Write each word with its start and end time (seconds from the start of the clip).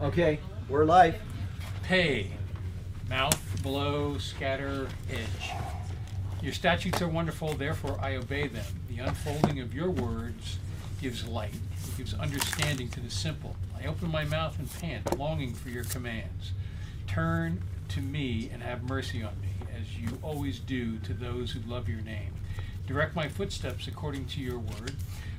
Okay, 0.00 0.40
we're 0.68 0.84
live. 0.84 1.14
Pay, 1.84 2.32
mouth, 3.08 3.62
blow, 3.62 4.18
scatter, 4.18 4.88
edge. 5.08 5.50
Your 6.42 6.52
statutes 6.52 7.00
are 7.00 7.06
wonderful, 7.08 7.54
therefore 7.54 7.96
I 8.02 8.16
obey 8.16 8.48
them. 8.48 8.64
The 8.88 8.98
unfolding 8.98 9.60
of 9.60 9.72
your 9.72 9.90
words 9.90 10.58
gives 11.00 11.28
light, 11.28 11.54
it 11.54 11.96
gives 11.96 12.12
understanding 12.14 12.88
to 12.88 12.98
the 13.00 13.08
simple. 13.10 13.54
I 13.80 13.86
open 13.86 14.10
my 14.10 14.24
mouth 14.24 14.58
and 14.58 14.68
pant, 14.80 15.16
longing 15.16 15.54
for 15.54 15.68
your 15.68 15.84
commands. 15.84 16.50
Turn 17.06 17.62
to 17.90 18.00
me 18.00 18.50
and 18.52 18.64
have 18.64 18.82
mercy 18.82 19.22
on 19.22 19.40
me, 19.40 19.50
as 19.80 19.96
you 19.96 20.18
always 20.22 20.58
do 20.58 20.98
to 20.98 21.14
those 21.14 21.52
who 21.52 21.60
love 21.70 21.88
your 21.88 22.00
name. 22.00 22.32
Direct 22.88 23.14
my 23.14 23.28
footsteps 23.28 23.86
according 23.86 24.26
to 24.26 24.40
your 24.40 24.58
word. 24.58 24.96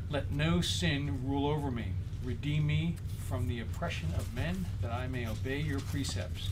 Let 0.09 0.31
no 0.31 0.61
sin 0.61 1.19
rule 1.25 1.47
over 1.47 1.69
me. 1.69 1.91
Redeem 2.23 2.67
me 2.67 2.95
from 3.27 3.47
the 3.47 3.59
oppression 3.59 4.07
of 4.17 4.33
men, 4.33 4.65
that 4.81 4.91
I 4.91 5.07
may 5.07 5.27
obey 5.27 5.59
your 5.59 5.79
precepts. 5.81 6.49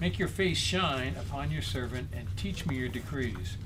Make 0.00 0.18
your 0.18 0.28
face 0.28 0.58
shine 0.58 1.16
upon 1.16 1.50
your 1.50 1.62
servant, 1.62 2.08
and 2.16 2.28
teach 2.36 2.66
me 2.66 2.76
your 2.76 2.88
decrees. 2.88 3.56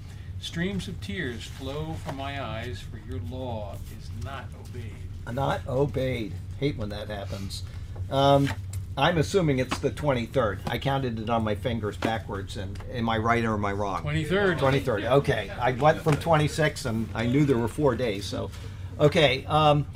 Streams 0.41 0.89
of 0.89 1.01
tears 1.01 1.45
flow 1.45 1.95
from 2.05 2.17
my 2.17 2.43
eyes, 2.43 2.81
for 2.81 2.99
your 3.09 3.21
law 3.31 3.77
is 3.99 4.09
not 4.25 4.45
obeyed. 4.59 5.35
Not 5.35 5.61
obeyed. 5.69 6.33
Hate 6.59 6.77
when 6.79 6.89
that 6.89 7.09
happens. 7.09 7.63
Um, 8.11 8.49
I'm 8.97 9.19
assuming 9.19 9.59
it's 9.59 9.79
the 9.79 9.91
23rd. 9.91 10.61
I 10.67 10.79
counted 10.79 11.19
it 11.19 11.31
on 11.31 11.45
my 11.45 11.55
fingers 11.55 11.97
backwards. 11.97 12.57
And 12.57 12.79
am 12.93 13.09
I 13.09 13.19
right 13.19 13.45
or 13.45 13.55
am 13.55 13.65
I 13.65 13.73
wrong? 13.73 14.03
23rd. 14.03 14.59
23rd. 14.59 15.11
Okay. 15.11 15.51
I 15.61 15.73
went 15.73 16.01
from 16.03 16.17
26 16.17 16.87
and 16.87 17.09
I 17.15 17.27
knew 17.27 17.45
there 17.45 17.59
were 17.59 17.69
four 17.69 17.95
days. 17.95 18.25
So, 18.25 18.51
okay. 18.99 19.45
Um, 19.47 19.87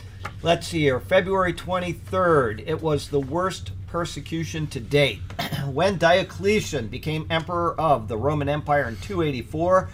let's 0.43 0.67
see 0.69 0.81
here. 0.81 1.01
February 1.01 1.53
23rd. 1.53 2.65
It 2.67 2.83
was 2.83 3.09
the 3.09 3.21
worst 3.21 3.73
persecution 3.87 4.67
to 4.69 4.81
date. 4.81 5.21
when 5.71 5.99
Diocletian 5.99 6.89
became 6.89 7.27
emperor 7.31 7.79
of 7.81 8.09
the 8.09 8.17
Roman 8.17 8.49
Empire 8.49 8.89
in 8.89 8.97
284, 8.97 9.89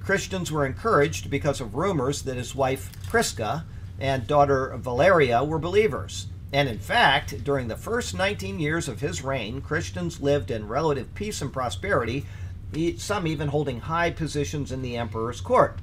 Christians 0.00 0.50
were 0.50 0.66
encouraged 0.66 1.30
because 1.30 1.60
of 1.60 1.74
rumors 1.74 2.22
that 2.22 2.36
his 2.36 2.54
wife 2.54 2.90
Prisca 3.08 3.64
and 3.98 4.26
daughter 4.26 4.74
Valeria 4.78 5.44
were 5.44 5.58
believers. 5.58 6.26
And 6.52 6.68
in 6.68 6.78
fact, 6.78 7.44
during 7.44 7.68
the 7.68 7.76
first 7.76 8.14
19 8.14 8.58
years 8.58 8.88
of 8.88 9.00
his 9.00 9.22
reign, 9.22 9.60
Christians 9.60 10.20
lived 10.20 10.50
in 10.50 10.66
relative 10.66 11.14
peace 11.14 11.42
and 11.42 11.52
prosperity, 11.52 12.26
some 12.96 13.26
even 13.26 13.48
holding 13.48 13.80
high 13.80 14.10
positions 14.10 14.72
in 14.72 14.82
the 14.82 14.96
emperor's 14.96 15.40
court. 15.40 15.78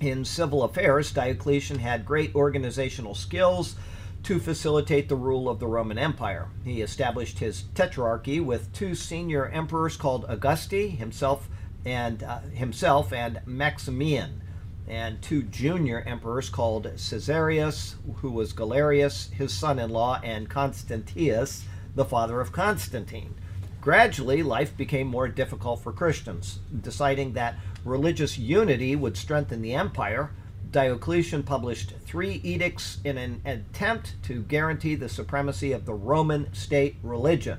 In 0.00 0.24
civil 0.24 0.62
affairs, 0.62 1.10
Diocletian 1.10 1.78
had 1.78 2.04
great 2.04 2.34
organizational 2.34 3.14
skills 3.14 3.76
to 4.24 4.38
facilitate 4.38 5.08
the 5.08 5.16
rule 5.16 5.48
of 5.48 5.58
the 5.58 5.66
Roman 5.66 5.96
Empire. 5.98 6.48
He 6.64 6.82
established 6.82 7.38
his 7.38 7.64
tetrarchy 7.74 8.44
with 8.44 8.72
two 8.72 8.94
senior 8.94 9.46
emperors 9.46 9.96
called 9.96 10.26
Augusti, 10.28 10.88
himself 10.90 11.48
and 11.84 12.22
uh, 12.22 12.40
himself 12.40 13.12
and 13.12 13.40
Maximian, 13.46 14.42
and 14.88 15.22
two 15.22 15.44
junior 15.44 16.00
emperors 16.00 16.48
called 16.48 16.90
Caesarius, 16.96 17.94
who 18.16 18.30
was 18.30 18.52
Galerius, 18.52 19.30
his 19.30 19.52
son-in-law, 19.52 20.20
and 20.22 20.50
Constantius, 20.50 21.64
the 21.94 22.04
father 22.04 22.40
of 22.40 22.52
Constantine. 22.52 23.34
Gradually, 23.80 24.42
life 24.42 24.76
became 24.76 25.06
more 25.06 25.28
difficult 25.28 25.80
for 25.80 25.92
Christians. 25.92 26.58
Deciding 26.80 27.34
that 27.34 27.54
religious 27.86 28.38
unity 28.38 28.96
would 28.96 29.16
strengthen 29.16 29.62
the 29.62 29.74
empire, 29.74 30.30
Diocletian 30.70 31.42
published 31.42 31.94
three 32.04 32.40
edicts 32.42 32.98
in 33.04 33.16
an 33.16 33.40
attempt 33.44 34.20
to 34.24 34.42
guarantee 34.42 34.94
the 34.94 35.08
supremacy 35.08 35.72
of 35.72 35.86
the 35.86 35.94
Roman 35.94 36.52
state 36.52 36.96
religion. 37.02 37.58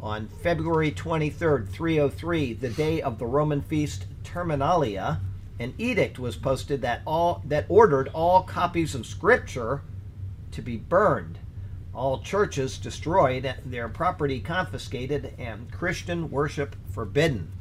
On 0.00 0.28
February 0.42 0.90
23, 0.90 1.66
303, 1.66 2.52
the 2.54 2.70
day 2.70 3.02
of 3.02 3.18
the 3.18 3.26
Roman 3.26 3.60
feast 3.60 4.06
Terminalia, 4.24 5.20
an 5.58 5.74
edict 5.76 6.18
was 6.18 6.36
posted 6.36 6.80
that 6.82 7.02
all 7.06 7.42
that 7.44 7.66
ordered 7.68 8.08
all 8.14 8.42
copies 8.42 8.94
of 8.94 9.06
scripture 9.06 9.82
to 10.52 10.62
be 10.62 10.76
burned 10.76 11.38
all 11.94 12.22
churches 12.22 12.78
destroyed, 12.78 13.54
their 13.64 13.88
property 13.88 14.40
confiscated, 14.40 15.34
and 15.38 15.70
Christian 15.72 16.30
worship 16.30 16.76
forbidden. 16.92 17.52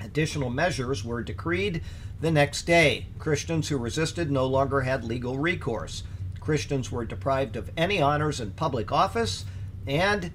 Additional 0.00 0.50
measures 0.50 1.04
were 1.04 1.22
decreed 1.22 1.82
the 2.20 2.30
next 2.30 2.62
day. 2.62 3.06
Christians 3.18 3.68
who 3.68 3.76
resisted 3.76 4.30
no 4.30 4.46
longer 4.46 4.82
had 4.82 5.04
legal 5.04 5.38
recourse. 5.38 6.02
Christians 6.40 6.90
were 6.90 7.04
deprived 7.04 7.56
of 7.56 7.70
any 7.76 8.00
honors 8.00 8.40
in 8.40 8.52
public 8.52 8.90
office 8.90 9.44
and 9.86 10.32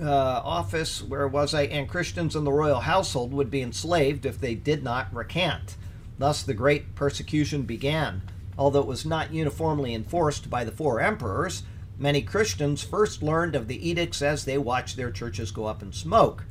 uh, 0.00 0.40
office, 0.44 1.02
where 1.02 1.28
was 1.28 1.54
I? 1.54 1.62
And 1.62 1.88
Christians 1.88 2.36
in 2.36 2.44
the 2.44 2.52
royal 2.52 2.80
household 2.80 3.32
would 3.32 3.50
be 3.50 3.62
enslaved 3.62 4.26
if 4.26 4.40
they 4.40 4.54
did 4.54 4.82
not 4.82 5.14
recant. 5.14 5.76
Thus, 6.18 6.42
the 6.42 6.54
great 6.54 6.94
persecution 6.94 7.62
began. 7.62 8.22
Although 8.58 8.80
it 8.80 8.86
was 8.86 9.06
not 9.06 9.32
uniformly 9.32 9.94
enforced 9.94 10.50
by 10.50 10.64
the 10.64 10.72
four 10.72 11.00
emperors, 11.00 11.62
Many 11.98 12.20
Christians 12.20 12.82
first 12.82 13.22
learned 13.22 13.56
of 13.56 13.68
the 13.68 13.88
edicts 13.88 14.20
as 14.20 14.44
they 14.44 14.58
watched 14.58 14.96
their 14.96 15.10
churches 15.10 15.50
go 15.50 15.64
up 15.64 15.82
in 15.82 15.92
smoke. 15.92 16.44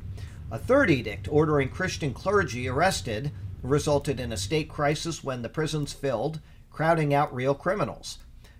A 0.52 0.58
third 0.60 0.90
edict 0.90 1.28
ordering 1.28 1.68
Christian 1.68 2.14
clergy 2.14 2.68
arrested 2.68 3.32
resulted 3.64 4.20
in 4.20 4.30
a 4.30 4.36
state 4.36 4.68
crisis 4.68 5.24
when 5.24 5.42
the 5.42 5.48
prisons 5.48 5.92
filled, 5.92 6.38
crowding 6.70 7.12
out 7.12 7.34
real 7.34 7.52
criminals. 7.52 8.18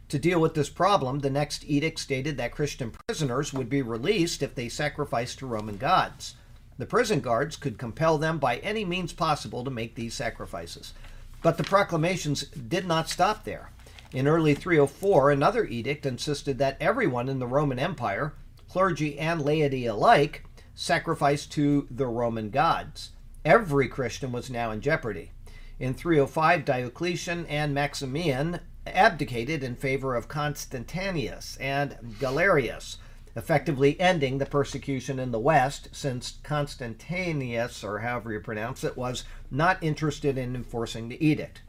To 0.08 0.18
deal 0.18 0.40
with 0.40 0.54
this 0.54 0.68
problem, 0.68 1.20
the 1.20 1.30
next 1.30 1.64
edict 1.64 2.00
stated 2.00 2.36
that 2.38 2.50
Christian 2.50 2.90
prisoners 2.90 3.52
would 3.52 3.68
be 3.68 3.82
released 3.82 4.42
if 4.42 4.56
they 4.56 4.68
sacrificed 4.68 5.38
to 5.38 5.46
Roman 5.46 5.76
gods. 5.76 6.34
The 6.76 6.86
prison 6.86 7.20
guards 7.20 7.54
could 7.54 7.78
compel 7.78 8.18
them 8.18 8.38
by 8.38 8.56
any 8.58 8.84
means 8.84 9.12
possible 9.12 9.62
to 9.62 9.70
make 9.70 9.94
these 9.94 10.14
sacrifices. 10.14 10.92
But 11.40 11.56
the 11.56 11.64
proclamations 11.64 12.42
did 12.48 12.86
not 12.88 13.08
stop 13.08 13.44
there. 13.44 13.70
In 14.12 14.26
early 14.26 14.54
304, 14.54 15.30
another 15.30 15.64
edict 15.64 16.04
insisted 16.04 16.58
that 16.58 16.78
everyone 16.80 17.28
in 17.28 17.38
the 17.38 17.46
Roman 17.46 17.78
Empire, 17.78 18.34
clergy 18.68 19.18
and 19.20 19.40
laity 19.40 19.86
alike, 19.86 20.45
sacrifice 20.76 21.46
to 21.46 21.88
the 21.90 22.06
Roman 22.06 22.50
gods. 22.50 23.10
Every 23.44 23.88
Christian 23.88 24.30
was 24.30 24.50
now 24.50 24.70
in 24.70 24.80
jeopardy. 24.80 25.32
In 25.80 25.94
305, 25.94 26.64
Diocletian 26.64 27.46
and 27.46 27.74
Maximian 27.74 28.60
abdicated 28.86 29.64
in 29.64 29.74
favor 29.74 30.14
of 30.14 30.28
Constantius 30.28 31.56
and 31.56 31.96
Galerius, 32.20 32.98
effectively 33.34 33.98
ending 33.98 34.38
the 34.38 34.46
persecution 34.46 35.18
in 35.18 35.32
the 35.32 35.40
West, 35.40 35.88
since 35.92 36.38
Constantius, 36.42 37.82
or 37.82 38.00
however 38.00 38.32
you 38.32 38.40
pronounce 38.40 38.84
it, 38.84 38.96
was 38.96 39.24
not 39.50 39.82
interested 39.82 40.38
in 40.38 40.54
enforcing 40.54 41.08
the 41.08 41.26
edict. 41.26 41.62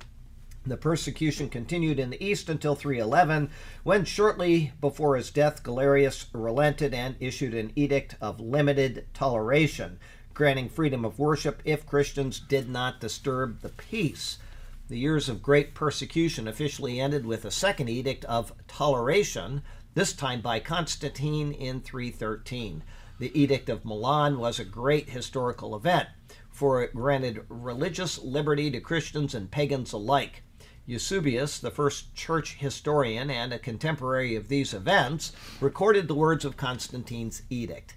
The 0.67 0.75
persecution 0.75 1.47
continued 1.47 1.97
in 1.97 2.09
the 2.09 2.22
east 2.22 2.50
until 2.50 2.75
311, 2.75 3.50
when 3.83 4.03
shortly 4.03 4.73
before 4.81 5.16
his 5.16 5.31
death, 5.31 5.63
Galerius 5.63 6.25
relented 6.33 6.94
and 6.94 7.16
issued 7.22 7.53
an 7.53 7.72
edict 7.78 8.17
of 8.19 8.41
limited 8.41 9.07
toleration, 9.13 9.97
granting 10.33 10.67
freedom 10.67 11.06
of 11.06 11.19
worship 11.19 11.61
if 11.63 11.85
Christians 11.85 12.41
did 12.41 12.67
not 12.67 13.00
disturb 13.00 13.61
the 13.61 13.69
peace. 13.69 14.39
The 14.89 15.00
years 15.00 15.29
of 15.29 15.41
great 15.41 15.73
persecution 15.73 16.50
officially 16.50 17.00
ended 17.00 17.25
with 17.25 17.45
a 17.45 17.51
second 17.51 17.88
edict 17.88 18.25
of 18.25 18.51
toleration, 18.67 19.61
this 19.94 20.11
time 20.11 20.41
by 20.41 20.59
Constantine 20.59 21.53
in 21.53 21.79
313. 21.79 22.83
The 23.19 23.39
Edict 23.39 23.69
of 23.69 23.85
Milan 23.85 24.38
was 24.38 24.59
a 24.59 24.66
great 24.66 25.11
historical 25.11 25.77
event, 25.77 26.09
for 26.50 26.83
it 26.83 26.94
granted 26.94 27.45
religious 27.47 28.17
liberty 28.19 28.69
to 28.72 28.81
Christians 28.81 29.33
and 29.33 29.50
pagans 29.50 29.94
alike. 29.94 30.44
Eusebius, 30.89 31.59
the 31.59 31.69
first 31.69 32.15
church 32.15 32.55
historian 32.59 33.29
and 33.29 33.51
a 33.51 33.59
contemporary 33.59 34.37
of 34.37 34.47
these 34.47 34.73
events, 34.73 35.33
recorded 35.59 36.07
the 36.07 36.15
words 36.15 36.45
of 36.45 36.55
Constantine's 36.55 37.41
edict. 37.50 37.95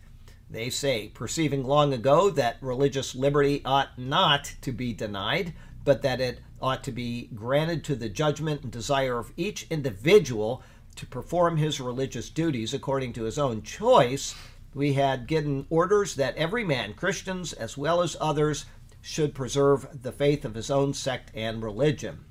They 0.51 0.71
say, 0.71 1.07
perceiving 1.07 1.63
long 1.63 1.93
ago 1.93 2.31
that 2.31 2.57
religious 2.61 3.15
liberty 3.15 3.63
ought 3.65 3.97
not 3.97 4.57
to 4.63 4.73
be 4.73 4.93
denied, 4.93 5.55
but 5.85 6.03
that 6.03 6.21
it 6.21 6.41
ought 6.61 6.83
to 6.83 6.91
be 6.91 7.31
granted 7.33 7.85
to 7.85 7.95
the 7.95 8.09
judgment 8.09 8.65
and 8.65 8.73
desire 8.73 9.19
of 9.19 9.33
each 9.37 9.69
individual 9.71 10.61
to 10.97 11.07
perform 11.07 11.59
his 11.59 11.81
religious 11.81 12.29
duties 12.29 12.75
according 12.75 13.13
to 13.13 13.23
his 13.23 13.39
own 13.39 13.63
choice, 13.63 14.35
we 14.75 14.95
had 14.95 15.29
given 15.29 15.65
orders 15.71 16.17
that 16.17 16.37
every 16.37 16.65
man, 16.65 16.95
Christians 16.95 17.53
as 17.53 17.79
well 17.79 18.03
as 18.03 18.17
others, 18.21 18.65
should 19.01 19.33
preserve 19.33 20.03
the 20.03 20.11
faith 20.11 20.45
of 20.45 20.55
his 20.55 20.73
own 20.73 20.93
sect 20.93 21.31
and 21.37 21.63
religion 21.63 22.25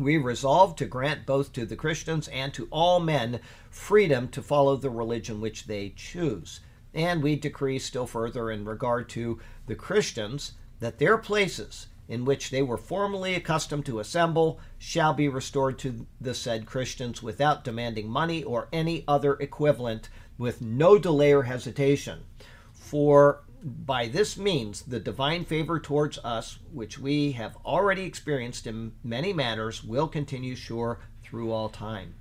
we 0.00 0.16
resolve 0.16 0.76
to 0.76 0.86
grant 0.86 1.26
both 1.26 1.52
to 1.52 1.66
the 1.66 1.76
Christians 1.76 2.28
and 2.28 2.52
to 2.54 2.66
all 2.70 3.00
men 3.00 3.40
freedom 3.70 4.28
to 4.28 4.42
follow 4.42 4.76
the 4.76 4.90
religion 4.90 5.40
which 5.40 5.66
they 5.66 5.92
choose. 5.94 6.60
And 6.92 7.22
we 7.22 7.36
decree 7.36 7.78
still 7.78 8.06
further 8.06 8.50
in 8.50 8.64
regard 8.64 9.08
to 9.10 9.38
the 9.66 9.76
Christians 9.76 10.54
that 10.80 10.98
their 10.98 11.18
places 11.18 11.86
in 12.08 12.24
which 12.24 12.50
they 12.50 12.60
were 12.60 12.76
formerly 12.76 13.36
accustomed 13.36 13.86
to 13.86 14.00
assemble 14.00 14.58
shall 14.78 15.14
be 15.14 15.28
restored 15.28 15.78
to 15.78 16.06
the 16.20 16.34
said 16.34 16.66
Christians 16.66 17.22
without 17.22 17.62
demanding 17.62 18.08
money 18.08 18.42
or 18.42 18.66
any 18.72 19.04
other 19.06 19.34
equivalent, 19.34 20.08
with 20.36 20.60
no 20.60 20.98
delay 20.98 21.32
or 21.32 21.44
hesitation. 21.44 22.24
For 22.72 23.44
by 23.62 24.08
this 24.08 24.36
means 24.36 24.82
the 24.82 25.00
divine 25.00 25.44
favor 25.44 25.78
towards 25.78 26.18
us, 26.18 26.58
which 26.72 26.98
we 26.98 27.32
have 27.32 27.56
already 27.64 28.04
experienced 28.04 28.66
in 28.66 28.92
many 29.04 29.32
manners, 29.32 29.84
will 29.84 30.08
continue 30.08 30.54
sure 30.56 31.00
through 31.22 31.52
all 31.52 31.68
time. 31.68 32.14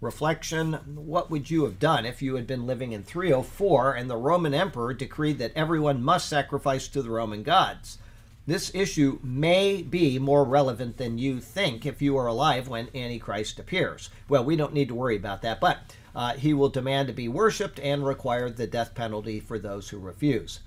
Reflection 0.00 0.74
What 0.94 1.30
would 1.30 1.50
you 1.50 1.64
have 1.64 1.78
done 1.78 2.06
if 2.06 2.22
you 2.22 2.36
had 2.36 2.46
been 2.46 2.66
living 2.66 2.92
in 2.92 3.02
304 3.02 3.94
and 3.94 4.08
the 4.08 4.16
Roman 4.16 4.54
emperor 4.54 4.94
decreed 4.94 5.38
that 5.38 5.52
everyone 5.56 6.02
must 6.02 6.28
sacrifice 6.28 6.88
to 6.88 7.02
the 7.02 7.10
Roman 7.10 7.42
gods? 7.42 7.98
This 8.46 8.74
issue 8.74 9.18
may 9.22 9.82
be 9.82 10.18
more 10.18 10.44
relevant 10.44 10.96
than 10.96 11.18
you 11.18 11.40
think 11.40 11.84
if 11.84 12.00
you 12.00 12.16
are 12.16 12.28
alive 12.28 12.66
when 12.66 12.88
Antichrist 12.94 13.58
appears. 13.58 14.08
Well, 14.28 14.44
we 14.44 14.56
don't 14.56 14.72
need 14.72 14.88
to 14.88 14.94
worry 14.94 15.16
about 15.16 15.42
that, 15.42 15.60
but 15.60 15.80
uh, 16.14 16.32
he 16.34 16.54
will 16.54 16.70
demand 16.70 17.08
to 17.08 17.14
be 17.14 17.28
worshipped 17.28 17.78
and 17.78 18.06
require 18.06 18.48
the 18.48 18.66
death 18.66 18.94
penalty 18.94 19.38
for 19.38 19.58
those 19.58 19.90
who 19.90 19.98
refuse. 19.98 20.60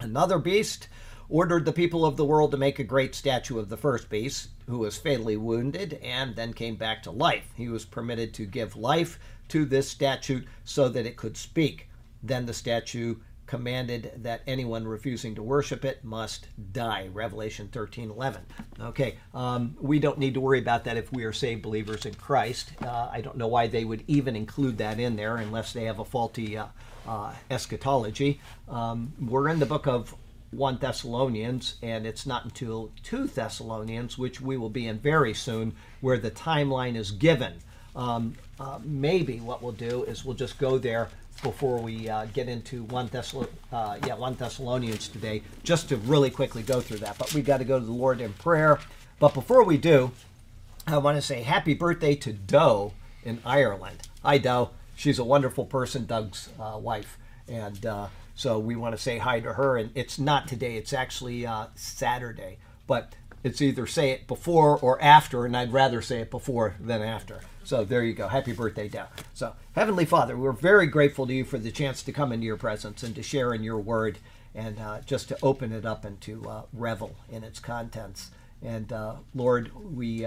Another 0.00 0.38
beast 0.38 0.88
ordered 1.28 1.64
the 1.64 1.72
people 1.72 2.04
of 2.04 2.16
the 2.16 2.24
world 2.24 2.50
to 2.50 2.56
make 2.56 2.78
a 2.78 2.84
great 2.84 3.14
statue 3.14 3.58
of 3.58 3.68
the 3.68 3.76
first 3.76 4.08
beast, 4.08 4.48
who 4.66 4.78
was 4.78 4.96
fatally 4.96 5.36
wounded 5.36 6.00
and 6.02 6.34
then 6.34 6.52
came 6.52 6.76
back 6.76 7.02
to 7.02 7.10
life. 7.10 7.52
He 7.54 7.68
was 7.68 7.84
permitted 7.84 8.34
to 8.34 8.46
give 8.46 8.76
life 8.76 9.18
to 9.48 9.64
this 9.64 9.88
statue 9.88 10.42
so 10.64 10.88
that 10.88 11.06
it 11.06 11.16
could 11.16 11.36
speak. 11.36 11.88
Then 12.22 12.46
the 12.46 12.54
statue 12.54 13.16
commanded 13.46 14.12
that 14.18 14.42
anyone 14.46 14.86
refusing 14.86 15.34
to 15.34 15.42
worship 15.42 15.84
it 15.84 16.04
must 16.04 16.46
die. 16.72 17.08
Revelation 17.12 17.68
13 17.72 18.10
11. 18.10 18.42
Okay, 18.80 19.16
um, 19.34 19.76
we 19.80 19.98
don't 19.98 20.18
need 20.18 20.34
to 20.34 20.40
worry 20.40 20.60
about 20.60 20.84
that 20.84 20.96
if 20.96 21.12
we 21.12 21.24
are 21.24 21.32
saved 21.32 21.60
believers 21.60 22.06
in 22.06 22.14
Christ. 22.14 22.70
Uh, 22.80 23.08
I 23.12 23.20
don't 23.20 23.36
know 23.36 23.48
why 23.48 23.66
they 23.66 23.84
would 23.84 24.04
even 24.06 24.36
include 24.36 24.78
that 24.78 25.00
in 25.00 25.16
there 25.16 25.36
unless 25.36 25.72
they 25.72 25.84
have 25.84 25.98
a 25.98 26.04
faulty 26.04 26.56
uh, 26.56 26.66
uh, 27.06 27.32
eschatology. 27.50 28.40
Um, 28.68 29.12
we're 29.20 29.48
in 29.48 29.58
the 29.58 29.66
book 29.66 29.86
of 29.86 30.14
1 30.52 30.78
Thessalonians, 30.78 31.76
and 31.82 32.06
it's 32.06 32.26
not 32.26 32.44
until 32.44 32.90
2 33.04 33.28
Thessalonians, 33.28 34.18
which 34.18 34.40
we 34.40 34.56
will 34.56 34.70
be 34.70 34.86
in 34.86 34.98
very 34.98 35.32
soon, 35.34 35.74
where 36.00 36.18
the 36.18 36.30
timeline 36.30 36.96
is 36.96 37.12
given. 37.12 37.54
Um, 37.94 38.34
uh, 38.58 38.78
maybe 38.82 39.40
what 39.40 39.62
we'll 39.62 39.72
do 39.72 40.04
is 40.04 40.24
we'll 40.24 40.36
just 40.36 40.58
go 40.58 40.78
there 40.78 41.08
before 41.42 41.78
we 41.80 42.08
uh, 42.08 42.26
get 42.26 42.48
into 42.48 42.84
1, 42.84 43.08
Thessal- 43.08 43.48
uh, 43.72 43.98
yeah, 44.06 44.14
1 44.14 44.34
Thessalonians 44.34 45.08
today, 45.08 45.42
just 45.62 45.88
to 45.88 45.96
really 45.96 46.30
quickly 46.30 46.62
go 46.62 46.80
through 46.80 46.98
that. 46.98 47.16
But 47.18 47.32
we've 47.32 47.46
got 47.46 47.58
to 47.58 47.64
go 47.64 47.78
to 47.78 47.84
the 47.84 47.92
Lord 47.92 48.20
in 48.20 48.32
prayer. 48.34 48.78
But 49.18 49.34
before 49.34 49.64
we 49.64 49.76
do, 49.78 50.12
I 50.86 50.98
want 50.98 51.16
to 51.16 51.22
say 51.22 51.42
happy 51.42 51.74
birthday 51.74 52.14
to 52.16 52.32
Doe 52.32 52.92
in 53.22 53.40
Ireland. 53.44 54.08
Hi, 54.22 54.38
Doe. 54.38 54.70
She's 55.00 55.18
a 55.18 55.24
wonderful 55.24 55.64
person, 55.64 56.04
Doug's 56.04 56.50
uh, 56.60 56.76
wife. 56.76 57.16
And 57.48 57.86
uh, 57.86 58.08
so 58.34 58.58
we 58.58 58.76
want 58.76 58.94
to 58.94 59.00
say 59.00 59.16
hi 59.16 59.40
to 59.40 59.54
her. 59.54 59.78
And 59.78 59.90
it's 59.94 60.18
not 60.18 60.46
today, 60.46 60.76
it's 60.76 60.92
actually 60.92 61.46
uh, 61.46 61.68
Saturday. 61.74 62.58
But 62.86 63.14
it's 63.42 63.62
either 63.62 63.86
say 63.86 64.10
it 64.10 64.26
before 64.26 64.76
or 64.76 65.00
after, 65.00 65.46
and 65.46 65.56
I'd 65.56 65.72
rather 65.72 66.02
say 66.02 66.20
it 66.20 66.30
before 66.30 66.74
than 66.78 67.00
after. 67.00 67.40
So 67.64 67.82
there 67.82 68.04
you 68.04 68.12
go. 68.12 68.28
Happy 68.28 68.52
birthday, 68.52 68.88
Dow. 68.88 69.06
So, 69.32 69.54
Heavenly 69.72 70.04
Father, 70.04 70.36
we're 70.36 70.52
very 70.52 70.86
grateful 70.86 71.26
to 71.26 71.32
you 71.32 71.46
for 71.46 71.56
the 71.56 71.70
chance 71.70 72.02
to 72.02 72.12
come 72.12 72.30
into 72.30 72.44
your 72.44 72.58
presence 72.58 73.02
and 73.02 73.14
to 73.14 73.22
share 73.22 73.54
in 73.54 73.62
your 73.62 73.78
word 73.78 74.18
and 74.54 74.78
uh, 74.78 75.00
just 75.06 75.28
to 75.28 75.38
open 75.42 75.72
it 75.72 75.86
up 75.86 76.04
and 76.04 76.20
to 76.20 76.46
uh, 76.46 76.62
revel 76.74 77.16
in 77.32 77.42
its 77.42 77.58
contents. 77.58 78.32
And 78.62 78.92
uh, 78.92 79.14
Lord, 79.34 79.70
we 79.96 80.26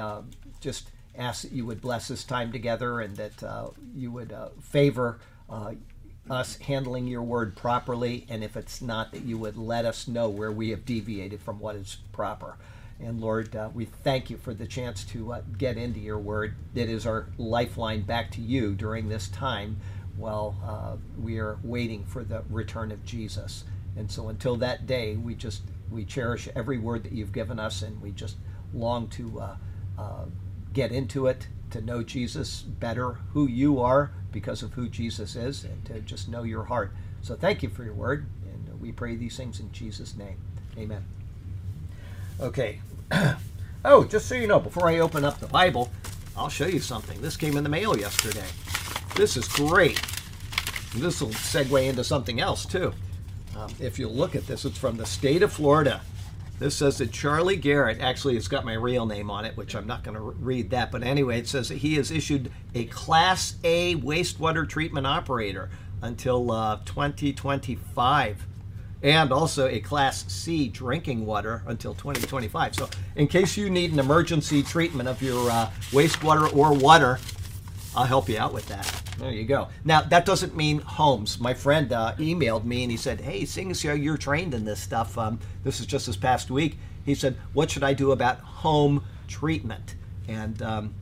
just 0.61 0.89
ask 1.17 1.43
that 1.43 1.51
you 1.51 1.65
would 1.65 1.81
bless 1.81 2.07
this 2.07 2.23
time 2.23 2.51
together 2.51 2.99
and 3.01 3.15
that 3.17 3.43
uh, 3.43 3.67
you 3.95 4.11
would 4.11 4.31
uh, 4.31 4.49
favor 4.61 5.19
us 6.29 6.57
handling 6.57 7.07
your 7.07 7.21
word 7.21 7.55
properly, 7.55 8.25
and 8.29 8.43
if 8.43 8.55
it's 8.55 8.81
not, 8.81 9.11
that 9.11 9.23
you 9.23 9.37
would 9.37 9.57
let 9.57 9.85
us 9.85 10.07
know 10.07 10.29
where 10.29 10.51
we 10.51 10.69
have 10.69 10.85
deviated 10.85 11.41
from 11.41 11.59
what 11.59 11.75
is 11.75 11.97
proper. 12.11 12.55
And 12.99 13.19
Lord, 13.19 13.55
uh, 13.55 13.69
we 13.73 13.85
thank 13.85 14.29
you 14.29 14.37
for 14.37 14.53
the 14.53 14.65
chance 14.65 15.03
to 15.05 15.33
uh, 15.33 15.41
get 15.57 15.77
into 15.77 15.99
your 15.99 16.19
word. 16.19 16.55
It 16.73 16.89
is 16.89 17.05
our 17.05 17.27
lifeline 17.37 18.01
back 18.01 18.31
to 18.31 18.41
you 18.41 18.73
during 18.73 19.09
this 19.09 19.27
time 19.27 19.77
while 20.15 20.55
uh, 20.63 20.95
we 21.21 21.39
are 21.39 21.57
waiting 21.63 22.05
for 22.05 22.23
the 22.23 22.43
return 22.49 22.91
of 22.91 23.03
Jesus. 23.03 23.65
And 23.97 24.09
so 24.09 24.29
until 24.29 24.55
that 24.57 24.87
day, 24.87 25.17
we 25.17 25.35
just 25.35 25.63
we 25.91 26.05
cherish 26.05 26.47
every 26.55 26.77
word 26.77 27.03
that 27.03 27.11
you've 27.11 27.33
given 27.33 27.59
us, 27.59 27.81
and 27.81 28.01
we 28.01 28.11
just 28.11 28.37
long 28.73 29.07
to 29.09 29.39
uh, 29.39 29.55
uh, 29.99 30.25
get 30.73 30.91
into 30.91 31.27
it, 31.27 31.47
to 31.71 31.81
know 31.81 32.03
Jesus 32.03 32.61
better, 32.61 33.19
who 33.33 33.47
you 33.47 33.79
are 33.79 34.11
because 34.31 34.63
of 34.63 34.73
who 34.73 34.89
Jesus 34.89 35.35
is, 35.35 35.63
and 35.63 35.85
to 35.85 35.99
just 36.01 36.27
know 36.27 36.43
your 36.43 36.63
heart. 36.63 36.93
So 37.21 37.35
thank 37.35 37.63
you 37.63 37.69
for 37.69 37.83
your 37.83 37.93
word, 37.93 38.25
and 38.43 38.81
we 38.81 38.91
pray 38.91 39.15
these 39.15 39.37
things 39.37 39.59
in 39.59 39.71
Jesus' 39.71 40.15
name. 40.15 40.37
Amen. 40.77 41.05
Okay. 42.39 42.79
oh, 43.85 44.03
just 44.03 44.27
so 44.27 44.35
you 44.35 44.47
know, 44.47 44.59
before 44.59 44.89
I 44.89 44.99
open 44.99 45.23
up 45.23 45.39
the 45.39 45.47
Bible, 45.47 45.91
I'll 46.35 46.49
show 46.49 46.65
you 46.65 46.79
something. 46.79 47.21
This 47.21 47.37
came 47.37 47.57
in 47.57 47.63
the 47.63 47.69
mail 47.69 47.97
yesterday. 47.97 48.47
This 49.15 49.37
is 49.37 49.47
great. 49.47 50.01
This 50.95 51.21
will 51.21 51.29
segue 51.29 51.87
into 51.87 52.03
something 52.03 52.39
else, 52.39 52.65
too. 52.65 52.93
Um, 53.55 53.71
if 53.79 53.99
you 53.99 54.07
look 54.07 54.35
at 54.35 54.47
this, 54.47 54.65
it's 54.65 54.77
from 54.77 54.97
the 54.97 55.05
state 55.05 55.43
of 55.43 55.53
Florida. 55.53 56.01
This 56.59 56.75
says 56.75 56.99
that 56.99 57.11
Charlie 57.11 57.57
Garrett, 57.57 57.99
actually, 57.99 58.37
it's 58.37 58.47
got 58.47 58.63
my 58.63 58.73
real 58.73 59.05
name 59.05 59.29
on 59.29 59.43
it, 59.43 59.57
which 59.57 59.75
I'm 59.75 59.87
not 59.87 60.03
going 60.03 60.15
to 60.15 60.21
read 60.21 60.69
that, 60.69 60.91
but 60.91 61.03
anyway, 61.03 61.39
it 61.39 61.47
says 61.47 61.69
that 61.69 61.79
he 61.79 61.95
has 61.95 62.11
issued 62.11 62.51
a 62.75 62.85
Class 62.85 63.55
A 63.63 63.95
wastewater 63.95 64.67
treatment 64.67 65.07
operator 65.07 65.69
until 66.01 66.51
uh, 66.51 66.79
2025 66.85 68.45
and 69.01 69.33
also 69.33 69.67
a 69.67 69.79
Class 69.81 70.23
C 70.31 70.69
drinking 70.69 71.25
water 71.25 71.63
until 71.67 71.93
2025. 71.93 72.75
So, 72.75 72.89
in 73.15 73.27
case 73.27 73.57
you 73.57 73.69
need 73.69 73.91
an 73.91 73.99
emergency 73.99 74.63
treatment 74.63 75.09
of 75.09 75.21
your 75.21 75.51
uh, 75.51 75.69
wastewater 75.91 76.55
or 76.55 76.73
water, 76.73 77.19
I'll 77.95 78.05
help 78.05 78.27
you 78.27 78.37
out 78.37 78.53
with 78.53 78.65
that. 78.67 79.03
There 79.19 79.31
you 79.31 79.43
go. 79.43 79.67
Now, 79.85 80.01
that 80.01 80.25
doesn't 80.25 80.55
mean 80.55 80.79
homes. 80.79 81.39
My 81.39 81.53
friend 81.53 81.91
uh, 81.91 82.15
emailed 82.17 82.63
me 82.65 82.83
and 82.83 82.91
he 82.91 82.97
said, 82.97 83.21
Hey, 83.21 83.45
seeing 83.45 83.71
as 83.71 83.83
you're 83.83 84.17
trained 84.17 84.53
in 84.53 84.65
this 84.65 84.81
stuff, 84.81 85.17
um, 85.17 85.39
this 85.63 85.79
is 85.79 85.85
just 85.85 86.07
this 86.07 86.17
past 86.17 86.49
week, 86.49 86.77
he 87.05 87.13
said, 87.13 87.37
What 87.53 87.69
should 87.69 87.83
I 87.83 87.93
do 87.93 88.11
about 88.11 88.39
home 88.39 89.03
treatment? 89.27 89.95
And 90.27 90.61
um, 90.61 90.93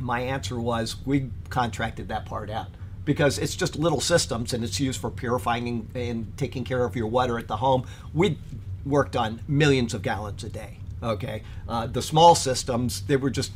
my 0.00 0.20
answer 0.20 0.58
was, 0.58 0.96
We 1.04 1.30
contracted 1.50 2.08
that 2.08 2.24
part 2.24 2.48
out 2.48 2.68
because 3.04 3.38
it's 3.38 3.56
just 3.56 3.76
little 3.76 4.00
systems 4.00 4.52
and 4.52 4.62
it's 4.64 4.78
used 4.80 5.00
for 5.00 5.10
purifying 5.10 5.88
and, 5.94 6.36
taking 6.36 6.64
care 6.64 6.84
of 6.84 6.96
your 6.96 7.08
water 7.08 7.38
at 7.38 7.48
the 7.48 7.56
home. 7.56 7.86
We 8.14 8.38
worked 8.84 9.16
on 9.16 9.40
millions 9.48 9.92
of 9.94 10.02
gallons 10.02 10.44
a 10.44 10.48
day. 10.48 10.78
Okay, 11.02 11.42
uh, 11.68 11.88
the 11.88 12.00
small 12.00 12.36
systems 12.36 13.02
they 13.02 13.16
were 13.16 13.30
just 13.30 13.50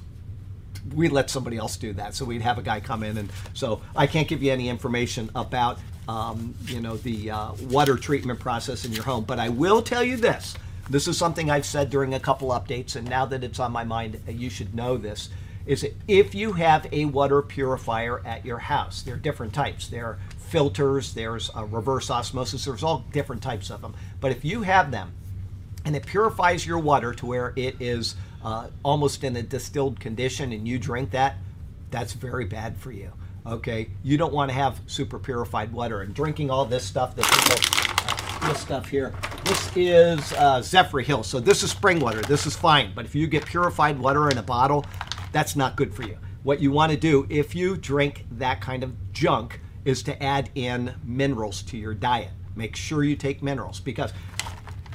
we 0.95 1.09
let 1.09 1.31
somebody 1.31 1.57
else 1.57 1.77
do 1.77 1.93
that. 1.95 2.15
So 2.15 2.25
we'd 2.25 2.43
have 2.43 2.59
a 2.59 2.63
guy 2.63 2.81
come 2.81 3.03
in, 3.03 3.19
and 3.19 3.31
so 3.55 3.81
I 3.95 4.07
can't 4.07 4.29
give 4.29 4.43
you 4.43 4.53
any 4.53 4.69
information 4.69 5.31
about 5.35 5.79
um, 6.09 6.55
you 6.67 6.81
know 6.81 6.97
the 6.97 7.31
uh, 7.31 7.53
water 7.63 7.97
treatment 7.97 8.41
process 8.41 8.85
in 8.85 8.93
your 8.93 9.05
home, 9.05 9.25
but 9.25 9.39
I 9.39 9.49
will 9.49 9.83
tell 9.83 10.03
you 10.03 10.17
this. 10.17 10.55
This 10.89 11.09
is 11.09 11.19
something 11.19 11.51
I've 11.51 11.67
said 11.67 11.91
during 11.91 12.15
a 12.15 12.21
couple 12.21 12.51
updates, 12.51 12.95
and 12.95 13.09
now 13.09 13.27
that 13.27 13.43
it's 13.43 13.59
on 13.59 13.73
my 13.73 13.83
mind, 13.83 14.21
you 14.29 14.49
should 14.49 14.75
know 14.75 14.97
this 14.97 15.31
is 15.67 15.81
that 15.81 15.95
if 16.07 16.35
you 16.35 16.53
have 16.53 16.87
a 16.93 17.05
water 17.07 17.43
purifier 17.43 18.25
at 18.25 18.47
your 18.47 18.59
house, 18.59 19.03
there 19.03 19.15
are 19.15 19.19
different 19.19 19.53
types. 19.53 19.89
There 19.89 20.07
are 20.07 20.19
filters, 20.39 21.13
there's 21.13 21.51
reverse 21.55 22.09
osmosis, 22.09 22.65
there's 22.65 22.85
all 22.85 23.05
different 23.13 23.43
types 23.43 23.71
of 23.71 23.83
them. 23.83 23.95
But 24.21 24.31
if 24.31 24.45
you 24.45 24.63
have 24.63 24.91
them 24.93 25.13
and 25.85 25.97
it 25.97 26.07
purifies 26.07 26.65
your 26.65 26.79
water 26.79 27.13
to 27.15 27.27
where 27.27 27.53
it 27.57 27.77
is 27.81 28.15
uh, 28.47 28.69
almost 28.85 29.25
in 29.25 29.35
a 29.35 29.43
distilled 29.43 29.99
condition 29.99 30.53
and 30.53 30.69
you 30.69 30.79
drink 30.79 31.11
that, 31.11 31.37
that's 31.91 32.13
very 32.13 32.45
bad 32.45 32.77
for 32.77 32.93
you. 32.93 33.13
Okay, 33.45 33.91
you 34.05 34.17
don't 34.17 34.33
want 34.33 34.51
to 34.51 34.55
have 34.55 34.81
super 34.87 35.19
purified 35.19 35.73
water 35.73 36.03
and 36.03 36.15
drinking 36.15 36.49
all 36.49 36.65
this 36.65 36.85
stuff 36.85 37.17
that 37.17 37.25
people, 37.25 38.47
uh, 38.47 38.49
this 38.49 38.61
stuff 38.61 38.89
here. 38.89 39.13
This 39.45 39.77
is 39.77 40.33
uh, 40.35 40.61
Zephyrhills, 40.61 41.25
so 41.25 41.41
this 41.41 41.65
is 41.65 41.73
spring 41.73 41.99
water. 41.99 42.23
This 42.23 42.47
is 42.47 42.55
fine, 42.55 42.93
but 42.95 43.05
if 43.05 43.17
you 43.17 43.27
get 43.27 43.45
purified 43.45 43.99
water 43.99 44.31
in 44.31 44.39
a 44.39 44.45
bottle, 44.45 44.87
that's 45.33 45.57
not 45.57 45.75
good 45.75 45.93
for 45.93 46.05
you. 46.05 46.17
What 46.45 46.61
you 46.61 46.71
want 46.71 46.93
to 46.93 46.99
do 46.99 47.27
if 47.29 47.53
you 47.57 47.77
drink 47.77 48.27
that 48.31 48.61
kind 48.61 48.85
of 48.85 49.13
junk 49.13 49.61
is 49.85 50.05
to 50.05 50.23
add 50.23 50.51
in 50.55 50.95
minerals 51.05 51.63
to 51.63 51.77
your 51.77 51.95
diet. 51.95 52.31
Make 52.55 52.77
sure 52.77 53.03
you 53.03 53.17
take 53.17 53.43
minerals 53.43 53.81
because 53.81 54.13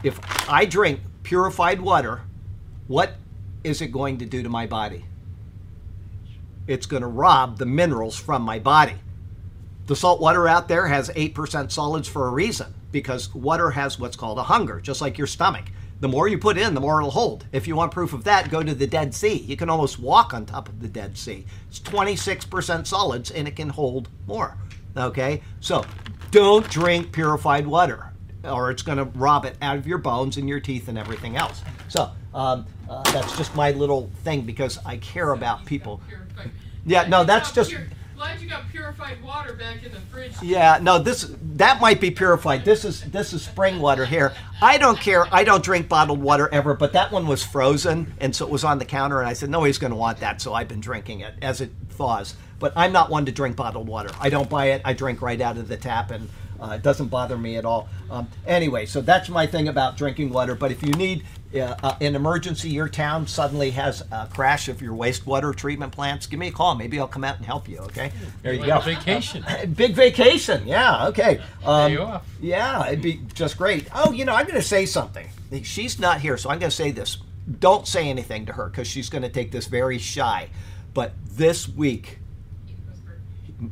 if 0.03 0.21
I 0.49 0.63
drink 0.63 1.01
purified 1.23 1.81
water, 1.81 2.21
what 2.87 3.15
is 3.63 3.81
it 3.81 3.87
going 3.87 4.17
to 4.19 4.25
do 4.25 4.43
to 4.43 4.49
my 4.49 4.65
body? 4.65 5.05
It's 6.67 6.85
going 6.85 7.01
to 7.01 7.07
rob 7.07 7.57
the 7.57 7.65
minerals 7.65 8.17
from 8.17 8.41
my 8.41 8.59
body. 8.59 8.95
The 9.87 9.95
salt 9.95 10.21
water 10.21 10.47
out 10.47 10.67
there 10.67 10.87
has 10.87 11.09
8% 11.09 11.71
solids 11.71 12.07
for 12.07 12.27
a 12.27 12.31
reason 12.31 12.73
because 12.91 13.33
water 13.33 13.71
has 13.71 13.99
what's 13.99 14.15
called 14.15 14.37
a 14.37 14.43
hunger, 14.43 14.79
just 14.79 15.01
like 15.01 15.17
your 15.17 15.27
stomach. 15.27 15.65
The 15.99 16.07
more 16.07 16.27
you 16.27 16.37
put 16.37 16.57
in, 16.57 16.73
the 16.73 16.81
more 16.81 16.99
it'll 16.99 17.11
hold. 17.11 17.45
If 17.51 17.67
you 17.67 17.75
want 17.75 17.91
proof 17.91 18.13
of 18.13 18.23
that, 18.23 18.49
go 18.49 18.63
to 18.63 18.73
the 18.73 18.87
Dead 18.87 19.13
Sea. 19.13 19.37
You 19.37 19.55
can 19.55 19.69
almost 19.69 19.99
walk 19.99 20.33
on 20.33 20.45
top 20.45 20.67
of 20.67 20.79
the 20.79 20.87
Dead 20.87 21.17
Sea. 21.17 21.45
It's 21.69 21.79
26% 21.79 22.87
solids 22.87 23.31
and 23.31 23.47
it 23.47 23.55
can 23.55 23.69
hold 23.69 24.09
more. 24.25 24.57
Okay? 24.97 25.41
So 25.59 25.85
don't 26.31 26.67
drink 26.69 27.11
purified 27.11 27.67
water 27.67 28.11
or 28.43 28.71
it's 28.71 28.81
going 28.81 28.97
to 28.97 29.05
rob 29.17 29.45
it 29.45 29.55
out 29.61 29.77
of 29.77 29.85
your 29.85 29.99
bones 29.99 30.37
and 30.37 30.49
your 30.49 30.59
teeth 30.59 30.87
and 30.87 30.97
everything 30.97 31.37
else. 31.37 31.61
So 31.87 32.11
um, 32.33 32.65
uh, 32.89 33.03
that's 33.11 33.37
just 33.37 33.55
my 33.55 33.71
little 33.71 34.09
thing 34.23 34.41
because 34.41 34.79
I 34.85 34.97
care 34.97 35.31
about 35.31 35.65
people. 35.65 36.01
Yeah, 36.85 37.07
no, 37.07 37.23
that's 37.23 37.51
just- 37.51 37.73
Glad 38.15 38.39
you 38.39 38.47
got 38.47 38.69
purified 38.69 39.19
water 39.23 39.53
back 39.53 39.83
in 39.83 39.91
the 39.91 39.99
fridge. 39.99 40.33
Yeah, 40.43 40.77
no, 40.79 40.99
this 40.99 41.33
that 41.55 41.81
might 41.81 41.99
be 41.99 42.11
purified. 42.11 42.63
This 42.63 42.85
is 42.85 43.01
this 43.09 43.33
is 43.33 43.41
spring 43.41 43.79
water 43.79 44.05
here. 44.05 44.31
I 44.61 44.77
don't 44.77 44.99
care. 44.99 45.25
I 45.33 45.43
don't 45.43 45.63
drink 45.63 45.89
bottled 45.89 46.21
water 46.21 46.47
ever, 46.53 46.75
but 46.75 46.93
that 46.93 47.11
one 47.11 47.25
was 47.25 47.43
frozen, 47.43 48.13
and 48.19 48.35
so 48.35 48.45
it 48.45 48.51
was 48.51 48.63
on 48.63 48.77
the 48.77 48.85
counter, 48.85 49.21
and 49.21 49.27
I 49.27 49.33
said 49.33 49.49
nobody's 49.49 49.79
going 49.79 49.89
to 49.89 49.97
want 49.97 50.19
that, 50.19 50.39
so 50.39 50.53
I've 50.53 50.67
been 50.67 50.81
drinking 50.81 51.21
it 51.21 51.33
as 51.41 51.61
it 51.61 51.71
thaws. 51.89 52.35
But 52.59 52.73
I'm 52.75 52.91
not 52.91 53.09
one 53.09 53.25
to 53.25 53.31
drink 53.31 53.55
bottled 53.55 53.87
water. 53.87 54.11
I 54.19 54.29
don't 54.29 54.47
buy 54.47 54.67
it. 54.67 54.83
I 54.85 54.93
drink 54.93 55.23
right 55.23 55.41
out 55.41 55.57
of 55.57 55.67
the 55.67 55.77
tap, 55.77 56.11
and 56.11 56.29
uh, 56.61 56.73
it 56.75 56.83
doesn't 56.83 57.07
bother 57.07 57.37
me 57.37 57.57
at 57.57 57.65
all. 57.65 57.89
Um, 58.09 58.27
anyway, 58.45 58.85
so 58.85 59.01
that's 59.01 59.29
my 59.29 59.47
thing 59.47 59.67
about 59.67 59.97
drinking 59.97 60.29
water. 60.31 60.53
But 60.55 60.71
if 60.71 60.83
you 60.83 60.91
need 60.93 61.23
uh, 61.55 61.75
uh, 61.83 61.95
an 62.01 62.15
emergency, 62.15 62.69
your 62.69 62.87
town 62.87 63.25
suddenly 63.27 63.71
has 63.71 64.03
a 64.11 64.27
crash 64.31 64.69
of 64.69 64.81
your 64.81 64.93
wastewater 64.93 65.55
treatment 65.55 65.91
plants, 65.91 66.27
give 66.27 66.39
me 66.39 66.47
a 66.47 66.51
call. 66.51 66.75
Maybe 66.75 66.99
I'll 66.99 67.07
come 67.07 67.23
out 67.23 67.37
and 67.37 67.45
help 67.45 67.67
you. 67.67 67.79
Okay, 67.79 68.11
there 68.43 68.53
you 68.53 68.59
Like 68.59 68.69
go. 68.69 68.77
a 68.77 68.95
vacation. 68.95 69.43
Big 69.75 69.93
vacation, 69.93 70.67
yeah, 70.67 71.07
okay. 71.07 71.41
Um, 71.65 71.91
Day 71.91 71.97
off. 71.97 72.25
Yeah, 72.39 72.87
it'd 72.87 73.01
be 73.01 73.21
just 73.33 73.57
great. 73.57 73.87
Oh, 73.93 74.11
you 74.11 74.25
know, 74.25 74.35
I'm 74.35 74.45
going 74.45 74.59
to 74.61 74.67
say 74.67 74.85
something. 74.85 75.27
She's 75.63 75.99
not 75.99 76.21
here, 76.21 76.37
so 76.37 76.49
I'm 76.49 76.59
going 76.59 76.69
to 76.69 76.75
say 76.75 76.91
this. 76.91 77.17
Don't 77.59 77.87
say 77.87 78.07
anything 78.07 78.45
to 78.45 78.53
her 78.53 78.67
because 78.69 78.87
she's 78.87 79.09
going 79.09 79.23
to 79.23 79.29
take 79.29 79.51
this 79.51 79.65
very 79.67 79.97
shy. 79.97 80.49
But 80.93 81.13
this 81.25 81.67
week, 81.67 82.19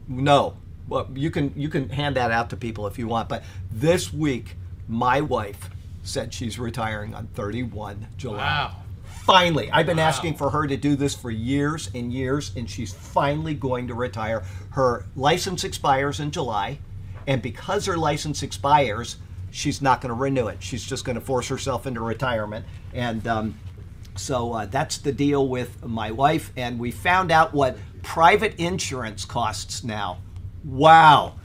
no. 0.07 0.57
Well, 0.89 1.07
you 1.15 1.29
can 1.31 1.53
you 1.55 1.69
can 1.69 1.89
hand 1.89 2.15
that 2.17 2.31
out 2.31 2.49
to 2.49 2.57
people 2.57 2.87
if 2.87 2.97
you 2.99 3.07
want. 3.07 3.29
But 3.29 3.43
this 3.71 4.11
week, 4.11 4.55
my 4.87 5.21
wife 5.21 5.69
said 6.03 6.33
she's 6.33 6.57
retiring 6.57 7.13
on 7.13 7.27
31 7.35 8.07
July 8.17 8.37
Wow. 8.37 8.75
finally 9.05 9.69
i've 9.71 9.85
been 9.85 9.97
Wow. 9.97 10.03
asking 10.07 10.35
for 10.35 10.49
her 10.49 10.65
to 10.65 10.77
do 10.77 10.95
this 10.95 11.13
for 11.13 11.29
years 11.29 11.91
and 11.93 12.11
years 12.11 12.51
and 12.55 12.67
she's 12.67 12.91
finally 12.93 13.53
going 13.53 13.87
to 13.89 13.93
retire 13.93 14.41
her 14.71 15.05
license 15.15 15.63
expires 15.65 16.19
in 16.21 16.31
july 16.31 16.79
and 17.27 17.41
because 17.41 17.85
her 17.85 17.97
license 17.97 18.41
expires 18.41 19.17
she's 19.51 19.81
not 19.81 19.99
going 20.01 20.09
to 20.09 20.15
renew 20.15 20.47
it 20.47 20.57
she's 20.63 20.83
just 20.83 21.03
going 21.05 21.15
to 21.19 21.21
force 21.21 21.49
herself 21.49 21.85
into 21.85 21.99
retirement 21.99 22.65
and 22.93 23.27
um, 23.27 23.59
so 24.15 24.53
uh, 24.53 24.65
that's 24.67 24.97
the 24.99 25.11
deal 25.11 25.47
with 25.49 25.85
my 25.85 26.09
wife 26.09 26.51
and 26.55 26.79
we 26.79 26.89
found 26.89 27.29
out 27.29 27.53
what 27.53 27.77
private 28.01 28.55
insurance 28.57 29.25
costs 29.25 29.83
now 29.83 30.17
wow 30.63 31.35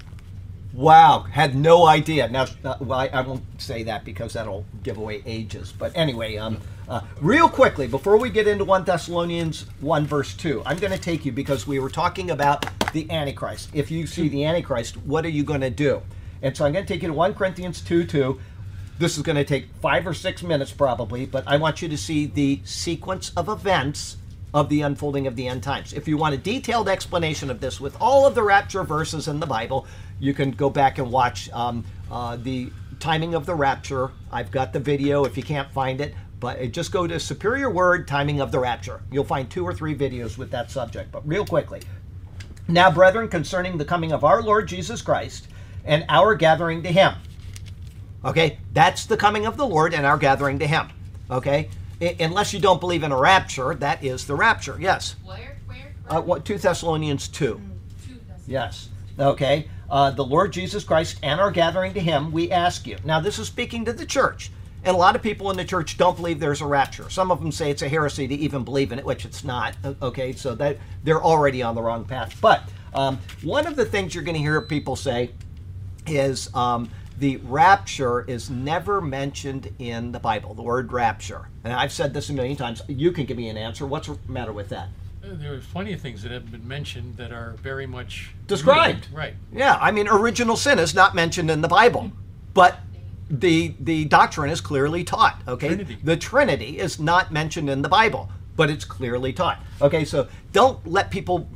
Wow, 0.75 1.21
had 1.21 1.55
no 1.55 1.87
idea. 1.87 2.29
Now, 2.29 2.47
uh, 2.65 2.75
I 2.91 3.21
won't 3.21 3.45
say 3.59 3.85
that 3.85 4.05
because 4.05 4.33
that'll 4.33 4.67
give 4.83 4.97
away 4.97 5.23
ages. 5.25 5.73
But 5.73 5.93
anyway, 5.95 6.37
um, 6.37 6.61
uh, 6.89 7.03
real 7.21 7.49
quickly, 7.49 7.87
before 7.87 8.17
we 8.17 8.29
get 8.29 8.49
into 8.49 8.65
1 8.65 8.83
Thessalonians 8.83 9.67
1, 9.81 10.05
verse 10.05 10.35
2, 10.35 10.65
I'm 10.67 10.77
going 10.79 10.93
to 10.93 10.99
take 10.99 11.25
you 11.25 11.31
because 11.31 11.65
we 11.65 11.79
were 11.79 11.91
talking 11.91 12.33
about 12.33 12.67
the 12.93 13.09
Antichrist. 13.09 13.71
If 13.73 13.93
you 13.93 14.09
see 14.09 14.29
the 14.29 14.45
Antichrist, 14.45 14.97
what 14.97 15.25
are 15.25 15.31
you 15.31 15.45
going 15.45 15.61
to 15.61 15.71
do? 15.71 16.03
And 16.43 16.57
so 16.57 16.65
I'm 16.65 16.73
going 16.73 16.85
to 16.85 16.93
take 16.93 17.03
you 17.03 17.09
to 17.09 17.15
1 17.15 17.35
Corinthians 17.35 17.81
2 17.81 18.05
2. 18.05 18.41
This 18.99 19.17
is 19.17 19.23
going 19.23 19.37
to 19.37 19.45
take 19.45 19.69
five 19.81 20.09
or 20.09 20.15
six 20.15 20.43
minutes 20.43 20.73
probably, 20.73 21.25
but 21.25 21.45
I 21.47 21.57
want 21.57 21.83
you 21.83 21.89
to 21.89 21.97
see 21.97 22.27
the 22.27 22.61
sequence 22.65 23.31
of 23.37 23.49
events 23.49 24.17
of 24.55 24.69
the 24.69 24.83
unfolding 24.83 25.27
of 25.27 25.35
the 25.35 25.49
end 25.49 25.63
times. 25.63 25.93
If 25.93 26.07
you 26.07 26.17
want 26.17 26.35
a 26.35 26.39
detailed 26.39 26.89
explanation 26.89 27.51
of 27.51 27.61
this 27.61 27.81
with 27.81 28.01
all 28.01 28.25
of 28.25 28.37
the 28.37 28.43
rapture 28.43 28.85
verses 28.85 29.27
in 29.27 29.41
the 29.41 29.47
Bible, 29.47 29.87
you 30.21 30.33
can 30.33 30.53
go 30.53 30.71
back 30.71 30.99
and 30.99 31.11
watch 31.11 31.51
um, 31.51 31.85
uh, 32.11 32.37
the 32.37 32.71
timing 33.01 33.35
of 33.35 33.47
the 33.47 33.55
rapture. 33.55 34.13
I've 34.31 34.53
got 34.53 34.73
the 34.73 34.79
video 34.79 35.25
if 35.25 35.37
you 35.37 35.43
can't 35.43 35.71
find 35.73 36.01
it, 36.01 36.15
but 36.39 36.71
just 36.71 36.93
go 36.93 37.07
to 37.07 37.19
Superior 37.19 37.69
Word 37.69 38.07
Timing 38.07 38.41
of 38.41 38.53
the 38.53 38.61
Rapture. 38.61 39.03
You'll 39.11 39.25
find 39.25 39.51
two 39.51 39.65
or 39.65 39.75
three 39.75 39.95
videos 39.95 40.39
with 40.39 40.53
that 40.53 40.71
subject. 40.71 41.11
But 41.11 41.27
real 41.27 41.45
quickly, 41.45 41.83
now, 42.69 42.91
brethren, 42.91 43.29
concerning 43.29 43.77
the 43.77 43.85
coming 43.85 44.13
of 44.13 44.25
our 44.25 44.41
Lord 44.41 44.69
Jesus 44.69 45.03
Christ 45.03 45.49
and 45.85 46.05
our 46.09 46.35
gathering 46.35 46.83
to 46.85 46.93
him. 46.93 47.15
Okay, 48.25 48.59
that's 48.73 49.05
the 49.05 49.17
coming 49.17 49.47
of 49.47 49.57
the 49.57 49.67
Lord 49.67 49.93
and 49.93 50.07
our 50.07 50.17
gathering 50.17 50.61
to 50.61 50.67
him. 50.67 50.89
Okay, 51.31 51.69
I- 52.05 52.17
unless 52.21 52.53
you 52.53 52.61
don't 52.61 52.81
believe 52.81 53.03
in 53.03 53.13
a 53.13 53.17
rapture, 53.17 53.75
that 53.77 54.05
is 54.05 54.27
the 54.27 54.35
rapture. 54.35 54.77
Yes. 54.81 55.17
Where? 55.25 55.57
Where? 55.67 55.95
Uh, 56.09 56.21
what? 56.21 56.45
Two 56.45 56.59
Thessalonians 56.59 57.29
two. 57.29 57.61
Two, 58.07 58.15
that's- 58.27 58.43
Yes. 58.47 58.89
Okay. 59.19 59.69
Uh, 59.91 60.11
the 60.11 60.25
Lord 60.25 60.53
Jesus 60.53 60.83
Christ 60.85 61.19
and 61.23 61.41
our 61.41 61.51
gathering 61.51 61.95
to 61.95 62.01
Him, 62.01 62.33
we 62.33 62.51
ask 62.51 62.87
you. 62.87 62.97
Now, 63.05 63.21
this 63.21 63.39
is 63.39 63.47
speaking 63.47 63.85
to 63.85 63.93
the 63.93 64.07
church. 64.07 64.51
And 64.87 64.95
a 64.95 64.99
lot 64.99 65.17
of 65.17 65.23
people 65.23 65.51
in 65.51 65.57
the 65.57 65.65
church 65.65 65.97
don't 65.97 66.15
believe 66.17 66.41
there's 66.41 66.61
a 66.61 66.67
rapture. 66.67 67.09
Some 67.09 67.31
of 67.31 67.41
them 67.41 67.51
say 67.51 67.71
it's 67.71 67.81
a 67.81 67.89
heresy 67.89 68.29
to 68.29 68.35
even 68.35 68.65
believe 68.65 68.93
in 68.93 68.99
it, 68.99 69.05
which 69.05 69.25
it's 69.25 69.43
not. 69.43 69.75
Okay, 70.03 70.33
so 70.33 70.55
that 70.57 70.79
they're 71.05 71.23
already 71.23 71.63
on 71.63 71.75
the 71.75 71.81
wrong 71.81 72.05
path. 72.05 72.37
But 72.43 72.69
um, 72.93 73.19
one 73.43 73.67
of 73.67 73.77
the 73.77 73.87
things 73.87 74.15
you're 74.15 74.25
going 74.25 74.35
to 74.35 74.41
hear 74.43 74.61
people 74.61 74.95
say 74.95 75.31
is 76.07 76.55
um, 76.55 76.91
the 77.19 77.37
rapture 77.39 78.23
is 78.23 78.51
never 78.51 79.01
mentioned 79.01 79.73
in 79.79 80.13
the 80.13 80.19
Bible. 80.19 80.55
The 80.55 80.63
word 80.63 80.93
rapture, 80.93 81.49
and 81.63 81.73
I've 81.73 81.93
said 81.93 82.15
this 82.15 82.29
a 82.29 82.33
million 82.33 82.57
times. 82.57 82.83
You 82.89 83.13
can 83.13 83.25
give 83.25 83.37
me 83.37 83.49
an 83.49 83.57
answer. 83.57 83.87
What's 83.87 84.09
the 84.09 84.19
matter 84.29 84.53
with 84.53 84.69
that? 84.71 84.89
There 85.23 85.55
are 85.55 85.59
plenty 85.59 85.93
of 85.93 86.01
things 86.01 86.23
that 86.23 86.33
have 86.33 86.51
been 86.51 86.67
mentioned 86.69 87.17
that 87.17 87.33
are 87.33 87.53
very 87.63 87.87
much 87.87 88.31
Described. 88.47 89.09
Right. 89.13 89.35
Yeah, 89.53 89.79
I 89.81 89.91
mean, 89.91 90.07
original 90.07 90.57
sin 90.57 90.79
is 90.79 90.95
not 90.95 91.15
mentioned 91.15 91.51
in 91.51 91.63
the 91.63 91.69
Bible, 91.69 92.13
but 92.53 92.81
the 93.31 93.75
the 93.81 94.05
doctrine 94.05 94.51
is 94.51 94.61
clearly 94.61 95.03
taught. 95.05 95.41
Okay, 95.49 95.69
Trinity. 95.69 95.99
the 96.03 96.17
Trinity 96.17 96.79
is 96.79 97.01
not 97.01 97.33
mentioned 97.33 97.71
in 97.71 97.83
the 97.83 97.89
Bible, 97.89 98.29
but 98.57 98.69
it's 98.69 98.85
clearly 98.85 99.33
taught. 99.33 99.61
Okay, 99.81 100.05
so 100.05 100.29
don't 100.53 100.87
let 100.87 101.11
people 101.11 101.49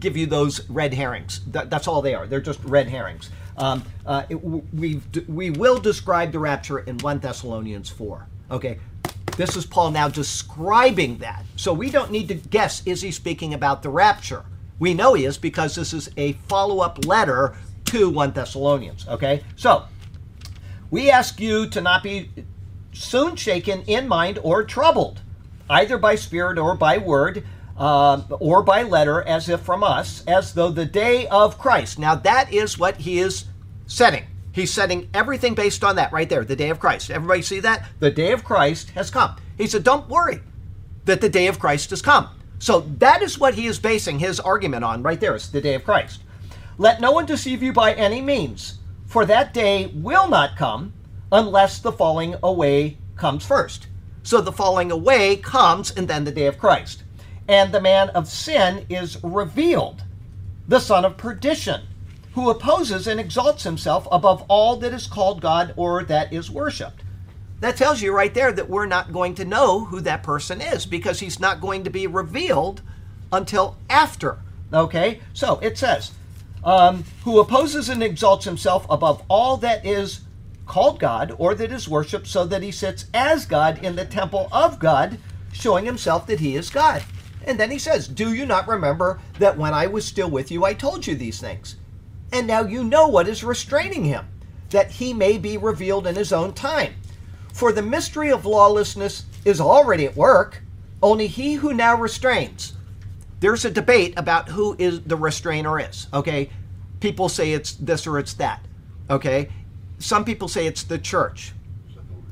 give 0.00 0.16
you 0.16 0.26
those 0.26 0.68
red 0.68 0.94
herrings. 0.94 1.40
That, 1.46 1.70
that's 1.70 1.86
all 1.86 2.02
they 2.02 2.14
are. 2.14 2.26
They're 2.26 2.40
just 2.40 2.62
red 2.64 2.88
herrings. 2.88 3.30
Um, 3.56 3.84
uh, 4.06 4.24
we 4.72 5.00
we 5.28 5.50
will 5.50 5.78
describe 5.78 6.32
the 6.32 6.38
rapture 6.38 6.78
in 6.78 6.98
one 6.98 7.18
Thessalonians 7.18 7.90
four. 7.90 8.26
Okay. 8.50 8.78
This 9.36 9.56
is 9.56 9.64
Paul 9.64 9.92
now 9.92 10.08
describing 10.08 11.18
that. 11.18 11.44
So 11.56 11.72
we 11.72 11.90
don't 11.90 12.10
need 12.10 12.28
to 12.28 12.34
guess 12.34 12.82
is 12.86 13.02
he 13.02 13.10
speaking 13.10 13.54
about 13.54 13.82
the 13.82 13.88
rapture? 13.88 14.44
We 14.78 14.94
know 14.94 15.14
he 15.14 15.24
is 15.24 15.38
because 15.38 15.74
this 15.74 15.92
is 15.92 16.10
a 16.16 16.32
follow 16.48 16.80
up 16.80 17.04
letter 17.04 17.54
to 17.86 18.08
1 18.08 18.32
Thessalonians. 18.32 19.06
Okay? 19.08 19.44
So 19.56 19.84
we 20.90 21.10
ask 21.10 21.40
you 21.40 21.68
to 21.68 21.80
not 21.80 22.02
be 22.02 22.30
soon 22.92 23.36
shaken 23.36 23.82
in 23.82 24.08
mind 24.08 24.38
or 24.42 24.64
troubled, 24.64 25.20
either 25.68 25.98
by 25.98 26.16
spirit 26.16 26.58
or 26.58 26.74
by 26.74 26.98
word, 26.98 27.44
uh, 27.80 28.22
or 28.28 28.62
by 28.62 28.82
letter, 28.82 29.22
as 29.22 29.48
if 29.48 29.60
from 29.60 29.82
us, 29.82 30.22
as 30.26 30.52
though 30.52 30.70
the 30.70 30.84
day 30.84 31.26
of 31.28 31.58
Christ. 31.58 31.98
Now, 31.98 32.14
that 32.14 32.52
is 32.52 32.78
what 32.78 32.98
he 32.98 33.18
is 33.18 33.46
setting. 33.86 34.24
He's 34.52 34.70
setting 34.70 35.08
everything 35.14 35.54
based 35.54 35.82
on 35.82 35.96
that 35.96 36.12
right 36.12 36.28
there, 36.28 36.44
the 36.44 36.54
day 36.54 36.68
of 36.68 36.78
Christ. 36.78 37.10
Everybody 37.10 37.40
see 37.40 37.60
that? 37.60 37.88
The 37.98 38.10
day 38.10 38.32
of 38.32 38.44
Christ 38.44 38.90
has 38.90 39.10
come. 39.10 39.36
He 39.56 39.66
said, 39.66 39.82
Don't 39.82 40.08
worry 40.08 40.40
that 41.06 41.22
the 41.22 41.28
day 41.30 41.46
of 41.46 41.58
Christ 41.58 41.88
has 41.90 42.02
come. 42.02 42.28
So 42.58 42.80
that 42.98 43.22
is 43.22 43.38
what 43.38 43.54
he 43.54 43.66
is 43.66 43.78
basing 43.78 44.18
his 44.18 44.38
argument 44.38 44.84
on 44.84 45.02
right 45.02 45.18
there. 45.18 45.34
It's 45.34 45.48
the 45.48 45.62
day 45.62 45.74
of 45.74 45.84
Christ. 45.84 46.20
Let 46.76 47.00
no 47.00 47.12
one 47.12 47.24
deceive 47.24 47.62
you 47.62 47.72
by 47.72 47.94
any 47.94 48.20
means, 48.20 48.78
for 49.06 49.24
that 49.24 49.54
day 49.54 49.86
will 49.86 50.28
not 50.28 50.56
come 50.56 50.92
unless 51.32 51.78
the 51.78 51.92
falling 51.92 52.36
away 52.42 52.98
comes 53.16 53.46
first. 53.46 53.86
So 54.22 54.42
the 54.42 54.52
falling 54.52 54.90
away 54.90 55.36
comes 55.36 55.90
and 55.90 56.06
then 56.06 56.24
the 56.24 56.32
day 56.32 56.46
of 56.46 56.58
Christ. 56.58 57.04
And 57.50 57.72
the 57.72 57.80
man 57.80 58.10
of 58.10 58.28
sin 58.28 58.86
is 58.88 59.18
revealed, 59.24 60.04
the 60.68 60.78
son 60.78 61.04
of 61.04 61.16
perdition, 61.16 61.80
who 62.34 62.48
opposes 62.48 63.08
and 63.08 63.18
exalts 63.18 63.64
himself 63.64 64.06
above 64.12 64.44
all 64.46 64.76
that 64.76 64.92
is 64.92 65.08
called 65.08 65.40
God 65.40 65.74
or 65.76 66.04
that 66.04 66.32
is 66.32 66.48
worshiped. 66.48 67.02
That 67.58 67.76
tells 67.76 68.00
you 68.00 68.12
right 68.12 68.32
there 68.32 68.52
that 68.52 68.70
we're 68.70 68.86
not 68.86 69.12
going 69.12 69.34
to 69.34 69.44
know 69.44 69.86
who 69.86 70.00
that 70.02 70.22
person 70.22 70.60
is 70.60 70.86
because 70.86 71.18
he's 71.18 71.40
not 71.40 71.60
going 71.60 71.82
to 71.82 71.90
be 71.90 72.06
revealed 72.06 72.82
until 73.32 73.76
after. 73.90 74.38
Okay? 74.72 75.20
So 75.34 75.58
it 75.58 75.76
says, 75.76 76.12
um, 76.62 77.02
who 77.24 77.40
opposes 77.40 77.88
and 77.88 78.00
exalts 78.00 78.44
himself 78.44 78.86
above 78.88 79.24
all 79.26 79.56
that 79.56 79.84
is 79.84 80.20
called 80.66 81.00
God 81.00 81.34
or 81.36 81.56
that 81.56 81.72
is 81.72 81.88
worshiped, 81.88 82.28
so 82.28 82.46
that 82.46 82.62
he 82.62 82.70
sits 82.70 83.06
as 83.12 83.44
God 83.44 83.82
in 83.82 83.96
the 83.96 84.04
temple 84.04 84.48
of 84.52 84.78
God, 84.78 85.18
showing 85.52 85.84
himself 85.84 86.28
that 86.28 86.38
he 86.38 86.54
is 86.54 86.70
God. 86.70 87.02
And 87.44 87.58
then 87.58 87.70
he 87.70 87.78
says, 87.78 88.08
Do 88.08 88.32
you 88.34 88.46
not 88.46 88.68
remember 88.68 89.20
that 89.38 89.56
when 89.56 89.74
I 89.74 89.86
was 89.86 90.04
still 90.04 90.30
with 90.30 90.50
you, 90.50 90.64
I 90.64 90.74
told 90.74 91.06
you 91.06 91.14
these 91.14 91.40
things? 91.40 91.76
And 92.32 92.46
now 92.46 92.62
you 92.62 92.84
know 92.84 93.08
what 93.08 93.28
is 93.28 93.42
restraining 93.42 94.04
him, 94.04 94.26
that 94.70 94.90
he 94.90 95.12
may 95.12 95.38
be 95.38 95.56
revealed 95.56 96.06
in 96.06 96.14
his 96.14 96.32
own 96.32 96.52
time. 96.52 96.94
For 97.52 97.72
the 97.72 97.82
mystery 97.82 98.30
of 98.30 98.46
lawlessness 98.46 99.24
is 99.44 99.60
already 99.60 100.06
at 100.06 100.16
work, 100.16 100.62
only 101.02 101.26
he 101.26 101.54
who 101.54 101.72
now 101.72 101.96
restrains. 101.96 102.74
There's 103.40 103.64
a 103.64 103.70
debate 103.70 104.14
about 104.16 104.48
who 104.50 104.76
is 104.78 105.00
the 105.02 105.16
restrainer 105.16 105.80
is, 105.80 106.08
okay? 106.12 106.50
People 107.00 107.28
say 107.28 107.52
it's 107.52 107.72
this 107.72 108.06
or 108.06 108.18
it's 108.18 108.34
that, 108.34 108.64
okay? 109.08 109.48
Some 109.98 110.24
people 110.24 110.46
say 110.46 110.66
it's 110.66 110.82
the 110.84 110.98
church. 110.98 111.52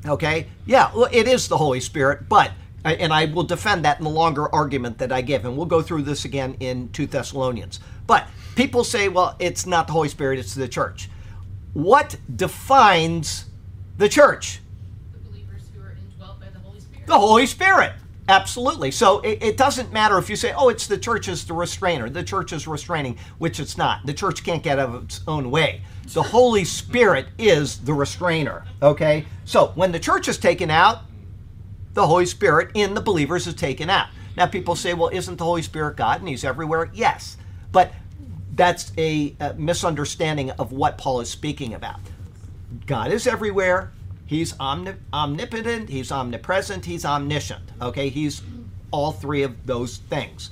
Okay? 0.05 0.47
Yeah, 0.65 0.91
well, 0.95 1.09
it 1.11 1.27
is 1.27 1.47
the 1.47 1.57
Holy 1.57 1.79
Spirit, 1.79 2.29
but, 2.29 2.51
and 2.85 3.13
I 3.13 3.25
will 3.25 3.43
defend 3.43 3.85
that 3.85 3.97
in 3.97 4.03
the 4.03 4.09
longer 4.09 4.53
argument 4.53 4.97
that 4.99 5.11
I 5.11 5.21
give, 5.21 5.45
and 5.45 5.57
we'll 5.57 5.65
go 5.65 5.81
through 5.81 6.03
this 6.03 6.25
again 6.25 6.55
in 6.59 6.89
2 6.89 7.07
Thessalonians. 7.07 7.79
But 8.07 8.27
people 8.55 8.83
say, 8.83 9.09
well, 9.09 9.35
it's 9.39 9.65
not 9.65 9.87
the 9.87 9.93
Holy 9.93 10.09
Spirit, 10.09 10.39
it's 10.39 10.55
the 10.55 10.67
church. 10.67 11.09
What 11.73 12.15
defines 12.35 13.45
the 13.97 14.09
church? 14.09 14.61
The 15.11 15.19
believers 15.19 15.63
who 15.75 15.83
are 15.83 15.91
indwelt 15.91 16.39
by 16.39 16.49
the 16.49 16.59
Holy 16.59 16.79
Spirit. 16.79 17.07
The 17.07 17.19
Holy 17.19 17.45
Spirit. 17.45 17.93
Absolutely. 18.29 18.91
So 18.91 19.19
it, 19.21 19.41
it, 19.41 19.57
doesn't 19.57 19.91
matter 19.91 20.17
if 20.19 20.29
you 20.29 20.35
say, 20.35 20.53
oh, 20.55 20.69
it's 20.69 20.85
the 20.85 20.99
church 20.99 21.27
is 21.27 21.45
the 21.45 21.53
restrainer. 21.53 22.09
The 22.11 22.23
church 22.23 22.53
is 22.53 22.67
restraining, 22.67 23.17
which 23.39 23.59
it's 23.59 23.75
not. 23.75 24.05
The 24.05 24.13
church 24.13 24.43
can't 24.43 24.61
get 24.61 24.77
out 24.77 24.89
of 24.89 25.03
its 25.05 25.21
own 25.27 25.49
way. 25.49 25.81
The 26.13 26.21
Holy 26.21 26.63
Spirit 26.63 27.27
is 27.39 27.79
the 27.79 27.93
restrainer. 27.93 28.65
Okay? 28.83 29.25
So 29.45 29.71
when 29.73 29.91
the 29.91 29.99
church 29.99 30.27
is 30.27 30.37
taken 30.37 30.69
out, 30.69 31.01
the 31.99 32.07
Holy 32.07 32.25
Spirit 32.25 32.71
in 32.75 32.93
the 32.93 33.01
believers 33.01 33.45
is 33.45 33.55
taken 33.55 33.89
out. 33.89 34.07
Now 34.37 34.45
people 34.45 34.77
say, 34.77 34.93
well, 34.93 35.09
isn't 35.09 35.35
the 35.35 35.43
Holy 35.43 35.61
Spirit 35.61 35.97
God 35.97 36.21
and 36.21 36.29
he's 36.29 36.45
everywhere? 36.45 36.89
Yes. 36.93 37.35
But 37.73 37.91
that's 38.55 38.93
a, 38.97 39.35
a 39.41 39.53
misunderstanding 39.55 40.51
of 40.51 40.71
what 40.71 40.97
Paul 40.97 41.19
is 41.19 41.29
speaking 41.29 41.73
about. 41.73 41.99
God 42.85 43.11
is 43.11 43.27
everywhere. 43.27 43.91
He's 44.25 44.55
omni- 44.61 44.95
omnipotent, 45.11 45.89
he's 45.89 46.09
omnipresent, 46.09 46.85
he's 46.85 47.03
omniscient. 47.03 47.63
Okay, 47.81 48.07
he's 48.07 48.43
all 48.91 49.11
three 49.11 49.43
of 49.43 49.65
those 49.65 49.97
things. 49.97 50.51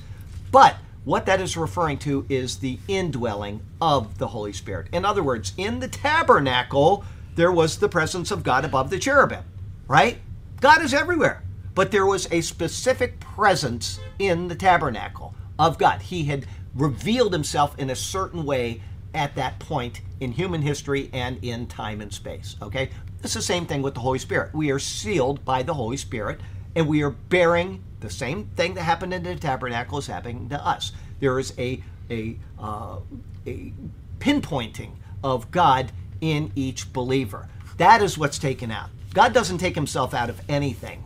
But 0.51 0.75
what 1.05 1.25
that 1.27 1.39
is 1.39 1.55
referring 1.55 1.99
to 1.99 2.25
is 2.27 2.57
the 2.57 2.77
indwelling 2.89 3.61
of 3.79 4.17
the 4.17 4.27
Holy 4.27 4.51
Spirit. 4.51 4.87
In 4.91 5.05
other 5.05 5.23
words, 5.23 5.53
in 5.55 5.79
the 5.79 5.87
tabernacle, 5.87 7.05
there 7.35 7.53
was 7.53 7.77
the 7.77 7.87
presence 7.87 8.31
of 8.31 8.43
God 8.43 8.65
above 8.65 8.89
the 8.89 8.99
cherubim, 8.99 9.45
right? 9.87 10.17
God 10.59 10.81
is 10.81 10.93
everywhere. 10.93 11.43
But 11.75 11.91
there 11.91 12.05
was 12.05 12.27
a 12.31 12.41
specific 12.41 13.19
presence 13.19 13.99
in 14.17 14.47
the 14.47 14.55
tabernacle 14.55 15.35
of 15.59 15.77
God. 15.77 16.01
He 16.01 16.23
had 16.23 16.47
revealed 16.73 17.33
himself 17.33 17.77
in 17.77 17.91
a 17.91 17.95
certain 17.95 18.45
way 18.45 18.81
at 19.13 19.35
that 19.35 19.59
point 19.59 20.01
in 20.19 20.31
human 20.31 20.61
history 20.61 21.09
and 21.13 21.43
in 21.43 21.67
time 21.67 22.01
and 22.01 22.11
space. 22.11 22.55
Okay? 22.61 22.89
It's 23.23 23.33
the 23.33 23.41
same 23.41 23.65
thing 23.65 23.81
with 23.81 23.93
the 23.93 23.99
Holy 23.99 24.19
Spirit. 24.19 24.53
We 24.53 24.71
are 24.71 24.79
sealed 24.79 25.45
by 25.45 25.63
the 25.63 25.73
Holy 25.73 25.97
Spirit 25.97 26.41
and 26.75 26.87
we 26.87 27.03
are 27.03 27.11
bearing 27.11 27.83
the 27.99 28.09
same 28.09 28.45
thing 28.55 28.75
that 28.75 28.83
happened 28.83 29.13
in 29.13 29.23
the 29.23 29.35
tabernacle 29.35 29.97
is 29.97 30.07
happening 30.07 30.49
to 30.49 30.65
us. 30.65 30.91
There 31.19 31.39
is 31.39 31.53
a, 31.57 31.83
a, 32.09 32.37
uh, 32.59 32.99
a 33.45 33.73
pinpointing 34.19 34.91
of 35.23 35.49
God 35.51 35.91
in 36.21 36.51
each 36.55 36.91
believer. 36.93 37.47
That 37.77 38.01
is 38.01 38.17
what's 38.17 38.37
taken 38.37 38.71
out. 38.71 38.89
God 39.13 39.33
doesn't 39.33 39.57
take 39.57 39.75
himself 39.75 40.13
out 40.13 40.29
of 40.29 40.41
anything 40.49 41.03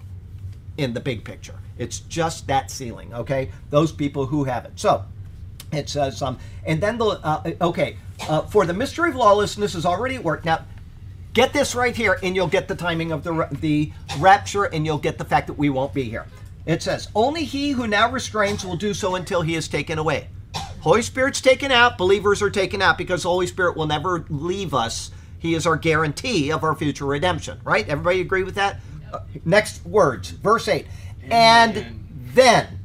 in 0.77 0.93
the 0.93 0.99
big 0.99 1.23
picture. 1.23 1.55
It's 1.77 1.99
just 1.99 2.47
that 2.47 2.71
sealing, 2.71 3.13
okay? 3.13 3.51
Those 3.69 3.91
people 3.91 4.25
who 4.25 4.43
have 4.43 4.65
it. 4.65 4.73
So, 4.75 5.05
it 5.71 5.89
says, 5.89 6.21
um, 6.21 6.37
and 6.65 6.81
then 6.81 6.97
the, 6.97 7.05
uh, 7.05 7.51
okay, 7.61 7.97
uh, 8.27 8.41
for 8.41 8.65
the 8.65 8.73
mystery 8.73 9.09
of 9.09 9.15
lawlessness 9.15 9.75
is 9.75 9.85
already 9.85 10.15
at 10.15 10.23
work. 10.23 10.43
Now, 10.45 10.65
get 11.33 11.53
this 11.53 11.75
right 11.75 11.95
here, 11.95 12.19
and 12.21 12.35
you'll 12.35 12.47
get 12.47 12.67
the 12.67 12.75
timing 12.75 13.11
of 13.11 13.23
the, 13.23 13.47
the 13.61 13.91
rapture, 14.19 14.65
and 14.65 14.85
you'll 14.85 14.97
get 14.97 15.17
the 15.17 15.25
fact 15.25 15.47
that 15.47 15.53
we 15.53 15.69
won't 15.69 15.93
be 15.93 16.03
here. 16.03 16.25
It 16.65 16.83
says, 16.83 17.07
Only 17.15 17.45
he 17.45 17.71
who 17.71 17.87
now 17.87 18.11
restrains 18.11 18.65
will 18.65 18.75
do 18.75 18.93
so 18.93 19.15
until 19.15 19.41
he 19.41 19.55
is 19.55 19.67
taken 19.67 19.97
away. 19.97 20.27
Holy 20.81 21.01
Spirit's 21.01 21.41
taken 21.41 21.71
out, 21.71 21.97
believers 21.97 22.41
are 22.41 22.49
taken 22.49 22.81
out 22.81 22.97
because 22.97 23.23
the 23.23 23.29
Holy 23.29 23.47
Spirit 23.47 23.77
will 23.77 23.87
never 23.87 24.25
leave 24.29 24.73
us. 24.73 25.11
He 25.41 25.55
is 25.55 25.65
our 25.65 25.75
guarantee 25.75 26.51
of 26.51 26.63
our 26.63 26.75
future 26.75 27.05
redemption, 27.05 27.59
right? 27.63 27.87
Everybody 27.89 28.21
agree 28.21 28.43
with 28.43 28.53
that? 28.55 28.79
Uh, 29.11 29.21
next 29.43 29.83
words, 29.83 30.29
verse 30.29 30.67
8. 30.67 30.85
And 31.31 31.77
Amen. 31.77 32.07
then, 32.33 32.79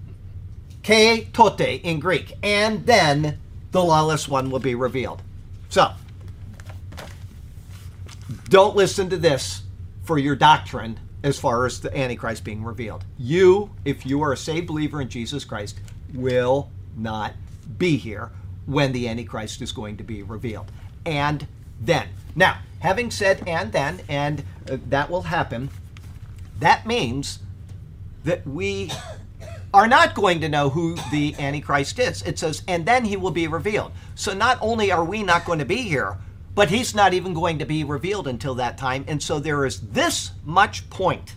kai 0.82 1.28
tote 1.34 1.60
in 1.60 2.00
Greek, 2.00 2.32
and 2.42 2.86
then 2.86 3.38
the 3.72 3.84
lawless 3.84 4.26
one 4.26 4.50
will 4.50 4.58
be 4.58 4.74
revealed. 4.74 5.20
So, 5.68 5.92
don't 8.48 8.74
listen 8.74 9.10
to 9.10 9.18
this 9.18 9.62
for 10.04 10.18
your 10.18 10.34
doctrine 10.34 10.98
as 11.22 11.38
far 11.38 11.66
as 11.66 11.80
the 11.80 11.94
Antichrist 11.94 12.42
being 12.42 12.64
revealed. 12.64 13.04
You, 13.18 13.70
if 13.84 14.06
you 14.06 14.22
are 14.22 14.32
a 14.32 14.36
saved 14.36 14.68
believer 14.68 15.02
in 15.02 15.10
Jesus 15.10 15.44
Christ, 15.44 15.78
will 16.14 16.70
not 16.96 17.34
be 17.76 17.98
here 17.98 18.30
when 18.64 18.92
the 18.92 19.08
Antichrist 19.08 19.60
is 19.60 19.72
going 19.72 19.98
to 19.98 20.04
be 20.04 20.22
revealed. 20.22 20.72
And 21.04 21.46
then. 21.78 22.08
Now, 22.36 22.58
having 22.80 23.10
said 23.10 23.42
and 23.48 23.72
then, 23.72 24.02
and 24.08 24.44
uh, 24.70 24.76
that 24.88 25.10
will 25.10 25.22
happen, 25.22 25.70
that 26.60 26.86
means 26.86 27.40
that 28.24 28.46
we 28.46 28.92
are 29.72 29.86
not 29.86 30.14
going 30.14 30.40
to 30.42 30.48
know 30.48 30.68
who 30.70 30.96
the 31.10 31.34
Antichrist 31.38 31.98
is. 31.98 32.22
It 32.22 32.38
says, 32.38 32.62
and 32.68 32.86
then 32.86 33.04
he 33.06 33.16
will 33.16 33.30
be 33.30 33.48
revealed. 33.48 33.92
So 34.14 34.34
not 34.34 34.58
only 34.60 34.92
are 34.92 35.04
we 35.04 35.22
not 35.22 35.44
going 35.44 35.58
to 35.58 35.64
be 35.64 35.82
here, 35.82 36.18
but 36.54 36.70
he's 36.70 36.94
not 36.94 37.12
even 37.14 37.34
going 37.34 37.58
to 37.58 37.66
be 37.66 37.84
revealed 37.84 38.28
until 38.28 38.54
that 38.54 38.78
time. 38.78 39.04
And 39.08 39.22
so 39.22 39.38
there 39.38 39.66
is 39.66 39.80
this 39.80 40.32
much 40.44 40.88
point 40.90 41.34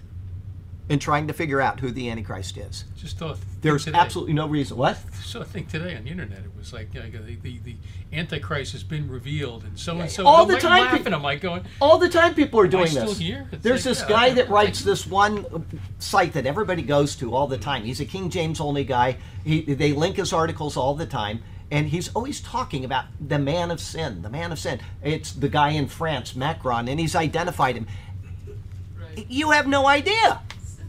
in 0.89 0.97
trying 0.97 1.28
to 1.28 1.34
figure 1.34 1.62
out 1.62 1.80
who 1.80 1.91
the 1.91 2.10
Antichrist 2.10 2.58
is. 2.58 2.84
Just 2.97 3.17
thought. 3.19 3.38
There's 3.62 3.86
today. 3.86 3.97
absolutely 3.97 4.34
no 4.34 4.47
reason. 4.47 4.75
What? 4.75 4.97
So 5.23 5.39
I 5.41 5.43
think 5.43 5.69
today 5.69 5.95
on 5.95 6.04
the 6.04 6.10
internet 6.10 6.39
it 6.39 6.52
was 6.58 6.73
like, 6.73 6.93
like 6.95 7.12
the, 7.12 7.36
the, 7.36 7.60
the 7.60 7.75
Antichrist 8.12 8.71
has 8.71 8.84
been 8.84 9.08
revealed 9.08 9.63
and 9.63 9.78
so 9.78 9.99
and 9.99 10.10
so. 10.10 10.25
All 10.25 10.45
the 10.47 10.58
time 10.58 10.82
laughing. 10.86 10.97
people- 10.99 11.13
I'm 11.13 11.21
like 11.21 11.41
going, 11.41 11.63
All 11.80 11.99
the 11.99 12.10
time 12.10 12.34
people 12.34 12.60
are 12.60 12.67
doing 12.67 12.88
still 12.88 13.06
this. 13.06 13.19
here? 13.19 13.47
There's 13.52 13.86
like, 13.86 13.97
this 13.97 14.04
guy 14.04 14.30
that 14.32 14.49
writes 14.49 14.84
this 14.84 15.06
one 15.06 15.45
uh, 15.54 15.60
site 15.99 16.34
that 16.34 16.47
everybody 16.47 16.82
goes 16.82 17.15
to 17.17 17.36
all 17.36 17.45
the 17.45 17.58
time. 17.58 17.84
He's 17.84 17.99
a 17.99 18.06
King 18.06 18.32
James 18.32 18.60
only 18.60 18.84
guy. 18.84 19.17
He, 19.45 19.62
they 19.62 19.93
link 19.93 20.15
his 20.17 20.34
articles 20.34 20.75
all 20.75 20.95
the 20.95 21.06
time. 21.06 21.43
And 21.71 21.88
he's 21.88 22.10
always 22.15 22.41
talking 22.41 22.84
about 22.84 23.06
the 23.21 23.38
man 23.38 23.69
of 23.69 23.80
sin, 23.80 24.23
the 24.23 24.30
man 24.30 24.52
of 24.52 24.58
sin. 24.58 24.80
It's 25.04 25.32
the 25.32 25.49
guy 25.49 25.69
in 25.69 25.88
France, 25.88 26.36
Macron, 26.36 26.88
and 26.88 26.99
he's 26.99 27.15
identified 27.15 27.75
him. 27.75 27.86
Right. 28.99 29.28
You 29.30 29.52
have 29.52 29.67
no 29.67 29.88
idea. 29.88 30.41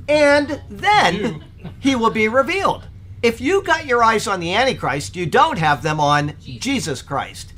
And 0.09 0.61
then 0.69 1.45
he 1.79 1.95
will 1.95 2.11
be 2.11 2.29
revealed. 2.29 2.89
If 3.23 3.41
you 3.41 3.63
got 3.63 3.87
your 3.87 4.03
eyes 4.03 4.27
on 4.27 4.41
the 4.41 4.55
Antichrist, 4.55 5.15
you 5.15 5.27
don't 5.27 5.59
have 5.59 5.83
them 5.83 6.01
on 6.01 6.35
Jesus 6.41 7.03
Christ. 7.03 7.53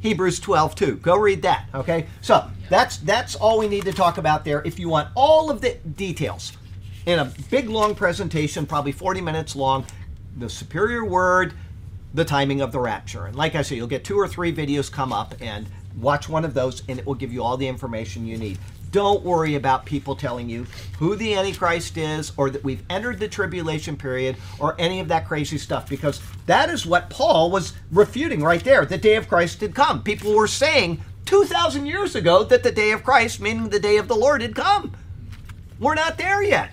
Hebrews 0.00 0.40
12, 0.40 0.74
2. 0.74 0.96
Go 0.96 1.16
read 1.16 1.42
that. 1.42 1.66
Okay? 1.74 2.06
So 2.22 2.48
that's 2.68 2.96
that's 2.98 3.34
all 3.36 3.58
we 3.58 3.68
need 3.68 3.84
to 3.84 3.92
talk 3.92 4.18
about 4.18 4.44
there. 4.44 4.62
If 4.64 4.78
you 4.78 4.88
want 4.88 5.08
all 5.14 5.50
of 5.50 5.60
the 5.60 5.74
details 5.74 6.52
in 7.06 7.18
a 7.18 7.32
big 7.50 7.68
long 7.68 7.94
presentation, 7.94 8.66
probably 8.66 8.92
40 8.92 9.20
minutes 9.20 9.54
long, 9.54 9.84
the 10.36 10.48
superior 10.48 11.04
word, 11.04 11.54
the 12.14 12.24
timing 12.24 12.60
of 12.60 12.72
the 12.72 12.80
rapture. 12.80 13.26
And 13.26 13.36
like 13.36 13.54
I 13.54 13.62
said, 13.62 13.76
you'll 13.76 13.86
get 13.86 14.04
two 14.04 14.18
or 14.18 14.26
three 14.26 14.52
videos 14.52 14.90
come 14.90 15.12
up 15.12 15.34
and 15.40 15.66
watch 15.96 16.28
one 16.28 16.44
of 16.44 16.54
those 16.54 16.82
and 16.88 16.98
it 16.98 17.06
will 17.06 17.14
give 17.14 17.32
you 17.32 17.42
all 17.42 17.56
the 17.56 17.68
information 17.68 18.26
you 18.26 18.38
need. 18.38 18.58
Don't 18.92 19.24
worry 19.24 19.54
about 19.54 19.86
people 19.86 20.14
telling 20.14 20.50
you 20.50 20.66
who 20.98 21.16
the 21.16 21.34
Antichrist 21.34 21.96
is 21.96 22.32
or 22.36 22.50
that 22.50 22.62
we've 22.62 22.84
entered 22.90 23.18
the 23.18 23.26
tribulation 23.26 23.96
period 23.96 24.36
or 24.58 24.76
any 24.78 25.00
of 25.00 25.08
that 25.08 25.26
crazy 25.26 25.56
stuff 25.56 25.88
because 25.88 26.20
that 26.44 26.68
is 26.68 26.84
what 26.84 27.08
Paul 27.08 27.50
was 27.50 27.72
refuting 27.90 28.42
right 28.42 28.62
there. 28.62 28.84
The 28.84 28.98
day 28.98 29.16
of 29.16 29.28
Christ 29.28 29.62
had 29.62 29.74
come. 29.74 30.02
People 30.02 30.34
were 30.34 30.46
saying 30.46 31.00
2,000 31.24 31.86
years 31.86 32.14
ago 32.14 32.44
that 32.44 32.62
the 32.62 32.70
day 32.70 32.92
of 32.92 33.02
Christ, 33.02 33.40
meaning 33.40 33.70
the 33.70 33.80
day 33.80 33.96
of 33.96 34.08
the 34.08 34.14
Lord, 34.14 34.42
had 34.42 34.54
come. 34.54 34.94
We're 35.80 35.94
not 35.94 36.18
there 36.18 36.42
yet. 36.42 36.70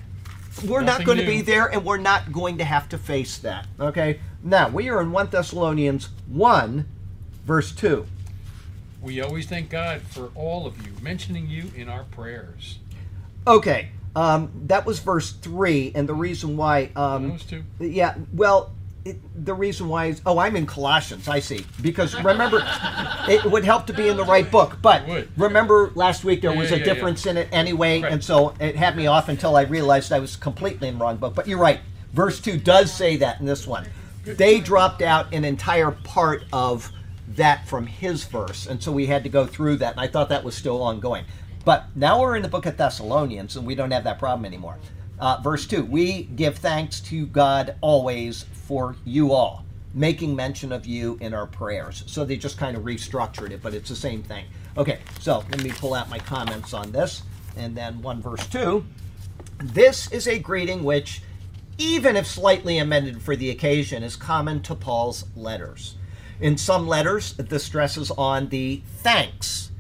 We're 0.68 0.82
not 0.82 1.00
Nothing 1.00 1.06
going 1.06 1.18
to 1.20 1.26
be 1.26 1.42
there 1.42 1.68
and 1.68 1.86
we're 1.86 1.98
not 1.98 2.34
going 2.34 2.58
to 2.58 2.66
have 2.66 2.90
to 2.90 2.98
face 2.98 3.38
that. 3.38 3.66
Okay? 3.80 4.20
Now, 4.44 4.68
we 4.68 4.90
are 4.90 5.00
in 5.00 5.14
1 5.14 5.30
Thessalonians 5.30 6.10
1, 6.28 6.86
verse 7.46 7.72
2. 7.72 8.06
We 9.02 9.22
always 9.22 9.46
thank 9.46 9.70
God 9.70 10.02
for 10.02 10.32
all 10.36 10.66
of 10.66 10.78
you, 10.86 10.92
mentioning 11.02 11.48
you 11.48 11.72
in 11.76 11.90
our 11.90 12.04
prayers. 12.06 12.80
Okay, 13.48 13.90
um, 14.16 14.52
that 14.68 14.86
was 14.86 15.00
verse 15.00 15.32
3, 15.32 15.94
and 15.96 16.08
the 16.08 16.14
reason 16.14 16.58
why. 16.58 16.92
Um, 16.96 17.30
Those 17.30 17.44
two. 17.46 17.64
Yeah, 17.80 18.16
well, 18.34 18.72
it, 19.06 19.18
the 19.46 19.54
reason 19.54 19.88
why 19.88 20.08
is. 20.08 20.22
Oh, 20.26 20.38
I'm 20.38 20.56
in 20.56 20.66
Colossians, 20.66 21.28
I 21.30 21.40
see. 21.40 21.66
Because 21.82 22.14
remember, 22.24 22.62
it 23.30 23.44
would 23.46 23.64
help 23.64 23.88
to 23.88 23.94
be 23.94 24.10
in 24.10 24.18
the 24.18 24.26
right 24.26 24.50
book. 24.50 24.78
But 24.82 25.04
remember 25.38 25.92
last 25.96 26.24
week 26.26 26.42
there 26.42 26.52
Yeah, 26.52 26.60
was 26.60 26.70
yeah, 26.72 26.78
a 26.78 26.80
yeah. 26.80 26.86
difference 26.86 27.26
in 27.26 27.38
it 27.38 27.48
anyway, 27.52 28.02
Right. 28.02 28.12
and 28.12 28.24
so 28.24 28.54
it 28.60 28.76
had 28.76 28.98
me 28.98 29.08
off 29.08 29.30
until 29.30 29.56
I 29.56 29.62
realized 29.64 30.12
I 30.12 30.20
was 30.20 30.36
completely 30.36 30.90
in 30.90 30.98
the 30.98 31.04
wrong 31.04 31.18
book. 31.18 31.34
But 31.36 31.48
you're 31.48 31.58
right. 31.60 31.80
Verse 32.14 32.40
2 32.42 32.58
does 32.58 32.92
say 32.94 33.16
that 33.18 33.40
in 33.40 33.46
this 33.46 33.66
one. 33.66 33.88
They 34.26 34.60
dropped 34.60 35.02
out 35.02 35.34
an 35.34 35.46
entire 35.46 35.92
part 35.92 36.44
of 36.52 36.92
that 37.36 37.68
from 37.68 37.86
his 37.86 38.24
verse, 38.24 38.66
and 38.66 38.82
so 38.82 38.92
we 38.92 39.06
had 39.06 39.24
to 39.24 39.30
go 39.30 39.46
through 39.46 39.78
that, 39.78 39.92
and 39.92 40.02
I 40.02 40.08
thought 40.08 40.30
that 40.30 40.44
was 40.44 40.56
still 40.56 40.82
ongoing. 40.82 41.26
But 41.64 41.86
now 41.96 42.20
we're 42.22 42.36
in 42.36 42.42
the 42.42 42.48
book 42.48 42.66
of 42.66 42.78
Thessalonians, 42.78 43.56
and 43.56 43.68
we 43.68 43.76
don't 43.76 43.92
have 43.92 44.04
that 44.06 44.18
problem 44.20 44.46
anymore. 44.46 44.78
Uh, 45.20 45.40
verse 45.44 45.68
2 45.68 45.84
We 45.86 46.24
give 46.24 46.58
thanks 46.58 47.00
to 47.02 47.28
God 47.28 47.76
always 47.82 48.44
for 48.44 48.96
you 49.06 49.34
all, 49.34 49.66
making 49.94 50.36
mention 50.36 50.72
of 50.72 50.86
you 50.86 51.18
in 51.22 51.34
our 51.34 51.46
prayers. 51.46 52.04
So 52.08 52.26
they 52.26 52.38
just 52.38 52.58
kind 52.58 52.76
of 52.76 52.84
restructured 52.84 53.52
it, 53.52 53.62
but 53.62 53.74
it's 53.74 53.90
the 53.90 53.96
same 53.96 54.24
thing. 54.24 54.46
Okay, 54.78 55.00
so 55.20 55.44
let 55.52 55.62
me 55.62 55.72
pull 55.72 55.94
out 55.94 56.10
my 56.10 56.20
comments 56.20 56.74
on 56.74 56.92
this. 56.92 57.24
And 57.58 57.76
then 57.76 58.02
1 58.02 58.22
verse 58.22 58.48
2 58.48 58.86
This 59.62 60.12
is 60.12 60.28
a 60.28 60.40
greeting 60.40 60.84
which, 60.84 61.22
even 61.78 62.16
if 62.16 62.26
slightly 62.26 62.78
amended 62.78 63.22
for 63.22 63.36
the 63.36 63.50
occasion, 63.50 64.02
is 64.02 64.16
common 64.16 64.62
to 64.64 64.74
Paul's 64.74 65.26
letters. 65.36 65.96
In 66.42 66.58
some 66.58 66.88
letters, 66.88 67.34
the 67.34 67.60
stress 67.60 67.98
is 67.98 68.12
on 68.12 68.50
the 68.50 68.82
thanks. 68.98 69.72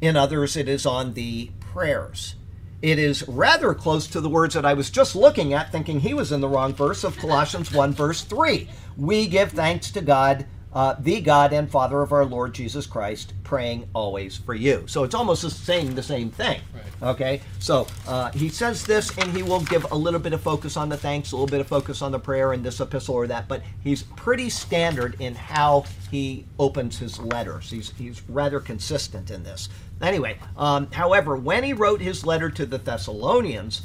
In 0.00 0.16
others, 0.16 0.56
it 0.56 0.68
is 0.68 0.86
on 0.86 1.14
the 1.14 1.50
prayers. 1.58 2.36
It 2.82 2.98
is 2.98 3.26
rather 3.26 3.74
close 3.74 4.06
to 4.08 4.20
the 4.20 4.28
words 4.28 4.54
that 4.54 4.66
I 4.66 4.74
was 4.74 4.90
just 4.90 5.16
looking 5.16 5.54
at, 5.54 5.72
thinking 5.72 6.00
he 6.00 6.14
was 6.14 6.30
in 6.30 6.40
the 6.40 6.48
wrong 6.48 6.74
verse 6.74 7.02
of 7.02 7.16
Colossians 7.16 7.72
1, 7.72 7.92
verse 7.94 8.22
3. 8.22 8.68
We 8.96 9.26
give 9.26 9.52
thanks 9.52 9.90
to 9.92 10.00
God, 10.02 10.46
uh, 10.74 10.96
the 10.98 11.20
God 11.20 11.52
and 11.52 11.70
Father 11.70 12.02
of 12.02 12.12
our 12.12 12.24
Lord 12.24 12.52
Jesus 12.52 12.86
Christ, 12.86 13.32
praying 13.44 13.88
always 13.94 14.36
for 14.36 14.54
you. 14.54 14.84
So 14.86 15.04
it's 15.04 15.14
almost 15.14 15.48
saying 15.64 15.94
the 15.94 16.02
same 16.02 16.30
thing. 16.30 16.60
Right. 16.74 17.10
Okay? 17.10 17.40
So 17.60 17.86
uh, 18.08 18.32
he 18.32 18.48
says 18.48 18.84
this, 18.84 19.16
and 19.18 19.30
he 19.30 19.42
will 19.42 19.60
give 19.60 19.90
a 19.92 19.94
little 19.94 20.18
bit 20.18 20.32
of 20.32 20.40
focus 20.40 20.76
on 20.76 20.88
the 20.88 20.96
thanks, 20.96 21.32
a 21.32 21.36
little 21.36 21.46
bit 21.46 21.60
of 21.60 21.68
focus 21.68 22.02
on 22.02 22.10
the 22.10 22.18
prayer 22.18 22.52
in 22.52 22.62
this 22.62 22.80
epistle 22.80 23.14
or 23.14 23.26
that, 23.28 23.46
but 23.46 23.62
he's 23.82 24.02
pretty 24.02 24.50
standard 24.50 25.16
in 25.20 25.34
how 25.34 25.84
he 26.10 26.44
opens 26.58 26.98
his 26.98 27.20
letters. 27.20 27.70
He's, 27.70 27.92
he's 27.96 28.22
rather 28.28 28.58
consistent 28.58 29.30
in 29.30 29.44
this. 29.44 29.68
Anyway, 30.02 30.38
um, 30.56 30.90
however, 30.90 31.36
when 31.36 31.62
he 31.62 31.72
wrote 31.72 32.00
his 32.00 32.26
letter 32.26 32.50
to 32.50 32.66
the 32.66 32.78
Thessalonians, 32.78 33.82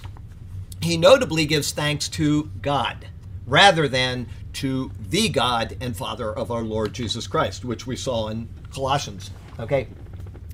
he 0.81 0.97
notably 0.97 1.45
gives 1.45 1.71
thanks 1.71 2.09
to 2.09 2.49
God 2.61 3.07
rather 3.45 3.87
than 3.87 4.27
to 4.59 4.91
the 4.99 5.29
God 5.29 5.77
and 5.79 5.95
Father 5.95 6.33
of 6.33 6.51
our 6.51 6.63
Lord 6.63 6.91
Jesus 6.91 7.27
Christ, 7.27 7.63
which 7.63 7.87
we 7.87 7.95
saw 7.95 8.27
in 8.27 8.49
Colossians. 8.73 9.31
Okay? 9.57 9.87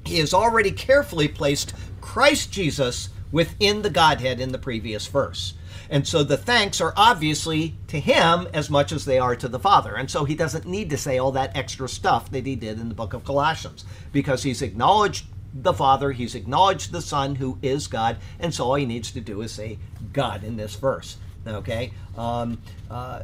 He 0.06 0.20
has 0.20 0.32
already 0.32 0.70
carefully 0.70 1.28
placed 1.28 1.74
Christ 2.02 2.52
Jesus 2.52 3.10
within 3.32 3.82
the 3.82 3.90
Godhead 3.90 4.40
in 4.40 4.52
the 4.52 4.60
previous 4.60 5.08
verse. 5.08 5.56
And 5.90 6.08
so 6.08 6.24
the 6.24 6.38
thanks 6.38 6.80
are 6.82 6.94
obviously 6.96 7.78
to 7.88 8.00
him 8.00 8.48
as 8.54 8.70
much 8.70 8.92
as 8.92 9.06
they 9.06 9.18
are 9.18 9.36
to 9.36 9.48
the 9.48 9.58
Father. 9.58 9.96
And 9.96 10.10
so 10.10 10.24
he 10.24 10.36
doesn't 10.36 10.68
need 10.68 10.92
to 10.92 10.98
say 10.98 11.18
all 11.18 11.32
that 11.32 11.58
extra 11.58 11.90
stuff 11.90 12.30
that 12.30 12.46
he 12.46 12.56
did 12.56 12.80
in 12.80 12.90
the 12.90 12.96
book 12.96 13.14
of 13.14 13.26
Colossians 13.26 13.86
because 14.12 14.44
he's 14.44 14.62
acknowledged 14.62 15.26
the 15.52 15.74
Father, 15.74 16.12
he's 16.12 16.36
acknowledged 16.36 16.92
the 16.92 17.02
Son 17.02 17.34
who 17.36 17.58
is 17.64 17.88
God, 17.88 18.18
and 18.40 18.54
so 18.54 18.66
all 18.66 18.76
he 18.76 18.86
needs 18.86 19.10
to 19.12 19.22
do 19.22 19.42
is 19.42 19.52
say 19.52 19.80
God 20.14 20.44
in 20.44 20.58
this 20.58 20.76
verse. 20.76 21.18
Okay? 21.48 21.92
Um, 22.16 22.62
uh, 22.92 23.24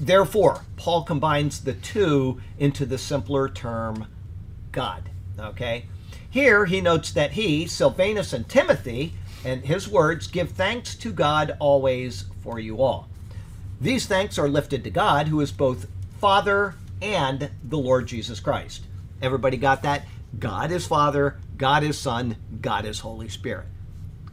therefore, 0.00 0.62
Paul 0.76 1.04
combines 1.04 1.60
the 1.60 1.74
two 1.74 2.40
into 2.58 2.86
the 2.86 2.98
simpler 2.98 3.48
term 3.48 4.06
God. 4.72 5.10
Okay? 5.38 5.84
Here 6.28 6.66
he 6.66 6.80
notes 6.80 7.12
that 7.12 7.32
he, 7.32 7.66
Silvanus, 7.66 8.32
and 8.32 8.48
Timothy, 8.48 9.14
and 9.44 9.64
his 9.64 9.88
words, 9.88 10.26
give 10.26 10.50
thanks 10.50 10.94
to 10.96 11.12
God 11.12 11.56
always 11.58 12.24
for 12.42 12.58
you 12.58 12.82
all. 12.82 13.08
These 13.80 14.06
thanks 14.06 14.38
are 14.38 14.48
lifted 14.48 14.84
to 14.84 14.90
God, 14.90 15.28
who 15.28 15.40
is 15.40 15.50
both 15.50 15.86
Father 16.18 16.74
and 17.00 17.50
the 17.64 17.78
Lord 17.78 18.06
Jesus 18.06 18.40
Christ. 18.40 18.84
Everybody 19.22 19.56
got 19.56 19.82
that? 19.82 20.06
God 20.38 20.70
is 20.70 20.86
Father, 20.86 21.38
God 21.56 21.82
is 21.82 21.98
Son, 21.98 22.36
God 22.60 22.84
is 22.84 23.00
Holy 23.00 23.28
Spirit. 23.28 23.66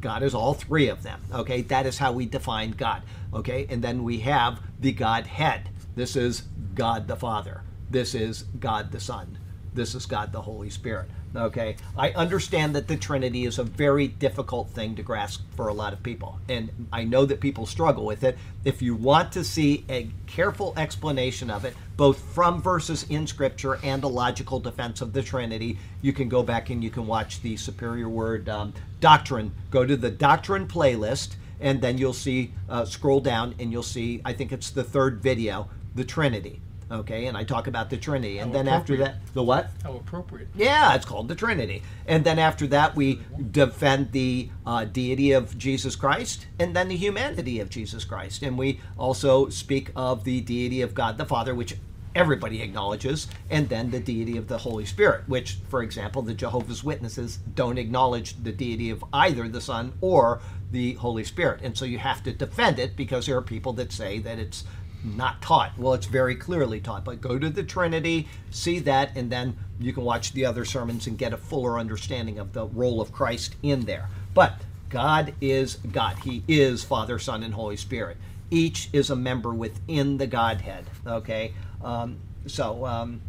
God 0.01 0.23
is 0.23 0.35
all 0.35 0.53
three 0.53 0.87
of 0.89 1.03
them. 1.03 1.21
Okay, 1.33 1.61
that 1.63 1.85
is 1.85 1.97
how 1.97 2.11
we 2.11 2.25
define 2.25 2.71
God. 2.71 3.01
Okay, 3.33 3.67
and 3.69 3.83
then 3.83 4.03
we 4.03 4.19
have 4.19 4.59
the 4.79 4.91
Godhead. 4.91 5.69
This 5.95 6.15
is 6.15 6.43
God 6.75 7.07
the 7.07 7.15
Father. 7.15 7.61
This 7.89 8.13
is 8.13 8.43
God 8.59 8.91
the 8.91 8.99
Son. 8.99 9.37
This 9.73 9.95
is 9.95 10.05
God 10.05 10.31
the 10.31 10.41
Holy 10.41 10.69
Spirit. 10.69 11.09
Okay, 11.35 11.75
I 11.97 12.11
understand 12.11 12.75
that 12.75 12.87
the 12.87 12.95
Trinity 12.95 13.45
is 13.45 13.59
a 13.59 13.63
very 13.63 14.07
difficult 14.07 14.69
thing 14.69 14.95
to 14.95 15.03
grasp 15.03 15.41
for 15.55 15.67
a 15.67 15.73
lot 15.73 15.93
of 15.93 16.01
people, 16.01 16.39
and 16.47 16.87
I 16.91 17.03
know 17.03 17.25
that 17.25 17.41
people 17.41 17.65
struggle 17.65 18.05
with 18.05 18.23
it. 18.23 18.37
If 18.63 18.81
you 18.81 18.95
want 18.95 19.33
to 19.33 19.43
see 19.43 19.83
a 19.89 20.09
careful 20.25 20.73
explanation 20.77 21.51
of 21.51 21.65
it, 21.65 21.75
both 21.97 22.19
from 22.33 22.61
verses 22.61 23.05
in 23.09 23.27
Scripture 23.27 23.77
and 23.83 24.03
a 24.03 24.07
logical 24.07 24.59
defense 24.59 25.01
of 25.01 25.13
the 25.13 25.21
Trinity, 25.21 25.77
you 26.01 26.13
can 26.13 26.29
go 26.29 26.43
back 26.43 26.69
and 26.69 26.83
you 26.83 26.89
can 26.89 27.05
watch 27.05 27.41
the 27.41 27.57
Superior 27.57 28.09
Word 28.09 28.47
um, 28.47 28.73
Doctrine. 28.99 29.51
Go 29.69 29.85
to 29.85 29.97
the 29.97 30.09
Doctrine 30.09 30.67
playlist, 30.67 31.35
and 31.59 31.81
then 31.81 31.97
you'll 31.97 32.13
see, 32.13 32.53
uh, 32.69 32.85
scroll 32.85 33.19
down, 33.19 33.53
and 33.59 33.71
you'll 33.71 33.83
see, 33.83 34.21
I 34.23 34.33
think 34.33 34.51
it's 34.51 34.69
the 34.69 34.83
third 34.83 35.21
video, 35.21 35.69
the 35.93 36.05
Trinity. 36.05 36.61
Okay, 36.89 37.25
and 37.25 37.35
I 37.35 37.43
talk 37.43 37.67
about 37.67 37.89
the 37.89 37.97
Trinity, 37.97 38.37
and 38.37 38.51
How 38.51 38.63
then 38.63 38.67
after 38.69 38.95
that, 38.97 39.15
the 39.33 39.43
what? 39.43 39.69
How 39.83 39.95
appropriate. 39.95 40.47
Yeah, 40.55 40.95
it's 40.95 41.05
called 41.05 41.27
the 41.27 41.35
Trinity. 41.35 41.83
And 42.07 42.23
then 42.23 42.39
after 42.39 42.65
that, 42.67 42.95
we 42.95 43.19
defend 43.51 44.13
the 44.13 44.49
uh, 44.65 44.85
deity 44.85 45.33
of 45.33 45.57
Jesus 45.57 45.97
Christ 45.97 46.47
and 46.57 46.75
then 46.75 46.87
the 46.87 46.95
humanity 46.95 47.59
of 47.59 47.69
Jesus 47.69 48.05
Christ. 48.05 48.41
And 48.41 48.57
we 48.57 48.79
also 48.97 49.49
speak 49.49 49.91
of 49.95 50.23
the 50.23 50.39
deity 50.41 50.81
of 50.81 50.93
God 50.93 51.17
the 51.17 51.25
Father, 51.25 51.53
which 51.53 51.75
everybody 52.15 52.61
acknowledges, 52.61 53.27
and 53.49 53.69
then 53.69 53.91
the 53.91 53.99
deity 53.99 54.37
of 54.37 54.47
the 54.47 54.57
Holy 54.57 54.85
Spirit, 54.85 55.27
which, 55.27 55.59
for 55.69 55.83
example, 55.83 56.21
the 56.21 56.33
Jehovah's 56.33 56.83
Witnesses 56.83 57.37
don't 57.53 57.77
acknowledge 57.77 58.41
the 58.41 58.51
deity 58.51 58.89
of 58.89 59.05
either 59.13 59.47
the 59.47 59.61
Son 59.61 59.93
or 60.01 60.41
the 60.71 60.93
Holy 60.93 61.23
Spirit. 61.23 61.59
And 61.63 61.77
so 61.77 61.85
you 61.85 61.99
have 61.99 62.23
to 62.23 62.33
defend 62.33 62.79
it 62.79 62.95
because 62.95 63.27
there 63.27 63.37
are 63.37 63.41
people 63.41 63.73
that 63.73 63.91
say 63.91 64.19
that 64.19 64.39
it's 64.39 64.63
not 65.03 65.41
taught. 65.41 65.77
Well, 65.77 65.93
it's 65.93 66.07
very 66.07 66.35
clearly 66.35 66.79
taught. 66.79 67.05
But 67.05 67.21
go 67.21 67.37
to 67.39 67.49
the 67.49 67.63
Trinity, 67.63 68.27
see 68.51 68.79
that, 68.79 69.15
and 69.15 69.31
then 69.31 69.57
you 69.79 69.93
can 69.93 70.03
watch 70.03 70.33
the 70.33 70.45
other 70.45 70.65
sermons 70.65 71.07
and 71.07 71.17
get 71.17 71.33
a 71.33 71.37
fuller 71.37 71.79
understanding 71.79 72.39
of 72.39 72.53
the 72.53 72.65
role 72.65 73.01
of 73.01 73.11
Christ 73.11 73.55
in 73.63 73.81
there. 73.81 74.09
But 74.33 74.61
God 74.89 75.33
is 75.41 75.75
God. 75.91 76.17
He 76.19 76.43
is 76.47 76.83
Father, 76.83 77.19
Son, 77.19 77.43
and 77.43 77.53
Holy 77.53 77.77
Spirit. 77.77 78.17
Each 78.49 78.89
is 78.93 79.09
a 79.09 79.15
member 79.15 79.53
within 79.53 80.17
the 80.17 80.27
Godhead. 80.27 80.85
Okay? 81.05 81.53
Um, 81.83 82.17
so 82.45 82.85
um, 82.85 83.21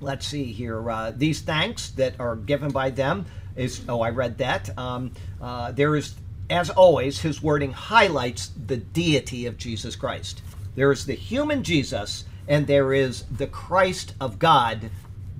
let's 0.00 0.26
see 0.26 0.52
here. 0.52 0.90
Uh, 0.90 1.12
these 1.14 1.40
thanks 1.40 1.90
that 1.90 2.18
are 2.18 2.36
given 2.36 2.70
by 2.70 2.90
them 2.90 3.26
is, 3.56 3.82
oh, 3.88 4.00
I 4.00 4.10
read 4.10 4.38
that. 4.38 4.76
Um, 4.78 5.12
uh, 5.40 5.72
there 5.72 5.96
is, 5.96 6.14
as 6.50 6.70
always, 6.70 7.20
his 7.20 7.42
wording 7.42 7.72
highlights 7.72 8.50
the 8.66 8.76
deity 8.76 9.46
of 9.46 9.56
Jesus 9.56 9.96
Christ. 9.96 10.42
There 10.78 10.92
is 10.92 11.06
the 11.06 11.14
human 11.14 11.64
Jesus, 11.64 12.24
and 12.46 12.68
there 12.68 12.92
is 12.92 13.24
the 13.24 13.48
Christ 13.48 14.14
of 14.20 14.38
God 14.38 14.90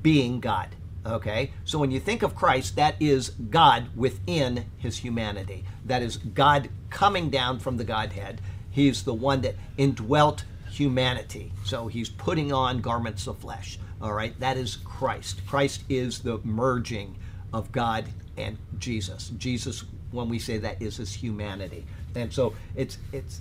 being 0.03 0.41
God. 0.41 0.75
Okay? 1.07 1.53
So 1.65 1.79
when 1.79 1.93
you 1.93 2.01
think 2.01 2.25
of 2.25 2.35
Christ, 2.35 2.75
that 2.75 2.97
is 2.99 3.29
God 3.29 3.87
within 3.95 4.65
his 4.79 4.99
humanity. 4.99 5.65
That 5.85 6.03
is 6.03 6.17
God 6.17 6.71
coming 6.91 7.31
down 7.31 7.61
from 7.61 7.77
the 7.77 7.85
Godhead. 7.85 8.41
He's 8.73 9.05
the 9.05 9.15
one 9.15 9.43
that 9.43 9.55
indwelt 9.77 10.43
humanity. 10.73 11.53
So 11.65 11.87
he's 11.87 12.09
putting 12.09 12.53
on 12.53 12.81
garments 12.81 13.29
of 13.29 13.39
flesh. 13.39 13.79
All 14.03 14.13
right? 14.13 14.39
That 14.41 14.57
is 14.57 14.75
Christ. 14.75 15.47
Christ 15.47 15.85
is 15.89 16.19
the 16.19 16.41
merging 16.43 17.15
of 17.53 17.71
God 17.71 18.07
and 18.37 18.59
Jesus. 18.81 19.31
Jesus, 19.39 19.85
when 20.11 20.29
we 20.29 20.41
say 20.41 20.59
that, 20.59 20.83
is 20.83 20.97
his 20.97 21.15
humanity. 21.15 21.87
And 22.17 22.33
so 22.33 22.55
it's 22.75 22.99
it's 23.13 23.41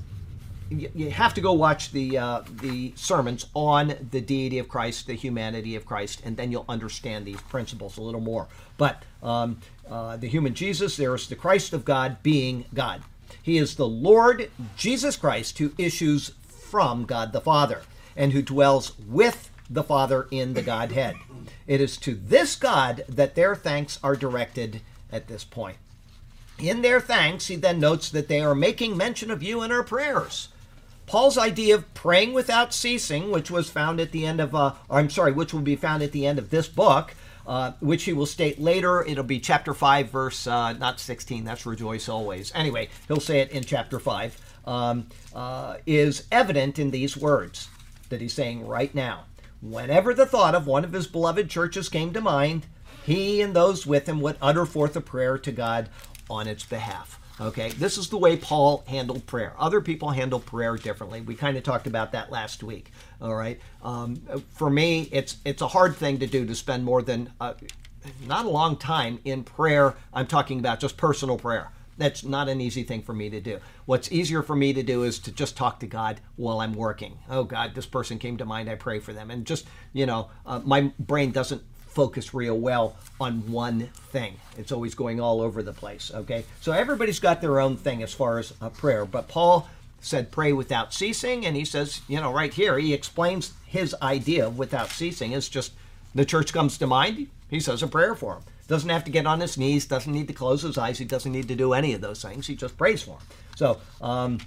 you, 0.70 1.10
have 1.10 1.34
to 1.36 1.42
go 1.42 1.54
watch 1.54 1.92
the 1.92 2.18
uh, 2.18 2.42
the 2.62 2.94
sermons 2.96 3.46
on 3.54 3.96
the 4.12 4.22
deity 4.22 4.60
of 4.60 4.68
Christ, 4.68 5.08
the 5.08 5.14
humanity 5.14 5.76
of 5.76 5.86
Christ, 5.86 6.22
and 6.26 6.38
then 6.38 6.52
you'll 6.52 6.66
understand 6.68 7.26
these 7.26 7.42
principles 7.42 7.98
a 7.98 8.02
little 8.02 8.22
more. 8.22 8.48
But 8.78 9.04
um, 9.24 9.60
uh, 9.90 10.18
the 10.18 10.28
human 10.28 10.54
Jesus, 10.54 10.98
there 10.98 11.16
is 11.16 11.28
the 11.28 11.36
Christ 11.36 11.74
of 11.74 11.86
God 11.86 12.22
being 12.24 12.66
God. 12.74 13.04
He 13.42 13.58
is 13.58 13.76
the 13.76 13.88
Lord 13.88 14.52
Jesus 14.76 15.16
Christ 15.16 15.58
who 15.60 15.74
issues 15.78 16.32
from 16.48 17.06
God 17.06 17.34
the 17.34 17.42
Father 17.42 17.82
and 18.16 18.34
who 18.34 18.42
dwells 18.42 18.98
with 19.00 19.50
the 19.70 19.84
Father 19.84 20.28
in 20.32 20.54
the 20.54 20.62
Godhead. 20.62 21.16
It 21.66 21.82
is 21.82 21.98
to 21.98 22.16
this 22.16 22.56
God 22.56 23.04
that 23.08 23.36
their 23.36 23.56
thanks 23.56 24.00
are 24.04 24.16
directed 24.16 24.82
at 25.12 25.28
this 25.28 25.44
point. 25.44 25.78
In 26.60 26.82
their 26.82 27.00
thanks, 27.00 27.48
he 27.48 27.56
then 27.56 27.80
notes 27.80 28.10
that 28.10 28.28
they 28.28 28.42
are 28.42 28.56
making 28.56 28.98
mention 28.98 29.30
of 29.30 29.44
you 29.44 29.62
in 29.62 29.72
our 29.72 29.84
prayers. 29.84 30.50
Paul's 31.08 31.38
idea 31.38 31.74
of 31.74 31.94
praying 31.94 32.34
without 32.34 32.74
ceasing, 32.74 33.32
which 33.32 33.50
was 33.50 33.70
found 33.70 34.02
at 34.02 34.12
the 34.12 34.26
end 34.26 34.42
of, 34.42 34.54
uh, 34.54 34.74
or 34.90 35.00
I'm 35.00 35.10
sorry, 35.10 35.32
which 35.32 35.54
will 35.54 35.62
be 35.62 35.78
found 35.78 36.04
at 36.04 36.12
the 36.12 36.28
end 36.28 36.38
of 36.38 36.50
this 36.50 36.68
book, 36.68 37.16
uh, 37.48 37.72
which 37.80 38.04
he 38.04 38.12
will 38.12 38.26
state 38.26 38.60
later. 38.60 39.04
It'll 39.04 39.24
be 39.24 39.40
chapter 39.40 39.74
5, 39.74 40.10
verse 40.10 40.46
uh, 40.46 40.74
not 40.74 41.00
16. 41.00 41.46
That's 41.46 41.66
rejoice 41.66 42.10
always. 42.10 42.52
Anyway, 42.54 42.90
he'll 43.08 43.22
say 43.22 43.40
it 43.40 43.52
in 43.52 43.64
chapter 43.64 44.00
5, 44.00 44.38
um, 44.66 45.08
uh, 45.34 45.78
is 45.86 46.28
evident 46.30 46.78
in 46.78 46.92
these 46.92 47.16
words 47.16 47.70
that 48.10 48.20
he's 48.20 48.34
saying 48.34 48.68
right 48.68 48.94
now. 48.94 49.24
Whenever 49.62 50.14
the 50.14 50.26
thought 50.26 50.56
of 50.56 50.68
one 50.68 50.84
of 50.84 50.92
his 50.92 51.08
beloved 51.08 51.50
churches 51.50 51.88
came 51.88 52.12
to 52.12 52.22
mind, 52.22 52.66
he 53.06 53.42
and 53.42 53.56
those 53.56 53.88
with 53.88 54.08
him 54.10 54.20
would 54.20 54.38
utter 54.42 54.66
forth 54.66 54.96
a 54.98 55.02
prayer 55.02 55.38
to 55.38 55.52
God 55.54 55.88
on 56.30 56.48
its 56.48 56.66
behalf. 56.66 57.18
Okay, 57.40 57.70
this 57.70 58.00
is 58.00 58.10
the 58.10 58.18
way 58.18 58.36
Paul 58.36 58.84
handled 58.88 59.28
prayer. 59.28 59.54
Other 59.60 59.80
people 59.80 60.10
handle 60.10 60.40
prayer 60.40 60.76
differently. 60.76 61.22
We 61.22 61.36
kind 61.36 61.56
of 61.56 61.62
talked 61.64 61.86
about 61.86 62.12
that 62.14 62.32
last 62.32 62.64
week. 62.64 62.92
All 63.22 63.36
right, 63.36 63.60
um, 63.84 64.16
for 64.50 64.72
me, 64.72 65.08
it's 65.12 65.38
it's 65.46 65.62
a 65.62 65.68
hard 65.68 65.96
thing 65.96 66.18
to 66.20 66.28
do 66.28 66.48
to 66.48 66.56
spend 66.56 66.84
more 66.84 67.04
than 67.04 67.32
uh, 67.40 67.54
not 68.26 68.46
a 68.46 68.50
long 68.50 68.76
time 68.76 69.20
in 69.24 69.44
prayer. 69.44 69.96
I'm 70.14 70.26
talking 70.26 70.58
about 70.58 70.80
just 70.80 70.98
personal 70.98 71.38
prayer. 71.38 71.72
That's 72.00 72.24
not 72.24 72.50
an 72.50 72.60
easy 72.60 72.84
thing 72.84 73.04
for 73.04 73.14
me 73.14 73.30
to 73.30 73.40
do. 73.40 73.60
What's 73.86 74.12
easier 74.12 74.42
for 74.42 74.56
me 74.56 74.74
to 74.74 74.84
do 74.84 75.04
is 75.04 75.20
to 75.20 75.32
just 75.32 75.58
talk 75.58 75.80
to 75.82 75.88
God 75.88 76.22
while 76.38 76.60
I'm 76.60 76.74
working. 76.74 77.20
Oh 77.30 77.44
God, 77.44 77.76
this 77.76 77.86
person 77.86 78.18
came 78.18 78.38
to 78.38 78.46
mind. 78.46 78.68
I 78.68 78.76
pray 78.76 79.00
for 79.00 79.14
them, 79.14 79.30
and 79.30 79.46
just 79.46 79.68
you 79.94 80.08
know, 80.08 80.30
uh, 80.44 80.62
my 80.64 80.92
brain 80.98 81.32
doesn't 81.32 81.62
focus 81.98 82.32
real 82.32 82.56
well 82.56 82.96
on 83.20 83.52
one 83.52 83.88
thing. 84.12 84.36
It's 84.56 84.72
always 84.72 84.94
going 84.94 85.20
all 85.20 85.42
over 85.42 85.64
the 85.64 85.74
place. 85.74 86.12
Okay, 86.14 86.46
so 86.62 86.72
everybody's 86.72 87.20
got 87.20 87.42
their 87.42 87.60
own 87.60 87.76
thing 87.76 88.04
as 88.04 88.14
far 88.14 88.38
as 88.38 88.54
a 88.62 88.70
prayer, 88.70 89.04
but 89.04 89.28
Paul 89.28 89.68
said 90.00 90.32
pray 90.32 90.54
without 90.54 90.94
ceasing, 90.94 91.44
and 91.44 91.56
he 91.56 91.66
says, 91.66 92.02
you 92.08 92.22
know, 92.22 92.32
right 92.32 92.54
here 92.54 92.78
he 92.78 92.94
explains 92.94 93.52
his 93.66 93.96
idea 94.00 94.46
of 94.46 94.60
without 94.60 94.90
ceasing. 94.92 95.32
is 95.32 95.50
just 95.50 95.72
the 96.14 96.24
church 96.24 96.54
comes 96.54 96.78
to 96.78 96.86
mind. 96.86 97.30
He 97.50 97.60
says 97.60 97.82
a 97.82 97.88
prayer 97.88 98.14
for 98.14 98.36
him. 98.36 98.44
Doesn't 98.68 98.92
have 98.92 99.06
to 99.06 99.12
get 99.12 99.26
on 99.26 99.40
his 99.40 99.58
knees. 99.58 99.88
Doesn't 99.88 100.14
need 100.14 100.28
to 100.28 100.36
close 100.36 100.62
his 100.62 100.78
eyes. 100.78 101.00
He 101.00 101.06
doesn't 101.06 101.32
need 101.32 101.48
to 101.48 101.56
do 101.56 101.74
any 101.74 101.94
of 101.94 102.02
those 102.02 102.22
things. 102.22 102.46
He 102.46 102.56
just 102.56 102.78
prays 102.78 103.02
for 103.02 103.12
him. 103.12 103.28
So. 103.56 103.82
Um, 104.02 104.38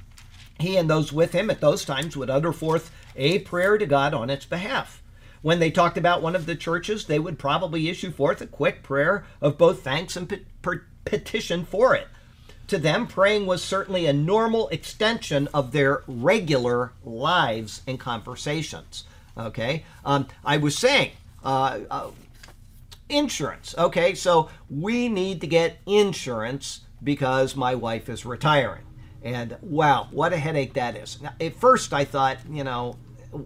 he 0.61 0.77
and 0.77 0.91
those 0.91 1.11
with 1.11 1.33
him 1.33 1.49
at 1.49 1.63
those 1.63 1.87
times 1.87 2.19
would 2.19 2.29
utter 2.29 2.53
forth 2.53 2.91
a 3.17 3.39
prayer 3.41 3.79
to 3.79 3.87
God 3.87 4.13
on 4.13 4.29
its 4.29 4.45
behalf. 4.45 5.00
When 5.43 5.59
they 5.59 5.71
talked 5.71 5.97
about 5.97 6.23
one 6.23 6.37
of 6.37 6.47
the 6.47 6.55
churches, 6.55 7.07
they 7.07 7.19
would 7.19 7.39
probably 7.39 7.89
issue 7.89 8.11
forth 8.11 8.41
a 8.41 8.47
quick 8.47 8.83
prayer 8.83 9.25
of 9.41 9.57
both 9.57 9.83
thanks 9.83 10.17
and 10.17 10.41
petition 11.05 11.65
for 11.65 11.95
it. 11.95 12.09
To 12.69 12.79
them, 12.79 13.07
praying 13.07 13.47
was 13.47 13.65
certainly 13.65 14.07
a 14.07 14.13
normal 14.13 14.69
extension 14.69 15.49
of 15.53 15.73
their 15.73 16.05
regular 16.07 16.93
lives 17.05 17.83
and 17.87 17.99
conversations. 17.99 19.05
Okay, 19.37 19.85
um, 20.05 20.29
I 20.45 20.59
was 20.59 20.77
saying 20.77 21.13
uh, 21.43 21.81
uh, 21.91 22.11
insurance. 23.09 23.75
Okay, 23.77 24.15
so 24.15 24.51
we 24.69 25.09
need 25.09 25.41
to 25.41 25.47
get 25.47 25.79
insurance 25.87 26.81
because 27.03 27.57
my 27.57 27.75
wife 27.75 28.09
is 28.09 28.25
retiring. 28.25 28.85
And 29.23 29.57
wow, 29.63 30.09
what 30.11 30.33
a 30.33 30.37
headache 30.37 30.75
that 30.75 30.97
is. 30.97 31.21
Now, 31.21 31.33
at 31.41 31.57
first, 31.57 31.93
I 31.93 32.05
thought, 32.05 32.39
you 32.49 32.65
know, 32.65 32.97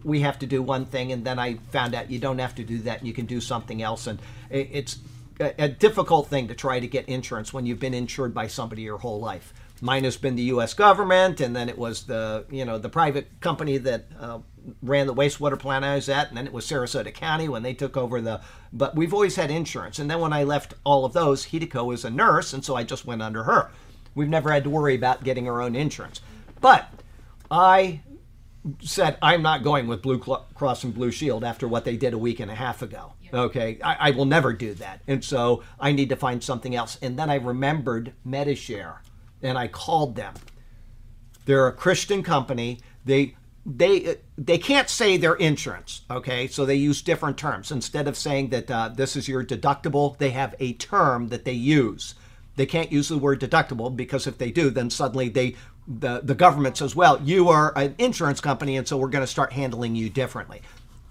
we 0.02 0.20
have 0.20 0.38
to 0.40 0.46
do 0.46 0.62
one 0.62 0.86
thing, 0.86 1.12
and 1.12 1.24
then 1.24 1.38
I 1.38 1.54
found 1.70 1.94
out 1.94 2.10
you 2.10 2.18
don't 2.18 2.38
have 2.38 2.54
to 2.56 2.64
do 2.64 2.78
that, 2.80 2.98
and 2.98 3.06
you 3.06 3.14
can 3.14 3.26
do 3.26 3.40
something 3.40 3.82
else. 3.82 4.06
And 4.06 4.20
it's 4.50 4.98
a, 5.40 5.68
difficult 5.68 6.28
thing 6.28 6.48
to 6.48 6.54
try 6.54 6.80
to 6.80 6.86
get 6.86 7.08
insurance 7.08 7.52
when 7.52 7.66
you've 7.66 7.80
been 7.80 7.94
insured 7.94 8.34
by 8.34 8.46
somebody 8.46 8.82
your 8.82 8.98
whole 8.98 9.20
life. 9.20 9.52
Mine 9.80 10.04
has 10.04 10.16
been 10.16 10.36
the 10.36 10.42
U.S. 10.44 10.72
government, 10.72 11.40
and 11.40 11.54
then 11.54 11.68
it 11.68 11.76
was 11.76 12.04
the 12.04 12.46
you 12.50 12.64
know 12.64 12.78
the 12.78 12.88
private 12.88 13.28
company 13.40 13.76
that 13.78 14.06
uh, 14.18 14.38
ran 14.82 15.06
the 15.06 15.14
wastewater 15.14 15.58
plant 15.58 15.84
I 15.84 15.96
was 15.96 16.08
at, 16.08 16.28
and 16.28 16.36
then 16.36 16.46
it 16.46 16.52
was 16.52 16.64
Sarasota 16.64 17.12
County 17.12 17.48
when 17.48 17.62
they 17.62 17.74
took 17.74 17.96
over 17.96 18.20
the. 18.20 18.40
But 18.72 18.94
we've 18.94 19.12
always 19.12 19.36
had 19.36 19.50
insurance, 19.50 19.98
and 19.98 20.10
then 20.10 20.20
when 20.20 20.32
I 20.32 20.44
left 20.44 20.74
all 20.84 21.04
of 21.04 21.12
those, 21.12 21.46
Hideko 21.46 21.84
was 21.84 22.04
a 22.04 22.10
nurse, 22.10 22.52
and 22.52 22.64
so 22.64 22.76
I 22.76 22.84
just 22.84 23.04
went 23.04 23.20
under 23.20 23.44
her. 23.44 23.70
We've 24.14 24.28
never 24.28 24.52
had 24.52 24.64
to 24.64 24.70
worry 24.70 24.94
about 24.94 25.24
getting 25.24 25.48
our 25.48 25.60
own 25.60 25.74
insurance, 25.74 26.20
but 26.60 26.88
I 27.50 28.00
said, 28.80 29.18
I'm 29.20 29.42
not 29.42 29.62
going 29.62 29.86
with 29.86 30.02
Blue 30.02 30.18
Cross 30.18 30.84
and 30.84 30.94
Blue 30.94 31.10
Shield 31.10 31.44
after 31.44 31.68
what 31.68 31.84
they 31.84 31.96
did 31.96 32.14
a 32.14 32.18
week 32.18 32.40
and 32.40 32.50
a 32.50 32.54
half 32.54 32.82
ago. 32.82 33.12
Okay, 33.32 33.78
I, 33.82 33.96
I, 34.08 34.10
will 34.12 34.26
never 34.26 34.52
do 34.52 34.74
that. 34.74 35.00
And 35.08 35.24
so 35.24 35.64
I 35.80 35.90
need 35.90 36.08
to 36.10 36.16
find 36.16 36.42
something 36.42 36.76
else. 36.76 36.98
And 37.02 37.18
then 37.18 37.30
I 37.30 37.34
remembered 37.34 38.12
Medi-Share 38.24 39.02
and 39.42 39.58
I 39.58 39.66
called 39.66 40.14
them. 40.14 40.34
They're 41.44 41.66
a 41.66 41.72
Christian 41.72 42.22
company. 42.22 42.78
They 43.04 43.34
they 43.66 44.18
they 44.36 44.58
can't 44.58 44.90
say 44.90 45.16
their 45.16 45.34
insurance 45.34 46.02
okay 46.10 46.46
so 46.46 46.66
they 46.66 46.74
use 46.74 47.00
different 47.00 47.38
terms 47.38 47.72
instead 47.72 48.06
of 48.06 48.14
saying 48.14 48.50
that 48.50 48.70
uh, 48.70 48.90
this 48.90 49.16
is 49.16 49.26
your 49.26 49.42
deductible 49.42 50.18
they 50.18 50.30
have 50.30 50.54
a 50.60 50.74
term 50.74 51.28
that 51.28 51.46
they 51.46 51.52
use 51.52 52.14
they 52.56 52.66
can't 52.66 52.92
use 52.92 53.08
the 53.08 53.16
word 53.16 53.40
deductible 53.40 53.94
because 53.94 54.26
if 54.26 54.36
they 54.36 54.50
do 54.50 54.68
then 54.68 54.90
suddenly 54.90 55.30
they 55.30 55.56
the, 55.86 56.20
the 56.22 56.34
government 56.34 56.76
says, 56.76 56.96
well, 56.96 57.20
you 57.22 57.48
are 57.48 57.76
an 57.76 57.94
insurance 57.98 58.40
company, 58.40 58.76
and 58.76 58.86
so 58.88 58.96
we're 58.96 59.08
going 59.08 59.24
to 59.24 59.30
start 59.30 59.52
handling 59.52 59.94
you 59.94 60.08
differently. 60.08 60.62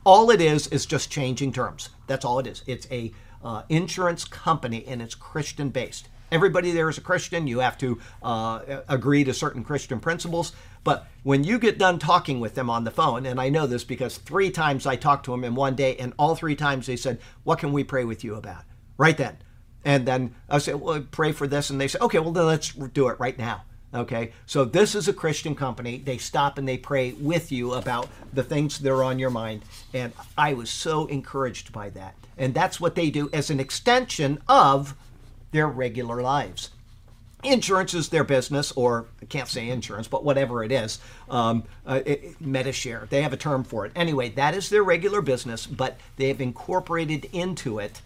All 0.03 0.29
it 0.31 0.41
is 0.41 0.67
is 0.67 0.85
just 0.85 1.11
changing 1.11 1.53
terms. 1.53 1.89
That's 2.07 2.25
all 2.25 2.39
it 2.39 2.47
is. 2.47 2.63
It's 2.67 2.87
a 2.91 3.13
uh, 3.43 3.63
insurance 3.69 4.25
company, 4.25 4.85
and 4.87 5.01
it's 5.01 5.15
Christian 5.15 5.69
based. 5.69 6.09
Everybody 6.31 6.71
there 6.71 6.89
is 6.89 6.97
a 6.97 7.01
Christian. 7.01 7.45
You 7.45 7.59
have 7.59 7.77
to 7.77 7.99
uh, 8.23 8.81
agree 8.89 9.23
to 9.23 9.33
certain 9.33 9.63
Christian 9.63 9.99
principles. 9.99 10.53
But 10.83 11.07
when 11.21 11.43
you 11.43 11.59
get 11.59 11.77
done 11.77 11.99
talking 11.99 12.39
with 12.39 12.55
them 12.55 12.69
on 12.69 12.83
the 12.83 12.91
phone, 12.91 13.25
and 13.25 13.39
I 13.39 13.49
know 13.49 13.67
this 13.67 13.83
because 13.83 14.17
three 14.17 14.49
times 14.49 14.87
I 14.87 14.95
talked 14.95 15.25
to 15.25 15.31
them 15.31 15.43
in 15.43 15.55
one 15.55 15.75
day, 15.75 15.95
and 15.97 16.13
all 16.17 16.35
three 16.35 16.55
times 16.55 16.87
they 16.87 16.95
said, 16.95 17.19
What 17.43 17.59
can 17.59 17.71
we 17.71 17.83
pray 17.83 18.03
with 18.03 18.23
you 18.23 18.35
about? 18.35 18.63
Right 18.97 19.15
then. 19.15 19.37
And 19.85 20.07
then 20.07 20.33
I 20.49 20.57
said, 20.57 20.75
Well, 20.75 21.05
pray 21.11 21.31
for 21.31 21.47
this. 21.47 21.69
And 21.69 21.79
they 21.79 21.87
said, 21.87 22.01
Okay, 22.01 22.19
well, 22.19 22.31
then 22.31 22.47
let's 22.47 22.73
do 22.73 23.09
it 23.09 23.19
right 23.19 23.37
now. 23.37 23.63
Okay, 23.93 24.31
so 24.47 24.65
this 24.65 24.95
is 24.95 25.07
a 25.07 25.13
Christian 25.13 25.53
company. 25.53 25.99
They 25.99 26.17
stop 26.17 26.57
and 26.57 26.67
they 26.67 26.77
pray 26.77 27.11
with 27.13 27.51
you 27.51 27.73
about 27.73 28.09
the 28.33 28.43
things 28.43 28.79
that 28.79 28.91
are 28.91 29.03
on 29.03 29.19
your 29.19 29.29
mind. 29.29 29.63
And 29.93 30.13
I 30.35 30.53
was 30.53 30.71
so 30.71 31.05
encouraged 31.07 31.71
by 31.71 31.91
that. 31.91 32.15
And 32.35 32.55
that's 32.55 32.81
what 32.81 32.95
they 32.95 33.11
do 33.11 33.29
as 33.31 33.51
an 33.51 33.59
extension 33.59 34.41
of 34.47 34.95
their 35.51 35.67
regular 35.67 36.23
lives. 36.23 36.71
Insurance 37.43 37.93
is 37.93 38.09
their 38.09 38.23
business, 38.23 38.71
or 38.71 39.05
I 39.21 39.25
can't 39.25 39.49
say 39.49 39.69
insurance, 39.69 40.07
but 40.07 40.23
whatever 40.23 40.63
it 40.63 40.71
is, 40.71 40.99
um, 41.29 41.63
uh, 41.85 41.99
it, 42.03 42.39
Medi-Share. 42.41 43.07
They 43.09 43.21
have 43.21 43.33
a 43.33 43.37
term 43.37 43.63
for 43.63 43.85
it. 43.85 43.91
Anyway, 43.95 44.29
that 44.29 44.55
is 44.55 44.69
their 44.69 44.81
regular 44.81 45.21
business, 45.21 45.67
but 45.67 45.97
they 46.15 46.29
have 46.29 46.41
incorporated 46.41 47.29
into 47.33 47.79
it 47.79 48.01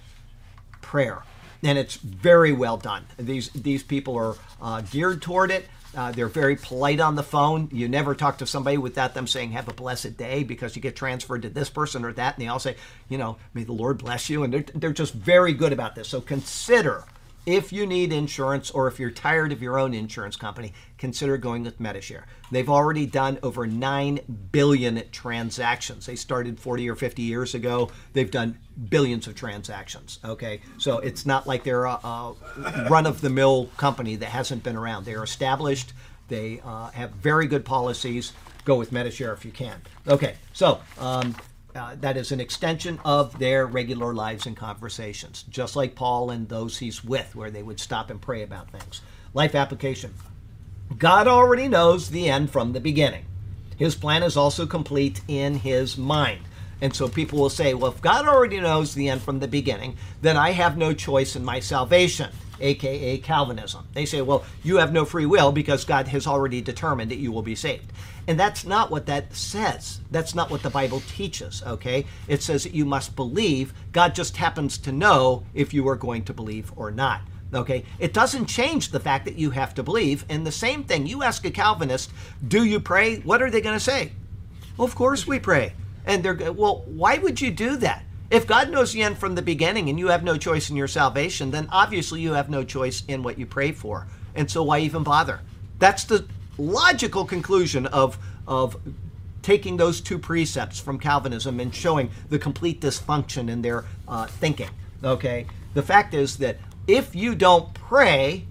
prayer 0.81 1.23
and 1.63 1.77
it's 1.77 1.95
very 1.95 2.51
well 2.51 2.77
done. 2.77 3.05
These 3.17 3.49
these 3.49 3.83
people 3.83 4.15
are 4.17 4.35
uh, 4.61 4.81
geared 4.81 5.21
toward 5.21 5.51
it. 5.51 5.67
Uh, 5.97 6.11
they're 6.11 6.27
very 6.27 6.55
polite 6.55 6.99
on 6.99 7.15
the 7.15 7.23
phone. 7.23 7.69
You 7.71 7.87
never 7.87 8.13
talk 8.13 8.37
to 8.37 8.45
somebody 8.45 8.77
without 8.77 9.15
them 9.15 9.25
saying, 9.25 9.53
Have 9.53 9.67
a 9.67 9.73
blessed 9.73 10.15
day, 10.15 10.43
because 10.43 10.75
you 10.75 10.81
get 10.81 10.95
transferred 10.95 11.41
to 11.41 11.49
this 11.49 11.71
person 11.71 12.05
or 12.05 12.13
that. 12.13 12.35
And 12.35 12.45
they 12.45 12.47
all 12.47 12.59
say, 12.59 12.75
You 13.09 13.17
know, 13.17 13.37
may 13.55 13.63
the 13.63 13.73
Lord 13.73 13.97
bless 13.97 14.29
you. 14.29 14.43
And 14.43 14.53
they're, 14.53 14.65
they're 14.75 14.93
just 14.93 15.15
very 15.15 15.53
good 15.53 15.73
about 15.73 15.95
this. 15.95 16.07
So 16.07 16.21
consider 16.21 17.03
if 17.47 17.71
you 17.71 17.87
need 17.87 18.11
insurance 18.11 18.69
or 18.69 18.89
if 18.89 18.99
you're 18.99 19.09
tired 19.09 19.53
of 19.53 19.61
your 19.61 19.79
own 19.79 19.93
insurance 19.93 20.35
company, 20.35 20.73
consider 20.97 21.37
going 21.37 21.63
with 21.63 21.79
Medi-Share. 21.79 22.27
They've 22.51 22.69
already 22.69 23.05
done 23.05 23.39
over 23.41 23.65
9 23.65 24.19
billion 24.51 25.01
transactions. 25.11 26.05
They 26.05 26.17
started 26.17 26.59
40 26.59 26.89
or 26.89 26.95
50 26.95 27.21
years 27.21 27.55
ago. 27.55 27.89
They've 28.11 28.29
done 28.29 28.59
billions 28.89 29.27
of 29.27 29.35
transactions. 29.35 30.19
Okay, 30.25 30.59
so 30.77 30.99
it's 30.99 31.25
not 31.25 31.47
like 31.47 31.63
they're 31.63 31.85
a, 31.85 31.99
a 32.03 32.35
run 32.89 33.05
of 33.05 33.21
the 33.21 33.29
mill 33.29 33.67
company 33.77 34.17
that 34.17 34.29
hasn't 34.29 34.61
been 34.63 34.75
around. 34.75 35.05
They're 35.05 35.23
established, 35.23 35.93
they 36.27 36.59
uh, 36.65 36.89
have 36.91 37.11
very 37.11 37.47
good 37.47 37.63
policies. 37.63 38.33
Go 38.65 38.75
with 38.75 38.91
Medi-Share 38.91 39.31
if 39.31 39.45
you 39.45 39.51
can. 39.51 39.81
Okay, 40.05 40.35
so 40.51 40.81
um, 40.99 41.33
uh, 41.77 41.95
that 42.01 42.17
is 42.17 42.31
an 42.31 42.39
extension 42.39 42.99
of 43.05 43.37
their 43.39 43.65
regular 43.65 44.13
lives 44.13 44.45
and 44.45 44.57
conversations, 44.57 45.45
just 45.49 45.75
like 45.75 45.95
Paul 45.95 46.31
and 46.31 46.49
those 46.49 46.79
he's 46.79 47.03
with, 47.03 47.35
where 47.35 47.51
they 47.51 47.63
would 47.63 47.79
stop 47.79 48.09
and 48.09 48.21
pray 48.21 48.43
about 48.43 48.71
things. 48.71 49.01
Life 49.33 49.55
application 49.55 50.13
God 50.97 51.27
already 51.27 51.67
knows 51.67 52.09
the 52.09 52.29
end 52.29 52.49
from 52.49 52.73
the 52.73 52.79
beginning. 52.79 53.25
His 53.77 53.95
plan 53.95 54.23
is 54.23 54.37
also 54.37 54.65
complete 54.65 55.21
in 55.27 55.55
his 55.55 55.97
mind. 55.97 56.41
And 56.81 56.95
so 56.95 57.07
people 57.07 57.39
will 57.39 57.49
say, 57.49 57.73
well, 57.73 57.91
if 57.91 58.01
God 58.01 58.27
already 58.27 58.59
knows 58.59 58.93
the 58.93 59.09
end 59.09 59.21
from 59.21 59.39
the 59.39 59.47
beginning, 59.47 59.97
then 60.21 60.37
I 60.37 60.51
have 60.51 60.77
no 60.77 60.93
choice 60.93 61.35
in 61.35 61.43
my 61.43 61.59
salvation, 61.59 62.31
aka 62.59 63.17
Calvinism. 63.19 63.87
They 63.93 64.05
say, 64.05 64.21
well, 64.21 64.45
you 64.63 64.77
have 64.77 64.93
no 64.93 65.05
free 65.05 65.25
will 65.25 65.51
because 65.51 65.85
God 65.85 66.07
has 66.09 66.27
already 66.27 66.61
determined 66.61 67.11
that 67.11 67.17
you 67.17 67.31
will 67.31 67.41
be 67.41 67.55
saved. 67.55 67.91
And 68.27 68.39
that's 68.39 68.65
not 68.65 68.91
what 68.91 69.05
that 69.05 69.33
says. 69.33 70.01
That's 70.11 70.35
not 70.35 70.49
what 70.49 70.61
the 70.61 70.69
Bible 70.69 71.01
teaches, 71.07 71.63
okay? 71.65 72.05
It 72.27 72.41
says 72.41 72.63
that 72.63 72.73
you 72.73 72.85
must 72.85 73.15
believe. 73.15 73.73
God 73.93 74.13
just 74.13 74.35
happens 74.37 74.77
to 74.79 74.91
know 74.91 75.45
if 75.53 75.73
you 75.73 75.87
are 75.87 75.95
going 75.95 76.23
to 76.25 76.33
believe 76.33 76.71
or 76.75 76.91
not. 76.91 77.21
Okay, 77.53 77.85
it 77.97 78.13
doesn't 78.13 78.47
change 78.47 78.89
the 78.89 78.99
fact 78.99 79.23
that 79.23 79.37
you 79.37 79.51
have 79.51 79.73
to 79.75 79.83
believe. 79.83 80.25
And 80.27 80.45
the 80.45 80.51
same 80.51 80.83
thing, 80.83 81.07
you 81.07 81.23
ask 81.23 81.45
a 81.45 81.51
Calvinist, 81.51 82.11
do 82.45 82.65
you 82.65 82.81
pray? 82.81 83.19
What 83.19 83.41
are 83.41 83.49
they 83.49 83.61
going 83.61 83.77
to 83.77 83.83
say? 83.83 84.11
Well, 84.75 84.85
of 84.85 84.95
course 84.95 85.25
we 85.25 85.39
pray. 85.39 85.71
And 86.05 86.21
they're, 86.23 86.51
well, 86.51 86.83
why 86.85 87.17
would 87.17 87.39
you 87.39 87.51
do 87.51 87.77
that? 87.77 88.03
If 88.29 88.45
God 88.45 88.69
knows 88.69 88.91
the 88.91 89.03
end 89.03 89.17
from 89.17 89.35
the 89.35 89.41
beginning 89.41 89.89
and 89.89 89.97
you 89.97 90.07
have 90.07 90.23
no 90.23 90.37
choice 90.37 90.69
in 90.69 90.75
your 90.75 90.87
salvation, 90.87 91.51
then 91.51 91.69
obviously 91.71 92.19
you 92.21 92.33
have 92.33 92.49
no 92.49 92.63
choice 92.63 93.03
in 93.07 93.23
what 93.23 93.39
you 93.39 93.45
pray 93.45 93.71
for. 93.71 94.07
And 94.35 94.51
so 94.51 94.63
why 94.63 94.79
even 94.79 95.03
bother? 95.03 95.39
That's 95.79 96.03
the 96.03 96.27
logical 96.57 97.25
conclusion 97.25 97.85
of 97.87 98.17
of 98.47 98.77
taking 99.41 99.77
those 99.77 100.01
two 100.01 100.19
precepts 100.19 100.79
from 100.79 100.99
Calvinism 100.99 101.59
and 101.59 101.73
showing 101.73 102.11
the 102.29 102.37
complete 102.37 102.81
dysfunction 102.81 103.49
in 103.49 103.61
their 103.61 103.85
uh, 104.07 104.25
thinking. 104.25 104.69
Okay, 105.03 105.45
The 105.73 105.83
fact 105.83 106.13
is 106.13 106.37
that 106.37 106.57
if 106.87 107.15
you 107.15 107.35
don't 107.35 107.73
pray, 107.73 108.45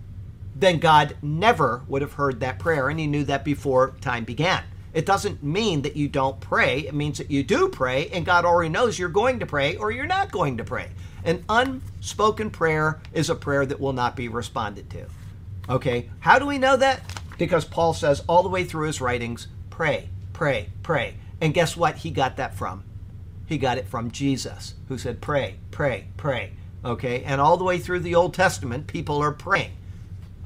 then 0.54 0.78
God 0.78 1.16
never 1.20 1.82
would 1.88 2.00
have 2.02 2.14
heard 2.14 2.40
that 2.40 2.58
prayer, 2.58 2.88
and 2.88 2.98
He 2.98 3.06
knew 3.06 3.24
that 3.24 3.44
before 3.44 3.94
time 4.00 4.24
began. 4.24 4.62
It 4.96 5.04
doesn't 5.04 5.42
mean 5.42 5.82
that 5.82 5.94
you 5.94 6.08
don't 6.08 6.40
pray. 6.40 6.78
It 6.78 6.94
means 6.94 7.18
that 7.18 7.30
you 7.30 7.42
do 7.44 7.68
pray, 7.68 8.08
and 8.14 8.24
God 8.24 8.46
already 8.46 8.70
knows 8.70 8.98
you're 8.98 9.10
going 9.10 9.40
to 9.40 9.46
pray 9.46 9.76
or 9.76 9.90
you're 9.90 10.06
not 10.06 10.32
going 10.32 10.56
to 10.56 10.64
pray. 10.64 10.88
An 11.22 11.44
unspoken 11.50 12.48
prayer 12.48 12.98
is 13.12 13.28
a 13.28 13.34
prayer 13.34 13.66
that 13.66 13.78
will 13.78 13.92
not 13.92 14.16
be 14.16 14.28
responded 14.28 14.88
to. 14.88 15.04
Okay, 15.68 16.08
how 16.20 16.38
do 16.38 16.46
we 16.46 16.56
know 16.56 16.78
that? 16.78 17.02
Because 17.36 17.66
Paul 17.66 17.92
says 17.92 18.24
all 18.26 18.42
the 18.42 18.48
way 18.48 18.64
through 18.64 18.86
his 18.86 19.02
writings, 19.02 19.48
pray, 19.68 20.08
pray, 20.32 20.70
pray. 20.82 21.16
And 21.42 21.52
guess 21.52 21.76
what 21.76 21.96
he 21.96 22.10
got 22.10 22.38
that 22.38 22.54
from? 22.54 22.82
He 23.44 23.58
got 23.58 23.76
it 23.76 23.88
from 23.88 24.10
Jesus, 24.10 24.76
who 24.88 24.96
said, 24.96 25.20
pray, 25.20 25.56
pray, 25.72 26.06
pray. 26.16 26.52
Okay, 26.82 27.22
and 27.22 27.38
all 27.38 27.58
the 27.58 27.64
way 27.64 27.78
through 27.78 28.00
the 28.00 28.14
Old 28.14 28.32
Testament, 28.32 28.86
people 28.86 29.18
are 29.18 29.32
praying. 29.32 29.72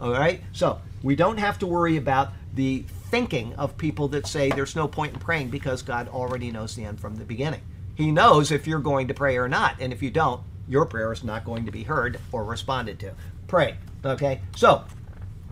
All 0.00 0.10
right, 0.10 0.42
so 0.52 0.80
we 1.04 1.14
don't 1.14 1.38
have 1.38 1.60
to 1.60 1.68
worry 1.68 1.96
about 1.96 2.32
the 2.52 2.84
thinking 3.10 3.52
of 3.54 3.76
people 3.76 4.08
that 4.08 4.26
say 4.26 4.48
there's 4.50 4.76
no 4.76 4.86
point 4.86 5.14
in 5.14 5.20
praying 5.20 5.50
because 5.50 5.82
God 5.82 6.08
already 6.08 6.50
knows 6.50 6.74
the 6.74 6.84
end 6.84 7.00
from 7.00 7.16
the 7.16 7.24
beginning. 7.24 7.60
He 7.94 8.10
knows 8.10 8.50
if 8.50 8.66
you're 8.66 8.78
going 8.78 9.08
to 9.08 9.14
pray 9.14 9.36
or 9.36 9.48
not, 9.48 9.76
and 9.80 9.92
if 9.92 10.02
you 10.02 10.10
don't, 10.10 10.42
your 10.68 10.86
prayer 10.86 11.12
is 11.12 11.24
not 11.24 11.44
going 11.44 11.66
to 11.66 11.72
be 11.72 11.82
heard 11.82 12.20
or 12.30 12.44
responded 12.44 13.00
to. 13.00 13.12
Pray. 13.48 13.76
Okay, 14.04 14.40
so 14.54 14.84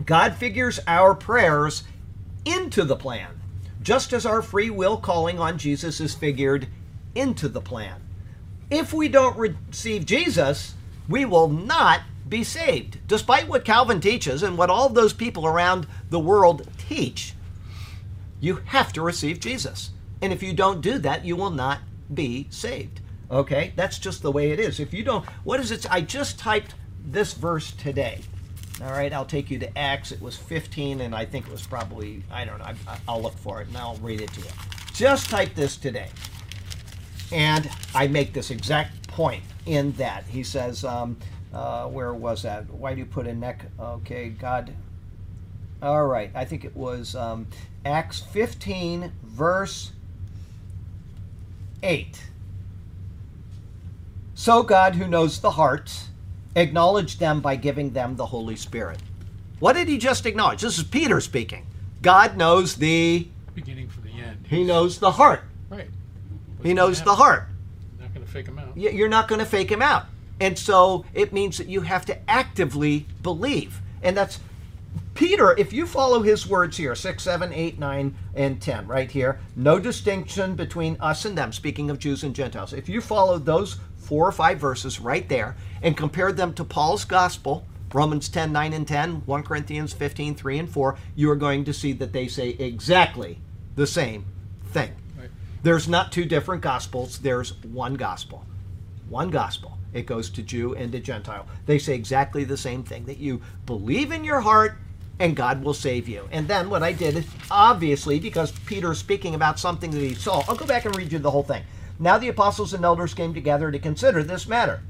God 0.05 0.35
figures 0.35 0.79
our 0.87 1.13
prayers 1.13 1.83
into 2.45 2.85
the 2.85 2.95
plan, 2.95 3.39
just 3.81 4.13
as 4.13 4.25
our 4.25 4.41
free 4.41 4.69
will 4.69 4.97
calling 4.97 5.39
on 5.39 5.57
Jesus 5.57 5.99
is 5.99 6.15
figured 6.15 6.67
into 7.13 7.49
the 7.49 7.61
plan. 7.61 8.01
If 8.69 8.93
we 8.93 9.09
don't 9.09 9.37
receive 9.37 10.05
Jesus, 10.05 10.75
we 11.09 11.25
will 11.25 11.49
not 11.49 12.01
be 12.27 12.43
saved. 12.43 12.99
Despite 13.07 13.49
what 13.49 13.65
Calvin 13.65 13.99
teaches 13.99 14.43
and 14.43 14.57
what 14.57 14.69
all 14.69 14.89
those 14.89 15.13
people 15.13 15.45
around 15.45 15.87
the 16.09 16.19
world 16.19 16.67
teach, 16.77 17.33
you 18.39 18.57
have 18.65 18.93
to 18.93 19.01
receive 19.01 19.39
Jesus. 19.39 19.91
And 20.21 20.33
if 20.33 20.43
you 20.43 20.53
don't 20.53 20.81
do 20.81 20.97
that, 20.99 21.25
you 21.25 21.35
will 21.35 21.49
not 21.49 21.79
be 22.13 22.47
saved. 22.49 23.01
Okay? 23.31 23.73
That's 23.75 23.99
just 23.99 24.21
the 24.21 24.31
way 24.31 24.51
it 24.51 24.59
is. 24.59 24.79
If 24.79 24.93
you 24.93 25.03
don't, 25.03 25.25
what 25.43 25.59
is 25.59 25.71
it? 25.71 25.89
I 25.91 26.01
just 26.01 26.39
typed 26.39 26.75
this 27.05 27.33
verse 27.33 27.71
today. 27.71 28.21
All 28.81 28.91
right, 28.91 29.11
I'll 29.11 29.25
take 29.25 29.51
you 29.51 29.59
to 29.59 29.77
Acts. 29.77 30.13
It 30.13 30.21
was 30.21 30.37
15, 30.37 31.01
and 31.01 31.13
I 31.13 31.25
think 31.25 31.47
it 31.47 31.51
was 31.51 31.67
probably, 31.67 32.23
I 32.31 32.45
don't 32.45 32.59
know, 32.59 32.65
I, 32.87 33.13
will 33.13 33.21
look 33.21 33.37
for 33.37 33.61
it 33.61 33.67
and 33.67 33.75
I'll 33.75 33.97
read 33.97 34.21
it 34.21 34.31
to 34.33 34.39
you. 34.39 34.47
Just 34.93 35.29
type 35.29 35.53
this 35.53 35.75
today. 35.75 36.07
And 37.31 37.69
I 37.93 38.07
make 38.07 38.31
this 38.31 38.51
exact 38.51 39.07
point 39.09 39.43
in 39.65 39.91
that. 39.93 40.23
He 40.25 40.43
says, 40.43 40.85
um, 40.85 41.17
uh, 41.53 41.87
where 41.87 42.13
was 42.13 42.43
that? 42.43 42.69
Why 42.69 42.93
do 42.93 42.99
you 42.99 43.05
put 43.05 43.27
a 43.27 43.35
neck? 43.35 43.65
Okay, 43.79 44.29
God. 44.29 44.73
All 45.81 46.05
right, 46.05 46.31
I 46.33 46.45
think 46.45 46.63
it 46.63 46.75
was 46.75 47.15
um, 47.15 47.47
Acts 47.85 48.19
15, 48.19 49.11
verse 49.23 49.91
8. 51.81 52.23
So 54.33 54.63
God, 54.63 54.95
who 54.95 55.07
knows 55.07 55.39
the 55.39 55.51
hearts, 55.51 56.09
acknowledged 56.55 57.19
them 57.19 57.41
by 57.41 57.55
giving 57.55 57.91
them 57.91 58.15
the 58.15 58.27
Holy 58.27 58.55
Spirit. 58.55 58.99
What 59.59 59.73
did 59.73 59.87
he 59.87 59.97
just 59.97 60.25
acknowledge? 60.25 60.61
This 60.61 60.77
is 60.77 60.83
Peter 60.83 61.19
speaking. 61.19 61.65
God 62.01 62.37
knows 62.37 62.75
the 62.75 63.27
beginning 63.53 63.89
from 63.89 64.03
the 64.03 64.11
end. 64.11 64.45
He 64.47 64.63
knows 64.63 64.99
the 64.99 65.11
heart. 65.11 65.43
Right. 65.69 65.89
What's 66.55 66.67
he 66.67 66.73
knows 66.73 67.01
the 67.01 67.15
heart. 67.15 67.47
You're 67.97 68.07
Not 68.07 68.13
going 68.13 68.25
to 68.25 68.31
fake 68.31 68.47
him 68.47 68.59
out. 68.59 68.77
You're 68.77 69.09
not 69.09 69.27
going 69.27 69.39
to 69.39 69.45
fake 69.45 69.69
him 69.69 69.81
out. 69.81 70.05
And 70.39 70.57
so 70.57 71.05
it 71.13 71.33
means 71.33 71.57
that 71.57 71.67
you 71.67 71.81
have 71.81 72.05
to 72.05 72.29
actively 72.29 73.05
believe. 73.21 73.81
And 74.01 74.15
that's 74.15 74.39
Peter, 75.19 75.53
if 75.57 75.73
you 75.73 75.85
follow 75.85 76.21
his 76.21 76.47
words 76.47 76.77
here, 76.77 76.95
6, 76.95 77.21
7, 77.21 77.51
8, 77.51 77.77
9, 77.77 78.15
and 78.35 78.61
10, 78.61 78.87
right 78.87 79.11
here, 79.11 79.37
no 79.53 79.77
distinction 79.77 80.55
between 80.55 80.95
us 81.01 81.25
and 81.25 81.37
them, 81.37 81.51
speaking 81.51 81.89
of 81.89 81.99
Jews 81.99 82.23
and 82.23 82.33
Gentiles. 82.33 82.71
If 82.71 82.87
you 82.87 83.01
follow 83.01 83.37
those 83.37 83.81
four 83.97 84.25
or 84.25 84.31
five 84.31 84.59
verses 84.59 85.01
right 85.01 85.27
there 85.27 85.57
and 85.81 85.97
compare 85.97 86.31
them 86.31 86.53
to 86.53 86.63
Paul's 86.63 87.03
gospel, 87.03 87.67
Romans 87.93 88.29
10, 88.29 88.53
9, 88.53 88.71
and 88.71 88.87
10, 88.87 89.25
1 89.25 89.43
Corinthians 89.43 89.91
15, 89.91 90.35
3, 90.35 90.59
and 90.59 90.69
4, 90.69 90.97
you 91.17 91.29
are 91.29 91.35
going 91.35 91.65
to 91.65 91.73
see 91.73 91.91
that 91.91 92.13
they 92.13 92.29
say 92.29 92.51
exactly 92.51 93.41
the 93.75 93.87
same 93.87 94.23
thing. 94.67 94.93
Right. 95.19 95.29
There's 95.63 95.89
not 95.89 96.13
two 96.13 96.23
different 96.23 96.61
gospels, 96.61 97.19
there's 97.19 97.61
one 97.65 97.95
gospel. 97.95 98.45
One 99.09 99.31
gospel. 99.31 99.77
It 99.91 100.05
goes 100.05 100.29
to 100.29 100.41
Jew 100.41 100.75
and 100.75 100.93
to 100.93 101.01
Gentile. 101.01 101.45
They 101.65 101.77
say 101.77 101.95
exactly 101.95 102.45
the 102.45 102.55
same 102.55 102.83
thing 102.83 103.03
that 103.07 103.17
you 103.17 103.41
believe 103.65 104.13
in 104.13 104.23
your 104.23 104.39
heart 104.39 104.77
and 105.19 105.35
God 105.35 105.63
will 105.63 105.73
save 105.73 106.07
you. 106.07 106.27
And 106.31 106.47
then 106.47 106.69
what 106.69 106.81
I 106.81 106.93
did, 106.93 107.25
obviously, 107.51 108.19
because 108.19 108.51
Peter 108.65 108.93
is 108.93 108.99
speaking 108.99 109.35
about 109.35 109.59
something 109.59 109.91
that 109.91 109.99
he 109.99 110.15
saw, 110.15 110.43
I'll 110.47 110.55
go 110.55 110.65
back 110.65 110.85
and 110.85 110.95
read 110.95 111.11
you 111.11 111.19
the 111.19 111.31
whole 111.31 111.43
thing. 111.43 111.63
Now 111.99 112.17
the 112.17 112.29
apostles 112.29 112.73
and 112.73 112.85
elders 112.85 113.13
came 113.13 113.33
together 113.33 113.71
to 113.71 113.79
consider 113.79 114.23
this 114.23 114.47
matter. 114.47 114.81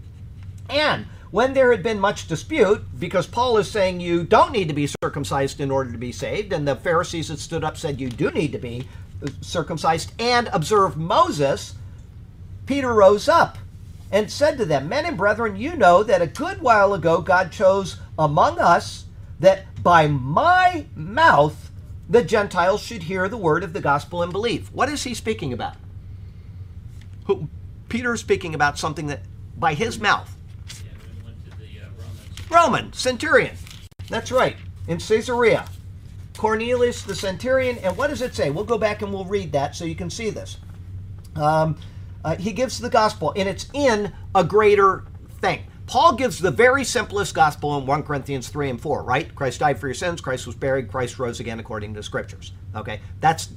And 0.70 1.08
when 1.32 1.54
there 1.54 1.72
had 1.72 1.82
been 1.82 2.00
much 2.00 2.28
dispute, 2.28 2.84
because 3.00 3.26
Paul 3.26 3.58
is 3.58 3.70
saying 3.70 4.00
you 4.00 4.24
don't 4.24 4.52
need 4.52 4.68
to 4.68 4.74
be 4.74 4.88
circumcised 5.04 5.60
in 5.60 5.72
order 5.72 5.92
to 5.92 5.98
be 5.98 6.12
saved, 6.12 6.54
and 6.54 6.68
the 6.68 6.76
Pharisees 6.76 7.30
that 7.30 7.40
stood 7.40 7.64
up 7.64 7.78
said 7.78 8.00
you 8.00 8.10
do 8.10 8.30
need 8.32 8.52
to 8.52 8.60
be 8.60 8.88
circumcised 9.42 10.14
and 10.20 10.48
observe 10.54 10.96
Moses, 10.96 11.76
Peter 12.68 12.94
rose 12.94 13.28
up 13.28 13.58
and 14.12 14.32
said 14.32 14.58
to 14.58 14.66
them, 14.66 14.88
Men 14.90 15.06
and 15.06 15.18
brethren, 15.18 15.56
you 15.56 15.76
know 15.76 16.04
that 16.04 16.22
a 16.22 16.28
good 16.28 16.62
while 16.62 16.94
ago 16.94 17.22
God 17.22 17.52
chose 17.52 17.98
among 18.18 18.60
us 18.60 19.06
that 19.40 19.69
by 19.84 20.08
my 20.08 20.86
mouth 20.96 21.70
the 22.10 22.24
Gentiles 22.24 22.82
should 22.82 23.04
hear 23.04 23.30
the 23.30 23.38
word 23.38 23.64
of 23.64 23.74
the 23.74 23.82
gospel 23.82 24.24
and 24.24 24.32
believe. 24.32 24.74
What 24.74 24.90
is 24.90 25.04
he 25.04 25.14
speaking 25.14 25.54
about? 25.54 25.76
Who, 27.26 27.48
Peter 27.88 28.14
is 28.14 28.20
speaking 28.20 28.56
about 28.56 28.80
something 28.80 29.08
that 29.08 29.22
by 29.56 29.76
his 29.76 30.00
mouth. 30.00 30.36
Roman 32.50 32.92
centurion. 32.94 33.56
That's 34.10 34.32
right. 34.32 34.56
In 34.88 34.98
Caesarea. 34.98 35.70
Cornelius 36.36 37.04
the 37.04 37.14
centurion. 37.14 37.78
And 37.80 37.96
what 37.96 38.08
does 38.08 38.24
it 38.24 38.34
say? 38.34 38.50
We'll 38.50 38.64
go 38.64 38.80
back 38.80 39.04
and 39.04 39.14
we'll 39.14 39.26
read 39.26 39.52
that 39.52 39.76
so 39.76 39.86
you 39.86 39.96
can 39.96 40.10
see 40.10 40.32
this. 40.32 40.58
Um, 41.36 41.78
uh, 42.26 42.36
he 42.38 42.52
gives 42.52 42.80
the 42.80 42.90
gospel, 42.90 43.34
and 43.36 43.48
it's 43.48 43.68
in 43.74 44.12
a 44.34 44.44
greater 44.44 45.06
thing. 45.42 45.64
Paul 45.90 46.14
gives 46.14 46.38
the 46.38 46.52
very 46.52 46.84
simplest 46.84 47.34
gospel 47.34 47.76
in 47.80 47.88
1 47.88 48.04
Corinthians 48.04 48.48
3 48.50 48.70
and 48.70 48.80
4, 48.80 49.02
right? 49.02 49.34
Christ 49.34 49.62
died 49.62 49.80
for 49.80 49.88
your 49.88 49.96
sins, 49.96 50.22
Christ 50.22 50.46
was 50.46 50.56
buried, 50.56 50.88
Christ 50.88 51.18
rose 51.18 51.40
again 51.40 51.60
according 51.60 51.96
to 51.96 52.00
the 52.00 52.04
scriptures. 52.04 52.54
Okay? 52.76 53.02
That's 53.22 53.50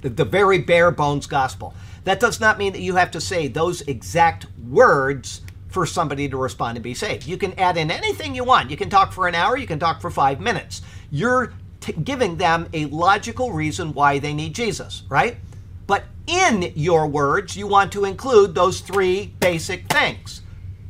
the, 0.00 0.08
the 0.08 0.24
very 0.24 0.58
bare 0.58 0.90
bones 0.90 1.28
gospel. 1.28 1.74
That 2.02 2.18
does 2.18 2.40
not 2.40 2.58
mean 2.58 2.72
that 2.72 2.80
you 2.80 2.96
have 2.96 3.12
to 3.12 3.20
say 3.20 3.46
those 3.46 3.82
exact 3.82 4.46
words 4.68 5.42
for 5.68 5.86
somebody 5.86 6.28
to 6.28 6.36
respond 6.36 6.76
and 6.76 6.82
be 6.82 6.92
saved. 6.92 7.24
You 7.24 7.36
can 7.36 7.56
add 7.56 7.76
in 7.76 7.92
anything 7.92 8.34
you 8.34 8.42
want. 8.42 8.68
You 8.68 8.76
can 8.76 8.90
talk 8.90 9.12
for 9.12 9.28
an 9.28 9.36
hour, 9.36 9.56
you 9.56 9.68
can 9.68 9.78
talk 9.78 10.00
for 10.00 10.10
five 10.10 10.40
minutes. 10.40 10.82
You're 11.12 11.52
t- 11.78 11.92
giving 11.92 12.38
them 12.38 12.68
a 12.72 12.86
logical 12.86 13.52
reason 13.52 13.94
why 13.94 14.18
they 14.18 14.34
need 14.34 14.56
Jesus, 14.56 15.04
right? 15.08 15.36
But 15.86 16.02
in 16.26 16.72
your 16.74 17.06
words, 17.06 17.56
you 17.56 17.68
want 17.68 17.92
to 17.92 18.06
include 18.06 18.56
those 18.56 18.80
three 18.80 19.34
basic 19.38 19.86
things 19.86 20.42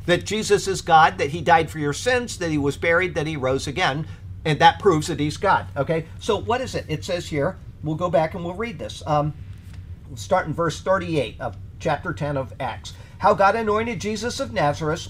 that 0.09 0.25
Jesus 0.25 0.67
is 0.67 0.81
God, 0.81 1.19
that 1.19 1.29
he 1.29 1.39
died 1.39 1.69
for 1.69 1.77
your 1.77 1.93
sins, 1.93 2.39
that 2.39 2.49
he 2.49 2.57
was 2.57 2.77
buried, 2.77 3.13
that 3.13 3.27
he 3.27 3.37
rose 3.37 3.67
again, 3.67 4.07
and 4.43 4.57
that 4.57 4.79
proves 4.79 5.05
that 5.05 5.19
he's 5.19 5.37
God. 5.37 5.67
Okay, 5.77 6.05
so 6.19 6.35
what 6.35 6.61
is 6.61 6.73
it? 6.73 6.85
It 6.87 7.05
says 7.05 7.27
here, 7.27 7.57
we'll 7.83 7.95
go 7.95 8.09
back 8.09 8.33
and 8.33 8.43
we'll 8.43 8.55
read 8.55 8.79
this. 8.79 9.03
Um, 9.05 9.35
we'll 10.07 10.17
start 10.17 10.47
in 10.47 10.53
verse 10.53 10.81
38 10.81 11.39
of 11.39 11.57
chapter 11.79 12.11
10 12.11 12.37
of 12.37 12.53
Acts. 12.59 12.93
How 13.19 13.35
God 13.35 13.55
anointed 13.55 14.01
Jesus 14.01 14.39
of 14.39 14.51
Nazareth, 14.51 15.09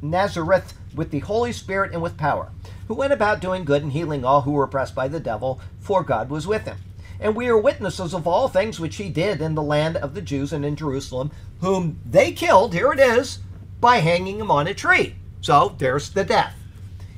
Nazareth 0.00 0.72
with 0.94 1.10
the 1.10 1.18
Holy 1.18 1.52
Spirit 1.52 1.92
and 1.92 2.00
with 2.00 2.16
power, 2.16 2.50
who 2.86 2.94
went 2.94 3.12
about 3.12 3.40
doing 3.40 3.66
good 3.66 3.82
and 3.82 3.92
healing 3.92 4.24
all 4.24 4.42
who 4.42 4.52
were 4.52 4.64
oppressed 4.64 4.94
by 4.94 5.08
the 5.08 5.20
devil, 5.20 5.60
for 5.78 6.02
God 6.02 6.30
was 6.30 6.46
with 6.46 6.64
him. 6.64 6.78
And 7.20 7.36
we 7.36 7.48
are 7.48 7.58
witnesses 7.58 8.14
of 8.14 8.26
all 8.26 8.48
things 8.48 8.80
which 8.80 8.96
he 8.96 9.10
did 9.10 9.42
in 9.42 9.56
the 9.56 9.62
land 9.62 9.98
of 9.98 10.14
the 10.14 10.22
Jews 10.22 10.54
and 10.54 10.64
in 10.64 10.74
Jerusalem, 10.74 11.32
whom 11.60 11.98
they 12.08 12.32
killed, 12.32 12.72
here 12.72 12.92
it 12.92 13.00
is, 13.00 13.40
by 13.80 13.98
hanging 13.98 14.40
him 14.40 14.50
on 14.50 14.66
a 14.66 14.74
tree. 14.74 15.16
So 15.40 15.74
there's 15.78 16.10
the 16.10 16.24
death. 16.24 16.54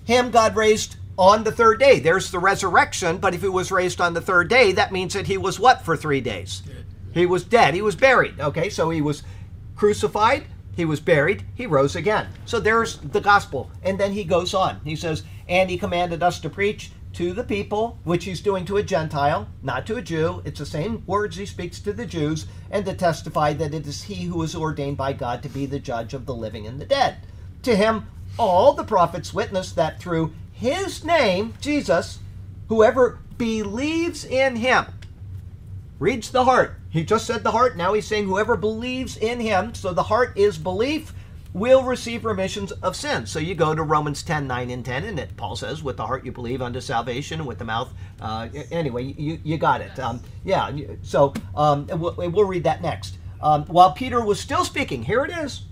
Him 0.04 0.30
God 0.30 0.56
raised 0.56 0.96
on 1.18 1.44
the 1.44 1.52
third 1.52 1.78
day. 1.78 2.00
There's 2.00 2.30
the 2.30 2.38
resurrection, 2.38 3.18
but 3.18 3.34
if 3.34 3.42
he 3.42 3.48
was 3.48 3.70
raised 3.70 4.00
on 4.00 4.14
the 4.14 4.20
third 4.20 4.48
day, 4.48 4.72
that 4.72 4.92
means 4.92 5.14
that 5.14 5.26
he 5.26 5.36
was 5.36 5.61
what 5.61 5.84
for 5.84 5.96
three 5.96 6.20
days? 6.20 6.61
Dead. 6.61 6.84
He 7.12 7.26
was 7.26 7.44
dead. 7.44 7.74
He 7.74 7.82
was 7.82 7.96
buried. 7.96 8.40
Okay, 8.40 8.70
so 8.70 8.90
he 8.90 9.02
was 9.02 9.22
crucified, 9.76 10.44
he 10.76 10.84
was 10.84 11.00
buried, 11.00 11.44
he 11.54 11.66
rose 11.66 11.96
again. 11.96 12.28
So 12.44 12.61
there's 12.61 12.98
the 12.98 13.20
gospel. 13.20 13.70
And 13.82 13.98
then 13.98 14.12
he 14.12 14.24
goes 14.24 14.54
on. 14.54 14.80
He 14.84 14.96
says, 14.96 15.24
And 15.48 15.68
he 15.68 15.76
commanded 15.78 16.22
us 16.22 16.40
to 16.40 16.50
preach 16.50 16.90
to 17.14 17.32
the 17.32 17.44
people, 17.44 17.98
which 18.04 18.24
he's 18.24 18.40
doing 18.40 18.64
to 18.66 18.76
a 18.76 18.82
Gentile, 18.82 19.48
not 19.62 19.86
to 19.86 19.96
a 19.96 20.02
Jew. 20.02 20.42
It's 20.44 20.61
the 20.61 20.66
same 20.66 21.02
words 21.06 21.36
he 21.36 21.46
speaks 21.46 21.80
to 21.80 21.92
the 21.92 22.06
Jews, 22.06 22.46
and 22.70 22.84
to 22.84 22.94
testify 22.94 23.52
that 23.54 23.74
it 23.74 23.86
is 23.86 24.04
he 24.04 24.24
who 24.24 24.42
is 24.42 24.54
ordained 24.54 24.96
by 24.96 25.12
God 25.12 25.42
to 25.42 25.48
be 25.48 25.66
the 25.66 25.78
judge 25.80 26.14
of 26.14 26.26
the 26.26 26.34
living 26.34 26.66
and 26.66 26.80
the 26.80 26.86
dead. 26.86 27.18
To 27.62 27.76
him, 27.76 28.06
all 28.38 28.72
the 28.72 28.84
prophets 28.84 29.34
witness 29.34 29.72
that 29.72 30.00
through 30.00 30.32
his 30.52 31.04
name, 31.04 31.54
Jesus, 31.61 32.20
whoever 32.68 33.18
believes 33.36 34.24
in 34.24 34.56
him, 34.56 34.86
reads 35.98 36.30
the 36.30 36.44
heart. 36.44 36.76
He 36.90 37.04
just 37.04 37.26
said 37.26 37.42
the 37.42 37.52
heart. 37.52 37.76
Now 37.76 37.92
he's 37.92 38.06
saying 38.06 38.26
whoever 38.26 38.56
believes 38.56 39.16
in 39.16 39.40
him. 39.40 39.74
So 39.74 39.92
the 39.92 40.04
heart 40.04 40.36
is 40.36 40.58
belief 40.58 41.12
will 41.53 41.82
receive 41.82 42.24
remissions 42.24 42.72
of 42.72 42.94
sins. 42.94 43.30
So 43.30 43.38
you 43.38 43.55
go 43.55 43.74
to 43.74 43.82
Romans 43.82 44.22
10, 44.22 44.46
9, 44.46 44.70
and 44.70 44.84
10, 44.84 45.05
and 45.05 45.18
it, 45.18 45.36
Paul 45.36 45.57
says, 45.57 45.82
with 45.82 45.96
the 45.96 46.07
heart 46.07 46.24
you 46.24 46.32
believe 46.32 46.62
unto 46.62 46.80
salvation, 46.80 47.40
and 47.40 47.48
with 47.48 47.59
the 47.59 47.64
mouth. 47.64 47.92
Uh, 48.20 48.48
anyway, 48.70 49.05
you, 49.05 49.40
you 49.42 49.59
got 49.59 49.80
it. 49.80 49.98
Um, 49.98 50.20
yeah, 50.44 50.70
so 51.03 51.34
um, 51.57 51.86
we'll, 51.88 52.14
we'll 52.16 52.44
read 52.44 52.64
that 52.64 52.82
next. 52.82 53.16
Um, 53.42 53.64
while 53.66 53.92
Peter 53.92 54.24
was 54.24 54.38
still 54.38 54.64
speaking, 54.64 55.03
here 55.05 55.24
it 55.24 55.30
is 55.30 55.62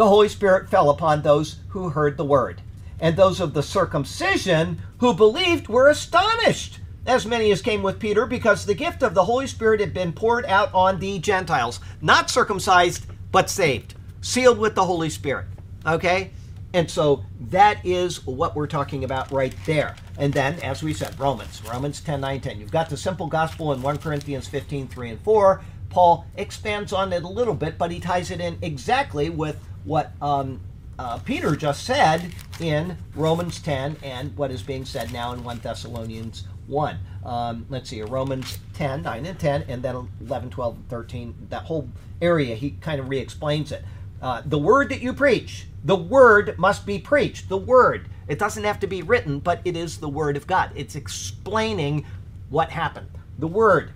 the 0.00 0.08
Holy 0.08 0.30
Spirit 0.30 0.70
fell 0.70 0.88
upon 0.88 1.20
those 1.20 1.56
who 1.68 1.90
heard 1.90 2.16
the 2.16 2.24
word. 2.24 2.62
And 3.00 3.16
those 3.16 3.38
of 3.38 3.52
the 3.52 3.62
circumcision 3.62 4.80
who 4.96 5.12
believed 5.12 5.68
were 5.68 5.90
astonished, 5.90 6.80
as 7.06 7.26
many 7.26 7.50
as 7.50 7.60
came 7.60 7.82
with 7.82 7.98
Peter, 7.98 8.24
because 8.24 8.64
the 8.64 8.72
gift 8.72 9.02
of 9.02 9.12
the 9.12 9.24
Holy 9.24 9.46
Spirit 9.46 9.78
had 9.78 9.92
been 9.92 10.14
poured 10.14 10.46
out 10.46 10.72
on 10.72 11.00
the 11.00 11.18
Gentiles, 11.18 11.80
not 12.00 12.30
circumcised, 12.30 13.04
but 13.30 13.50
saved, 13.50 13.94
sealed 14.20 14.58
with 14.58 14.74
the 14.74 14.84
Holy 14.84 15.10
Spirit. 15.10 15.46
Okay? 15.86 16.30
And 16.72 16.88
so 16.88 17.24
that 17.48 17.84
is 17.84 18.24
what 18.26 18.54
we're 18.54 18.68
talking 18.68 19.02
about 19.02 19.30
right 19.32 19.54
there. 19.66 19.96
And 20.18 20.32
then, 20.32 20.60
as 20.60 20.82
we 20.82 20.94
said, 20.94 21.18
Romans, 21.18 21.62
Romans 21.68 22.00
10, 22.00 22.20
9, 22.20 22.40
10. 22.40 22.60
You've 22.60 22.70
got 22.70 22.88
the 22.88 22.96
simple 22.96 23.26
gospel 23.26 23.72
in 23.72 23.82
1 23.82 23.98
Corinthians 23.98 24.46
15, 24.46 24.86
3 24.86 25.10
and 25.10 25.20
4. 25.20 25.62
Paul 25.88 26.26
expands 26.36 26.92
on 26.92 27.12
it 27.12 27.24
a 27.24 27.28
little 27.28 27.54
bit, 27.54 27.76
but 27.76 27.90
he 27.90 27.98
ties 27.98 28.30
it 28.30 28.40
in 28.40 28.56
exactly 28.62 29.30
with 29.30 29.60
what 29.84 30.12
um, 30.22 30.60
uh, 30.98 31.18
Peter 31.18 31.56
just 31.56 31.84
said 31.84 32.32
in 32.60 32.96
Romans 33.14 33.60
10 33.60 33.96
and 34.02 34.36
what 34.36 34.52
is 34.52 34.62
being 34.62 34.84
said 34.84 35.12
now 35.12 35.32
in 35.32 35.42
1 35.42 35.58
Thessalonians 35.58 36.44
1. 36.68 36.98
Um, 37.24 37.66
let's 37.68 37.90
see, 37.90 38.02
Romans 38.02 38.58
10, 38.74 39.02
9 39.02 39.26
and 39.26 39.38
10, 39.38 39.64
and 39.68 39.82
then 39.82 40.08
11, 40.20 40.50
12, 40.50 40.76
and 40.76 40.88
13. 40.88 41.34
That 41.48 41.62
whole 41.64 41.88
area, 42.22 42.54
he 42.54 42.72
kind 42.80 43.00
of 43.00 43.08
re 43.08 43.18
explains 43.18 43.72
it. 43.72 43.84
Uh, 44.20 44.42
the 44.44 44.58
word 44.58 44.90
that 44.90 45.00
you 45.00 45.12
preach, 45.12 45.66
the 45.84 45.96
word 45.96 46.58
must 46.58 46.84
be 46.84 46.98
preached. 46.98 47.48
The 47.48 47.56
word. 47.56 48.08
It 48.28 48.38
doesn't 48.38 48.64
have 48.64 48.80
to 48.80 48.86
be 48.86 49.02
written, 49.02 49.40
but 49.40 49.60
it 49.64 49.76
is 49.76 49.98
the 49.98 50.08
word 50.08 50.36
of 50.36 50.46
God. 50.46 50.70
It's 50.74 50.94
explaining 50.94 52.04
what 52.50 52.70
happened. 52.70 53.08
The 53.38 53.46
word. 53.46 53.92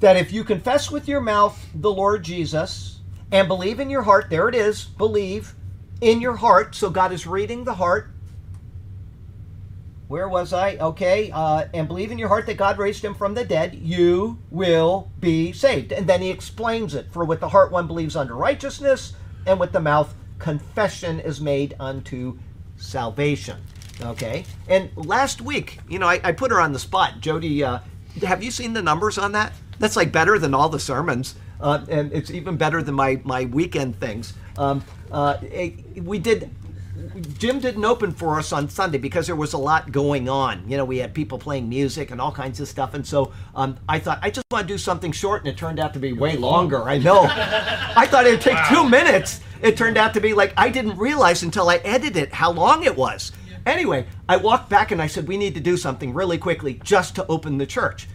That 0.00 0.16
if 0.16 0.32
you 0.32 0.44
confess 0.44 0.90
with 0.90 1.06
your 1.06 1.20
mouth 1.20 1.68
the 1.74 1.92
Lord 1.92 2.24
Jesus 2.24 3.00
and 3.30 3.46
believe 3.48 3.80
in 3.80 3.90
your 3.90 4.02
heart, 4.02 4.30
there 4.30 4.48
it 4.48 4.54
is, 4.54 4.84
believe 4.84 5.54
in 6.00 6.20
your 6.20 6.36
heart. 6.36 6.74
So 6.74 6.90
God 6.90 7.12
is 7.12 7.26
reading 7.26 7.64
the 7.64 7.74
heart. 7.74 8.11
Where 10.12 10.28
was 10.28 10.52
I? 10.52 10.76
Okay. 10.76 11.30
Uh, 11.32 11.64
and 11.72 11.88
believe 11.88 12.12
in 12.12 12.18
your 12.18 12.28
heart 12.28 12.44
that 12.44 12.58
God 12.58 12.76
raised 12.76 13.02
him 13.02 13.14
from 13.14 13.32
the 13.32 13.46
dead, 13.46 13.74
you 13.74 14.38
will 14.50 15.10
be 15.20 15.52
saved. 15.52 15.90
And 15.90 16.06
then 16.06 16.20
he 16.20 16.28
explains 16.28 16.94
it. 16.94 17.10
For 17.10 17.24
with 17.24 17.40
the 17.40 17.48
heart 17.48 17.72
one 17.72 17.86
believes 17.86 18.14
unto 18.14 18.34
righteousness, 18.34 19.14
and 19.46 19.58
with 19.58 19.72
the 19.72 19.80
mouth 19.80 20.14
confession 20.38 21.18
is 21.18 21.40
made 21.40 21.74
unto 21.80 22.38
salvation. 22.76 23.62
Okay. 24.02 24.44
And 24.68 24.90
last 24.96 25.40
week, 25.40 25.78
you 25.88 25.98
know, 25.98 26.08
I, 26.08 26.20
I 26.22 26.32
put 26.32 26.50
her 26.50 26.60
on 26.60 26.74
the 26.74 26.78
spot. 26.78 27.22
Jody, 27.22 27.64
uh, 27.64 27.78
have 28.22 28.42
you 28.42 28.50
seen 28.50 28.74
the 28.74 28.82
numbers 28.82 29.16
on 29.16 29.32
that? 29.32 29.54
That's 29.78 29.96
like 29.96 30.12
better 30.12 30.38
than 30.38 30.52
all 30.52 30.68
the 30.68 30.78
sermons. 30.78 31.36
Uh, 31.58 31.86
and 31.88 32.12
it's 32.12 32.30
even 32.30 32.58
better 32.58 32.82
than 32.82 32.94
my, 32.94 33.18
my 33.24 33.46
weekend 33.46 33.98
things. 33.98 34.34
Um, 34.58 34.84
uh, 35.10 35.38
we 35.96 36.18
did 36.18 36.50
Jim 37.38 37.60
didn't 37.60 37.84
open 37.84 38.12
for 38.12 38.38
us 38.38 38.52
on 38.52 38.68
Sunday 38.68 38.98
because 38.98 39.26
there 39.26 39.36
was 39.36 39.52
a 39.52 39.58
lot 39.58 39.92
going 39.92 40.28
on. 40.28 40.68
You 40.68 40.76
know, 40.76 40.84
we 40.84 40.98
had 40.98 41.14
people 41.14 41.38
playing 41.38 41.68
music 41.68 42.10
and 42.10 42.20
all 42.20 42.32
kinds 42.32 42.60
of 42.60 42.68
stuff. 42.68 42.94
And 42.94 43.06
so 43.06 43.32
um, 43.54 43.76
I 43.88 43.98
thought, 43.98 44.18
I 44.22 44.30
just 44.30 44.46
want 44.50 44.66
to 44.66 44.74
do 44.74 44.78
something 44.78 45.12
short, 45.12 45.42
and 45.42 45.48
it 45.48 45.56
turned 45.56 45.78
out 45.78 45.92
to 45.94 45.98
be 45.98 46.12
way 46.12 46.36
longer. 46.36 46.82
I 46.82 46.98
know. 46.98 47.26
I 47.28 48.06
thought 48.06 48.26
it'd 48.26 48.40
take 48.40 48.58
two 48.68 48.88
minutes. 48.88 49.40
It 49.60 49.76
turned 49.76 49.96
out 49.96 50.14
to 50.14 50.20
be 50.20 50.34
like, 50.34 50.52
I 50.56 50.68
didn't 50.68 50.96
realize 50.96 51.42
until 51.42 51.68
I 51.68 51.76
edited 51.76 52.16
it 52.16 52.32
how 52.32 52.52
long 52.52 52.84
it 52.84 52.96
was. 52.96 53.32
Anyway, 53.64 54.06
I 54.28 54.36
walked 54.36 54.68
back 54.68 54.90
and 54.90 55.00
I 55.00 55.06
said, 55.06 55.28
we 55.28 55.36
need 55.36 55.54
to 55.54 55.60
do 55.60 55.76
something 55.76 56.12
really 56.14 56.38
quickly 56.38 56.80
just 56.82 57.14
to 57.16 57.26
open 57.28 57.58
the 57.58 57.66
church. 57.66 58.08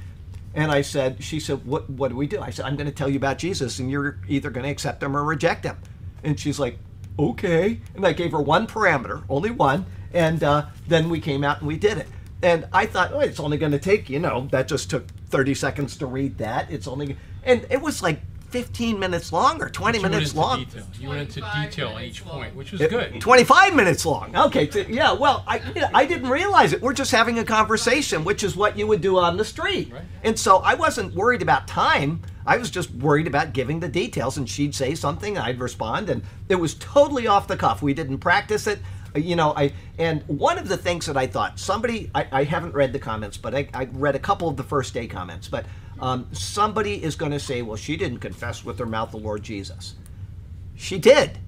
And 0.53 0.71
I 0.71 0.81
said, 0.81 1.23
she 1.23 1.39
said, 1.39 1.65
what, 1.65 1.89
what 1.89 2.09
do 2.09 2.15
we 2.15 2.27
do? 2.27 2.41
I 2.41 2.49
said, 2.49 2.65
I'm 2.65 2.75
going 2.75 2.87
to 2.87 2.93
tell 2.93 3.09
you 3.09 3.17
about 3.17 3.37
Jesus, 3.37 3.79
and 3.79 3.91
you're 3.91 4.17
either 4.27 4.49
going 4.49 4.63
to 4.63 4.71
accept 4.71 5.03
him 5.03 5.15
or 5.15 5.23
reject 5.23 5.63
him. 5.63 5.77
And 6.23 6.39
she's 6.39 6.59
like, 6.59 6.79
okay. 7.17 7.79
And 7.95 8.05
I 8.05 8.13
gave 8.13 8.31
her 8.31 8.41
one 8.41 8.67
parameter, 8.67 9.23
only 9.29 9.51
one. 9.51 9.85
And 10.13 10.43
uh, 10.43 10.67
then 10.87 11.09
we 11.09 11.19
came 11.19 11.43
out 11.43 11.59
and 11.59 11.67
we 11.67 11.77
did 11.77 11.97
it. 11.97 12.07
And 12.41 12.67
I 12.71 12.85
thought, 12.85 13.11
oh, 13.13 13.19
it's 13.19 13.39
only 13.39 13.57
going 13.57 13.71
to 13.71 13.79
take, 13.79 14.09
you 14.09 14.19
know, 14.19 14.47
that 14.51 14.67
just 14.67 14.89
took 14.89 15.07
30 15.29 15.53
seconds 15.55 15.97
to 15.97 16.05
read 16.05 16.37
that. 16.37 16.71
It's 16.71 16.87
only, 16.87 17.17
and 17.43 17.65
it 17.69 17.81
was 17.81 18.03
like 18.03 18.21
15 18.49 18.97
minutes 18.97 19.33
long 19.33 19.61
or 19.61 19.69
20 19.69 19.99
minutes 19.99 20.33
long. 20.33 20.65
You 20.99 21.09
went 21.09 21.21
into 21.35 21.41
detail 21.61 21.89
on 21.89 22.01
each 22.03 22.23
point, 22.23 22.55
which 22.55 22.71
was 22.71 22.81
good. 22.81 23.19
25 23.19 23.75
minutes 23.75 24.05
long. 24.05 24.35
Okay, 24.35 24.67
t- 24.67 24.85
yeah, 24.89 25.11
well, 25.11 25.43
I, 25.47 25.61
I 25.93 26.05
didn't 26.05 26.29
realize 26.29 26.71
it. 26.71 26.81
We're 26.81 26.93
just 26.93 27.11
having 27.11 27.39
a 27.39 27.43
conversation, 27.43 28.23
which 28.23 28.43
is 28.43 28.55
what 28.55 28.77
you 28.77 28.87
would 28.87 29.01
do 29.01 29.17
on 29.17 29.35
the 29.37 29.43
street. 29.45 29.91
Right. 29.91 30.01
And 30.23 30.39
so 30.39 30.57
I 30.59 30.75
wasn't 30.75 31.13
worried 31.13 31.41
about 31.41 31.67
time. 31.67 32.21
I 32.45 32.57
was 32.57 32.69
just 32.71 32.89
worried 32.91 33.27
about 33.27 33.51
giving 33.51 33.81
the 33.81 33.89
details, 33.89 34.37
and 34.37 34.47
she'd 34.49 34.73
say 34.73 34.95
something, 34.95 35.37
I'd 35.37 35.59
respond, 35.59 36.09
and 36.09 36.23
it 36.47 36.55
was 36.55 36.75
totally 36.75 37.27
off 37.27 37.47
the 37.47 37.57
cuff. 37.57 37.81
We 37.81 37.93
didn't 37.93 38.19
practice 38.19 38.65
it. 38.67 38.79
Uh, 39.13 39.19
You 39.19 39.35
know, 39.35 39.53
I 39.57 39.73
and 39.99 40.23
one 40.27 40.57
of 40.57 40.69
the 40.69 40.77
things 40.77 41.05
that 41.07 41.17
I 41.17 41.27
thought 41.27 41.59
somebody 41.59 42.09
I, 42.15 42.27
I 42.31 42.43
haven't 42.45 42.73
read 42.73 42.93
the 42.93 42.99
comments, 42.99 43.35
but 43.35 43.53
I, 43.53 43.67
I 43.73 43.89
read 43.91 44.15
a 44.15 44.19
couple 44.19 44.47
of 44.47 44.55
the 44.55 44.63
first 44.63 44.93
day 44.93 45.07
comments. 45.07 45.49
But 45.49 45.65
um, 45.99 46.27
somebody 46.31 47.03
is 47.03 47.15
going 47.15 47.31
to 47.31 47.39
say, 47.39 47.61
"Well, 47.61 47.77
she 47.77 47.97
didn't 47.97 48.19
confess 48.19 48.63
with 48.63 48.79
her 48.79 48.85
mouth 48.85 49.11
the 49.11 49.17
Lord 49.17 49.43
Jesus." 49.43 49.95
She 50.75 50.99
did. 50.99 51.39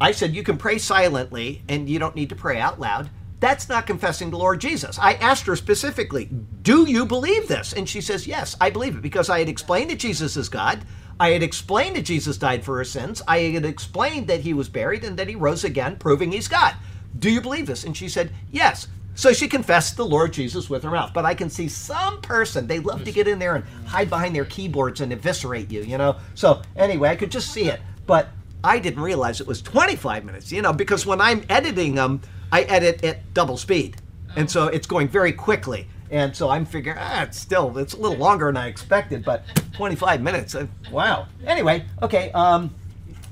I 0.00 0.12
said, 0.12 0.34
you 0.34 0.42
can 0.42 0.56
pray 0.56 0.78
silently 0.78 1.62
and 1.68 1.88
you 1.88 1.98
don't 1.98 2.16
need 2.16 2.30
to 2.30 2.34
pray 2.34 2.58
out 2.58 2.80
loud. 2.80 3.10
That's 3.40 3.68
not 3.68 3.86
confessing 3.86 4.30
the 4.30 4.38
Lord 4.38 4.60
Jesus. 4.60 4.98
I 4.98 5.14
asked 5.14 5.46
her 5.46 5.54
specifically, 5.54 6.30
Do 6.62 6.88
you 6.88 7.04
believe 7.04 7.46
this? 7.46 7.72
And 7.74 7.88
she 7.88 8.00
says, 8.00 8.26
Yes, 8.26 8.56
I 8.60 8.70
believe 8.70 8.96
it 8.96 9.02
because 9.02 9.28
I 9.28 9.38
had 9.38 9.48
explained 9.48 9.90
that 9.90 9.98
Jesus 9.98 10.36
is 10.36 10.48
God. 10.48 10.84
I 11.20 11.30
had 11.30 11.42
explained 11.42 11.96
that 11.96 12.06
Jesus 12.06 12.38
died 12.38 12.64
for 12.64 12.78
her 12.78 12.84
sins. 12.84 13.22
I 13.28 13.38
had 13.38 13.64
explained 13.64 14.26
that 14.28 14.40
he 14.40 14.54
was 14.54 14.68
buried 14.68 15.04
and 15.04 15.18
that 15.18 15.28
he 15.28 15.34
rose 15.36 15.62
again, 15.62 15.96
proving 15.96 16.32
he's 16.32 16.48
God. 16.48 16.74
Do 17.18 17.30
you 17.30 17.40
believe 17.40 17.66
this? 17.66 17.84
And 17.84 17.96
she 17.96 18.08
said, 18.08 18.32
Yes. 18.50 18.88
So 19.14 19.32
she 19.32 19.46
confessed 19.48 19.96
the 19.96 20.04
Lord 20.04 20.32
Jesus 20.32 20.68
with 20.68 20.82
her 20.82 20.90
mouth. 20.90 21.12
But 21.14 21.24
I 21.24 21.34
can 21.34 21.48
see 21.48 21.68
some 21.68 22.20
person, 22.20 22.66
they 22.66 22.80
love 22.80 23.04
to 23.04 23.12
get 23.12 23.28
in 23.28 23.38
there 23.38 23.54
and 23.54 23.64
hide 23.86 24.10
behind 24.10 24.34
their 24.34 24.44
keyboards 24.44 25.00
and 25.00 25.12
eviscerate 25.12 25.70
you, 25.70 25.82
you 25.82 25.98
know? 25.98 26.16
So 26.34 26.62
anyway, 26.76 27.10
I 27.10 27.16
could 27.16 27.30
just 27.30 27.52
see 27.52 27.68
it. 27.68 27.80
But 28.06 28.28
I 28.62 28.78
didn't 28.78 29.02
realize 29.02 29.40
it 29.40 29.46
was 29.46 29.62
25 29.62 30.24
minutes, 30.24 30.50
you 30.50 30.62
know, 30.62 30.72
because 30.72 31.06
when 31.06 31.20
I'm 31.20 31.44
editing 31.48 31.94
them, 31.94 32.22
I 32.50 32.62
edit 32.62 33.04
at 33.04 33.34
double 33.34 33.56
speed. 33.56 33.96
And 34.36 34.50
so 34.50 34.66
it's 34.66 34.86
going 34.86 35.08
very 35.08 35.32
quickly. 35.32 35.86
And 36.10 36.34
so 36.34 36.48
I'm 36.48 36.64
figuring, 36.64 36.98
ah, 37.00 37.22
it's 37.22 37.38
still, 37.38 37.76
it's 37.78 37.94
a 37.94 37.96
little 37.96 38.16
longer 38.16 38.46
than 38.46 38.56
I 38.56 38.68
expected, 38.68 39.24
but 39.24 39.44
25 39.74 40.22
minutes, 40.22 40.54
uh, 40.54 40.66
wow. 40.90 41.26
Anyway, 41.46 41.84
okay, 42.02 42.30
um, 42.32 42.72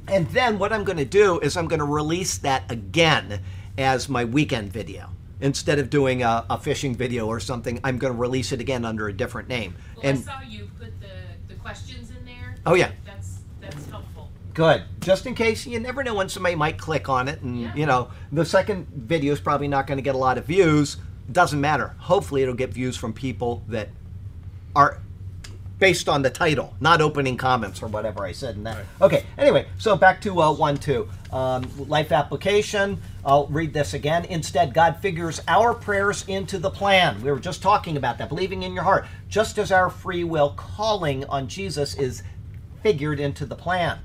and 0.09 0.27
then 0.31 0.59
what 0.59 0.73
I'm 0.73 0.83
going 0.83 0.99
to 0.99 1.05
do 1.05 1.39
is 1.41 1.57
I'm 1.57 1.69
going 1.69 1.79
to 1.79 1.85
release 1.85 2.39
that 2.39 2.71
again 2.71 3.41
as 3.79 4.09
my 4.09 4.25
weekend 4.25 4.73
video. 4.73 5.12
Instead 5.43 5.79
of 5.79 5.91
doing 5.91 6.23
a, 6.23 6.47
a 6.49 6.57
fishing 6.57 6.95
video 6.95 7.27
or 7.27 7.41
something, 7.41 7.79
I'm 7.85 7.99
going 7.99 8.13
to 8.13 8.19
release 8.19 8.53
it 8.53 8.61
again 8.61 8.85
under 8.85 9.09
a 9.09 9.13
different 9.13 9.49
name. 9.49 9.75
Well, 9.97 10.07
I 10.07 10.09
And 10.11 10.19
saw 10.21 10.41
you 10.41 10.71
put 10.79 10.99
the, 11.01 11.09
the 11.49 11.55
questions 11.57 12.11
in 12.11 12.25
there. 12.25 12.55
Oh, 12.65 12.75
yeah. 12.75 12.93
That's, 13.05 13.41
that's 13.61 13.91
helpful. 13.91 14.31
Good. 14.55 14.85
Just 15.01 15.27
in 15.27 15.35
case, 15.35 15.67
you 15.67 15.81
never 15.81 16.05
know 16.05 16.15
when 16.15 16.29
somebody 16.29 16.55
might 16.55 16.79
click 16.79 17.09
on 17.09 17.27
it, 17.29 17.41
and 17.43 17.61
Yeah. 17.61 17.75
you 17.75 17.87
know 17.87 18.11
the 18.31 18.45
second 18.45 18.87
video 18.89 19.33
is 19.33 19.41
probably 19.41 19.67
not 19.69 19.87
going 19.87 19.97
to 19.99 20.03
get 20.03 20.15
a 20.15 20.19
lot 20.19 20.39
of 20.39 20.45
views. 20.45 20.97
Doesn't 21.31 21.61
matter. 21.61 21.95
Hopefully, 21.99 22.43
it'll 22.43 22.55
get 22.55 22.71
views 22.71 22.97
from 22.97 23.13
people 23.13 23.63
that 23.69 23.89
are 24.77 24.99
based 25.83 26.09
on 26.09 26.23
the 26.23 26.31
title, 26.31 26.73
not 26.79 27.01
opening 27.01 27.37
comments 27.37 27.83
or 27.83 27.89
whatever 27.89 28.25
I 28.25 28.31
said 28.31 28.55
in 28.55 28.63
that. 28.63 28.85
Okay. 29.01 29.25
Anyway, 29.37 29.67
so 29.79 29.97
back 29.97 30.21
to 30.21 30.41
uh, 30.41 30.53
one 30.53 30.77
two 30.77 31.09
um, 31.33 31.69
life 31.89 32.13
application. 32.13 33.03
I'll 33.25 33.49
read 33.49 33.75
this 33.75 33.93
again. 33.93 34.25
Instead, 34.27 34.75
God 34.75 34.99
figures 34.99 35.41
our 35.49 35.75
prayers 35.75 36.25
into 36.29 36.61
the 36.61 36.71
plan. 36.71 37.21
We 37.21 37.33
were 37.33 37.41
just 37.41 37.63
talking 37.63 37.97
about 37.97 38.17
that, 38.19 38.29
believing 38.29 38.63
in 38.63 38.75
your 38.75 38.85
heart, 38.85 39.07
just 39.29 39.59
as 39.59 39.73
our 39.73 39.91
free 39.91 40.23
will 40.23 40.51
calling 40.51 41.25
on 41.25 41.49
Jesus 41.49 41.95
is 41.97 42.23
figured 42.85 43.19
into 43.19 43.45
the 43.45 43.57
plan. 43.57 43.99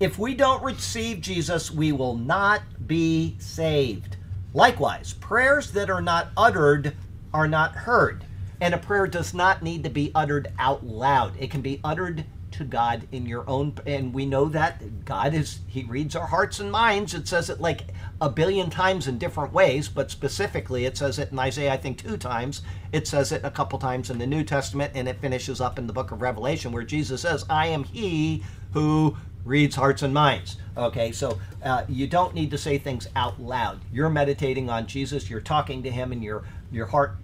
If 0.00 0.18
we 0.18 0.34
don't 0.34 0.64
receive 0.64 1.20
Jesus, 1.20 1.70
we 1.70 1.92
will 1.92 2.16
not 2.16 2.62
be 2.86 3.36
saved. 3.38 4.16
Likewise, 4.54 5.12
prayers 5.12 5.72
that 5.72 5.90
are 5.90 6.00
not 6.00 6.28
uttered 6.34 6.96
are 7.34 7.46
not 7.46 7.72
heard. 7.72 8.24
And 8.60 8.74
a 8.74 8.78
prayer 8.78 9.06
does 9.06 9.32
not 9.32 9.62
need 9.62 9.84
to 9.84 9.90
be 9.90 10.12
uttered 10.14 10.52
out 10.58 10.84
loud. 10.84 11.34
It 11.38 11.50
can 11.50 11.62
be 11.62 11.80
uttered 11.82 12.24
to 12.52 12.64
God 12.64 13.06
in 13.12 13.26
your 13.26 13.48
own 13.48 13.74
and 13.86 14.12
we 14.12 14.26
know 14.26 14.46
that 14.46 15.04
God 15.04 15.34
is 15.34 15.60
he 15.66 15.84
reads 15.84 16.16
our 16.16 16.26
hearts 16.26 16.60
and 16.60 16.70
minds. 16.70 17.14
It 17.14 17.28
says 17.28 17.48
it 17.48 17.60
like 17.60 17.84
a 18.20 18.28
billion 18.28 18.70
times 18.70 19.06
in 19.06 19.18
different 19.18 19.52
ways, 19.52 19.88
but 19.88 20.10
specifically 20.10 20.84
it 20.84 20.96
says 20.96 21.18
it 21.18 21.32
in 21.32 21.38
Isaiah 21.38 21.72
I 21.72 21.76
think 21.76 21.98
two 21.98 22.16
times. 22.16 22.62
It 22.92 23.06
says 23.06 23.32
it 23.32 23.44
a 23.44 23.50
couple 23.50 23.78
times 23.78 24.10
in 24.10 24.18
the 24.18 24.26
New 24.26 24.44
Testament 24.44 24.92
and 24.94 25.08
it 25.08 25.20
finishes 25.20 25.60
up 25.60 25.78
in 25.78 25.86
the 25.86 25.92
book 25.92 26.10
of 26.10 26.22
Revelation 26.22 26.72
where 26.72 26.82
Jesus 26.82 27.22
says, 27.22 27.44
"I 27.48 27.68
am 27.68 27.84
he 27.84 28.42
who 28.72 29.16
reads 29.44 29.76
hearts 29.76 30.02
and 30.02 30.12
minds." 30.12 30.56
Okay, 30.76 31.12
so 31.12 31.38
uh, 31.62 31.84
you 31.88 32.06
don't 32.06 32.34
need 32.34 32.50
to 32.50 32.58
say 32.58 32.78
things 32.78 33.08
out 33.16 33.40
loud. 33.40 33.80
You're 33.92 34.10
meditating 34.10 34.68
on 34.68 34.86
Jesus, 34.86 35.30
you're 35.30 35.40
talking 35.40 35.82
to 35.84 35.90
him 35.90 36.12
and 36.12 36.22
your 36.22 36.44
your 36.70 36.86
heart 36.86 37.16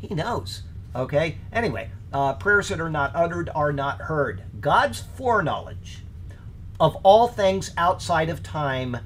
he 0.00 0.14
knows. 0.14 0.62
Okay? 0.94 1.38
Anyway, 1.52 1.90
uh, 2.12 2.34
prayers 2.34 2.68
that 2.68 2.80
are 2.80 2.90
not 2.90 3.14
uttered 3.14 3.50
are 3.54 3.72
not 3.72 4.02
heard. 4.02 4.42
God's 4.60 5.00
foreknowledge 5.00 6.02
of 6.80 6.96
all 7.02 7.28
things 7.28 7.72
outside 7.76 8.28
of 8.28 8.42
time 8.42 8.96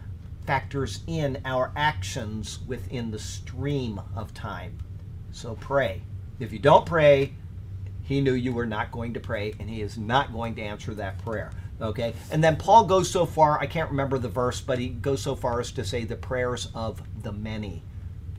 factors 0.47 1.01
in 1.07 1.41
our 1.45 1.73
actions 1.77 2.59
within 2.67 3.11
the 3.11 3.19
stream 3.19 4.01
of 4.17 4.35
time. 4.35 4.79
So 5.31 5.55
pray. 5.55 6.03
If 6.41 6.53
you 6.53 6.59
don't 6.59 6.85
pray, 6.85 7.33
he 8.03 8.21
knew 8.21 8.35
you 8.35 8.53
were 8.53 8.67
not 8.67 8.91
going 8.91 9.15
to 9.15 9.21
pray, 9.21 9.55
and 9.59 9.71
he 9.71 9.81
is 9.81 9.97
not 9.97 10.33
going 10.33 10.55
to 10.57 10.63
answer 10.63 10.95
that 10.95 11.19
prayer. 11.19 11.53
Okay? 11.81 12.15
And 12.31 12.43
then 12.43 12.57
Paul 12.57 12.85
goes 12.85 13.09
so 13.09 13.25
far, 13.25 13.59
I 13.61 13.67
can't 13.67 13.91
remember 13.91 14.19
the 14.19 14.29
verse, 14.29 14.61
but 14.61 14.79
he 14.79 14.89
goes 14.89 15.23
so 15.23 15.35
far 15.35 15.61
as 15.61 15.71
to 15.73 15.85
say 15.85 16.05
the 16.05 16.17
prayers 16.17 16.69
of 16.75 17.03
the 17.23 17.33
many. 17.33 17.83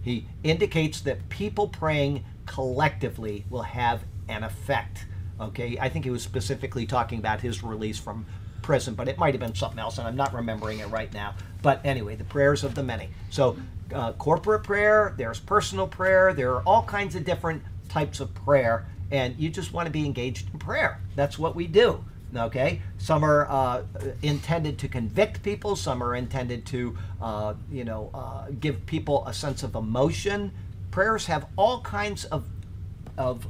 He 0.01 0.27
indicates 0.43 1.01
that 1.01 1.29
people 1.29 1.69
praying 1.69 2.25
collectively 2.45 3.45
will 3.49 3.63
have 3.63 4.03
an 4.27 4.43
effect. 4.43 5.05
Okay, 5.39 5.77
I 5.79 5.89
think 5.89 6.05
he 6.05 6.11
was 6.11 6.23
specifically 6.23 6.85
talking 6.85 7.19
about 7.19 7.41
his 7.41 7.63
release 7.63 7.97
from 7.97 8.25
prison, 8.61 8.93
but 8.93 9.07
it 9.07 9.17
might 9.17 9.33
have 9.33 9.41
been 9.41 9.55
something 9.55 9.79
else, 9.79 9.97
and 9.97 10.07
I'm 10.07 10.15
not 10.15 10.33
remembering 10.33 10.79
it 10.79 10.87
right 10.87 11.13
now. 11.13 11.35
But 11.61 11.81
anyway, 11.85 12.15
the 12.15 12.23
prayers 12.23 12.63
of 12.63 12.75
the 12.75 12.83
many. 12.83 13.09
So, 13.29 13.57
uh, 13.93 14.13
corporate 14.13 14.63
prayer, 14.63 15.13
there's 15.17 15.39
personal 15.39 15.87
prayer, 15.87 16.33
there 16.33 16.53
are 16.53 16.61
all 16.61 16.83
kinds 16.83 17.15
of 17.15 17.25
different 17.25 17.61
types 17.89 18.19
of 18.19 18.33
prayer, 18.33 18.85
and 19.11 19.37
you 19.37 19.49
just 19.49 19.73
want 19.73 19.85
to 19.87 19.91
be 19.91 20.05
engaged 20.05 20.51
in 20.51 20.59
prayer. 20.59 20.99
That's 21.15 21.37
what 21.37 21.55
we 21.55 21.67
do. 21.67 22.03
Okay, 22.35 22.81
some 22.97 23.23
are 23.23 23.47
uh, 23.47 23.83
intended 24.23 24.79
to 24.79 24.87
convict 24.87 25.43
people. 25.43 25.75
Some 25.75 26.01
are 26.01 26.15
intended 26.15 26.65
to, 26.67 26.97
uh, 27.21 27.53
you 27.71 27.83
know, 27.83 28.09
uh, 28.11 28.47
give 28.59 28.83
people 28.87 29.23
a 29.27 29.33
sense 29.33 29.61
of 29.61 29.75
emotion. 29.75 30.51
Prayers 30.93 31.25
have 31.25 31.47
all 31.55 31.81
kinds 31.81 32.25
of 32.25 32.45
of 33.17 33.47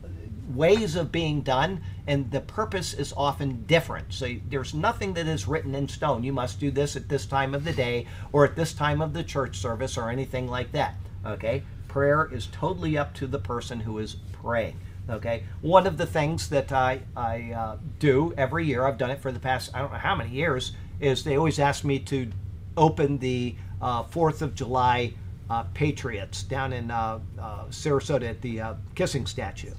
ways 0.55 0.95
of 0.95 1.11
being 1.11 1.41
done, 1.41 1.81
and 2.07 2.31
the 2.31 2.39
purpose 2.39 2.93
is 2.93 3.13
often 3.17 3.65
different. 3.65 4.13
So 4.13 4.35
there's 4.49 4.73
nothing 4.73 5.13
that 5.15 5.27
is 5.27 5.45
written 5.45 5.75
in 5.75 5.89
stone. 5.89 6.23
You 6.23 6.31
must 6.31 6.61
do 6.61 6.71
this 6.71 6.95
at 6.95 7.09
this 7.09 7.25
time 7.25 7.53
of 7.53 7.65
the 7.65 7.73
day, 7.73 8.07
or 8.31 8.45
at 8.45 8.55
this 8.55 8.73
time 8.73 9.01
of 9.01 9.11
the 9.11 9.25
church 9.25 9.57
service, 9.57 9.97
or 9.97 10.09
anything 10.09 10.47
like 10.47 10.71
that. 10.71 10.95
Okay, 11.25 11.63
prayer 11.89 12.29
is 12.31 12.47
totally 12.53 12.97
up 12.97 13.13
to 13.15 13.27
the 13.27 13.39
person 13.39 13.81
who 13.81 13.99
is 13.99 14.15
praying. 14.31 14.79
Okay, 15.09 15.43
one 15.59 15.85
of 15.85 15.97
the 15.97 16.05
things 16.05 16.47
that 16.47 16.71
I, 16.71 17.01
I 17.13 17.51
uh, 17.51 17.77
do 17.99 18.33
every 18.37 18.65
year, 18.65 18.87
I've 18.87 18.97
done 18.97 19.11
it 19.11 19.19
for 19.19 19.33
the 19.33 19.39
past 19.41 19.69
I 19.73 19.79
don't 19.79 19.91
know 19.91 19.97
how 19.97 20.15
many 20.15 20.29
years, 20.29 20.71
is 21.01 21.25
they 21.25 21.37
always 21.37 21.59
ask 21.59 21.83
me 21.83 21.99
to 21.99 22.31
open 22.77 23.17
the 23.17 23.57
uh, 23.81 24.03
Fourth 24.03 24.41
of 24.41 24.55
July 24.55 25.15
uh, 25.49 25.63
Patriots 25.73 26.43
down 26.43 26.73
in 26.73 26.91
uh, 26.91 27.19
uh, 27.39 27.65
Sarasota 27.69 28.29
at 28.29 28.41
the 28.41 28.61
uh, 28.61 28.73
Kissing 28.95 29.25
Statue. 29.25 29.73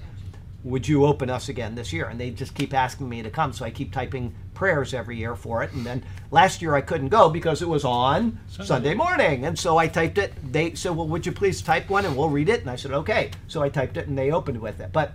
Would 0.65 0.89
you 0.89 1.05
open 1.05 1.29
us 1.29 1.49
again 1.51 1.75
this 1.75 1.93
year? 1.93 2.07
And 2.07 2.19
they 2.19 2.31
just 2.31 2.55
keep 2.55 2.73
asking 2.73 3.09
me 3.09 3.23
to 3.23 3.31
come, 3.31 3.53
so 3.53 3.65
I 3.65 3.71
keep 3.71 3.93
typing 3.93 4.35
prayers 4.55 4.95
every 4.95 5.17
year 5.17 5.37
for 5.37 5.63
it. 5.63 5.73
And 5.73 5.85
then 5.85 6.03
last 6.31 6.63
year 6.63 6.75
I 6.75 6.81
couldn't 6.81 7.09
go 7.09 7.29
because 7.29 7.61
it 7.61 7.69
was 7.69 7.85
on 7.85 8.39
Sunday, 8.49 8.67
Sunday 8.67 8.95
morning, 8.95 9.45
and 9.45 9.59
so 9.59 9.77
I 9.77 9.89
typed 9.89 10.17
it. 10.17 10.33
They 10.53 10.75
said, 10.75 10.97
"Well, 10.97 11.09
would 11.09 11.27
you 11.27 11.33
please 11.33 11.61
type 11.61 11.91
one 11.91 12.07
and 12.07 12.17
we'll 12.17 12.31
read 12.31 12.49
it?" 12.49 12.63
And 12.63 12.71
I 12.71 12.77
said, 12.77 12.93
"Okay." 12.93 13.31
So 13.47 13.63
I 13.63 13.69
typed 13.69 13.97
it, 13.99 14.09
and 14.09 14.17
they 14.17 14.31
opened 14.31 14.61
with 14.61 14.81
it. 14.81 14.91
But 14.93 15.13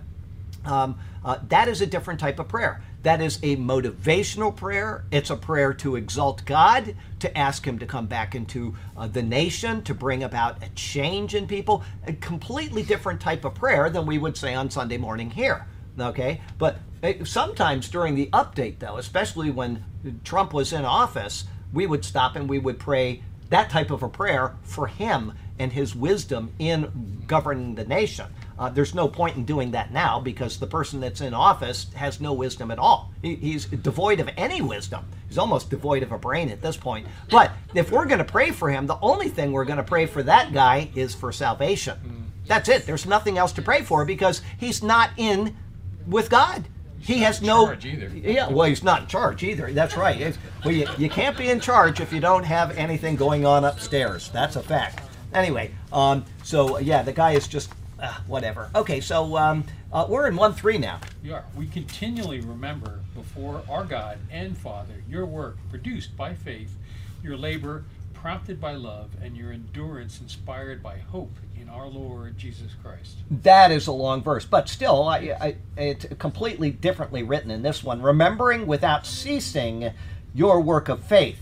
um, 0.64 0.98
uh, 1.24 1.38
that 1.48 1.68
is 1.68 1.80
a 1.80 1.86
different 1.86 2.20
type 2.20 2.38
of 2.38 2.48
prayer. 2.48 2.82
That 3.02 3.22
is 3.22 3.38
a 3.42 3.56
motivational 3.56 4.54
prayer. 4.54 5.04
It's 5.10 5.30
a 5.30 5.36
prayer 5.36 5.72
to 5.74 5.96
exalt 5.96 6.44
God, 6.44 6.94
to 7.20 7.38
ask 7.38 7.66
Him 7.66 7.78
to 7.78 7.86
come 7.86 8.06
back 8.06 8.34
into 8.34 8.74
uh, 8.96 9.06
the 9.06 9.22
nation, 9.22 9.82
to 9.84 9.94
bring 9.94 10.22
about 10.22 10.62
a 10.62 10.68
change 10.70 11.34
in 11.34 11.46
people. 11.46 11.82
A 12.06 12.12
completely 12.12 12.82
different 12.82 13.20
type 13.20 13.44
of 13.44 13.54
prayer 13.54 13.88
than 13.88 14.04
we 14.04 14.18
would 14.18 14.36
say 14.36 14.54
on 14.54 14.70
Sunday 14.70 14.98
morning 14.98 15.30
here. 15.30 15.66
Okay? 15.98 16.42
But 16.58 16.78
uh, 17.02 17.24
sometimes 17.24 17.88
during 17.88 18.14
the 18.14 18.28
update, 18.32 18.80
though, 18.80 18.98
especially 18.98 19.50
when 19.50 19.84
Trump 20.22 20.52
was 20.52 20.72
in 20.72 20.84
office, 20.84 21.44
we 21.72 21.86
would 21.86 22.04
stop 22.04 22.36
and 22.36 22.48
we 22.48 22.58
would 22.58 22.78
pray 22.78 23.22
that 23.50 23.70
type 23.70 23.90
of 23.90 24.02
a 24.02 24.08
prayer 24.08 24.56
for 24.62 24.86
him 24.86 25.32
and 25.58 25.72
his 25.72 25.94
wisdom 25.94 26.52
in 26.58 27.22
governing 27.26 27.74
the 27.74 27.84
nation. 27.84 28.26
Uh, 28.60 28.68
there's 28.68 28.94
no 28.94 29.08
point 29.08 29.36
in 29.36 29.44
doing 29.46 29.70
that 29.70 29.90
now 29.90 30.20
because 30.20 30.58
the 30.58 30.66
person 30.66 31.00
that's 31.00 31.22
in 31.22 31.32
office 31.32 31.86
has 31.94 32.20
no 32.20 32.34
wisdom 32.34 32.70
at 32.70 32.78
all. 32.78 33.10
He, 33.22 33.34
he's 33.36 33.64
devoid 33.64 34.20
of 34.20 34.28
any 34.36 34.60
wisdom. 34.60 35.02
He's 35.28 35.38
almost 35.38 35.70
devoid 35.70 36.02
of 36.02 36.12
a 36.12 36.18
brain 36.18 36.50
at 36.50 36.60
this 36.60 36.76
point. 36.76 37.06
But 37.30 37.52
if 37.74 37.90
we're 37.90 38.04
going 38.04 38.18
to 38.18 38.24
pray 38.24 38.50
for 38.50 38.70
him, 38.70 38.86
the 38.86 38.98
only 39.00 39.30
thing 39.30 39.52
we're 39.52 39.64
going 39.64 39.78
to 39.78 39.82
pray 39.82 40.04
for 40.04 40.22
that 40.24 40.52
guy 40.52 40.90
is 40.94 41.14
for 41.14 41.32
salvation. 41.32 41.96
That's 42.46 42.68
it. 42.68 42.84
There's 42.84 43.06
nothing 43.06 43.38
else 43.38 43.52
to 43.52 43.62
pray 43.62 43.80
for 43.80 44.04
because 44.04 44.42
he's 44.58 44.82
not 44.82 45.10
in 45.16 45.56
with 46.06 46.28
God. 46.28 46.64
He 46.98 47.20
has 47.20 47.40
no. 47.40 47.72
Yeah, 47.82 48.50
well, 48.50 48.68
he's 48.68 48.82
not 48.82 49.02
in 49.02 49.06
charge 49.06 49.42
either. 49.42 49.72
That's 49.72 49.96
right. 49.96 50.20
It's, 50.20 50.38
well, 50.66 50.74
you, 50.74 50.86
you 50.98 51.08
can't 51.08 51.38
be 51.38 51.48
in 51.48 51.60
charge 51.60 52.00
if 52.00 52.12
you 52.12 52.20
don't 52.20 52.44
have 52.44 52.76
anything 52.76 53.16
going 53.16 53.46
on 53.46 53.64
upstairs. 53.64 54.28
That's 54.34 54.56
a 54.56 54.62
fact. 54.62 55.00
Anyway, 55.32 55.70
um, 55.94 56.26
so 56.42 56.78
yeah, 56.78 57.02
the 57.02 57.12
guy 57.12 57.32
is 57.32 57.48
just 57.48 57.70
uh, 58.00 58.14
whatever. 58.26 58.70
Okay, 58.74 59.00
so 59.00 59.36
um, 59.36 59.64
uh, 59.92 60.06
we're 60.08 60.26
in 60.26 60.36
1 60.36 60.54
3 60.54 60.78
now. 60.78 61.00
We 61.22 61.32
are. 61.32 61.44
We 61.54 61.66
continually 61.66 62.40
remember 62.40 63.00
before 63.14 63.62
our 63.68 63.84
God 63.84 64.18
and 64.30 64.56
Father 64.56 65.02
your 65.08 65.26
work 65.26 65.56
produced 65.70 66.16
by 66.16 66.34
faith, 66.34 66.74
your 67.22 67.36
labor 67.36 67.84
prompted 68.14 68.60
by 68.60 68.72
love, 68.72 69.10
and 69.22 69.34
your 69.34 69.50
endurance 69.50 70.20
inspired 70.20 70.82
by 70.82 70.98
hope 70.98 71.32
in 71.58 71.70
our 71.70 71.86
Lord 71.86 72.36
Jesus 72.36 72.72
Christ. 72.82 73.16
That 73.30 73.70
is 73.70 73.86
a 73.86 73.92
long 73.92 74.22
verse, 74.22 74.44
but 74.44 74.68
still, 74.68 75.08
I, 75.08 75.36
I, 75.40 75.56
it's 75.78 76.04
completely 76.18 76.70
differently 76.70 77.22
written 77.22 77.50
in 77.50 77.62
this 77.62 77.82
one. 77.82 78.02
Remembering 78.02 78.66
without 78.66 79.06
ceasing 79.06 79.92
your 80.34 80.60
work 80.60 80.90
of 80.90 81.02
faith, 81.02 81.40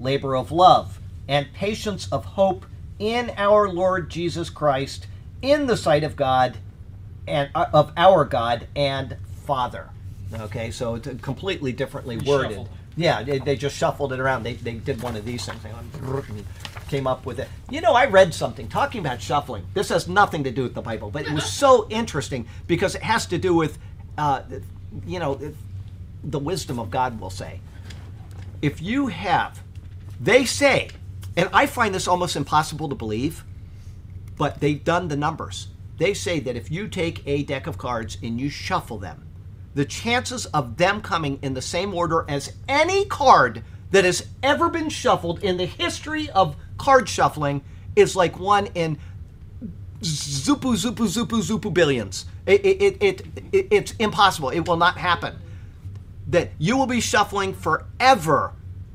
labor 0.00 0.34
of 0.34 0.50
love, 0.50 0.98
and 1.28 1.52
patience 1.52 2.10
of 2.10 2.24
hope 2.24 2.64
in 2.98 3.30
our 3.36 3.68
Lord 3.68 4.08
Jesus 4.08 4.48
Christ 4.48 5.06
in 5.44 5.66
the 5.66 5.76
sight 5.76 6.04
of 6.04 6.16
God 6.16 6.56
and 7.28 7.50
uh, 7.54 7.66
of 7.72 7.92
our 7.96 8.24
God 8.24 8.66
and 8.74 9.16
Father. 9.44 9.90
Okay, 10.32 10.70
so 10.70 10.96
it's 10.96 11.08
completely 11.20 11.72
differently 11.72 12.16
worded. 12.16 12.68
Yeah, 12.96 13.22
they, 13.22 13.38
they, 13.38 13.56
just 13.56 13.76
shuffled 13.76 14.12
it 14.12 14.20
around. 14.20 14.44
They, 14.44 14.54
they 14.54 14.74
did 14.74 15.02
one 15.02 15.16
of 15.16 15.24
these 15.24 15.44
things. 15.44 15.62
They 15.62 15.72
came 16.88 17.06
up 17.06 17.26
with 17.26 17.40
it. 17.40 17.48
You 17.70 17.80
know, 17.80 17.92
I 17.92 18.06
read 18.06 18.32
something 18.32 18.68
talking 18.68 19.00
about 19.00 19.20
shuffling. 19.20 19.66
This 19.74 19.88
has 19.88 20.08
nothing 20.08 20.44
to 20.44 20.50
do 20.50 20.62
with 20.62 20.74
the 20.74 20.80
Bible, 20.80 21.10
but 21.10 21.26
it 21.26 21.32
was 21.32 21.44
so 21.44 21.88
interesting 21.90 22.46
because 22.66 22.94
it 22.94 23.02
has 23.02 23.26
to 23.26 23.38
do 23.38 23.54
with, 23.54 23.78
uh, 24.16 24.42
you 25.04 25.18
know, 25.18 25.40
the 26.22 26.38
wisdom 26.38 26.78
of 26.78 26.90
God, 26.90 27.20
will 27.20 27.30
say. 27.30 27.60
If 28.62 28.80
you 28.80 29.08
have, 29.08 29.60
they 30.20 30.44
say, 30.44 30.90
and 31.36 31.50
I 31.52 31.66
find 31.66 31.94
this 31.94 32.06
almost 32.06 32.36
impossible 32.36 32.88
to 32.88 32.94
believe 32.94 33.44
but 34.36 34.60
they've 34.60 34.82
done 34.82 35.08
the 35.08 35.16
numbers. 35.16 35.68
They 35.98 36.14
say 36.14 36.40
that 36.40 36.56
if 36.56 36.70
you 36.70 36.88
take 36.88 37.22
a 37.26 37.44
deck 37.44 37.66
of 37.66 37.78
cards 37.78 38.18
and 38.22 38.40
you 38.40 38.50
shuffle 38.50 38.98
them, 38.98 39.24
the 39.74 39.84
chances 39.84 40.46
of 40.46 40.76
them 40.76 41.00
coming 41.00 41.38
in 41.42 41.54
the 41.54 41.62
same 41.62 41.94
order 41.94 42.24
as 42.28 42.52
any 42.68 43.04
card 43.06 43.62
that 43.90 44.04
has 44.04 44.26
ever 44.42 44.68
been 44.68 44.88
shuffled 44.88 45.42
in 45.42 45.56
the 45.56 45.66
history 45.66 46.30
of 46.30 46.56
card 46.78 47.08
shuffling 47.08 47.62
is 47.96 48.16
like 48.16 48.38
one 48.38 48.66
in 48.74 48.98
zupu 50.00 50.74
zupu 50.74 51.06
zupu 51.06 51.42
zupu 51.42 51.72
billions. 51.72 52.26
It, 52.46 52.64
it, 52.64 52.96
it, 53.00 53.26
it, 53.52 53.68
it's 53.70 53.92
impossible. 53.98 54.50
It 54.50 54.66
will 54.66 54.76
not 54.76 54.98
happen. 54.98 55.36
That 56.26 56.50
you 56.58 56.76
will 56.76 56.86
be 56.86 57.00
shuffling 57.00 57.54
forever 57.54 58.52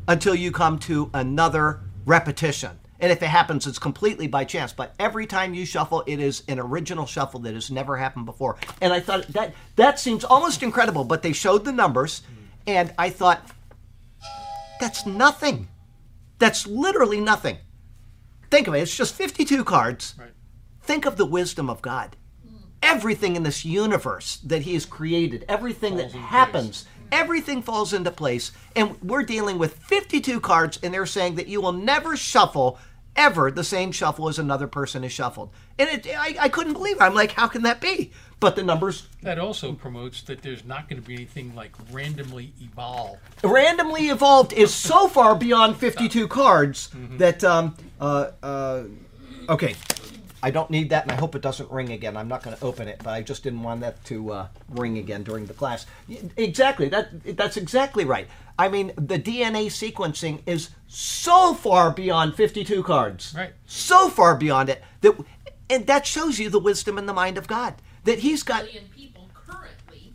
until 0.07 0.35
you 0.35 0.51
come 0.51 0.79
to 0.79 1.09
another 1.13 1.81
repetition. 2.05 2.78
And 3.01 3.11
if 3.11 3.23
it 3.23 3.27
happens, 3.27 3.65
it's 3.65 3.79
completely 3.79 4.27
by 4.27 4.43
chance. 4.43 4.73
But 4.73 4.93
every 4.99 5.25
time 5.25 5.53
you 5.53 5.65
shuffle, 5.65 6.03
it 6.05 6.19
is 6.19 6.43
an 6.47 6.59
original 6.59 7.05
shuffle 7.05 7.39
that 7.41 7.53
has 7.53 7.71
never 7.71 7.95
happened 7.95 8.25
before. 8.25 8.57
And 8.81 8.91
I 8.91 8.99
thought 8.99 9.27
that 9.29 9.53
that 9.77 9.99
seems 9.99 10.23
almost 10.23 10.63
incredible. 10.63 11.05
But 11.05 11.21
they 11.21 11.33
showed 11.33 11.63
the 11.63 11.71
numbers, 11.71 12.21
and 12.67 12.93
I 12.97 13.09
thought 13.09 13.49
that's 14.79 15.05
nothing. 15.05 15.67
That's 16.39 16.67
literally 16.67 17.21
nothing. 17.21 17.57
Think 18.49 18.67
of 18.67 18.73
it. 18.73 18.79
It's 18.79 18.95
just 18.95 19.15
52 19.15 19.63
cards. 19.63 20.15
Right. 20.17 20.31
Think 20.81 21.05
of 21.05 21.17
the 21.17 21.25
wisdom 21.25 21.69
of 21.69 21.81
God. 21.81 22.15
Everything 22.81 23.35
in 23.35 23.43
this 23.43 23.65
universe 23.65 24.37
that 24.45 24.61
He 24.61 24.73
has 24.73 24.85
created, 24.85 25.45
everything 25.49 25.97
Falls 25.97 26.13
that 26.13 26.17
happens, 26.17 26.83
mm. 26.83 27.07
everything 27.11 27.61
falls 27.61 27.93
into 27.93 28.09
place. 28.09 28.53
And 28.75 28.99
we're 29.01 29.23
dealing 29.23 29.57
with 29.57 29.75
52 29.75 30.39
cards, 30.39 30.79
and 30.81 30.93
they're 30.93 31.05
saying 31.05 31.35
that 31.35 31.47
you 31.47 31.59
will 31.59 31.73
never 31.73 32.15
shuffle 32.15 32.79
ever 33.15 33.51
the 33.51 33.63
same 33.63 33.91
shuffle 33.91 34.29
as 34.29 34.39
another 34.39 34.67
person 34.67 35.03
is 35.03 35.11
shuffled. 35.11 35.49
And 35.77 35.89
it, 35.89 36.07
I, 36.07 36.35
I 36.39 36.49
couldn't 36.49 36.73
believe 36.73 36.97
it. 36.97 37.01
I'm 37.01 37.13
like, 37.13 37.31
how 37.33 37.47
can 37.47 37.63
that 37.63 37.81
be? 37.81 38.11
But 38.39 38.55
the 38.55 38.63
numbers 38.63 39.07
That 39.21 39.37
also 39.37 39.73
promotes 39.73 40.21
that 40.23 40.41
there's 40.41 40.63
not 40.63 40.87
going 40.87 41.01
to 41.01 41.05
be 41.07 41.13
anything 41.15 41.53
like 41.55 41.71
randomly 41.91 42.53
evolved. 42.61 43.19
randomly 43.43 44.07
evolved 44.09 44.53
is 44.53 44.73
so 44.73 45.07
far 45.09 45.35
beyond 45.35 45.75
52 45.85 46.27
cards 46.29 46.89
that 47.17 47.43
um 47.43 47.75
uh 47.99 48.31
uh 48.41 48.83
okay 49.49 49.75
i 50.41 50.49
don't 50.51 50.69
need 50.69 50.89
that 50.89 51.03
and 51.03 51.11
i 51.11 51.15
hope 51.15 51.35
it 51.35 51.41
doesn't 51.41 51.69
ring 51.71 51.91
again 51.91 52.15
i'm 52.17 52.27
not 52.27 52.43
going 52.43 52.55
to 52.55 52.63
open 52.63 52.87
it 52.87 52.99
but 53.03 53.11
i 53.11 53.21
just 53.21 53.43
didn't 53.43 53.61
want 53.63 53.81
that 53.81 54.03
to 54.05 54.31
uh, 54.31 54.47
ring 54.69 54.97
again 54.97 55.23
during 55.23 55.45
the 55.45 55.53
class 55.53 55.85
exactly 56.37 56.87
that 56.89 57.09
that's 57.37 57.57
exactly 57.57 58.05
right 58.05 58.27
i 58.57 58.67
mean 58.67 58.91
the 58.95 59.19
dna 59.19 59.65
sequencing 59.67 60.39
is 60.45 60.69
so 60.87 61.53
far 61.53 61.91
beyond 61.91 62.35
52 62.35 62.83
cards 62.83 63.33
Right. 63.37 63.53
so 63.65 64.09
far 64.09 64.35
beyond 64.35 64.69
it 64.69 64.81
that 65.01 65.15
and 65.69 65.85
that 65.87 66.05
shows 66.07 66.39
you 66.39 66.49
the 66.49 66.59
wisdom 66.59 66.97
in 66.97 67.05
the 67.05 67.13
mind 67.13 67.37
of 67.37 67.47
god 67.47 67.75
that 68.05 68.19
he's 68.19 68.43
got 68.43 68.63
Billion 68.63 68.85
people 68.95 69.29
currently, 69.47 70.13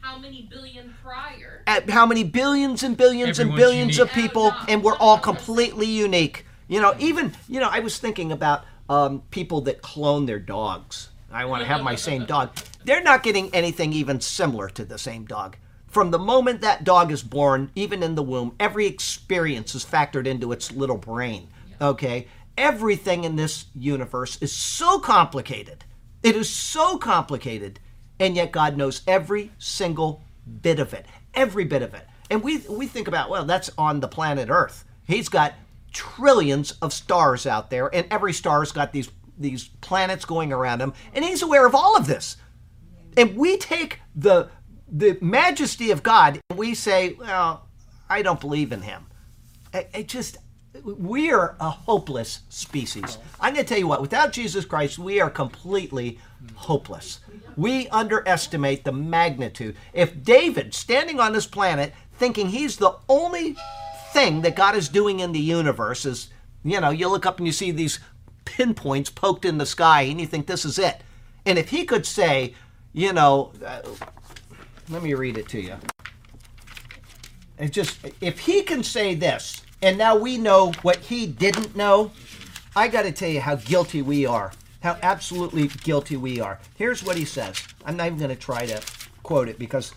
how 0.00 0.18
many 0.18 0.48
billion 0.50 0.94
prior? 1.04 1.62
at 1.66 1.88
how 1.90 2.06
many 2.06 2.24
billions 2.24 2.82
and 2.82 2.96
billions 2.96 3.38
and 3.38 3.50
Everyone's 3.50 3.60
billions 3.72 3.98
of 3.98 4.10
people, 4.12 4.52
Oh, 4.54 4.64
no. 4.66 4.72
and 4.72 4.82
we're 4.82 4.96
all 4.96 5.18
completely 5.18 5.86
unique. 5.86 6.46
You 6.66 6.80
know, 6.80 6.94
even 6.98 7.34
you 7.48 7.60
know, 7.60 7.68
I 7.70 7.80
was 7.80 7.98
thinking 7.98 8.32
about 8.32 8.64
um, 8.88 9.22
people 9.30 9.60
that 9.62 9.82
clone 9.82 10.26
their 10.26 10.38
dogs. 10.38 11.08
I 11.30 11.44
want 11.44 11.62
to 11.62 11.68
have 11.68 11.82
my 11.82 11.96
same 11.96 12.24
dog. 12.26 12.56
They're 12.84 13.02
not 13.02 13.22
getting 13.22 13.54
anything 13.54 13.92
even 13.92 14.20
similar 14.20 14.68
to 14.70 14.84
the 14.84 14.98
same 14.98 15.24
dog. 15.24 15.56
From 15.86 16.10
the 16.10 16.18
moment 16.18 16.60
that 16.60 16.84
dog 16.84 17.10
is 17.10 17.22
born, 17.22 17.70
even 17.74 18.02
in 18.02 18.14
the 18.14 18.22
womb, 18.22 18.54
every 18.60 18.86
experience 18.86 19.74
is 19.74 19.84
factored 19.84 20.26
into 20.26 20.52
its 20.52 20.72
little 20.72 20.98
brain. 20.98 21.48
Okay? 21.80 22.28
Everything 22.58 23.24
in 23.24 23.36
this 23.36 23.66
universe 23.74 24.38
is 24.40 24.52
so 24.52 24.98
complicated. 24.98 25.84
It 26.22 26.36
is 26.36 26.48
so 26.48 26.98
complicated, 26.98 27.80
and 28.18 28.34
yet 28.34 28.52
God 28.52 28.76
knows 28.76 29.02
every 29.06 29.52
single 29.58 30.22
bit 30.62 30.78
of 30.78 30.94
it. 30.94 31.06
Every 31.34 31.64
bit 31.64 31.82
of 31.82 31.94
it. 31.94 32.06
And 32.30 32.42
we 32.42 32.58
we 32.68 32.86
think 32.86 33.08
about, 33.08 33.30
well, 33.30 33.44
that's 33.44 33.70
on 33.78 34.00
the 34.00 34.08
planet 34.08 34.48
Earth. 34.50 34.84
He's 35.06 35.28
got 35.28 35.54
trillions 35.96 36.72
of 36.82 36.92
stars 36.92 37.46
out 37.46 37.70
there, 37.70 37.92
and 37.94 38.06
every 38.10 38.34
star's 38.34 38.70
got 38.70 38.92
these 38.92 39.10
these 39.38 39.68
planets 39.80 40.24
going 40.24 40.52
around 40.52 40.80
him, 40.80 40.92
and 41.14 41.24
he's 41.24 41.42
aware 41.42 41.66
of 41.66 41.74
all 41.74 41.96
of 41.96 42.06
this. 42.06 42.36
And 43.16 43.34
we 43.36 43.56
take 43.56 44.00
the 44.14 44.50
the 44.88 45.18
majesty 45.20 45.90
of 45.90 46.02
God 46.02 46.38
and 46.48 46.58
we 46.58 46.74
say, 46.74 47.14
well, 47.14 47.66
I 48.08 48.22
don't 48.22 48.40
believe 48.40 48.72
in 48.72 48.82
him. 48.82 49.06
It, 49.72 49.90
it 49.92 50.08
just 50.08 50.38
we 50.84 51.32
are 51.32 51.56
a 51.58 51.70
hopeless 51.70 52.40
species. 52.50 53.16
I'm 53.40 53.54
going 53.54 53.64
to 53.64 53.68
tell 53.68 53.78
you 53.78 53.88
what, 53.88 54.02
without 54.02 54.32
Jesus 54.32 54.66
Christ, 54.66 54.98
we 54.98 55.20
are 55.20 55.30
completely 55.30 56.18
hopeless. 56.54 57.20
We 57.56 57.88
underestimate 57.88 58.84
the 58.84 58.92
magnitude. 58.92 59.76
If 59.94 60.22
David, 60.22 60.74
standing 60.74 61.18
on 61.18 61.32
this 61.32 61.46
planet, 61.46 61.94
thinking 62.18 62.48
he's 62.48 62.76
the 62.76 62.94
only 63.08 63.56
thing 64.16 64.40
that 64.40 64.56
God 64.56 64.74
is 64.74 64.88
doing 64.88 65.20
in 65.20 65.32
the 65.32 65.38
universe, 65.38 66.06
is, 66.06 66.30
you 66.64 66.80
know, 66.80 66.88
you 66.88 67.08
look 67.08 67.26
up 67.26 67.36
and 67.36 67.46
you 67.46 67.52
see 67.52 67.70
these 67.70 68.00
pinpoints 68.46 69.10
poked 69.10 69.44
in 69.44 69.58
the 69.58 69.66
sky 69.66 70.02
and 70.02 70.18
you 70.18 70.26
think 70.26 70.46
this 70.46 70.64
is 70.64 70.78
it. 70.78 71.02
And 71.44 71.58
if 71.58 71.68
he 71.68 71.84
could 71.84 72.06
say, 72.06 72.54
you 72.94 73.12
know, 73.12 73.52
uh, 73.64 73.82
let 74.88 75.02
me 75.02 75.12
read 75.12 75.36
it 75.36 75.48
to 75.50 75.60
you. 75.60 75.76
It 77.58 77.72
just 77.72 77.98
if 78.22 78.38
he 78.38 78.62
can 78.62 78.82
say 78.82 79.14
this, 79.14 79.62
and 79.82 79.98
now 79.98 80.16
we 80.16 80.38
know 80.38 80.72
what 80.80 80.96
he 80.96 81.26
didn't 81.26 81.76
know, 81.76 82.10
I 82.74 82.88
got 82.88 83.02
to 83.02 83.12
tell 83.12 83.28
you 83.28 83.42
how 83.42 83.56
guilty 83.56 84.00
we 84.00 84.24
are. 84.24 84.52
How 84.82 84.96
absolutely 85.02 85.68
guilty 85.68 86.16
we 86.16 86.40
are. 86.40 86.58
Here's 86.76 87.04
what 87.04 87.16
he 87.16 87.26
says. 87.26 87.62
I'm 87.84 87.96
not 87.96 88.06
even 88.06 88.18
going 88.18 88.30
to 88.30 88.36
try 88.36 88.64
to 88.66 88.80
quote 89.22 89.48
it 89.48 89.58
because 89.58 89.92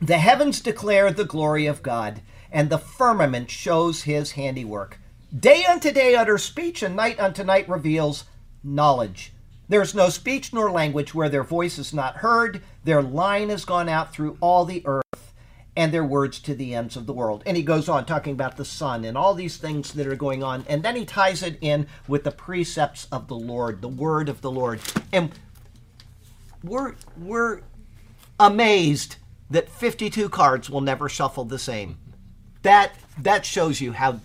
the 0.00 0.18
heavens 0.18 0.60
declare 0.60 1.12
the 1.12 1.24
glory 1.24 1.66
of 1.66 1.82
God, 1.82 2.22
and 2.52 2.70
the 2.70 2.78
firmament 2.78 3.50
shows 3.50 4.02
his 4.02 4.32
handiwork. 4.32 4.98
Day 5.36 5.64
unto 5.64 5.90
day 5.90 6.14
utters 6.14 6.44
speech, 6.44 6.82
and 6.82 6.94
night 6.94 7.18
unto 7.18 7.42
night 7.42 7.68
reveals 7.68 8.24
knowledge. 8.62 9.32
There 9.68 9.80
is 9.80 9.94
no 9.94 10.10
speech 10.10 10.52
nor 10.52 10.70
language 10.70 11.14
where 11.14 11.30
their 11.30 11.42
voice 11.42 11.78
is 11.78 11.94
not 11.94 12.16
heard. 12.16 12.62
Their 12.84 13.02
line 13.02 13.48
has 13.48 13.64
gone 13.64 13.88
out 13.88 14.12
through 14.12 14.36
all 14.40 14.66
the 14.66 14.82
earth, 14.84 15.32
and 15.74 15.92
their 15.92 16.04
words 16.04 16.38
to 16.40 16.54
the 16.54 16.74
ends 16.74 16.94
of 16.94 17.06
the 17.06 17.14
world. 17.14 17.42
And 17.46 17.56
he 17.56 17.62
goes 17.62 17.88
on 17.88 18.04
talking 18.04 18.34
about 18.34 18.58
the 18.58 18.64
sun 18.66 19.06
and 19.06 19.16
all 19.16 19.32
these 19.32 19.56
things 19.56 19.92
that 19.94 20.06
are 20.06 20.14
going 20.14 20.42
on. 20.42 20.66
And 20.68 20.82
then 20.82 20.96
he 20.96 21.06
ties 21.06 21.42
it 21.42 21.56
in 21.62 21.86
with 22.06 22.24
the 22.24 22.30
precepts 22.30 23.08
of 23.10 23.28
the 23.28 23.36
Lord, 23.36 23.80
the 23.80 23.88
word 23.88 24.28
of 24.28 24.42
the 24.42 24.50
Lord. 24.50 24.80
And 25.10 25.32
we're 26.62 26.94
we're 27.16 27.62
amazed 28.38 29.16
that 29.50 29.70
52 29.70 30.28
cards 30.28 30.68
will 30.68 30.80
never 30.82 31.08
shuffle 31.08 31.44
the 31.44 31.58
same. 31.58 31.96
That 32.62 32.94
that 33.18 33.44
shows 33.44 33.80
you 33.80 33.92
how 33.92 34.20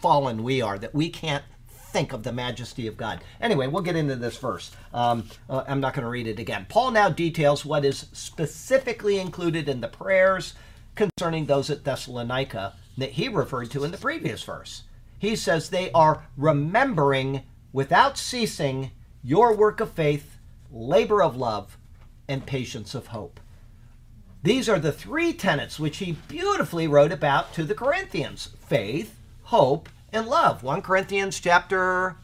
fallen 0.00 0.42
we 0.42 0.62
are 0.62 0.78
that 0.78 0.94
we 0.94 1.10
can't 1.10 1.44
think 1.68 2.12
of 2.12 2.22
the 2.22 2.32
majesty 2.32 2.86
of 2.86 2.96
God. 2.96 3.20
Anyway, 3.40 3.66
we'll 3.66 3.82
get 3.82 3.96
into 3.96 4.16
this 4.16 4.36
verse. 4.38 4.70
Um, 4.94 5.28
uh, 5.48 5.64
I'm 5.66 5.80
not 5.80 5.94
going 5.94 6.04
to 6.04 6.10
read 6.10 6.26
it 6.26 6.38
again. 6.38 6.66
Paul 6.68 6.92
now 6.92 7.10
details 7.10 7.64
what 7.64 7.84
is 7.84 8.06
specifically 8.12 9.18
included 9.18 9.68
in 9.68 9.80
the 9.80 9.88
prayers 9.88 10.54
concerning 10.94 11.46
those 11.46 11.68
at 11.68 11.84
Thessalonica 11.84 12.74
that 12.96 13.12
he 13.12 13.28
referred 13.28 13.70
to 13.72 13.84
in 13.84 13.90
the 13.90 13.98
previous 13.98 14.42
verse. 14.42 14.84
He 15.18 15.36
says 15.36 15.68
they 15.68 15.90
are 15.92 16.24
remembering 16.36 17.42
without 17.72 18.16
ceasing 18.16 18.92
your 19.22 19.54
work 19.54 19.80
of 19.80 19.90
faith, 19.90 20.38
labor 20.72 21.22
of 21.22 21.36
love, 21.36 21.76
and 22.28 22.46
patience 22.46 22.94
of 22.94 23.08
hope. 23.08 23.40
These 24.42 24.70
are 24.70 24.78
the 24.78 24.92
three 24.92 25.34
tenets 25.34 25.78
which 25.78 25.98
he 25.98 26.12
beautifully 26.12 26.86
wrote 26.86 27.12
about 27.12 27.52
to 27.54 27.64
the 27.64 27.74
Corinthians 27.74 28.48
faith, 28.66 29.14
hope, 29.44 29.90
and 30.14 30.26
love. 30.26 30.62
1 30.62 30.80
Corinthians 30.80 31.38
chapter 31.38 32.16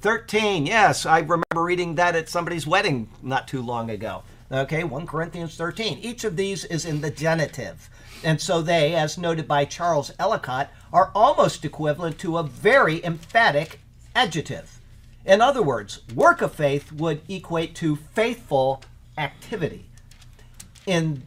13. 0.00 0.66
Yes, 0.66 1.06
I 1.06 1.20
remember 1.20 1.62
reading 1.62 1.94
that 1.94 2.16
at 2.16 2.28
somebody's 2.28 2.66
wedding 2.66 3.08
not 3.22 3.46
too 3.46 3.62
long 3.62 3.88
ago. 3.88 4.24
Okay, 4.50 4.82
1 4.82 5.06
Corinthians 5.06 5.54
13. 5.56 5.98
Each 5.98 6.24
of 6.24 6.36
these 6.36 6.64
is 6.64 6.84
in 6.84 7.02
the 7.02 7.10
genitive. 7.10 7.88
And 8.24 8.40
so 8.40 8.62
they, 8.62 8.94
as 8.94 9.16
noted 9.16 9.46
by 9.46 9.64
Charles 9.64 10.10
Ellicott, 10.18 10.70
are 10.92 11.12
almost 11.14 11.64
equivalent 11.64 12.18
to 12.18 12.38
a 12.38 12.42
very 12.42 13.04
emphatic 13.04 13.78
adjective. 14.14 14.80
In 15.24 15.40
other 15.40 15.62
words, 15.62 16.00
work 16.14 16.42
of 16.42 16.52
faith 16.52 16.90
would 16.90 17.22
equate 17.28 17.76
to 17.76 17.94
faithful 17.94 18.82
activity. 19.18 19.85
In 20.86 21.22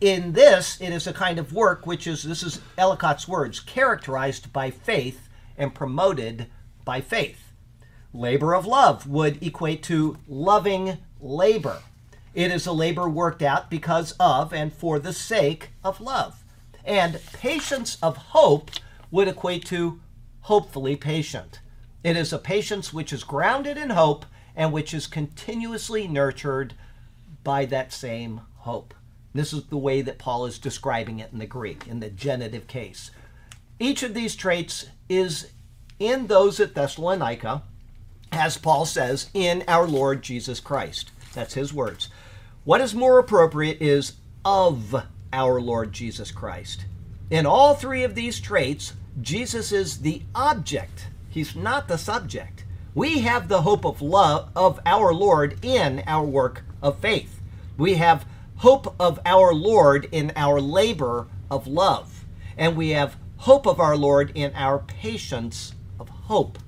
in 0.00 0.32
this, 0.32 0.78
it 0.80 0.92
is 0.92 1.06
a 1.06 1.12
kind 1.12 1.38
of 1.38 1.52
work 1.52 1.86
which 1.86 2.06
is, 2.06 2.22
this 2.22 2.42
is 2.42 2.60
Ellicott's 2.76 3.26
words, 3.26 3.60
characterized 3.60 4.52
by 4.52 4.70
faith 4.70 5.28
and 5.56 5.74
promoted 5.74 6.48
by 6.84 7.00
faith. 7.00 7.52
Labor 8.12 8.54
of 8.54 8.66
love 8.66 9.06
would 9.06 9.42
equate 9.42 9.82
to 9.84 10.18
loving 10.28 10.98
labor. 11.20 11.78
It 12.34 12.50
is 12.50 12.66
a 12.66 12.72
labor 12.72 13.08
worked 13.08 13.42
out 13.42 13.70
because 13.70 14.14
of 14.20 14.52
and 14.52 14.72
for 14.72 14.98
the 14.98 15.12
sake 15.12 15.70
of 15.82 16.00
love. 16.00 16.44
And 16.84 17.20
patience 17.32 17.96
of 18.02 18.16
hope 18.16 18.72
would 19.10 19.28
equate 19.28 19.64
to 19.66 20.00
hopefully 20.42 20.96
patient. 20.96 21.60
It 22.02 22.16
is 22.16 22.32
a 22.32 22.38
patience 22.38 22.92
which 22.92 23.12
is 23.12 23.24
grounded 23.24 23.78
in 23.78 23.90
hope 23.90 24.26
and 24.54 24.72
which 24.72 24.92
is 24.92 25.06
continuously 25.06 26.06
nurtured 26.06 26.74
by 27.42 27.64
that 27.66 27.92
same 27.92 28.42
hope. 28.64 28.94
This 29.32 29.52
is 29.52 29.64
the 29.64 29.76
way 29.76 30.00
that 30.02 30.18
Paul 30.18 30.46
is 30.46 30.58
describing 30.58 31.18
it 31.18 31.32
in 31.32 31.38
the 31.38 31.46
Greek, 31.46 31.86
in 31.86 32.00
the 32.00 32.10
genitive 32.10 32.66
case. 32.66 33.10
Each 33.78 34.02
of 34.02 34.14
these 34.14 34.36
traits 34.36 34.86
is 35.08 35.50
in 35.98 36.26
those 36.26 36.60
at 36.60 36.74
Thessalonica, 36.74 37.62
as 38.30 38.58
Paul 38.58 38.86
says, 38.86 39.30
in 39.34 39.64
our 39.66 39.86
Lord 39.86 40.22
Jesus 40.22 40.60
Christ. 40.60 41.10
That's 41.34 41.54
his 41.54 41.72
words. 41.72 42.08
What 42.64 42.80
is 42.80 42.94
more 42.94 43.18
appropriate 43.18 43.80
is 43.80 44.14
of 44.44 44.94
our 45.32 45.60
Lord 45.60 45.92
Jesus 45.92 46.30
Christ. 46.30 46.86
In 47.30 47.46
all 47.46 47.74
three 47.74 48.04
of 48.04 48.14
these 48.14 48.40
traits, 48.40 48.92
Jesus 49.20 49.72
is 49.72 50.00
the 50.00 50.22
object. 50.34 51.08
He's 51.28 51.56
not 51.56 51.88
the 51.88 51.98
subject. 51.98 52.64
We 52.94 53.20
have 53.20 53.48
the 53.48 53.62
hope 53.62 53.84
of 53.84 54.00
love 54.00 54.50
of 54.54 54.78
our 54.86 55.12
Lord 55.12 55.58
in 55.64 56.04
our 56.06 56.24
work 56.24 56.64
of 56.80 57.00
faith. 57.00 57.40
We 57.76 57.94
have 57.94 58.24
hope 58.56 58.94
of 59.00 59.20
our 59.24 59.52
Lord 59.52 60.08
in 60.12 60.32
our 60.36 60.60
labor 60.60 61.26
of 61.50 61.66
love. 61.66 62.24
And 62.56 62.76
we 62.76 62.90
have 62.90 63.16
hope 63.38 63.66
of 63.66 63.80
our 63.80 63.96
Lord 63.96 64.32
in 64.34 64.52
our 64.54 64.78
patience 64.78 65.74
of 65.98 66.08
hope. 66.08 66.58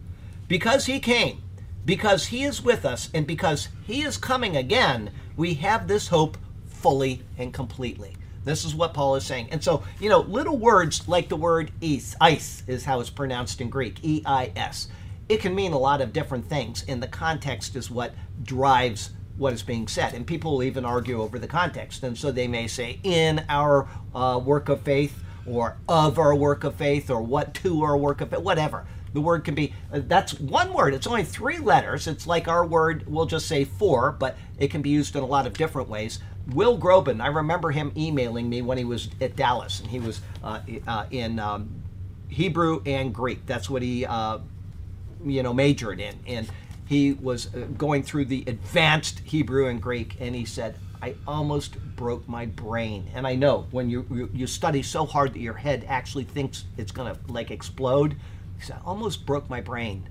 Because 0.49 0.87
he 0.87 1.01
came, 1.01 1.43
because 1.84 2.26
he 2.26 2.45
is 2.45 2.62
with 2.62 2.84
us, 2.84 3.11
and 3.14 3.26
because 3.26 3.68
he 3.87 4.03
is 4.03 4.16
coming 4.16 4.57
again, 4.57 5.11
we 5.37 5.55
have 5.55 5.89
this 5.89 6.09
hope 6.09 6.37
fully 6.66 7.22
and 7.39 7.53
completely. 7.55 8.16
This 8.45 8.64
is 8.64 8.74
what 8.74 8.95
Paul 8.95 9.16
is 9.16 9.24
saying. 9.24 9.49
And 9.51 9.62
so, 9.62 9.82
you 9.99 10.09
know, 10.09 10.20
little 10.20 10.57
words 10.57 11.09
like 11.09 11.28
the 11.28 11.37
word 11.37 11.72
eis, 11.82 12.14
ice 12.20 12.62
is 12.68 12.84
how 12.84 13.01
it's 13.01 13.11
pronounced 13.11 13.61
in 13.61 13.70
Greek, 13.70 13.99
E 14.03 14.22
I 14.24 14.53
S. 14.55 14.89
It 15.28 15.41
can 15.41 15.55
mean 15.55 15.72
a 15.72 15.78
lot 15.78 16.01
of 16.01 16.12
different 16.12 16.49
things, 16.49 16.84
and 16.87 17.03
the 17.03 17.09
context 17.09 17.74
is 17.74 17.91
what 17.91 18.14
drives 18.45 19.11
what 19.37 19.53
is 19.53 19.62
being 19.62 19.89
said. 19.89 20.14
And 20.14 20.26
people 20.26 20.53
will 20.53 20.62
even 20.62 20.84
argue 20.84 21.20
over 21.20 21.39
the 21.39 21.47
context. 21.47 22.03
And 22.03 22.16
so 22.16 22.32
they 22.32 22.49
may 22.49 22.66
say, 22.66 22.99
in 23.03 23.45
our 23.49 23.89
uh, 24.14 24.41
work 24.43 24.68
of 24.68 24.82
faith, 24.82 25.22
or 25.47 25.76
of 25.89 26.18
our 26.18 26.34
work 26.34 26.64
of 26.64 26.74
faith, 26.74 27.09
or 27.09 27.20
what 27.20 27.55
to 27.55 27.82
our 27.82 27.97
work 27.97 28.20
of 28.20 28.30
faith, 28.30 28.41
whatever. 28.41 28.87
The 29.12 29.20
word 29.20 29.45
can 29.45 29.55
be, 29.55 29.72
uh, 29.93 30.01
that's 30.07 30.39
one 30.41 30.74
word. 30.74 30.93
It's 30.93 31.07
only 31.07 31.24
three 31.24 31.59
letters. 31.59 32.07
It's 32.07 32.26
like 32.26 32.49
our 32.49 32.66
word, 32.66 33.05
we'll 33.07 33.26
just 33.26 33.47
say 33.47 33.64
for, 33.64 34.12
but 34.12 34.37
it 34.59 34.70
can 34.70 34.82
be 34.82 34.91
used 34.91 35.16
in 35.16 35.22
a 35.22 35.26
lot 35.26 35.47
of 35.47 35.55
different 35.55 35.89
ways. 35.89 36.18
Will 36.53 36.78
Groban, 36.78 37.20
I 37.20 37.28
remember 37.28 37.70
him 37.70 37.93
emailing 37.97 38.49
me 38.49 38.62
when 38.62 38.78
he 38.78 38.84
was 38.84 39.09
at 39.20 39.34
Dallas, 39.34 39.80
and 39.80 39.91
he 39.91 40.01
was 40.01 40.20
uh, 40.45 40.61
uh, 40.87 41.07
in 41.11 41.39
um, 41.39 41.82
Hebrew 42.28 42.82
and 42.84 43.14
Greek. 43.14 43.47
That's 43.47 43.70
what 43.70 43.82
he, 43.82 44.05
uh, 44.05 44.39
you 45.24 45.43
know, 45.43 45.55
majored 45.55 46.01
in. 46.01 46.47
He 46.87 47.12
was 47.14 47.55
uh, 47.55 47.66
going 47.76 48.03
through 48.03 48.26
the 48.26 48.45
advanced 48.47 49.20
Hebrew 49.20 49.66
and 49.66 49.82
Greek, 49.82 50.16
and 50.20 50.34
he 50.34 50.45
said, 50.45 50.78
I 51.03 51.14
almost 51.26 51.78
broke 51.97 52.28
my 52.28 52.47
brain. 52.47 53.11
And 53.14 53.26
I 53.26 53.34
know 53.34 53.66
when 53.70 53.91
you, 53.91 54.07
you, 54.11 54.30
you 54.32 54.47
study 54.47 54.82
so 54.82 55.05
hard 55.05 55.34
that 55.34 55.41
your 55.41 55.55
head 55.55 55.84
actually 55.89 56.24
thinks 56.24 56.64
it's 56.76 56.93
going 56.93 57.14
to 57.14 57.20
like 57.32 57.51
explode. 57.51 58.16
He 58.59 58.64
said, 58.64 58.76
I 58.82 58.87
almost 58.87 59.26
broke 59.26 59.51
my 59.51 59.61
brain 59.61 60.09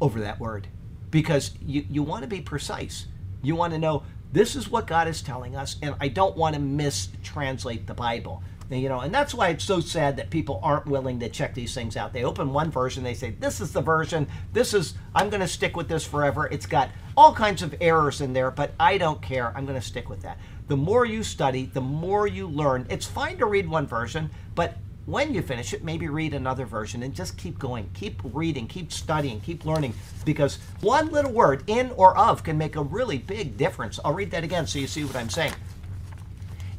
over 0.00 0.20
that 0.20 0.38
word 0.38 0.68
because 1.10 1.52
you, 1.64 1.86
you 1.88 2.02
want 2.02 2.22
to 2.22 2.28
be 2.28 2.40
precise. 2.40 3.06
You 3.42 3.54
want 3.54 3.72
to 3.72 3.78
know 3.78 4.02
this 4.32 4.56
is 4.56 4.68
what 4.68 4.86
God 4.86 5.08
is 5.08 5.22
telling 5.22 5.56
us, 5.56 5.76
and 5.80 5.94
I 6.00 6.08
don't 6.08 6.36
want 6.36 6.54
to 6.56 6.60
mistranslate 6.60 7.86
the 7.86 7.94
Bible. 7.94 8.42
You 8.68 8.88
know, 8.88 9.00
and 9.00 9.14
that's 9.14 9.32
why 9.32 9.50
it's 9.50 9.64
so 9.64 9.78
sad 9.80 10.16
that 10.16 10.30
people 10.30 10.58
aren't 10.62 10.86
willing 10.86 11.20
to 11.20 11.28
check 11.28 11.54
these 11.54 11.72
things 11.72 11.96
out. 11.96 12.12
They 12.12 12.24
open 12.24 12.52
one 12.52 12.70
version, 12.70 13.04
they 13.04 13.14
say, 13.14 13.30
"This 13.30 13.60
is 13.60 13.72
the 13.72 13.80
version. 13.80 14.26
This 14.52 14.74
is 14.74 14.94
I'm 15.14 15.30
going 15.30 15.40
to 15.40 15.48
stick 15.48 15.76
with 15.76 15.88
this 15.88 16.04
forever." 16.04 16.46
It's 16.46 16.66
got 16.66 16.90
all 17.16 17.32
kinds 17.32 17.62
of 17.62 17.74
errors 17.80 18.20
in 18.20 18.32
there, 18.32 18.50
but 18.50 18.72
I 18.80 18.98
don't 18.98 19.22
care. 19.22 19.56
I'm 19.56 19.66
going 19.66 19.80
to 19.80 19.86
stick 19.86 20.08
with 20.08 20.22
that. 20.22 20.38
The 20.68 20.76
more 20.76 21.06
you 21.06 21.22
study, 21.22 21.70
the 21.72 21.80
more 21.80 22.26
you 22.26 22.48
learn. 22.48 22.86
It's 22.90 23.06
fine 23.06 23.38
to 23.38 23.46
read 23.46 23.68
one 23.68 23.86
version, 23.86 24.30
but 24.56 24.76
when 25.06 25.32
you 25.32 25.40
finish 25.40 25.72
it, 25.72 25.84
maybe 25.84 26.08
read 26.08 26.34
another 26.34 26.66
version 26.66 27.04
and 27.04 27.14
just 27.14 27.38
keep 27.38 27.60
going. 27.60 27.88
Keep 27.94 28.20
reading, 28.24 28.66
keep 28.66 28.92
studying, 28.92 29.40
keep 29.40 29.64
learning 29.64 29.94
because 30.24 30.58
one 30.80 31.12
little 31.12 31.30
word, 31.30 31.62
in 31.68 31.92
or 31.92 32.18
of, 32.18 32.42
can 32.42 32.58
make 32.58 32.74
a 32.74 32.82
really 32.82 33.18
big 33.18 33.56
difference. 33.56 34.00
I'll 34.04 34.12
read 34.12 34.32
that 34.32 34.42
again 34.42 34.66
so 34.66 34.80
you 34.80 34.88
see 34.88 35.04
what 35.04 35.14
I'm 35.14 35.30
saying. 35.30 35.52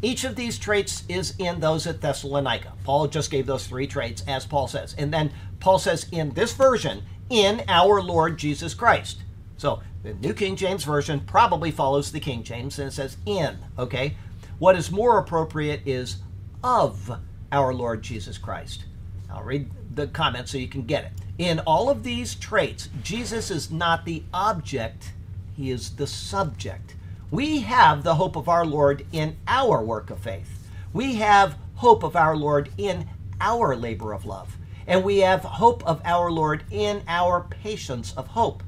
Each 0.02 0.24
of 0.24 0.36
these 0.36 0.60
traits 0.60 1.04
is 1.10 1.34
in 1.40 1.60
those 1.60 1.88
at 1.88 2.02
Thessalonica. 2.02 2.74
Paul 2.84 3.08
just 3.08 3.32
gave 3.32 3.48
those 3.48 3.66
three 3.66 3.88
traits, 3.88 4.24
as 4.28 4.46
Paul 4.46 4.68
says. 4.68 4.96
And 4.98 5.12
then 5.14 5.32
Paul 5.60 5.80
says 5.80 6.08
in 6.12 6.32
this 6.32 6.54
version, 6.54 7.04
in 7.30 7.64
our 7.68 8.02
Lord 8.02 8.38
Jesus 8.38 8.74
Christ. 8.74 9.24
So 9.58 9.82
the 10.04 10.14
New 10.14 10.34
King 10.34 10.56
James 10.56 10.84
Version 10.84 11.20
probably 11.22 11.72
follows 11.72 12.12
the 12.12 12.20
King 12.20 12.44
James 12.44 12.78
and 12.80 12.94
says 12.94 13.18
in, 13.26 13.58
okay? 13.78 14.16
What 14.60 14.76
is 14.76 14.92
more 14.92 15.18
appropriate 15.18 15.82
is 15.86 16.18
of 16.64 17.12
our 17.52 17.74
Lord 17.74 18.02
Jesus 18.04 18.38
Christ. 18.38 18.86
I'll 19.30 19.44
read 19.44 19.70
the 19.94 20.08
comment 20.08 20.48
so 20.48 20.58
you 20.58 20.68
can 20.68 20.84
get 20.84 21.06
it. 21.06 21.12
In 21.38 21.60
all 21.62 21.90
of 21.90 22.04
these 22.04 22.36
traits, 22.36 22.90
Jesus 23.04 23.52
is 23.52 23.72
not 23.72 24.06
the 24.06 24.24
object, 24.34 25.14
he 25.56 25.72
is 25.72 25.96
the 25.96 26.08
subject. 26.08 26.96
We 27.30 27.60
have 27.60 28.04
the 28.04 28.16
hope 28.16 28.38
of 28.38 28.48
our 28.48 28.66
Lord 28.66 29.06
in 29.12 29.36
our 29.50 29.84
work 29.84 30.10
of 30.10 30.20
faith. 30.20 30.70
We 30.94 31.16
have 31.16 31.58
hope 31.76 32.04
of 32.04 32.16
our 32.16 32.38
Lord 32.38 32.70
in 32.78 33.10
our 33.42 33.76
labor 33.76 34.14
of 34.14 34.26
love. 34.26 34.56
And 34.88 35.04
we 35.04 35.18
have 35.18 35.42
hope 35.42 35.86
of 35.86 36.02
our 36.06 36.32
Lord 36.32 36.64
in 36.72 37.04
our 37.06 37.42
patience 37.42 38.14
of 38.16 38.28
hope. 38.28 38.64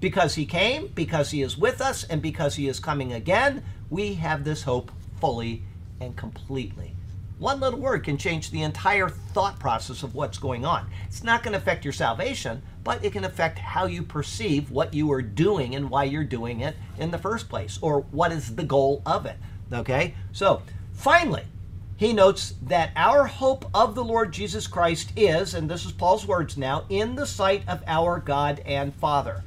Because 0.00 0.36
he 0.36 0.46
came, 0.46 0.86
because 0.94 1.32
he 1.32 1.42
is 1.42 1.58
with 1.58 1.82
us, 1.82 2.04
and 2.04 2.22
because 2.22 2.54
he 2.54 2.66
is 2.66 2.80
coming 2.80 3.12
again, 3.12 3.62
we 3.90 4.14
have 4.14 4.42
this 4.42 4.62
hope 4.62 4.90
fully 5.20 5.62
and 6.00 6.16
completely. 6.16 6.94
One 7.38 7.60
little 7.60 7.78
word 7.78 8.04
can 8.04 8.16
change 8.16 8.50
the 8.50 8.62
entire 8.62 9.10
thought 9.10 9.60
process 9.60 10.02
of 10.02 10.14
what's 10.14 10.38
going 10.38 10.64
on. 10.64 10.88
It's 11.06 11.22
not 11.22 11.42
going 11.42 11.52
to 11.52 11.58
affect 11.58 11.84
your 11.84 11.92
salvation, 11.92 12.62
but 12.88 13.04
it 13.04 13.12
can 13.12 13.26
affect 13.26 13.58
how 13.58 13.84
you 13.84 14.02
perceive 14.02 14.70
what 14.70 14.94
you 14.94 15.12
are 15.12 15.20
doing 15.20 15.74
and 15.74 15.90
why 15.90 16.04
you're 16.04 16.24
doing 16.24 16.60
it 16.60 16.74
in 16.96 17.10
the 17.10 17.18
first 17.18 17.46
place, 17.46 17.78
or 17.82 18.00
what 18.12 18.32
is 18.32 18.56
the 18.56 18.64
goal 18.64 19.02
of 19.04 19.26
it. 19.26 19.36
Okay? 19.70 20.14
So, 20.32 20.62
finally, 20.94 21.42
he 21.98 22.14
notes 22.14 22.54
that 22.62 22.92
our 22.96 23.26
hope 23.26 23.68
of 23.74 23.94
the 23.94 24.02
Lord 24.02 24.32
Jesus 24.32 24.66
Christ 24.66 25.12
is, 25.16 25.52
and 25.52 25.68
this 25.68 25.84
is 25.84 25.92
Paul's 25.92 26.26
words 26.26 26.56
now, 26.56 26.86
in 26.88 27.14
the 27.14 27.26
sight 27.26 27.62
of 27.68 27.84
our 27.86 28.20
God 28.20 28.62
and 28.64 28.94
Father. 28.94 29.44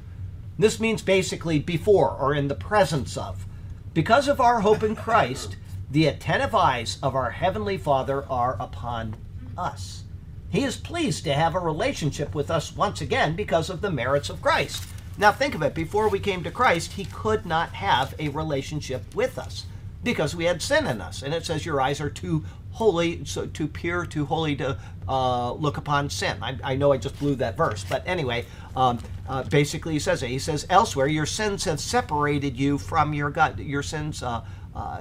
This 0.56 0.78
means 0.78 1.02
basically 1.02 1.58
before 1.58 2.10
or 2.10 2.36
in 2.36 2.46
the 2.46 2.54
presence 2.54 3.16
of. 3.16 3.44
Because 3.92 4.28
of 4.28 4.40
our 4.40 4.60
hope 4.60 4.84
in 4.84 4.94
Christ, 4.94 5.56
the 5.90 6.06
attentive 6.06 6.54
eyes 6.54 6.96
of 7.02 7.16
our 7.16 7.30
Heavenly 7.30 7.76
Father 7.76 8.24
are 8.30 8.56
upon 8.60 9.16
us. 9.58 10.04
He 10.52 10.64
is 10.64 10.76
pleased 10.76 11.24
to 11.24 11.32
have 11.32 11.54
a 11.54 11.58
relationship 11.58 12.34
with 12.34 12.50
us 12.50 12.76
once 12.76 13.00
again 13.00 13.34
because 13.34 13.70
of 13.70 13.80
the 13.80 13.90
merits 13.90 14.28
of 14.28 14.42
Christ. 14.42 14.84
Now, 15.16 15.32
think 15.32 15.54
of 15.54 15.62
it 15.62 15.74
before 15.74 16.10
we 16.10 16.20
came 16.20 16.44
to 16.44 16.50
Christ, 16.50 16.92
He 16.92 17.06
could 17.06 17.46
not 17.46 17.70
have 17.70 18.14
a 18.18 18.28
relationship 18.28 19.02
with 19.14 19.38
us 19.38 19.64
because 20.04 20.36
we 20.36 20.44
had 20.44 20.60
sin 20.60 20.86
in 20.86 21.00
us. 21.00 21.22
And 21.22 21.32
it 21.32 21.46
says, 21.46 21.64
Your 21.64 21.80
eyes 21.80 22.02
are 22.02 22.10
too 22.10 22.44
holy, 22.72 23.24
so 23.24 23.46
too 23.46 23.66
pure, 23.66 24.04
too 24.04 24.26
holy 24.26 24.54
to 24.56 24.78
uh, 25.08 25.52
look 25.54 25.78
upon 25.78 26.10
sin. 26.10 26.36
I, 26.42 26.58
I, 26.62 26.76
know 26.76 26.92
I 26.92 26.98
just 26.98 27.18
blew 27.18 27.34
that 27.36 27.56
verse, 27.56 27.84
but 27.88 28.06
anyway, 28.06 28.44
um, 28.76 28.98
uh, 29.28 29.44
basically 29.44 29.94
he 29.94 29.98
says 29.98 30.22
it. 30.22 30.28
He 30.28 30.38
says, 30.38 30.66
Elsewhere, 30.68 31.06
your 31.06 31.26
sins 31.26 31.64
have 31.64 31.80
separated 31.80 32.58
you 32.58 32.76
from 32.76 33.14
your 33.14 33.30
God. 33.30 33.58
Your 33.58 33.82
sins. 33.82 34.22
Uh, 34.22 34.44
uh 34.74 35.00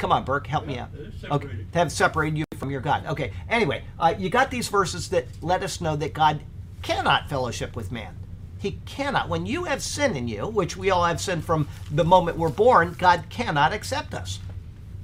come 0.00 0.10
on, 0.10 0.24
Burke, 0.24 0.46
help 0.46 0.66
me 0.66 0.78
out. 0.78 0.88
Okay, 1.30 1.48
to 1.72 1.78
have 1.78 1.92
separated 1.92 2.38
you 2.38 2.44
from 2.56 2.70
your 2.70 2.80
God. 2.80 3.06
Okay. 3.06 3.32
Anyway, 3.48 3.84
uh, 3.98 4.14
you 4.18 4.30
got 4.30 4.50
these 4.50 4.68
verses 4.68 5.08
that 5.10 5.26
let 5.42 5.62
us 5.62 5.80
know 5.80 5.94
that 5.96 6.14
God 6.14 6.40
cannot 6.82 7.28
fellowship 7.28 7.76
with 7.76 7.92
man. 7.92 8.16
He 8.58 8.78
cannot. 8.84 9.28
When 9.28 9.46
you 9.46 9.64
have 9.64 9.82
sin 9.82 10.16
in 10.16 10.28
you, 10.28 10.46
which 10.46 10.76
we 10.76 10.90
all 10.90 11.04
have 11.04 11.20
sin 11.20 11.40
from 11.40 11.68
the 11.90 12.04
moment 12.04 12.36
we're 12.36 12.48
born, 12.48 12.96
God 12.98 13.24
cannot 13.30 13.72
accept 13.72 14.14
us. 14.14 14.38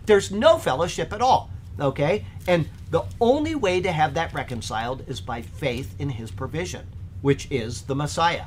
There's 0.07 0.31
no 0.31 0.59
fellowship 0.59 1.13
at 1.13 1.23
all. 1.23 1.51
Okay? 1.79 2.25
And 2.47 2.69
the 2.91 3.05
only 3.21 3.55
way 3.55 3.81
to 3.81 3.93
have 3.93 4.15
that 4.15 4.33
reconciled 4.33 5.05
is 5.09 5.21
by 5.21 5.43
faith 5.43 5.95
in 5.99 6.11
his 6.11 6.31
provision, 6.31 6.87
which 7.23 7.49
is 7.51 7.83
the 7.83 7.95
Messiah. 7.95 8.45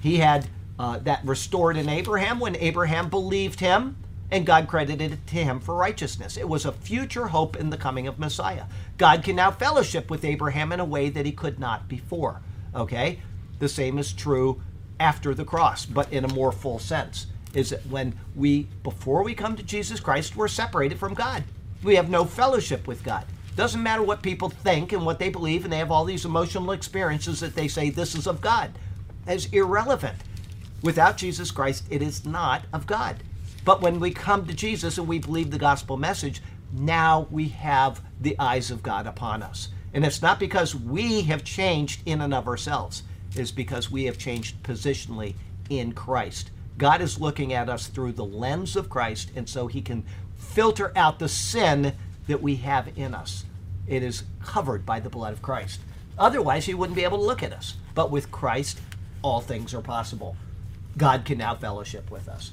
He 0.00 0.16
had 0.18 0.48
uh, 0.78 0.98
that 1.00 1.24
restored 1.24 1.76
in 1.76 1.88
Abraham 1.88 2.40
when 2.40 2.56
Abraham 2.56 3.10
believed 3.10 3.60
him 3.60 3.96
and 4.32 4.46
God 4.46 4.68
credited 4.68 5.12
it 5.12 5.26
to 5.28 5.36
him 5.36 5.60
for 5.60 5.74
righteousness. 5.74 6.36
It 6.36 6.48
was 6.48 6.64
a 6.64 6.72
future 6.72 7.28
hope 7.28 7.56
in 7.56 7.70
the 7.70 7.76
coming 7.76 8.06
of 8.06 8.18
Messiah. 8.18 8.64
God 8.96 9.24
can 9.24 9.36
now 9.36 9.50
fellowship 9.50 10.10
with 10.10 10.24
Abraham 10.24 10.72
in 10.72 10.80
a 10.80 10.84
way 10.84 11.08
that 11.08 11.26
he 11.26 11.32
could 11.32 11.58
not 11.58 11.88
before. 11.88 12.40
Okay? 12.74 13.20
The 13.58 13.68
same 13.68 13.98
is 13.98 14.12
true 14.12 14.62
after 14.98 15.34
the 15.34 15.44
cross, 15.44 15.84
but 15.86 16.12
in 16.12 16.24
a 16.24 16.34
more 16.34 16.52
full 16.52 16.78
sense. 16.78 17.26
Is 17.52 17.70
that 17.70 17.84
when 17.86 18.16
we, 18.36 18.68
before 18.84 19.24
we 19.24 19.34
come 19.34 19.56
to 19.56 19.62
Jesus 19.62 19.98
Christ, 19.98 20.36
we're 20.36 20.46
separated 20.48 20.98
from 20.98 21.14
God. 21.14 21.42
We 21.82 21.96
have 21.96 22.08
no 22.08 22.24
fellowship 22.24 22.86
with 22.86 23.02
God. 23.02 23.24
Doesn't 23.56 23.82
matter 23.82 24.02
what 24.02 24.22
people 24.22 24.50
think 24.50 24.92
and 24.92 25.04
what 25.04 25.18
they 25.18 25.28
believe, 25.28 25.64
and 25.64 25.72
they 25.72 25.78
have 25.78 25.90
all 25.90 26.04
these 26.04 26.24
emotional 26.24 26.70
experiences 26.70 27.40
that 27.40 27.56
they 27.56 27.66
say 27.66 27.90
this 27.90 28.14
is 28.14 28.28
of 28.28 28.40
God. 28.40 28.70
As 29.26 29.46
irrelevant. 29.46 30.16
Without 30.82 31.16
Jesus 31.16 31.50
Christ, 31.50 31.84
it 31.90 32.00
is 32.00 32.24
not 32.24 32.62
of 32.72 32.86
God. 32.86 33.22
But 33.64 33.82
when 33.82 34.00
we 34.00 34.10
come 34.10 34.46
to 34.46 34.54
Jesus 34.54 34.98
and 34.98 35.06
we 35.06 35.18
believe 35.18 35.50
the 35.50 35.58
gospel 35.58 35.96
message, 35.96 36.42
now 36.72 37.26
we 37.30 37.48
have 37.48 38.00
the 38.20 38.36
eyes 38.38 38.70
of 38.70 38.82
God 38.82 39.06
upon 39.06 39.42
us. 39.42 39.68
And 39.92 40.04
it's 40.04 40.22
not 40.22 40.38
because 40.38 40.74
we 40.74 41.22
have 41.22 41.44
changed 41.44 42.02
in 42.06 42.20
and 42.20 42.32
of 42.32 42.46
ourselves, 42.46 43.02
it's 43.34 43.50
because 43.50 43.90
we 43.90 44.04
have 44.04 44.18
changed 44.18 44.62
positionally 44.62 45.34
in 45.68 45.92
Christ. 45.92 46.50
God 46.78 47.00
is 47.00 47.20
looking 47.20 47.52
at 47.52 47.68
us 47.68 47.86
through 47.86 48.12
the 48.12 48.24
lens 48.24 48.76
of 48.76 48.88
Christ, 48.88 49.30
and 49.36 49.48
so 49.48 49.66
he 49.66 49.82
can 49.82 50.04
filter 50.36 50.92
out 50.96 51.18
the 51.18 51.28
sin 51.28 51.92
that 52.26 52.42
we 52.42 52.56
have 52.56 52.88
in 52.96 53.14
us. 53.14 53.44
It 53.86 54.02
is 54.02 54.24
covered 54.42 54.86
by 54.86 55.00
the 55.00 55.10
blood 55.10 55.32
of 55.32 55.42
Christ. 55.42 55.80
Otherwise, 56.18 56.66
he 56.66 56.74
wouldn't 56.74 56.96
be 56.96 57.04
able 57.04 57.18
to 57.18 57.24
look 57.24 57.42
at 57.42 57.52
us. 57.52 57.74
But 57.94 58.10
with 58.10 58.30
Christ, 58.30 58.80
all 59.22 59.40
things 59.40 59.74
are 59.74 59.82
possible. 59.82 60.36
God 60.96 61.24
can 61.24 61.38
now 61.38 61.54
fellowship 61.54 62.10
with 62.10 62.28
us. 62.28 62.52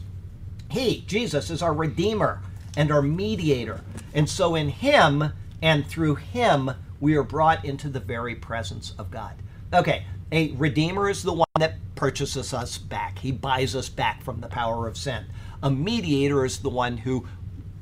He, 0.69 1.01
Jesus, 1.07 1.49
is 1.49 1.61
our 1.61 1.73
Redeemer 1.73 2.41
and 2.75 2.91
our 2.91 3.01
mediator. 3.01 3.81
And 4.13 4.29
so 4.29 4.55
in 4.55 4.69
Him 4.69 5.33
and 5.61 5.87
through 5.87 6.15
Him, 6.15 6.71
we 6.99 7.15
are 7.15 7.23
brought 7.23 7.65
into 7.65 7.89
the 7.89 7.99
very 7.99 8.35
presence 8.35 8.93
of 8.97 9.11
God. 9.11 9.33
Okay, 9.73 10.05
a 10.31 10.51
Redeemer 10.53 11.09
is 11.09 11.23
the 11.23 11.33
one 11.33 11.47
that 11.59 11.75
purchases 11.95 12.53
us 12.53 12.77
back, 12.77 13.19
He 13.19 13.31
buys 13.31 13.75
us 13.75 13.89
back 13.89 14.23
from 14.23 14.41
the 14.41 14.47
power 14.47 14.87
of 14.87 14.97
sin. 14.97 15.25
A 15.63 15.71
mediator 15.71 16.45
is 16.45 16.59
the 16.59 16.69
one 16.69 16.97
who 16.97 17.25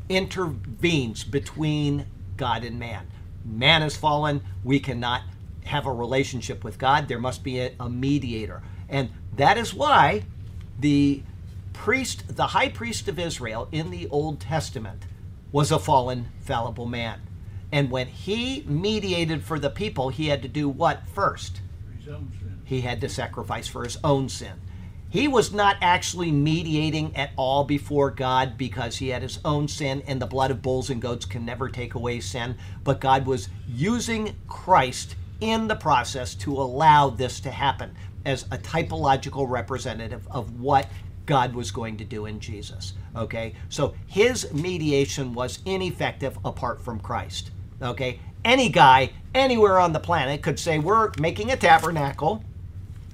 intervenes 0.08 1.24
between 1.24 2.06
God 2.38 2.64
and 2.64 2.80
man. 2.80 3.08
Man 3.44 3.82
has 3.82 3.96
fallen. 3.96 4.42
We 4.64 4.80
cannot 4.80 5.24
have 5.66 5.86
a 5.86 5.92
relationship 5.92 6.64
with 6.64 6.78
God. 6.78 7.08
There 7.08 7.20
must 7.20 7.44
be 7.44 7.60
a, 7.60 7.74
a 7.80 7.90
mediator. 7.90 8.62
And 8.88 9.10
that 9.36 9.58
is 9.58 9.74
why 9.74 10.24
the 10.80 11.24
priest, 11.76 12.36
the 12.36 12.48
high 12.48 12.70
priest 12.70 13.08
of 13.08 13.20
Israel 13.20 13.68
in 13.72 13.92
the 13.92 14.08
Old 14.10 14.40
Testament, 14.40 15.04
was 15.52 15.72
a 15.72 15.80
fallen, 15.80 16.30
fallible 16.42 16.86
man. 16.86 17.22
And 17.72 17.92
when 17.92 18.08
he 18.08 18.64
mediated 18.68 19.44
for 19.44 19.60
the 19.60 19.70
people, 19.70 20.10
he 20.10 20.28
had 20.28 20.42
to 20.42 20.48
do 20.48 20.68
what 20.70 21.08
first? 21.08 21.62
His 21.98 22.08
own 22.08 22.32
sin. 22.40 22.62
He 22.64 22.82
had 22.82 23.02
to 23.02 23.10
sacrifice 23.10 23.68
for 23.68 23.84
his 23.84 23.98
own 24.04 24.30
sin. 24.30 24.62
He 25.10 25.28
was 25.28 25.54
not 25.54 25.78
actually 25.82 26.32
mediating 26.32 27.16
at 27.16 27.32
all 27.38 27.64
before 27.64 28.10
God 28.10 28.58
because 28.58 28.98
he 28.98 29.10
had 29.10 29.22
his 29.22 29.40
own 29.46 29.68
sin, 29.68 30.04
and 30.08 30.22
the 30.22 30.26
blood 30.26 30.52
of 30.52 30.62
bulls 30.62 30.90
and 30.90 31.02
goats 31.02 31.26
can 31.26 31.46
never 31.46 31.70
take 31.70 31.94
away 31.94 32.20
sin. 32.20 32.58
But 32.84 33.00
God 33.00 33.26
was 33.26 33.50
using 33.68 34.36
Christ 34.48 35.16
in 35.40 35.68
the 35.68 35.76
process 35.76 36.36
to 36.36 36.54
allow 36.54 37.10
this 37.10 37.40
to 37.42 37.52
happen 37.52 37.96
as 38.26 38.44
a 38.52 38.58
typological 38.58 39.48
representative 39.50 40.28
of 40.32 40.60
what 40.60 40.88
God 41.26 41.56
was 41.56 41.72
going 41.72 41.98
to 41.98 42.06
do 42.06 42.26
in 42.26 42.40
Jesus. 42.40 42.94
Okay? 43.16 43.56
So 43.70 43.96
his 44.08 44.52
mediation 44.54 45.34
was 45.34 45.60
ineffective 45.66 46.38
apart 46.46 46.82
from 46.82 47.00
Christ. 47.00 47.52
Okay? 47.82 48.20
Any 48.44 48.70
guy 48.70 49.12
anywhere 49.34 49.80
on 49.80 49.94
the 49.94 50.00
planet 50.00 50.42
could 50.42 50.60
say, 50.60 50.80
We're 50.80 51.12
making 51.20 51.52
a 51.52 51.58
tabernacle 51.58 52.44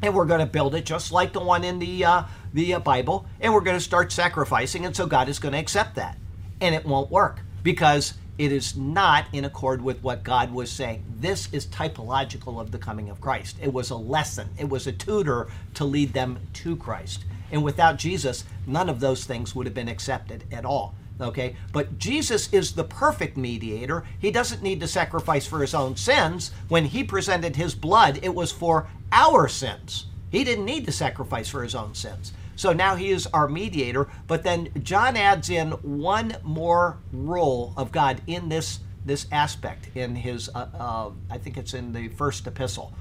and 0.01 0.15
we're 0.15 0.25
going 0.25 0.39
to 0.39 0.45
build 0.45 0.75
it 0.75 0.85
just 0.85 1.11
like 1.11 1.33
the 1.33 1.39
one 1.39 1.63
in 1.63 1.79
the 1.79 2.05
uh, 2.05 2.23
the 2.53 2.73
uh, 2.73 2.79
Bible, 2.79 3.25
and 3.39 3.53
we're 3.53 3.61
going 3.61 3.77
to 3.77 3.83
start 3.83 4.11
sacrificing, 4.11 4.85
and 4.85 4.95
so 4.95 5.05
God 5.05 5.29
is 5.29 5.39
going 5.39 5.53
to 5.53 5.59
accept 5.59 5.95
that, 5.95 6.17
and 6.59 6.75
it 6.75 6.85
won't 6.85 7.11
work 7.11 7.39
because 7.63 8.15
it 8.37 8.51
is 8.51 8.75
not 8.75 9.25
in 9.33 9.45
accord 9.45 9.81
with 9.81 10.01
what 10.01 10.23
God 10.23 10.51
was 10.51 10.71
saying. 10.71 11.03
This 11.19 11.47
is 11.51 11.67
typological 11.67 12.59
of 12.59 12.71
the 12.71 12.79
coming 12.79 13.09
of 13.09 13.21
Christ. 13.21 13.57
It 13.61 13.71
was 13.71 13.91
a 13.91 13.95
lesson. 13.95 14.49
It 14.57 14.69
was 14.69 14.87
a 14.87 14.91
tutor 14.91 15.47
to 15.75 15.85
lead 15.85 16.13
them 16.13 16.39
to 16.53 16.75
Christ, 16.75 17.25
and 17.51 17.63
without 17.63 17.97
Jesus, 17.97 18.45
none 18.65 18.89
of 18.89 18.99
those 18.99 19.25
things 19.25 19.53
would 19.53 19.65
have 19.65 19.75
been 19.75 19.89
accepted 19.89 20.45
at 20.51 20.65
all. 20.65 20.95
Okay, 21.19 21.55
but 21.71 21.99
Jesus 21.99 22.51
is 22.51 22.73
the 22.73 22.83
perfect 22.83 23.37
mediator. 23.37 24.03
He 24.17 24.31
doesn't 24.31 24.63
need 24.63 24.79
to 24.79 24.87
sacrifice 24.87 25.45
for 25.45 25.61
his 25.61 25.75
own 25.75 25.95
sins. 25.95 26.51
When 26.67 26.85
he 26.85 27.03
presented 27.03 27.55
his 27.55 27.75
blood, 27.75 28.19
it 28.23 28.33
was 28.33 28.51
for 28.51 28.87
our 29.11 29.47
sins. 29.47 30.07
He 30.31 30.43
didn't 30.43 30.65
need 30.65 30.85
to 30.87 30.91
sacrifice 30.91 31.47
for 31.47 31.61
his 31.61 31.75
own 31.75 31.93
sins. 31.93 32.33
So 32.55 32.73
now 32.73 32.95
he 32.95 33.11
is 33.11 33.27
our 33.27 33.47
mediator. 33.47 34.07
But 34.27 34.43
then 34.43 34.69
John 34.81 35.15
adds 35.15 35.49
in 35.49 35.71
one 35.71 36.37
more 36.43 36.97
role 37.11 37.73
of 37.77 37.91
God 37.91 38.21
in 38.27 38.49
this 38.49 38.79
this 39.03 39.25
aspect 39.31 39.89
in 39.95 40.15
his. 40.15 40.49
Uh, 40.49 40.67
uh, 40.77 41.11
I 41.29 41.37
think 41.37 41.57
it's 41.57 41.73
in 41.73 41.93
the 41.93 42.07
first 42.09 42.47
epistle. 42.47 42.93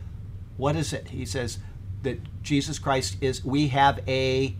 What 0.57 0.76
is 0.76 0.92
it? 0.92 1.09
He 1.09 1.24
says 1.24 1.59
that 2.03 2.18
Jesus 2.42 2.78
Christ 2.78 3.16
is. 3.20 3.44
We 3.44 3.68
have 3.68 4.01
a 4.09 4.55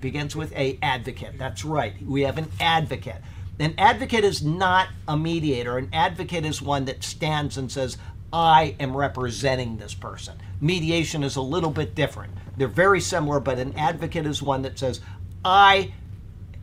begins 0.00 0.34
with 0.34 0.52
a 0.56 0.78
advocate. 0.82 1.38
That's 1.38 1.64
right. 1.64 1.94
We 2.04 2.22
have 2.22 2.36
an 2.36 2.48
advocate. 2.60 3.22
An 3.58 3.74
advocate 3.78 4.24
is 4.24 4.42
not 4.42 4.88
a 5.06 5.16
mediator. 5.16 5.78
An 5.78 5.88
advocate 5.92 6.44
is 6.44 6.60
one 6.60 6.84
that 6.86 7.04
stands 7.04 7.56
and 7.56 7.70
says, 7.70 7.96
I 8.32 8.74
am 8.80 8.96
representing 8.96 9.76
this 9.76 9.94
person. 9.94 10.38
Mediation 10.60 11.22
is 11.22 11.36
a 11.36 11.42
little 11.42 11.70
bit 11.70 11.94
different. 11.94 12.32
They're 12.56 12.68
very 12.68 13.00
similar, 13.00 13.40
but 13.40 13.58
an 13.58 13.74
advocate 13.78 14.26
is 14.26 14.42
one 14.42 14.62
that 14.62 14.78
says, 14.78 15.00
I 15.44 15.92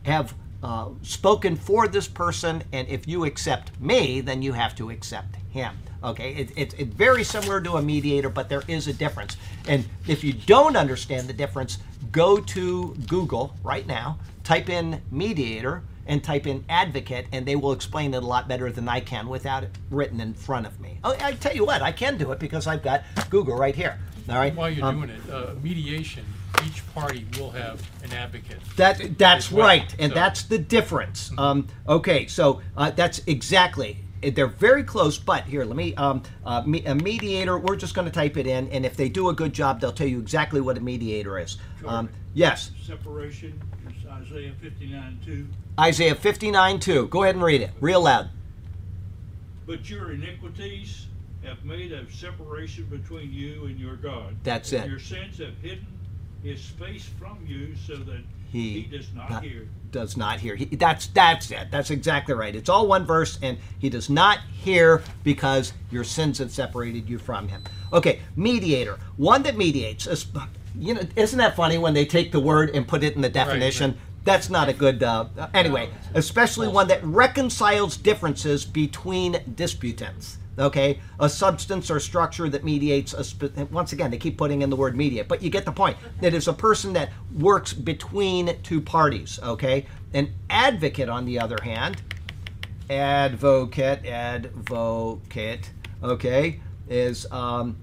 have 0.02 0.34
uh, 0.62 0.90
spoken 1.02 1.56
for 1.56 1.88
this 1.88 2.08
person, 2.08 2.62
and 2.72 2.88
if 2.88 3.08
you 3.08 3.24
accept 3.24 3.80
me, 3.80 4.20
then 4.20 4.42
you 4.42 4.52
have 4.52 4.74
to 4.76 4.90
accept 4.90 5.36
him. 5.50 5.78
Okay, 6.02 6.34
it, 6.34 6.50
it, 6.56 6.74
it's 6.78 6.94
very 6.94 7.24
similar 7.24 7.60
to 7.60 7.72
a 7.76 7.82
mediator, 7.82 8.30
but 8.30 8.48
there 8.48 8.62
is 8.68 8.88
a 8.88 8.92
difference. 8.92 9.36
And 9.68 9.84
if 10.06 10.24
you 10.24 10.32
don't 10.32 10.76
understand 10.76 11.28
the 11.28 11.32
difference, 11.34 11.78
go 12.10 12.38
to 12.38 12.94
Google 13.06 13.54
right 13.62 13.86
now, 13.86 14.18
type 14.42 14.70
in 14.70 15.02
mediator, 15.10 15.82
and 16.06 16.24
type 16.24 16.46
in 16.46 16.64
advocate, 16.68 17.26
and 17.32 17.46
they 17.46 17.54
will 17.54 17.72
explain 17.72 18.14
it 18.14 18.22
a 18.22 18.26
lot 18.26 18.48
better 18.48 18.72
than 18.72 18.88
I 18.88 19.00
can 19.00 19.28
without 19.28 19.62
it 19.62 19.70
written 19.90 20.20
in 20.20 20.32
front 20.34 20.66
of 20.66 20.80
me. 20.80 20.98
Oh, 21.04 21.14
I 21.20 21.32
tell 21.32 21.54
you 21.54 21.64
what, 21.64 21.82
I 21.82 21.92
can 21.92 22.16
do 22.16 22.32
it 22.32 22.38
because 22.38 22.66
I've 22.66 22.82
got 22.82 23.04
Google 23.28 23.56
right 23.56 23.74
here. 23.74 23.98
All 24.28 24.36
right. 24.36 24.54
While 24.54 24.70
you're 24.70 24.84
Um, 24.86 24.96
doing 24.96 25.10
it, 25.10 25.30
uh, 25.30 25.54
mediation, 25.62 26.24
each 26.66 26.82
party 26.94 27.26
will 27.38 27.50
have 27.50 27.80
an 28.02 28.12
advocate. 28.12 28.58
That 28.76 29.18
that's 29.18 29.52
well. 29.52 29.66
right, 29.66 29.94
and 29.98 30.10
So- 30.10 30.14
that's 30.14 30.42
the 30.44 30.58
difference. 30.58 31.30
Um, 31.36 31.68
okay, 31.86 32.26
so 32.26 32.60
uh, 32.76 32.90
that's 32.90 33.20
exactly. 33.26 33.98
They're 34.22 34.46
very 34.46 34.84
close, 34.84 35.18
but 35.18 35.44
here, 35.44 35.64
let 35.64 35.76
me. 35.76 35.94
Um, 35.94 36.22
uh, 36.44 36.62
me, 36.62 36.84
a 36.84 36.94
mediator. 36.94 37.58
We're 37.58 37.76
just 37.76 37.94
going 37.94 38.06
to 38.06 38.12
type 38.12 38.36
it 38.36 38.46
in, 38.46 38.68
and 38.68 38.84
if 38.84 38.96
they 38.96 39.08
do 39.08 39.30
a 39.30 39.34
good 39.34 39.52
job, 39.52 39.80
they'll 39.80 39.92
tell 39.92 40.06
you 40.06 40.20
exactly 40.20 40.60
what 40.60 40.76
a 40.76 40.80
mediator 40.80 41.38
is. 41.38 41.56
Um, 41.86 42.10
yes, 42.34 42.70
Separation 42.82 43.58
is 43.88 44.06
Isaiah 44.06 44.52
59 44.60 45.20
2. 45.24 45.46
Isaiah 45.78 46.14
fifty 46.14 46.50
nine 46.50 46.78
two. 46.78 47.08
Go 47.08 47.22
ahead 47.22 47.36
and 47.36 47.44
read 47.44 47.62
it, 47.62 47.70
real 47.80 48.02
loud. 48.02 48.28
But 49.66 49.88
your 49.88 50.12
iniquities 50.12 51.06
have 51.42 51.64
made 51.64 51.92
a 51.92 52.10
separation 52.12 52.84
between 52.86 53.32
you 53.32 53.64
and 53.64 53.80
your 53.80 53.96
God. 53.96 54.36
That's 54.42 54.72
and 54.72 54.84
it. 54.84 54.90
Your 54.90 54.98
sins 54.98 55.38
have 55.38 55.56
hidden 55.62 55.86
his 56.42 56.64
face 56.66 57.08
from 57.18 57.38
you 57.46 57.74
so 57.76 57.96
that 57.96 58.20
He 58.50 58.82
he, 58.82 58.82
does 58.82 59.12
not, 59.14 59.30
not- 59.30 59.42
hear. 59.42 59.68
Does 59.90 60.16
not 60.16 60.38
hear. 60.40 60.54
He, 60.54 60.66
that's 60.66 61.08
that's 61.08 61.50
it. 61.50 61.68
That's 61.72 61.90
exactly 61.90 62.34
right. 62.34 62.54
It's 62.54 62.68
all 62.68 62.86
one 62.86 63.04
verse, 63.04 63.38
and 63.42 63.58
he 63.78 63.88
does 63.88 64.08
not 64.08 64.38
hear 64.52 65.02
because 65.24 65.72
your 65.90 66.04
sins 66.04 66.38
have 66.38 66.52
separated 66.52 67.08
you 67.08 67.18
from 67.18 67.48
him. 67.48 67.64
Okay, 67.92 68.20
mediator, 68.36 68.98
one 69.16 69.42
that 69.42 69.56
mediates. 69.56 70.06
is- 70.06 70.26
You 70.76 70.94
know, 70.94 71.02
isn't 71.16 71.38
that 71.38 71.56
funny 71.56 71.76
when 71.78 71.94
they 71.94 72.04
take 72.06 72.30
the 72.30 72.38
word 72.38 72.70
and 72.70 72.86
put 72.86 73.02
it 73.02 73.16
in 73.16 73.20
the 73.22 73.28
definition? 73.28 73.98
That's 74.22 74.48
not 74.48 74.68
a 74.68 74.72
good. 74.72 75.02
Uh, 75.02 75.26
anyway, 75.54 75.88
especially 76.14 76.68
one 76.68 76.86
that 76.88 77.02
reconciles 77.02 77.96
differences 77.96 78.64
between 78.64 79.38
disputants. 79.56 80.38
Okay, 80.60 81.00
a 81.18 81.28
substance 81.28 81.90
or 81.90 81.98
structure 81.98 82.48
that 82.50 82.64
mediates. 82.64 83.14
A 83.14 83.24
spe- 83.24 83.56
once 83.70 83.94
again, 83.94 84.10
they 84.10 84.18
keep 84.18 84.36
putting 84.36 84.60
in 84.60 84.68
the 84.68 84.76
word 84.76 84.94
mediate, 84.94 85.26
but 85.26 85.42
you 85.42 85.48
get 85.48 85.64
the 85.64 85.72
point. 85.72 85.96
That 86.20 86.34
is 86.34 86.48
a 86.48 86.52
person 86.52 86.92
that 86.92 87.10
works 87.38 87.72
between 87.72 88.60
two 88.62 88.80
parties. 88.80 89.40
Okay, 89.42 89.86
an 90.12 90.34
advocate, 90.50 91.08
on 91.08 91.24
the 91.24 91.40
other 91.40 91.56
hand, 91.62 92.02
advocate, 92.90 94.04
advocate. 94.04 95.70
Okay, 96.02 96.60
is 96.88 97.30
um, 97.32 97.76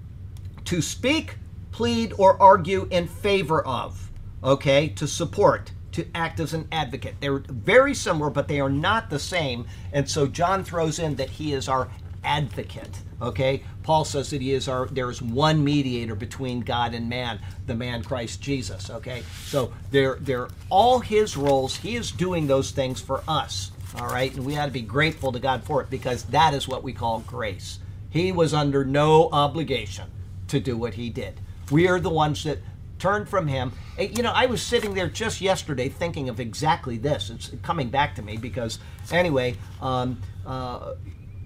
to 0.64 0.80
speak, 0.80 1.36
plead, 1.72 2.12
or 2.16 2.40
argue 2.40 2.86
in 2.90 3.08
favor 3.08 3.66
of, 3.66 4.10
okay, 4.44 4.88
to 4.90 5.08
support, 5.08 5.72
to 5.92 6.06
act 6.14 6.38
as 6.38 6.54
an 6.54 6.68
advocate. 6.70 7.16
They're 7.20 7.38
very 7.38 7.94
similar, 7.94 8.30
but 8.30 8.46
they 8.46 8.60
are 8.60 8.70
not 8.70 9.10
the 9.10 9.18
same. 9.18 9.66
And 9.92 10.08
so 10.08 10.26
John 10.26 10.62
throws 10.62 10.98
in 10.98 11.16
that 11.16 11.30
he 11.30 11.52
is 11.52 11.68
our 11.68 11.88
advocate, 12.28 13.00
okay? 13.22 13.62
Paul 13.82 14.04
says 14.04 14.30
that 14.30 14.42
he 14.42 14.52
is 14.52 14.68
our, 14.68 14.86
there 14.86 15.10
is 15.10 15.22
one 15.22 15.64
mediator 15.64 16.14
between 16.14 16.60
God 16.60 16.92
and 16.92 17.08
man, 17.08 17.40
the 17.66 17.74
man 17.74 18.04
Christ 18.04 18.42
Jesus, 18.42 18.90
okay? 18.90 19.22
So 19.46 19.72
they're, 19.90 20.16
they're 20.20 20.48
all 20.68 21.00
his 21.00 21.36
roles. 21.36 21.76
He 21.76 21.96
is 21.96 22.12
doing 22.12 22.46
those 22.46 22.70
things 22.70 23.00
for 23.00 23.22
us, 23.26 23.72
all 23.98 24.06
right? 24.08 24.32
And 24.34 24.44
we 24.44 24.58
ought 24.58 24.66
to 24.66 24.72
be 24.72 24.82
grateful 24.82 25.32
to 25.32 25.40
God 25.40 25.64
for 25.64 25.80
it 25.80 25.88
because 25.88 26.24
that 26.24 26.52
is 26.52 26.68
what 26.68 26.82
we 26.82 26.92
call 26.92 27.20
grace. 27.20 27.78
He 28.10 28.30
was 28.30 28.52
under 28.52 28.84
no 28.84 29.30
obligation 29.32 30.10
to 30.48 30.60
do 30.60 30.76
what 30.76 30.94
he 30.94 31.08
did. 31.08 31.40
We 31.70 31.88
are 31.88 32.00
the 32.00 32.10
ones 32.10 32.44
that 32.44 32.58
turned 32.98 33.28
from 33.28 33.46
him. 33.46 33.72
Eh, 33.98 34.08
You 34.14 34.22
know, 34.22 34.32
I 34.34 34.46
was 34.46 34.60
sitting 34.60 34.92
there 34.94 35.08
just 35.08 35.40
yesterday 35.40 35.88
thinking 35.88 36.28
of 36.28 36.40
exactly 36.40 36.98
this. 36.98 37.30
It's 37.30 37.50
coming 37.62 37.88
back 37.88 38.14
to 38.16 38.22
me 38.22 38.36
because, 38.36 38.78
anyway, 39.10 39.56
um, 39.80 40.20
uh, 40.46 40.94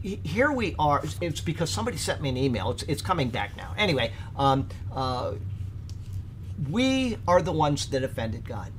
here 0.02 0.50
we 0.50 0.74
are. 0.78 1.04
It's- 1.20 1.40
because 1.40 1.70
somebody 1.70 1.96
sent 1.96 2.20
me 2.20 2.28
an 2.28 2.36
email. 2.36 2.70
It's, 2.70 2.82
it's 2.84 3.02
coming 3.02 3.30
back 3.30 3.56
now. 3.56 3.74
Anyway, 3.76 4.12
um, 4.36 4.68
uh, 4.92 5.34
we 6.70 7.16
are 7.26 7.42
the 7.42 7.52
ones 7.52 7.88
that 7.88 8.02
offended 8.02 8.46
God. 8.46 8.72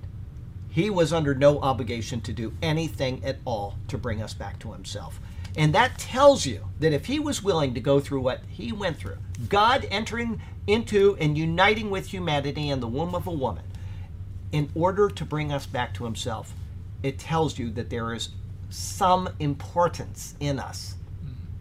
He 0.70 0.90
was 0.90 1.14
under 1.14 1.36
no 1.36 1.60
obligation 1.60 2.22
to 2.22 2.34
do 2.34 2.54
anything 2.62 3.24
at 3.24 3.38
all 3.46 3.76
to 3.90 3.98
bring 3.98 4.22
us 4.22 4.34
back 4.34 4.60
to 4.60 4.72
himself. 4.74 5.20
And 5.56 5.74
that 5.76 6.00
tells 6.00 6.46
you 6.46 6.68
that 6.80 6.94
if 6.94 7.06
he 7.06 7.20
was 7.20 7.44
willing 7.44 7.76
to 7.76 7.80
go 7.80 8.00
through 8.00 8.22
what 8.22 8.42
he 8.48 8.72
went 8.72 8.98
through, 8.98 9.18
God 9.50 9.88
entering 9.92 10.42
into 10.66 11.16
and 11.20 11.38
uniting 11.38 11.90
with 11.92 12.08
humanity 12.08 12.70
in 12.70 12.80
the 12.80 12.88
womb 12.88 13.14
of 13.14 13.28
a 13.28 13.32
woman, 13.32 13.64
in 14.52 14.70
order 14.74 15.10
to 15.10 15.26
bring 15.26 15.52
us 15.52 15.66
back 15.66 15.94
to 15.96 16.06
himself, 16.06 16.54
it 17.04 17.20
tells 17.20 17.60
you 17.60 17.70
that 17.72 17.90
there 17.90 18.14
is 18.14 18.30
some 18.70 19.30
importance 19.40 20.34
in 20.40 20.60
us. 20.60 20.96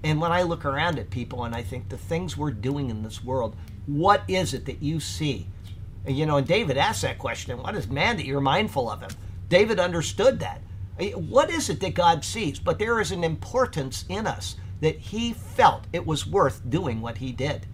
And 0.04 0.20
when 0.20 0.32
I 0.32 0.42
look 0.42 0.64
around 0.64 0.98
at 0.98 1.10
people 1.10 1.44
and 1.44 1.54
I 1.54 1.62
think 1.62 1.88
the 1.88 1.96
things 1.96 2.36
we're 2.36 2.50
doing 2.50 2.90
in 2.90 3.02
this 3.02 3.22
world, 3.22 3.56
what 3.86 4.22
is 4.28 4.54
it 4.54 4.66
that 4.66 4.82
you 4.82 5.00
see? 5.00 5.46
And, 6.04 6.16
you 6.16 6.26
know, 6.26 6.38
and 6.38 6.46
David 6.46 6.76
asked 6.76 7.02
that 7.02 7.18
question 7.18 7.58
what 7.58 7.76
is 7.76 7.88
man 7.88 8.16
that 8.16 8.26
you're 8.26 8.40
mindful 8.40 8.90
of 8.90 9.00
him? 9.00 9.10
David 9.48 9.78
understood 9.78 10.40
that. 10.40 10.60
Eh, 10.98 11.12
What 11.12 11.50
is 11.50 11.68
it 11.68 11.80
that 11.80 11.94
God 11.94 12.24
sees? 12.24 12.58
But 12.58 12.78
there 12.78 13.00
is 13.00 13.12
an 13.12 13.24
importance 13.24 14.04
in 14.08 14.26
us 14.26 14.56
that 14.80 14.98
He 14.98 15.32
felt 15.32 15.84
it 15.92 16.06
was 16.06 16.26
worth 16.26 16.68
doing 16.68 17.00
what 17.00 17.18
He 17.18 17.32
did. 17.32 17.66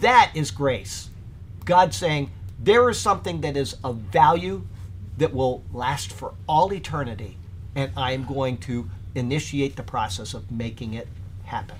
That 0.00 0.30
is 0.34 0.50
grace. 0.50 1.10
God 1.64 1.94
saying, 1.94 2.30
there 2.58 2.88
is 2.90 2.98
something 2.98 3.40
that 3.42 3.56
is 3.56 3.76
of 3.84 3.96
value 3.96 4.66
that 5.18 5.34
will 5.34 5.64
last 5.72 6.12
for 6.12 6.34
all 6.46 6.72
eternity, 6.72 7.38
and 7.74 7.90
I 7.96 8.12
am 8.12 8.24
going 8.24 8.58
to 8.58 8.90
initiate 9.14 9.76
the 9.76 9.82
process 9.82 10.34
of 10.34 10.50
making 10.50 10.94
it 10.94 11.08
happen. 11.46 11.76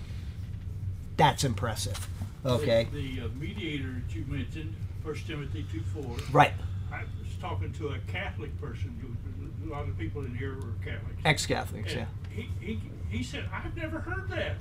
That's 1.17 1.45
impressive. 1.45 2.09
Okay? 2.45 2.89
The, 2.93 3.17
the 3.19 3.25
uh, 3.27 3.29
mediator 3.39 3.93
that 4.07 4.15
you 4.15 4.25
mentioned, 4.29 4.75
First 5.05 5.27
Timothy 5.27 5.67
two 5.71 5.83
four. 5.95 6.17
Right. 6.33 6.53
I 6.93 7.01
was 7.23 7.35
talking 7.41 7.73
to 7.75 7.89
a 7.89 7.99
Catholic 8.11 8.59
person. 8.61 8.97
who- 9.01 9.69
A 9.69 9.73
lot 9.73 9.89
of 9.89 9.99
people 9.99 10.25
in 10.25 10.35
here 10.37 10.55
were 10.55 10.73
Catholics. 10.85 11.21
Ex 11.25 11.47
Catholics, 11.47 11.93
yeah. 11.95 12.07
He, 12.31 12.49
he, 12.61 12.81
he 13.09 13.23
said, 13.25 13.49
I've 13.53 13.77
never 13.77 13.99
heard 13.99 14.29
that. 14.31 14.57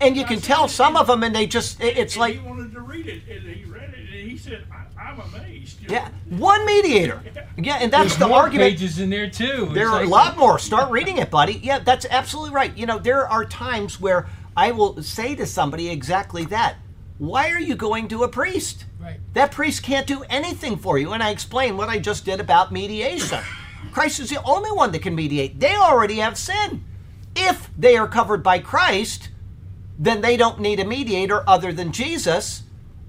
And 0.00 0.16
you 0.16 0.24
can 0.24 0.40
tell 0.40 0.68
some 0.68 0.96
of 0.96 1.06
them, 1.06 1.22
and 1.22 1.34
they 1.34 1.46
just 1.46 1.80
it's 1.80 2.16
like, 2.16 2.34
he 2.34 2.40
wanted 2.40 2.72
to 2.72 2.80
read 2.80 3.06
it, 3.06 3.22
and 3.30 3.42
he 3.48 3.64
read 3.64 3.90
it, 3.94 3.98
and 3.98 4.30
he 4.30 4.36
said, 4.36 4.64
I, 4.70 5.02
I'm 5.02 5.20
amazed. 5.20 5.78
yeah, 5.90 6.10
one 6.28 6.64
mediator. 6.66 7.22
Yeah, 7.58 7.78
and 7.80 7.90
that's 7.90 8.10
There's 8.10 8.18
the 8.18 8.28
more 8.28 8.40
argument. 8.42 8.72
pages 8.72 8.98
in 8.98 9.08
there 9.08 9.30
too. 9.30 9.70
There 9.72 9.86
It's 9.86 9.94
are 9.94 10.02
a 10.02 10.06
lot 10.06 10.36
more. 10.36 10.58
Start 10.58 10.90
reading 10.90 11.16
it, 11.16 11.30
buddy. 11.30 11.54
Yeah, 11.62 11.78
that's 11.78 12.04
absolutely 12.10 12.54
right. 12.54 12.76
You 12.76 12.84
know, 12.84 12.98
there 12.98 13.26
are 13.26 13.46
times 13.46 13.98
where 13.98 14.28
I 14.54 14.72
will 14.72 15.02
say 15.02 15.34
to 15.36 15.46
somebody 15.46 15.88
exactly 15.88 16.44
that. 16.46 16.76
Why 17.16 17.50
are 17.50 17.58
you 17.58 17.74
going 17.74 18.08
to 18.08 18.24
a 18.24 18.28
priest? 18.28 18.84
Right. 19.00 19.18
That 19.32 19.52
priest 19.52 19.82
can't 19.82 20.06
do 20.06 20.22
anything 20.28 20.76
for 20.76 20.98
you. 20.98 21.14
And 21.14 21.22
I 21.22 21.30
explain 21.30 21.78
what 21.78 21.88
I 21.88 21.98
just 21.98 22.26
did 22.26 22.40
about 22.40 22.72
mediation. 22.72 23.38
Christ 23.90 24.20
is 24.20 24.28
the 24.28 24.42
only 24.44 24.70
one 24.70 24.92
that 24.92 25.00
can 25.00 25.14
mediate. 25.14 25.58
They 25.58 25.74
already 25.74 26.16
have 26.16 26.36
sin. 26.36 26.84
If 27.34 27.70
they 27.78 27.96
are 27.96 28.06
covered 28.06 28.42
by 28.42 28.58
Christ, 28.58 29.30
then 29.98 30.20
they 30.20 30.36
don't 30.36 30.60
need 30.60 30.80
a 30.80 30.84
mediator 30.84 31.42
other 31.48 31.72
than 31.72 31.92
Jesus. 31.92 32.62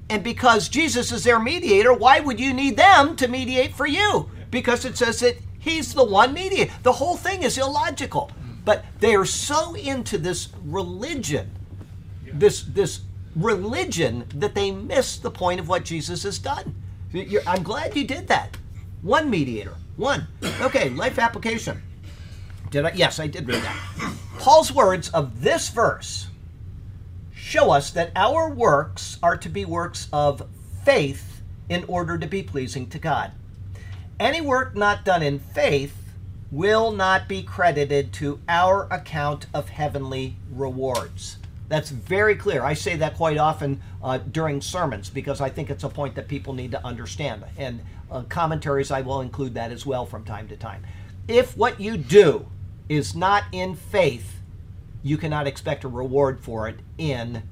And 0.10 0.24
because 0.24 0.70
Jesus 0.70 1.12
is 1.12 1.24
their 1.24 1.40
mediator, 1.40 1.94
why 1.94 2.20
would 2.20 2.40
you 2.40 2.54
need 2.54 2.78
them 2.78 3.16
to 3.18 3.28
mediate 3.28 3.74
for 3.74 3.86
you? 3.86 4.30
Because 4.50 4.86
it 4.86 4.98
says 4.98 5.20
that 5.20 5.38
he's 5.60 5.94
the 5.94 6.04
one 6.04 6.34
mediator. 6.34 6.72
The 6.84 6.94
whole 6.94 7.18
thing 7.18 7.44
is 7.44 7.58
illogical. 7.58 8.32
But 8.64 8.86
they 9.00 9.16
are 9.16 9.26
so 9.26 9.76
into 9.76 10.18
this 10.18 10.50
religion, 10.66 11.52
this 12.34 12.64
this 12.64 13.02
religion 13.36 14.26
that 14.36 14.56
they 14.56 14.72
miss 14.72 15.18
the 15.18 15.32
point 15.32 15.60
of 15.60 15.70
what 15.70 15.86
Jesus 15.86 16.24
has 16.24 16.38
done. 16.38 16.76
I'm 17.46 17.64
glad 17.64 17.96
you 17.96 18.04
did 18.04 18.28
that. 18.28 18.58
One 19.02 19.30
mediator. 19.30 19.76
One. 19.96 20.28
Okay, 20.62 20.90
life 20.90 21.18
application. 21.18 21.82
Did 22.70 22.86
I? 22.86 22.92
Yes, 22.92 23.20
I 23.20 23.28
did 23.28 23.48
read 23.48 23.64
that. 23.64 24.14
Paul's 24.38 24.72
words 24.74 25.10
of 25.10 25.42
this 25.42 25.70
verse 25.70 26.27
show 27.48 27.72
us 27.72 27.92
that 27.92 28.12
our 28.14 28.50
works 28.50 29.18
are 29.24 29.38
to 29.38 29.48
be 29.48 29.64
works 29.64 30.10
of 30.12 30.46
faith 30.84 31.42
in 31.70 31.86
order 31.88 32.18
to 32.18 32.28
be 32.28 32.44
pleasing 32.44 32.90
to 32.90 33.00
God. 33.00 33.32
Any 34.20 34.42
work 34.42 34.76
not 34.76 35.06
done 35.06 35.24
in 35.24 35.40
faith 35.40 35.96
will 36.52 36.92
not 36.92 37.30
be 37.30 37.42
credited 37.42 38.12
to 38.12 38.42
our 38.50 38.86
account 38.92 39.46
of 39.54 39.70
heavenly 39.70 40.36
rewards. 40.52 41.38
That's 41.70 41.90
very 41.90 42.36
clear. 42.36 42.64
I 42.64 42.74
say 42.74 42.98
that 42.98 43.16
quite 43.16 43.38
often 43.38 43.82
uh, 44.04 44.18
during 44.18 44.60
sermons 44.60 45.10
because 45.10 45.40
I 45.40 45.50
think 45.50 45.70
it's 45.70 45.86
a 45.86 45.90
point 45.90 46.16
that 46.16 46.28
people 46.28 46.54
need 46.54 46.72
to 46.72 46.86
understand. 46.86 47.46
And 47.58 47.80
uh, 48.12 48.24
commentaries, 48.24 48.92
I 48.92 49.00
will 49.00 49.22
include 49.22 49.54
that 49.54 49.72
as 49.72 49.86
well 49.86 50.06
from 50.06 50.26
time 50.26 50.50
to 50.50 50.58
time. 50.58 50.86
If 51.30 51.56
what 51.56 51.80
you 51.80 51.96
do 51.96 52.46
is 52.90 53.16
not 53.16 53.46
in 53.54 53.76
faith, 53.76 54.37
you 55.04 55.18
cannot 55.18 55.48
expect 55.48 55.84
a 55.84 55.88
reward 55.88 56.40
for 56.40 56.68
it 56.68 56.80
in 56.98 57.44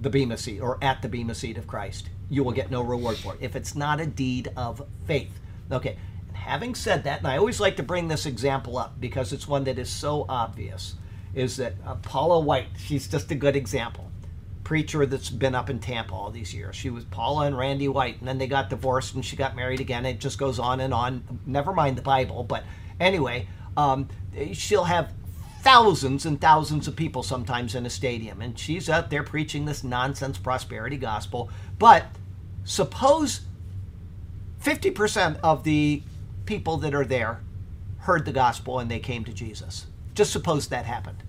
the 0.00 0.10
Bema 0.10 0.36
seat 0.36 0.60
or 0.60 0.78
at 0.82 1.02
the 1.02 1.08
Bema 1.08 1.34
seat 1.34 1.58
of 1.58 1.66
Christ. 1.66 2.08
You 2.30 2.44
will 2.44 2.52
get 2.52 2.70
no 2.70 2.82
reward 2.82 3.16
for 3.16 3.34
it 3.34 3.40
if 3.42 3.56
it's 3.56 3.74
not 3.74 4.00
a 4.00 4.06
deed 4.06 4.50
of 4.56 4.86
faith. 5.06 5.40
Okay, 5.70 5.96
and 6.28 6.36
having 6.36 6.74
said 6.74 7.04
that, 7.04 7.18
and 7.18 7.26
I 7.26 7.36
always 7.36 7.60
like 7.60 7.76
to 7.76 7.82
bring 7.82 8.08
this 8.08 8.26
example 8.26 8.78
up 8.78 9.00
because 9.00 9.32
it's 9.32 9.48
one 9.48 9.64
that 9.64 9.78
is 9.78 9.90
so 9.90 10.26
obvious, 10.28 10.94
is 11.34 11.56
that 11.56 11.74
uh, 11.86 11.96
Paula 11.96 12.40
White, 12.40 12.68
she's 12.76 13.08
just 13.08 13.30
a 13.30 13.34
good 13.34 13.56
example. 13.56 14.10
Preacher 14.62 15.04
that's 15.04 15.28
been 15.28 15.54
up 15.54 15.68
in 15.68 15.78
Tampa 15.78 16.14
all 16.14 16.30
these 16.30 16.54
years. 16.54 16.74
She 16.74 16.88
was 16.88 17.04
Paula 17.04 17.46
and 17.46 17.56
Randy 17.56 17.88
White, 17.88 18.18
and 18.20 18.28
then 18.28 18.38
they 18.38 18.46
got 18.46 18.70
divorced 18.70 19.14
and 19.14 19.24
she 19.24 19.36
got 19.36 19.54
married 19.54 19.80
again. 19.80 20.06
It 20.06 20.20
just 20.20 20.38
goes 20.38 20.58
on 20.58 20.80
and 20.80 20.94
on. 20.94 21.40
Never 21.44 21.72
mind 21.72 21.98
the 21.98 22.02
Bible, 22.02 22.44
but 22.44 22.64
anyway, 22.98 23.46
um, 23.76 24.08
she'll 24.52 24.84
have 24.84 25.12
thousands 25.64 26.26
and 26.26 26.38
thousands 26.38 26.86
of 26.86 26.94
people 26.94 27.22
sometimes 27.22 27.74
in 27.74 27.86
a 27.86 27.90
stadium. 27.90 28.42
And 28.42 28.56
she's 28.56 28.90
out 28.90 29.08
there 29.08 29.22
preaching 29.22 29.64
this 29.64 29.82
nonsense 29.82 30.36
prosperity 30.36 30.98
gospel. 30.98 31.50
But 31.78 32.06
suppose 32.64 33.40
50% 34.62 35.40
of 35.42 35.64
the 35.64 36.02
people 36.44 36.76
that 36.76 36.94
are 36.94 37.06
there 37.06 37.40
heard 38.00 38.26
the 38.26 38.32
gospel 38.32 38.78
and 38.78 38.90
they 38.90 38.98
came 38.98 39.24
to 39.24 39.32
jesus. 39.32 39.86
Just 40.14 40.32
suppose 40.32 40.68
that 40.68 40.84
happened. 40.84 41.22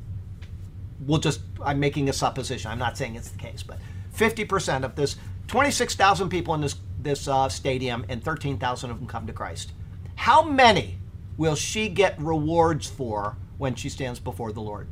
We'll 1.06 1.20
just 1.20 1.40
i'm 1.64 1.80
making 1.80 2.10
a 2.10 2.14
supposition. 2.14 2.70
I'm 2.70 2.80
not 2.80 2.98
saying 2.98 3.16
it's 3.16 3.30
the 3.30 3.38
case 3.38 3.64
but 3.64 3.80
50% 4.14 4.84
of 4.84 4.96
this 4.96 5.16
26000 5.48 6.30
people 6.30 6.54
in 6.54 6.62
this 6.62 6.76
this 7.00 7.28
uh, 7.28 7.48
stadium 7.48 8.06
and 8.10 8.22
13000 8.22 8.92
of 8.92 9.00
them 9.00 9.08
come 9.08 9.28
to 9.28 9.34
christ. 9.34 9.72
How 10.16 10.44
many 10.44 10.98
will 11.38 11.56
she 11.56 11.88
get 11.88 12.20
rewards 12.20 12.90
for 12.90 13.38
when 13.58 13.76
she 13.76 13.90
stands 13.90 14.20
before 14.20 14.52
the 14.52 14.62
lord 14.62 14.88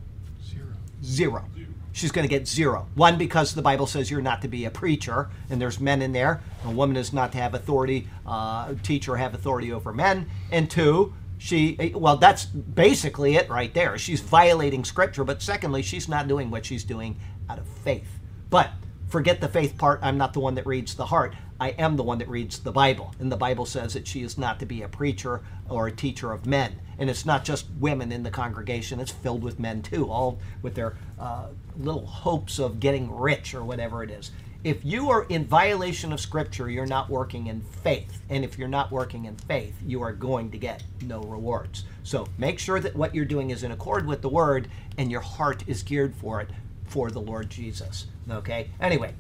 Zero. 1.04 1.46
Zero. 1.56 1.68
She's 1.92 2.12
going 2.12 2.28
to 2.28 2.30
get 2.30 2.48
zero. 2.48 2.88
One, 2.96 3.18
because 3.18 3.54
the 3.54 3.62
Bible 3.62 3.86
says 3.86 4.10
you're 4.10 4.22
not 4.22 4.42
to 4.42 4.48
be 4.48 4.66
a 4.66 4.72
preacher, 4.72 5.30
and 5.50 5.62
there's 5.62 5.80
men 5.80 6.02
in 6.02 6.12
there. 6.12 6.42
A 6.66 6.72
woman 6.72 6.96
is 6.96 7.14
not 7.14 7.32
to 7.34 7.38
have 7.38 7.54
authority, 7.54 8.08
uh, 8.26 8.74
teach 8.82 9.08
or 9.08 9.18
have 9.18 9.36
authority 9.36 9.72
over 9.72 9.94
men. 9.94 10.28
And 10.52 10.72
two, 10.72 11.14
she, 11.38 11.92
well, 11.94 12.18
that's 12.18 12.46
basically 12.46 13.36
it 13.36 13.48
right 13.50 13.72
there. 13.74 13.98
She's 13.98 14.22
violating 14.22 14.84
Scripture, 14.84 15.24
but 15.24 15.42
secondly, 15.42 15.84
she's 15.84 16.10
not 16.10 16.28
doing 16.28 16.50
what 16.50 16.66
she's 16.66 16.84
doing 16.84 17.20
out 17.48 17.60
of 17.60 17.68
faith. 17.68 18.20
But 18.50 18.72
forget 19.08 19.40
the 19.40 19.48
faith 19.48 19.78
part. 19.78 20.00
I'm 20.02 20.18
not 20.18 20.34
the 20.34 20.40
one 20.40 20.56
that 20.56 20.66
reads 20.66 20.96
the 20.96 21.06
heart. 21.06 21.36
I 21.60 21.70
am 21.72 21.96
the 21.96 22.04
one 22.04 22.18
that 22.20 22.30
reads 22.30 22.60
the 22.60 22.72
Bible. 22.72 23.14
And 23.20 23.32
the 23.32 23.38
Bible 23.38 23.68
says 23.68 23.94
that 23.94 24.08
she 24.08 24.24
is 24.24 24.38
not 24.38 24.60
to 24.62 24.66
be 24.66 24.82
a 24.82 24.88
preacher 24.88 25.42
or 25.70 25.88
a 25.88 25.92
teacher 25.92 26.32
of 26.32 26.46
men. 26.48 26.80
And 27.00 27.10
it's 27.10 27.26
not 27.26 27.44
just 27.44 27.66
women 27.80 28.12
in 28.12 28.24
the 28.24 28.32
congregation, 28.32 29.00
it's 29.00 29.12
filled 29.12 29.44
with 29.44 29.60
men 29.60 29.82
too, 29.82 30.10
all 30.10 30.40
with 30.62 30.76
their 30.76 30.96
uh, 31.20 31.48
little 31.78 32.06
hopes 32.06 32.60
of 32.60 32.80
getting 32.80 33.14
rich 33.14 33.54
or 33.54 33.64
whatever 33.64 34.04
it 34.04 34.12
is. 34.12 34.32
If 34.64 34.86
you 34.86 35.10
are 35.10 35.24
in 35.24 35.46
violation 35.46 36.14
of 36.14 36.22
Scripture, 36.22 36.70
you're 36.70 36.86
not 36.86 37.10
working 37.10 37.48
in 37.48 37.62
faith. 37.62 38.22
And 38.30 38.46
if 38.46 38.58
you're 38.58 38.70
not 38.70 38.92
working 38.92 39.26
in 39.26 39.36
faith, 39.36 39.76
you 39.86 40.02
are 40.02 40.14
going 40.14 40.52
to 40.52 40.58
get 40.58 40.84
no 41.02 41.22
rewards. 41.24 41.84
So 42.04 42.28
make 42.38 42.60
sure 42.60 42.80
that 42.80 42.96
what 42.96 43.14
you're 43.14 43.26
doing 43.26 43.50
is 43.50 43.64
in 43.64 43.74
accord 43.74 44.08
with 44.08 44.22
the 44.22 44.30
Word 44.30 44.70
and 44.98 45.12
your 45.12 45.20
heart 45.20 45.66
is 45.68 45.84
geared 45.84 46.16
for 46.16 46.40
it 46.40 46.50
for 46.86 47.12
the 47.12 47.20
Lord 47.20 47.50
Jesus. 47.50 48.08
Okay? 48.30 48.70
Anyway, 48.80 49.14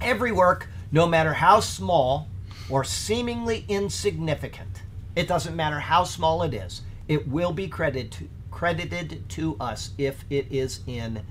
every 0.00 0.30
work, 0.30 0.68
no 0.92 1.06
matter 1.06 1.32
how 1.32 1.58
small 1.58 2.28
or 2.70 2.84
seemingly 2.84 3.64
insignificant, 3.68 4.82
it 5.16 5.26
doesn't 5.26 5.56
matter 5.56 5.80
how 5.80 6.04
small 6.04 6.44
it 6.44 6.54
is, 6.54 6.82
it 7.08 7.26
will 7.26 7.52
be 7.52 7.68
credited 7.68 8.12
to, 8.12 8.28
credited 8.50 9.28
to 9.30 9.56
us 9.58 9.90
if 9.98 10.24
it 10.30 10.46
is 10.50 10.80
in 10.86 11.22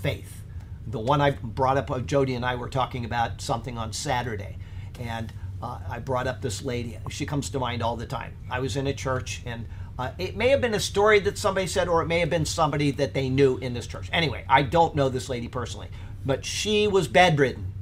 faith. 0.00 0.42
The 0.86 1.00
one 1.00 1.20
I 1.20 1.32
brought 1.32 1.76
up, 1.76 1.90
uh, 1.90 2.00
Jody 2.00 2.34
and 2.34 2.44
I 2.44 2.54
were 2.54 2.68
talking 2.68 3.04
about 3.04 3.40
something 3.40 3.76
on 3.76 3.92
Saturday, 3.92 4.58
and 5.00 5.32
uh, 5.60 5.80
I 5.90 5.98
brought 5.98 6.26
up 6.26 6.42
this 6.42 6.62
lady. 6.62 6.98
She 7.10 7.26
comes 7.26 7.50
to 7.50 7.58
mind 7.58 7.82
all 7.82 7.96
the 7.96 8.06
time. 8.06 8.34
I 8.50 8.60
was 8.60 8.76
in 8.76 8.86
a 8.86 8.94
church, 8.94 9.42
and 9.44 9.66
uh, 9.98 10.12
it 10.18 10.36
may 10.36 10.48
have 10.48 10.60
been 10.60 10.74
a 10.74 10.80
story 10.80 11.18
that 11.20 11.38
somebody 11.38 11.66
said, 11.66 11.88
or 11.88 12.02
it 12.02 12.06
may 12.06 12.20
have 12.20 12.30
been 12.30 12.44
somebody 12.44 12.92
that 12.92 13.14
they 13.14 13.28
knew 13.28 13.56
in 13.58 13.74
this 13.74 13.86
church. 13.86 14.08
Anyway, 14.12 14.44
I 14.48 14.62
don't 14.62 14.94
know 14.94 15.08
this 15.08 15.28
lady 15.28 15.48
personally, 15.48 15.88
but 16.24 16.44
she 16.44 16.86
was 16.86 17.08
bedridden 17.08 17.72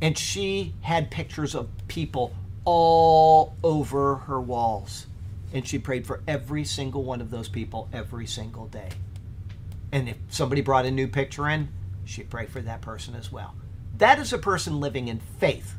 and 0.00 0.16
she 0.16 0.74
had 0.82 1.10
pictures 1.10 1.54
of 1.54 1.68
people 1.88 2.34
all 2.64 3.56
over 3.62 4.16
her 4.16 4.40
walls 4.40 5.06
and 5.52 5.66
she 5.66 5.78
prayed 5.78 6.06
for 6.06 6.22
every 6.26 6.64
single 6.64 7.02
one 7.02 7.20
of 7.20 7.30
those 7.30 7.48
people 7.48 7.88
every 7.92 8.26
single 8.26 8.66
day 8.66 8.88
and 9.92 10.08
if 10.08 10.16
somebody 10.28 10.60
brought 10.60 10.86
a 10.86 10.90
new 10.90 11.06
picture 11.08 11.48
in 11.48 11.68
she'd 12.04 12.30
pray 12.30 12.46
for 12.46 12.60
that 12.60 12.80
person 12.80 13.14
as 13.14 13.30
well 13.30 13.54
that 13.96 14.18
is 14.18 14.32
a 14.32 14.38
person 14.38 14.80
living 14.80 15.08
in 15.08 15.20
faith 15.38 15.74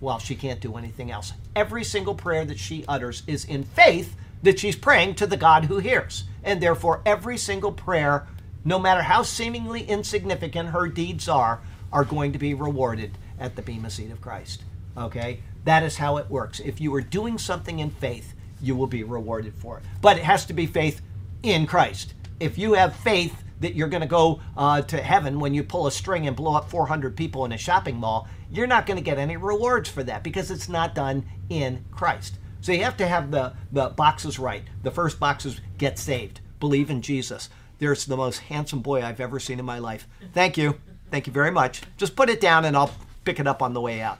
while 0.00 0.18
she 0.18 0.34
can't 0.34 0.60
do 0.60 0.76
anything 0.76 1.10
else 1.10 1.32
every 1.54 1.84
single 1.84 2.14
prayer 2.14 2.44
that 2.44 2.58
she 2.58 2.84
utters 2.86 3.22
is 3.26 3.44
in 3.44 3.62
faith 3.62 4.16
that 4.42 4.58
she's 4.58 4.76
praying 4.76 5.14
to 5.14 5.26
the 5.26 5.36
god 5.36 5.66
who 5.66 5.78
hears 5.78 6.24
and 6.42 6.60
therefore 6.60 7.02
every 7.04 7.36
single 7.36 7.72
prayer 7.72 8.26
no 8.64 8.78
matter 8.78 9.02
how 9.02 9.22
seemingly 9.22 9.82
insignificant 9.82 10.70
her 10.70 10.88
deeds 10.88 11.28
are 11.28 11.60
are 11.92 12.04
going 12.04 12.32
to 12.32 12.38
be 12.38 12.54
rewarded 12.54 13.16
at 13.38 13.56
the 13.56 13.62
Bema 13.62 13.90
seat 13.90 14.10
of 14.10 14.20
Christ. 14.20 14.62
Okay? 14.96 15.40
That 15.64 15.82
is 15.82 15.96
how 15.96 16.18
it 16.18 16.30
works. 16.30 16.60
If 16.60 16.80
you 16.80 16.94
are 16.94 17.00
doing 17.00 17.38
something 17.38 17.78
in 17.78 17.90
faith, 17.90 18.34
you 18.62 18.76
will 18.76 18.86
be 18.86 19.02
rewarded 19.02 19.54
for 19.54 19.78
it. 19.78 19.84
But 20.00 20.16
it 20.16 20.24
has 20.24 20.46
to 20.46 20.52
be 20.52 20.66
faith 20.66 21.00
in 21.42 21.66
Christ. 21.66 22.14
If 22.38 22.58
you 22.58 22.74
have 22.74 22.94
faith 22.96 23.42
that 23.60 23.74
you're 23.74 23.88
going 23.88 24.00
to 24.00 24.06
go 24.06 24.40
uh, 24.56 24.82
to 24.82 25.00
heaven 25.00 25.38
when 25.38 25.54
you 25.54 25.62
pull 25.62 25.86
a 25.86 25.92
string 25.92 26.26
and 26.26 26.34
blow 26.34 26.54
up 26.54 26.70
400 26.70 27.16
people 27.16 27.44
in 27.44 27.52
a 27.52 27.58
shopping 27.58 27.96
mall, 27.96 28.28
you're 28.50 28.66
not 28.66 28.86
going 28.86 28.96
to 28.96 29.04
get 29.04 29.18
any 29.18 29.36
rewards 29.36 29.88
for 29.88 30.02
that 30.04 30.22
because 30.22 30.50
it's 30.50 30.68
not 30.68 30.94
done 30.94 31.24
in 31.50 31.84
Christ. 31.90 32.38
So 32.60 32.72
you 32.72 32.84
have 32.84 32.96
to 32.98 33.06
have 33.06 33.30
the, 33.30 33.52
the 33.72 33.90
boxes 33.90 34.38
right. 34.38 34.64
The 34.82 34.90
first 34.90 35.20
box 35.20 35.46
is 35.46 35.60
get 35.78 35.98
saved, 35.98 36.40
believe 36.58 36.90
in 36.90 37.02
Jesus. 37.02 37.48
There's 37.78 38.04
the 38.04 38.16
most 38.16 38.38
handsome 38.38 38.80
boy 38.80 39.02
I've 39.02 39.20
ever 39.20 39.40
seen 39.40 39.58
in 39.58 39.64
my 39.64 39.78
life. 39.78 40.06
Thank 40.34 40.58
you. 40.58 40.78
Thank 41.10 41.26
you 41.26 41.32
very 41.32 41.50
much. 41.50 41.82
Just 41.96 42.16
put 42.16 42.28
it 42.28 42.40
down 42.40 42.64
and 42.64 42.76
I'll 42.76 42.92
pick 43.24 43.40
it 43.40 43.46
up 43.46 43.62
on 43.62 43.72
the 43.72 43.80
way 43.80 44.00
out. 44.00 44.18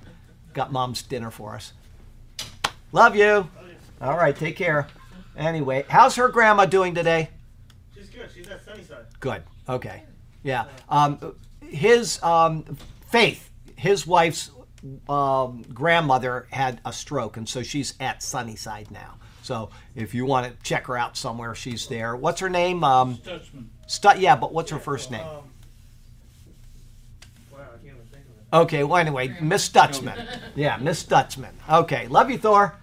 Got 0.55 0.73
mom's 0.73 1.03
dinner 1.03 1.31
for 1.31 1.55
us. 1.55 1.73
Love 2.93 3.15
you. 3.15 3.49
All 4.01 4.17
right, 4.17 4.35
take 4.35 4.57
care. 4.57 4.87
Anyway, 5.37 5.85
how's 5.89 6.17
her 6.17 6.29
grandma 6.29 6.65
doing 6.67 6.95
today? 6.95 7.31
She's 7.95 8.09
good. 8.09 8.29
She's 8.35 8.49
at 8.49 8.65
Sunnyside. 8.65 9.05
Good. 9.21 9.43
Okay. 9.69 10.05
Yeah. 10.43 10.65
Um, 10.89 11.35
his 11.61 12.23
um, 12.23 12.65
Faith, 13.09 13.51
his 13.77 14.07
wife's 14.07 14.51
um, 15.09 15.63
grandmother 15.75 16.47
had 16.51 16.81
a 16.85 16.93
stroke, 16.93 17.37
and 17.37 17.49
so 17.49 17.63
she's 17.63 17.95
at 18.01 18.23
Sunnyside 18.23 18.91
now. 18.91 19.17
So 19.43 19.71
if 19.97 20.15
you 20.15 20.25
want 20.25 20.47
to 20.47 20.63
check 20.63 20.87
her 20.87 20.97
out 20.97 21.17
somewhere, 21.17 21.55
she's 21.55 21.87
there. 21.89 22.15
What's 22.15 22.41
her 22.41 22.49
name? 22.49 22.85
Um, 22.85 23.17
Stutzman. 23.17 23.67
Stu- 23.87 24.19
yeah, 24.21 24.37
but 24.37 24.53
what's 24.53 24.71
her 24.71 24.79
first 24.79 25.11
name? 25.11 25.23
Um, 25.23 25.27
wow, 27.53 27.59
I 27.59 27.65
can't 27.79 27.85
even 27.85 27.97
think 28.13 28.25
of 28.27 28.31
it. 28.31 28.57
Okay. 28.65 28.85
Well, 28.85 28.99
anyway, 28.99 29.37
Miss 29.41 29.69
Stutzman. 29.69 30.41
Yeah, 30.55 30.77
Miss 30.77 31.03
Stutzman. 31.03 31.53
Okay. 31.69 32.07
Love 32.07 32.31
you, 32.31 32.39
Thor. 32.39 32.77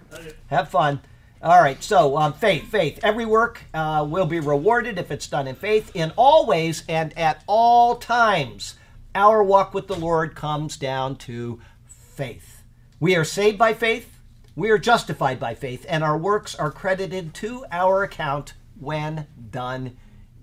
Have 0.48 0.68
fun. 0.68 1.00
All 1.42 1.60
right. 1.60 1.82
So, 1.82 2.16
um, 2.16 2.32
faith, 2.32 2.68
faith. 2.68 2.98
Every 3.02 3.24
work 3.24 3.62
uh, 3.72 4.06
will 4.08 4.26
be 4.26 4.40
rewarded 4.40 4.98
if 4.98 5.10
it's 5.10 5.28
done 5.28 5.46
in 5.46 5.54
faith, 5.54 5.90
in 5.94 6.12
all 6.16 6.46
ways 6.46 6.84
and 6.88 7.16
at 7.16 7.44
all 7.46 7.96
times. 7.96 8.74
Our 9.14 9.42
walk 9.42 9.72
with 9.74 9.86
the 9.86 9.96
Lord 9.96 10.34
comes 10.34 10.76
down 10.76 11.16
to 11.16 11.60
faith. 11.86 12.62
We 13.00 13.14
are 13.16 13.24
saved 13.24 13.58
by 13.58 13.74
faith. 13.74 14.20
We 14.56 14.70
are 14.70 14.78
justified 14.78 15.38
by 15.38 15.54
faith, 15.54 15.86
and 15.88 16.02
our 16.02 16.18
works 16.18 16.56
are 16.56 16.72
credited 16.72 17.32
to 17.34 17.64
our 17.70 18.02
account 18.02 18.54
when 18.78 19.28
done 19.50 19.96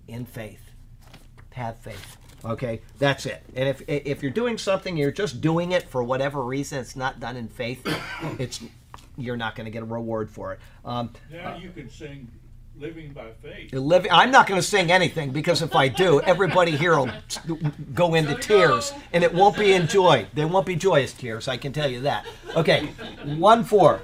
in 0.08 0.26
faith. 0.26 0.72
Have 1.52 1.78
faith. 1.80 2.18
Okay, 2.46 2.82
that's 2.98 3.26
it. 3.26 3.44
And 3.56 3.68
if 3.68 3.82
if 3.88 4.22
you're 4.22 4.32
doing 4.32 4.58
something, 4.58 4.96
you're 4.96 5.12
just 5.12 5.42
doing 5.42 5.72
it 5.74 5.90
for 5.90 6.04
whatever 6.04 6.44
reason, 6.44 6.80
it's 6.80 6.96
not 6.96 7.20
done 7.20 7.36
in 7.36 7.50
faith. 7.50 7.82
It's 8.40 8.64
you're 9.18 9.38
not 9.38 9.56
going 9.56 9.66
to 9.66 9.72
get 9.72 9.82
a 9.82 9.86
reward 9.86 10.30
for 10.30 10.54
it. 10.54 10.60
Um, 10.84 11.12
Now 11.32 11.58
you 11.58 11.70
can 11.72 11.90
sing 11.90 12.32
"Living 12.78 13.14
by 13.14 13.32
Faith." 13.42 13.74
living, 13.74 14.12
I'm 14.12 14.32
not 14.32 14.48
going 14.48 14.60
to 14.60 14.68
sing 14.68 14.92
anything 14.92 15.32
because 15.32 15.62
if 15.62 15.76
I 15.76 15.88
do, 15.88 16.22
everybody 16.22 16.76
here 16.76 16.98
will 16.98 17.10
go 17.94 18.16
into 18.16 18.36
tears, 18.36 18.94
and 19.14 19.24
it 19.24 19.34
won't 19.34 19.58
be 19.58 19.74
in 19.74 19.88
joy. 19.88 20.28
They 20.34 20.46
won't 20.46 20.66
be 20.66 20.76
joyous 20.76 21.14
tears. 21.14 21.48
I 21.48 21.58
can 21.58 21.72
tell 21.74 21.90
you 21.90 22.02
that. 22.02 22.26
Okay, 22.56 22.88
one 23.24 23.64
four. 23.64 24.02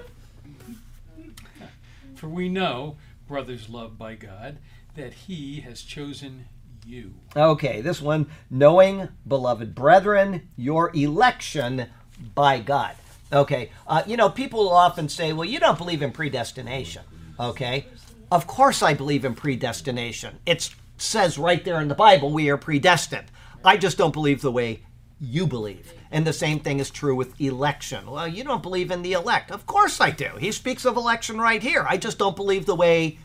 For 2.16 2.28
we 2.30 2.49
know, 2.49 2.97
brothers 3.28 3.68
loved 3.68 3.97
by 3.97 4.16
God, 4.16 4.59
that 4.95 5.14
He 5.14 5.62
has 5.62 5.82
chosen 5.82 6.45
you. 6.86 7.14
Okay, 7.36 7.82
this 7.82 8.01
one, 8.01 8.28
knowing, 8.49 9.09
beloved 9.28 9.74
brethren, 9.74 10.49
your 10.55 10.91
election 10.95 11.88
by 12.36 12.59
God. 12.59 12.95
Okay, 13.34 13.71
uh, 13.88 14.03
you 14.05 14.17
know, 14.17 14.29
people 14.29 14.69
often 14.69 15.07
say, 15.07 15.32
well, 15.34 15.47
you 15.47 15.59
don't 15.59 15.77
believe 15.77 16.01
in 16.01 16.11
predestination. 16.11 17.03
Okay, 17.39 17.86
of 18.32 18.45
course 18.47 18.84
I 18.84 18.93
believe 18.93 19.25
in 19.25 19.36
predestination. 19.36 20.39
It 20.45 20.69
says 20.97 21.38
right 21.38 21.63
there 21.63 21.82
in 21.82 21.88
the 21.88 21.95
Bible, 21.95 22.32
we 22.32 22.49
are 22.49 22.57
predestined. 22.57 23.27
I 23.63 23.77
just 23.77 23.97
don't 23.97 24.13
believe 24.13 24.41
the 24.41 24.51
way 24.51 24.84
you 25.19 25.45
believe. 25.45 25.93
And 26.09 26.25
the 26.25 26.34
same 26.34 26.59
thing 26.59 26.79
is 26.79 26.89
true 26.89 27.15
with 27.15 27.39
election. 27.39 28.09
Well, 28.09 28.27
you 28.27 28.43
don't 28.43 28.63
believe 28.63 28.91
in 28.91 29.01
the 29.01 29.13
elect. 29.13 29.51
Of 29.51 29.65
course 29.65 30.01
I 30.01 30.09
do. 30.09 30.32
He 30.39 30.51
speaks 30.51 30.84
of 30.84 30.97
election 30.97 31.39
right 31.39 31.61
here. 31.61 31.86
I 31.88 31.97
just 31.97 32.17
don't 32.17 32.36
believe 32.36 32.65
the 32.65 32.75
way 32.75 33.19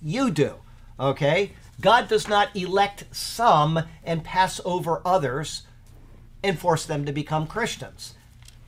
you 0.00 0.30
do. 0.30 0.54
Okay? 1.00 1.52
God 1.80 2.08
does 2.08 2.28
not 2.28 2.54
elect 2.54 3.04
some 3.12 3.80
and 4.04 4.22
pass 4.22 4.60
over 4.64 5.00
others 5.04 5.62
and 6.42 6.58
force 6.58 6.84
them 6.84 7.04
to 7.06 7.12
become 7.12 7.46
Christians. 7.46 8.14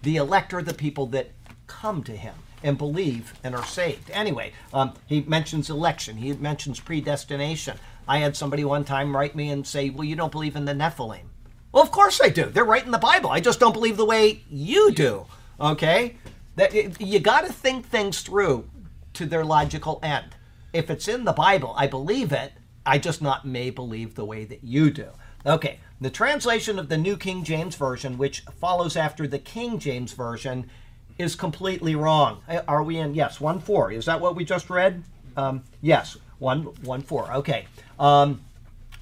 The 0.03 0.16
elect 0.16 0.55
are 0.55 0.62
the 0.62 0.74
people 0.74 1.07
that 1.07 1.30
come 1.66 2.03
to 2.05 2.16
him 2.16 2.34
and 2.62 2.76
believe 2.76 3.34
and 3.42 3.55
are 3.55 3.64
saved. 3.64 4.11
Anyway, 4.11 4.53
um, 4.72 4.94
he 5.07 5.22
mentions 5.22 5.70
election, 5.70 6.16
he 6.16 6.32
mentions 6.34 6.80
predestination. 6.80 7.78
I 8.09 8.18
had 8.18 8.36
somebody 8.36 8.64
one 8.64 8.84
time 8.84 9.14
write 9.14 9.36
me 9.36 9.51
and 9.51 9.66
say, 9.66 9.90
Well, 9.90 10.05
you 10.05 10.16
don't 10.16 10.32
believe 10.32 10.57
in 10.57 10.64
the 10.64 10.72
Nephilim. 10.74 11.26
Well, 11.72 11.82
of 11.82 11.92
course 11.92 12.20
I 12.20 12.28
do. 12.28 12.46
They're 12.46 12.64
right 12.64 12.84
in 12.84 12.90
the 12.90 12.98
Bible. 12.98 13.30
I 13.30 13.40
just 13.40 13.61
don't 13.61 13.72
believe 13.72 13.96
the 13.96 14.05
way 14.05 14.42
you 14.51 14.90
do. 14.90 15.26
Okay? 15.61 16.16
That 16.57 17.01
you 17.01 17.20
got 17.20 17.46
to 17.46 17.53
think 17.53 17.86
things 17.86 18.22
through 18.22 18.68
to 19.14 19.26
their 19.26 19.44
logical 19.44 20.01
end. 20.03 20.34
If 20.72 20.90
it's 20.90 21.09
in 21.09 21.24
the 21.24 21.32
Bible, 21.32 21.74
I 21.76 21.86
believe 21.86 22.32
it. 22.32 22.53
I 22.84 22.98
just 22.98 23.22
not 23.22 23.46
may 23.46 23.70
believe 23.70 24.14
the 24.14 24.24
way 24.24 24.44
that 24.44 24.64
you 24.64 24.90
do. 24.90 25.09
Okay, 25.46 25.78
the 26.01 26.11
translation 26.11 26.78
of 26.78 26.88
the 26.88 26.96
New 26.96 27.16
King 27.16 27.44
James 27.44 27.76
Version, 27.76 28.16
which 28.16 28.40
follows 28.59 28.96
after 28.96 29.26
the 29.26 29.38
King 29.38 29.78
James 29.78 30.12
Version, 30.12 30.70
is 31.18 31.36
completely 31.36 31.94
wrong. 31.94 32.40
Are 32.66 32.82
we 32.82 32.96
in? 32.96 33.14
Yes, 33.14 33.40
one 33.40 33.61
four. 33.61 33.92
Is 33.92 34.07
that 34.07 34.20
what 34.20 34.34
we 34.34 34.44
just 34.44 34.70
read? 34.70 35.05
Um, 35.36 35.62
yes, 35.82 36.16
one 36.38 36.62
one 36.82 37.03
four. 37.03 37.30
Okay. 37.34 37.66
Um, 37.98 38.40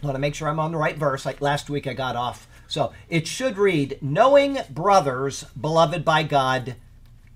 I 0.02 0.06
want 0.06 0.16
to 0.16 0.20
make 0.20 0.34
sure 0.34 0.48
I'm 0.48 0.60
on 0.60 0.72
the 0.72 0.78
right 0.78 0.96
verse. 0.96 1.24
Like 1.24 1.40
last 1.40 1.70
week, 1.70 1.86
I 1.86 1.92
got 1.92 2.16
off. 2.16 2.48
So 2.66 2.92
it 3.08 3.26
should 3.26 3.56
read, 3.56 3.98
"Knowing 4.02 4.58
brothers, 4.68 5.44
beloved 5.60 6.04
by 6.04 6.24
God, 6.24 6.74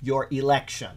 your 0.03 0.27
election." 0.31 0.91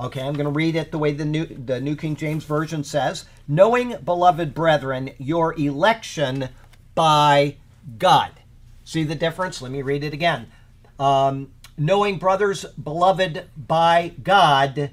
Okay, 0.00 0.22
I'm 0.22 0.34
going 0.34 0.46
to 0.46 0.50
read 0.50 0.74
it 0.74 0.90
the 0.90 0.98
way 0.98 1.12
the 1.12 1.24
new 1.24 1.46
the 1.46 1.80
New 1.80 1.94
King 1.94 2.16
James 2.16 2.44
Version 2.44 2.82
says, 2.82 3.24
"Knowing, 3.46 3.96
beloved 4.04 4.52
brethren, 4.54 5.10
your 5.18 5.54
election 5.54 6.48
by 6.94 7.56
God." 7.98 8.32
See 8.84 9.04
the 9.04 9.14
difference? 9.14 9.62
Let 9.62 9.72
me 9.72 9.82
read 9.82 10.04
it 10.04 10.12
again. 10.12 10.48
Um, 10.98 11.52
knowing, 11.78 12.18
brothers, 12.18 12.64
beloved 12.64 13.48
by 13.56 14.12
God, 14.22 14.90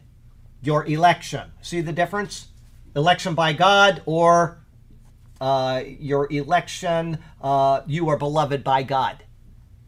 your 0.62 0.86
election. 0.86 1.52
See 1.62 1.82
the 1.82 1.94
difference? 1.94 2.48
Election 2.96 3.34
by 3.34 3.54
God 3.54 4.02
or 4.06 4.60
uh, 5.42 5.84
your 5.86 6.32
election, 6.32 7.20
uh, 7.42 7.82
you 7.88 8.10
are 8.10 8.18
beloved 8.18 8.64
by 8.64 8.84
God. 8.84 9.24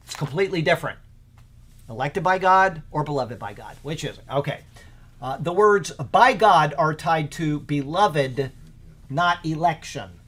It's 0.04 0.16
completely 0.16 0.62
different. 0.62 0.98
Elected 1.90 2.24
by 2.24 2.38
God 2.38 2.84
or 2.92 3.04
beloved 3.04 3.38
by 3.38 3.54
God. 3.54 3.76
Which 3.84 4.04
is 4.04 4.18
it? 4.18 4.24
Okay. 4.32 4.62
Uh, 5.22 5.38
the 5.38 5.54
words 5.54 5.92
by 5.92 6.34
God 6.34 6.74
are 6.78 6.94
tied 6.94 7.32
to 7.32 7.60
beloved, 7.60 8.52
not 9.10 9.46
election. 9.46 10.21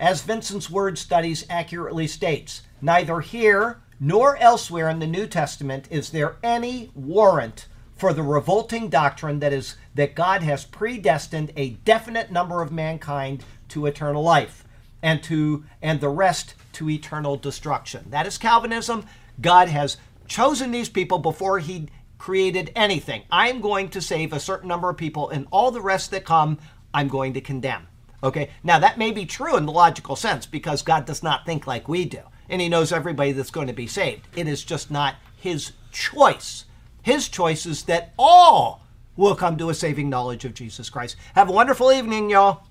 As 0.00 0.22
Vincent's 0.22 0.70
Word 0.70 0.96
Studies 0.96 1.44
accurately 1.50 2.06
states, 2.06 2.62
neither 2.80 3.20
here 3.20 3.82
nor 4.00 4.38
elsewhere 4.38 4.88
in 4.88 4.98
the 4.98 5.06
New 5.06 5.26
Testament 5.26 5.86
is 5.90 6.08
there 6.08 6.36
any 6.42 6.90
warrant 6.94 7.66
for 7.96 8.14
the 8.14 8.22
revolting 8.22 8.88
doctrine 8.88 9.40
that 9.40 9.52
is 9.52 9.76
that 9.94 10.14
God 10.14 10.42
has 10.42 10.64
predestined 10.64 11.52
a 11.54 11.72
definite 11.84 12.32
number 12.32 12.62
of 12.62 12.72
mankind 12.72 13.44
to 13.68 13.84
eternal 13.84 14.22
life 14.22 14.64
and 15.02 15.22
to 15.24 15.66
and 15.82 16.00
the 16.00 16.08
rest 16.08 16.54
to 16.72 16.88
eternal 16.88 17.36
destruction. 17.36 18.06
That 18.08 18.26
is 18.26 18.38
Calvinism. 18.38 19.04
God 19.38 19.68
has 19.68 19.98
chosen 20.26 20.70
these 20.70 20.88
people 20.88 21.18
before 21.18 21.58
he 21.58 21.90
created 22.16 22.72
anything. 22.74 23.24
I'm 23.30 23.60
going 23.60 23.90
to 23.90 24.00
save 24.00 24.32
a 24.32 24.40
certain 24.40 24.68
number 24.68 24.88
of 24.88 24.96
people 24.96 25.28
and 25.28 25.46
all 25.50 25.70
the 25.70 25.82
rest 25.82 26.10
that 26.12 26.24
come 26.24 26.56
I'm 26.94 27.08
going 27.08 27.34
to 27.34 27.42
condemn. 27.42 27.86
Okay? 28.22 28.50
Now 28.62 28.78
that 28.78 28.98
may 28.98 29.10
be 29.10 29.26
true 29.26 29.56
in 29.56 29.66
the 29.66 29.72
logical 29.72 30.16
sense 30.16 30.46
because 30.46 30.82
God 30.82 31.04
does 31.06 31.22
not 31.22 31.46
think 31.46 31.66
like 31.66 31.88
we 31.88 32.04
do 32.04 32.22
and 32.48 32.60
he 32.60 32.68
knows 32.68 32.92
everybody 32.92 33.32
that's 33.32 33.50
going 33.50 33.68
to 33.68 33.72
be 33.72 33.86
saved. 33.86 34.26
It 34.36 34.48
is 34.48 34.64
just 34.64 34.90
not 34.90 35.14
his 35.36 35.72
choice. 35.92 36.64
His 37.02 37.28
choice 37.28 37.64
is 37.64 37.84
that 37.84 38.12
all 38.18 38.82
will 39.16 39.34
come 39.34 39.56
to 39.58 39.70
a 39.70 39.74
saving 39.74 40.10
knowledge 40.10 40.44
of 40.44 40.54
Jesus 40.54 40.90
Christ. 40.90 41.16
Have 41.34 41.48
a 41.48 41.52
wonderful 41.52 41.92
evening, 41.92 42.30
y'all. 42.30 42.64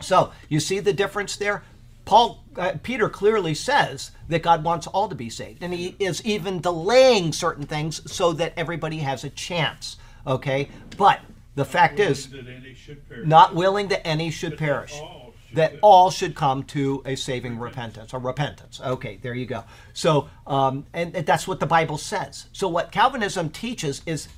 So, 0.00 0.32
you 0.48 0.60
see 0.60 0.80
the 0.80 0.92
difference 0.92 1.36
there? 1.36 1.64
Paul 2.04 2.44
uh, 2.56 2.74
Peter 2.82 3.08
clearly 3.08 3.54
says 3.54 4.12
that 4.28 4.42
God 4.42 4.62
wants 4.62 4.86
all 4.86 5.08
to 5.08 5.14
be 5.14 5.28
saved 5.28 5.62
and 5.62 5.74
he 5.74 5.96
is 5.98 6.24
even 6.24 6.60
delaying 6.60 7.32
certain 7.32 7.66
things 7.66 8.00
so 8.10 8.32
that 8.34 8.52
everybody 8.56 8.98
has 8.98 9.24
a 9.24 9.30
chance, 9.30 9.96
okay? 10.26 10.68
But 10.96 11.20
the 11.56 11.64
fact 11.64 11.98
is 11.98 12.28
That 12.30 12.46
any 12.46 12.74
should 12.74 13.02
not 13.26 13.54
willing 13.54 13.88
that 13.88 14.06
any 14.06 14.30
should 14.30 14.50
But 14.50 14.58
that 14.60 14.64
perish. 14.64 14.92
all 14.94 15.34
should 15.48 15.56
that 15.56 15.74
all 15.82 16.10
should 16.10 16.34
come 16.34 16.62
to 16.64 17.02
a 17.04 17.16
saving 17.16 17.58
repentance. 17.58 18.14
or 18.14 18.20
repentance. 18.20 18.80
Okay 18.80 19.18
there 19.22 19.34
you 19.34 19.46
go. 19.46 19.64
So 19.92 20.28
um, 20.46 20.86
and 20.92 21.12
that's 21.14 21.48
what 21.48 21.58
the 21.60 21.66
bible 21.66 21.98
says. 21.98 22.46
So 22.52 22.68
what 22.68 22.92
calvinism 22.92 23.50
teaches 23.50 24.02
is 24.06 24.28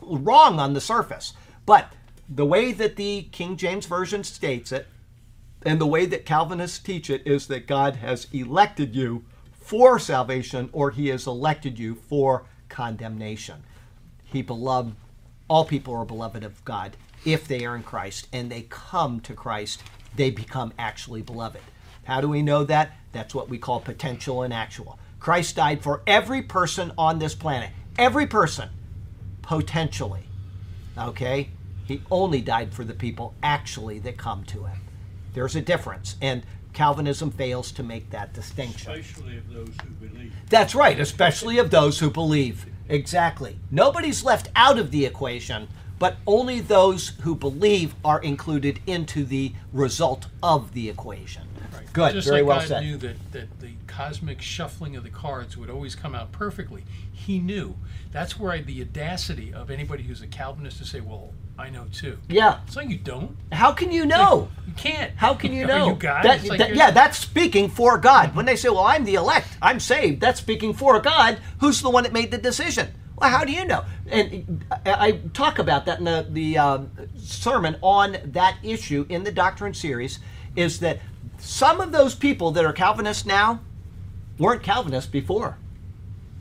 wrong 0.00 0.58
on 0.58 0.72
the 0.72 0.80
surface. 0.80 1.34
But 1.66 1.92
the 2.28 2.46
way 2.46 2.72
that 2.72 2.96
the 2.96 3.22
King 3.32 3.56
James 3.56 3.86
Version 3.86 4.22
states 4.24 4.72
it, 4.72 4.86
and 5.62 5.80
the 5.80 5.86
way 5.86 6.06
that 6.06 6.24
Calvinists 6.24 6.78
teach 6.78 7.10
it, 7.10 7.26
is 7.26 7.46
that 7.48 7.66
God 7.66 7.96
has 7.96 8.26
elected 8.32 8.94
you 8.94 9.24
for 9.52 9.98
salvation 9.98 10.70
or 10.72 10.90
he 10.90 11.08
has 11.08 11.26
elected 11.26 11.78
you 11.78 11.94
for 11.94 12.46
condemnation. 12.68 13.64
He 14.24 14.42
beloved, 14.42 14.94
all 15.48 15.64
people 15.64 15.94
are 15.94 16.04
beloved 16.04 16.44
of 16.44 16.64
God 16.64 16.96
if 17.24 17.48
they 17.48 17.64
are 17.64 17.74
in 17.74 17.82
Christ 17.82 18.28
and 18.32 18.50
they 18.50 18.66
come 18.68 19.20
to 19.20 19.34
Christ, 19.34 19.82
they 20.16 20.30
become 20.30 20.72
actually 20.78 21.22
beloved. 21.22 21.60
How 22.04 22.20
do 22.20 22.28
we 22.28 22.42
know 22.42 22.64
that? 22.64 22.92
That's 23.12 23.34
what 23.34 23.48
we 23.48 23.58
call 23.58 23.80
potential 23.80 24.42
and 24.42 24.52
actual. 24.52 24.98
Christ 25.20 25.56
died 25.56 25.82
for 25.82 26.02
every 26.06 26.42
person 26.42 26.92
on 26.96 27.18
this 27.18 27.34
planet. 27.34 27.70
Every 27.98 28.26
person, 28.26 28.70
potentially. 29.42 30.22
Okay? 30.96 31.50
He 31.86 32.02
only 32.10 32.40
died 32.40 32.72
for 32.72 32.84
the 32.84 32.94
people 32.94 33.34
actually 33.42 33.98
that 34.00 34.16
come 34.16 34.44
to 34.44 34.64
him. 34.64 34.80
There's 35.34 35.56
a 35.56 35.60
difference. 35.60 36.16
And 36.20 36.44
Calvinism 36.72 37.30
fails 37.30 37.72
to 37.72 37.82
make 37.82 38.10
that 38.10 38.32
distinction. 38.32 38.92
Especially 38.92 39.38
of 39.38 39.52
those 39.52 39.74
who 39.82 40.06
believe. 40.06 40.32
That's 40.48 40.74
right, 40.74 41.00
especially 41.00 41.58
of 41.58 41.70
those 41.70 41.98
who 41.98 42.10
believe. 42.10 42.66
Exactly. 42.88 43.58
Nobody's 43.70 44.24
left 44.24 44.48
out 44.56 44.78
of 44.78 44.90
the 44.90 45.04
equation, 45.04 45.68
but 45.98 46.16
only 46.26 46.60
those 46.60 47.08
who 47.22 47.34
believe 47.34 47.94
are 48.04 48.20
included 48.20 48.80
into 48.86 49.24
the 49.24 49.52
result 49.72 50.26
of 50.42 50.72
the 50.72 50.88
equation. 50.88 51.42
Right. 51.72 51.92
Good, 51.92 52.14
Just 52.14 52.28
very 52.28 52.40
like 52.42 52.48
well 52.48 52.58
God 52.60 52.68
said. 52.68 52.82
knew 52.84 52.96
that, 52.98 53.32
that 53.32 53.60
the 53.60 53.72
cosmic 53.86 54.40
shuffling 54.40 54.96
of 54.96 55.02
the 55.04 55.10
cards 55.10 55.56
would 55.56 55.68
always 55.70 55.94
come 55.94 56.14
out 56.14 56.32
perfectly. 56.32 56.84
He 57.12 57.38
knew. 57.38 57.76
That's 58.10 58.38
where 58.38 58.52
I, 58.52 58.60
the 58.60 58.80
audacity 58.80 59.52
of 59.52 59.70
anybody 59.70 60.04
who's 60.04 60.22
a 60.22 60.26
Calvinist 60.26 60.78
to 60.78 60.84
say, 60.86 61.00
"Well, 61.00 61.34
I 61.58 61.70
know 61.70 61.86
too." 61.92 62.18
Yeah. 62.28 62.60
So 62.68 62.80
you 62.80 62.96
don't. 62.98 63.36
How 63.52 63.72
can 63.72 63.90
you 63.90 64.06
know? 64.06 64.48
You 64.66 64.72
can't. 64.76 65.12
How 65.16 65.34
can 65.34 65.52
you 65.52 65.64
Are 65.64 65.68
know? 65.68 65.88
you 65.88 65.94
God? 65.96 66.24
That- 66.24 66.44
like 66.44 66.58
that- 66.58 66.74
yeah, 66.74 66.90
that's 66.90 67.18
speaking 67.18 67.68
for 67.68 67.98
God. 67.98 68.34
When 68.34 68.46
they 68.46 68.56
say, 68.56 68.68
"Well, 68.68 68.84
I'm 68.84 69.04
the 69.04 69.14
elect, 69.14 69.48
I'm 69.60 69.80
saved," 69.80 70.20
that's 70.20 70.38
speaking 70.40 70.72
for 70.72 71.00
God. 71.00 71.38
Who's 71.60 71.82
the 71.82 71.90
one 71.90 72.04
that 72.04 72.12
made 72.12 72.30
the 72.30 72.38
decision? 72.38 72.88
Well, 73.16 73.30
how 73.30 73.44
do 73.44 73.50
you 73.52 73.64
know? 73.64 73.84
And 74.08 74.64
I, 74.70 75.06
I 75.08 75.12
talk 75.34 75.58
about 75.58 75.86
that 75.86 75.98
in 75.98 76.04
the, 76.04 76.24
the 76.30 76.56
uh, 76.58 76.78
sermon 77.18 77.76
on 77.82 78.16
that 78.26 78.56
issue 78.62 79.06
in 79.08 79.24
the 79.24 79.32
Doctrine 79.32 79.74
series. 79.74 80.20
Is 80.54 80.78
that 80.80 81.00
some 81.38 81.80
of 81.80 81.90
those 81.90 82.14
people 82.14 82.52
that 82.52 82.64
are 82.64 82.72
Calvinists 82.72 83.26
now 83.26 83.60
weren't 84.38 84.62
Calvinists 84.62 85.10
before, 85.10 85.56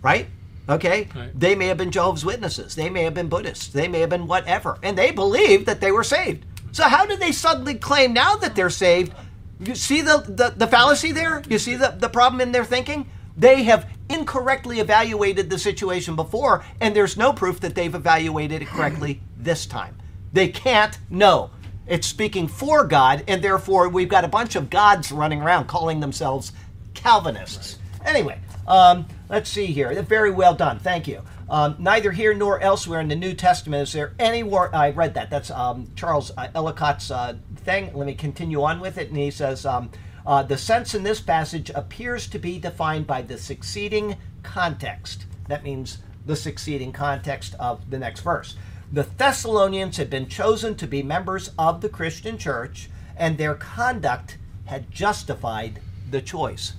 right? 0.03 0.27
Okay, 0.69 1.07
Right. 1.15 1.39
they 1.39 1.56
may 1.56 1.68
have 1.68 1.77
been 1.77 1.91
Jehovah's 1.91 2.26
Witnesses, 2.26 2.76
they 2.76 2.89
may 2.89 3.03
have 3.03 3.14
been 3.14 3.30
Buddhists, 3.30 3.68
they 3.68 3.88
may 3.88 4.02
have 4.02 4.10
been 4.10 4.27
whatever, 4.27 4.77
and 4.84 4.98
they 4.98 5.11
believed 5.11 5.65
that 5.65 5.80
they 5.80 5.91
were 5.91 6.03
saved. 6.03 6.45
So 6.73 6.84
how 6.84 7.06
do 7.06 7.15
they 7.15 7.31
suddenly 7.31 7.76
claim 7.76 8.14
now 8.14 8.35
that 8.35 8.56
they're 8.56 8.69
saved? 8.69 9.14
You 9.60 9.76
see 9.76 10.02
the, 10.02 10.18
the, 10.27 10.53
the 10.56 10.68
fallacy 10.68 11.11
there? 11.11 11.41
You 11.49 11.57
see 11.57 11.76
the, 11.76 11.95
the 11.98 12.10
problem 12.10 12.41
in 12.41 12.52
their 12.52 12.65
thinking? 12.65 13.10
They 13.38 13.64
have 13.64 13.89
incorrectly 14.10 14.80
evaluated 14.80 15.49
the 15.49 15.57
situation 15.57 16.15
before, 16.15 16.64
and 16.81 16.95
there's 16.95 17.18
no 17.18 17.31
proof 17.34 17.60
that 17.61 17.73
they've 17.76 17.94
evaluated 17.94 18.61
it 18.61 18.68
correctly 18.68 19.22
this 19.38 19.65
time. 19.65 19.95
They 20.34 20.49
can't 20.49 20.98
know. 21.10 21.52
It's 21.88 22.06
speaking 22.07 22.48
for 22.49 22.84
God, 22.85 23.23
and 23.27 23.41
therefore 23.41 23.88
we've 23.89 24.10
got 24.10 24.26
a 24.26 24.27
bunch 24.27 24.56
of 24.57 24.69
gods 24.69 25.11
running 25.11 25.41
around 25.41 25.68
calling 25.68 26.02
themselves 26.02 26.52
Calvinists. 26.94 27.77
Anyway, 28.06 28.39
um, 28.68 29.07
let's 29.30 29.49
see 29.49 29.68
here. 29.68 30.02
Very 30.02 30.31
well 30.31 30.53
done. 30.53 30.80
Thank 30.80 31.07
you. 31.07 31.22
Um, 31.49 31.76
neither 31.80 32.11
here 32.11 32.34
nor 32.34 32.60
elsewhere 32.60 32.99
in 32.99 33.07
the 33.07 33.15
New 33.15 33.34
Testament 33.34 33.84
is 33.84 33.94
there 33.94 34.14
any. 34.19 34.44
I 34.44 34.91
read 34.91 35.14
that. 35.14 35.30
That's 35.30 35.49
um, 35.49 35.89
Charles 35.95 36.31
uh, 36.38 36.49
Ellicott's 36.53 37.10
uh, 37.10 37.38
thing. 37.57 37.94
Let 37.94 38.06
me 38.06 38.15
continue 38.15 38.64
on 38.64 38.80
with 38.80 38.98
it. 38.98 39.10
And 39.10 39.18
he 39.18 39.31
says 39.31 39.65
um, 39.65 39.89
uh, 40.26 40.44
the 40.44 40.57
sense 40.57 40.94
in 40.94 41.03
this 41.03 41.22
passage 41.22 41.69
appears 41.73 42.27
to 42.27 42.39
be 42.39 42.60
defined 42.60 43.07
by 43.07 43.22
the 43.22 43.38
succeeding 43.38 44.18
context. 44.44 45.26
That 45.48 45.64
means 45.64 45.99
the 46.26 46.35
succeeding 46.35 46.91
context 46.91 47.56
of 47.60 47.89
the 47.89 47.98
next 47.98 48.22
verse. 48.22 48.56
The 48.91 49.03
Thessalonians 49.03 49.98
had 49.98 50.10
been 50.10 50.27
chosen 50.27 50.76
to 50.76 50.88
be 50.88 51.03
members 51.03 51.52
of 51.57 51.81
the 51.81 51.89
Christian 51.89 52.38
church, 52.38 52.89
and 53.15 53.38
their 53.38 53.56
conduct 53.56 54.38
had 54.65 54.91
justified 54.91 55.81
the 56.10 56.22
choice. 56.22 56.73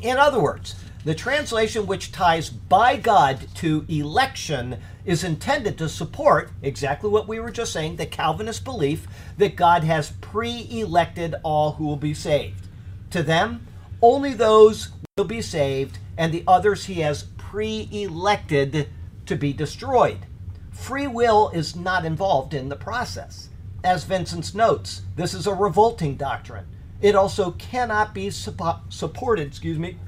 In 0.00 0.16
other 0.16 0.40
words, 0.40 0.74
the 1.04 1.14
translation 1.14 1.86
which 1.86 2.12
ties 2.12 2.48
by 2.48 2.96
God 2.96 3.46
to 3.56 3.84
election 3.88 4.78
is 5.04 5.22
intended 5.22 5.76
to 5.78 5.88
support 5.88 6.50
exactly 6.62 7.10
what 7.10 7.28
we 7.28 7.38
were 7.38 7.50
just 7.50 7.72
saying 7.72 7.96
the 7.96 8.06
Calvinist 8.06 8.64
belief 8.64 9.06
that 9.36 9.54
God 9.54 9.84
has 9.84 10.12
pre 10.22 10.66
elected 10.70 11.34
all 11.42 11.72
who 11.72 11.84
will 11.84 11.96
be 11.96 12.14
saved. 12.14 12.68
To 13.10 13.22
them, 13.22 13.66
only 14.00 14.32
those 14.32 14.88
will 15.16 15.24
be 15.24 15.42
saved, 15.42 15.98
and 16.16 16.32
the 16.32 16.44
others 16.46 16.86
he 16.86 17.00
has 17.00 17.24
pre 17.36 17.88
elected 17.92 18.88
to 19.26 19.36
be 19.36 19.52
destroyed. 19.52 20.26
Free 20.72 21.06
will 21.06 21.50
is 21.50 21.76
not 21.76 22.04
involved 22.04 22.54
in 22.54 22.68
the 22.68 22.76
process. 22.76 23.50
As 23.84 24.04
Vincent's 24.04 24.54
notes, 24.54 25.02
this 25.16 25.34
is 25.34 25.46
a 25.46 25.54
revolting 25.54 26.16
doctrine. 26.16 26.66
It 27.00 27.14
also 27.14 27.52
cannot 27.52 28.14
be 28.14 28.28
suppo- 28.28 28.80
supported, 28.88 29.46
excuse 29.46 29.78
me, 29.78 29.98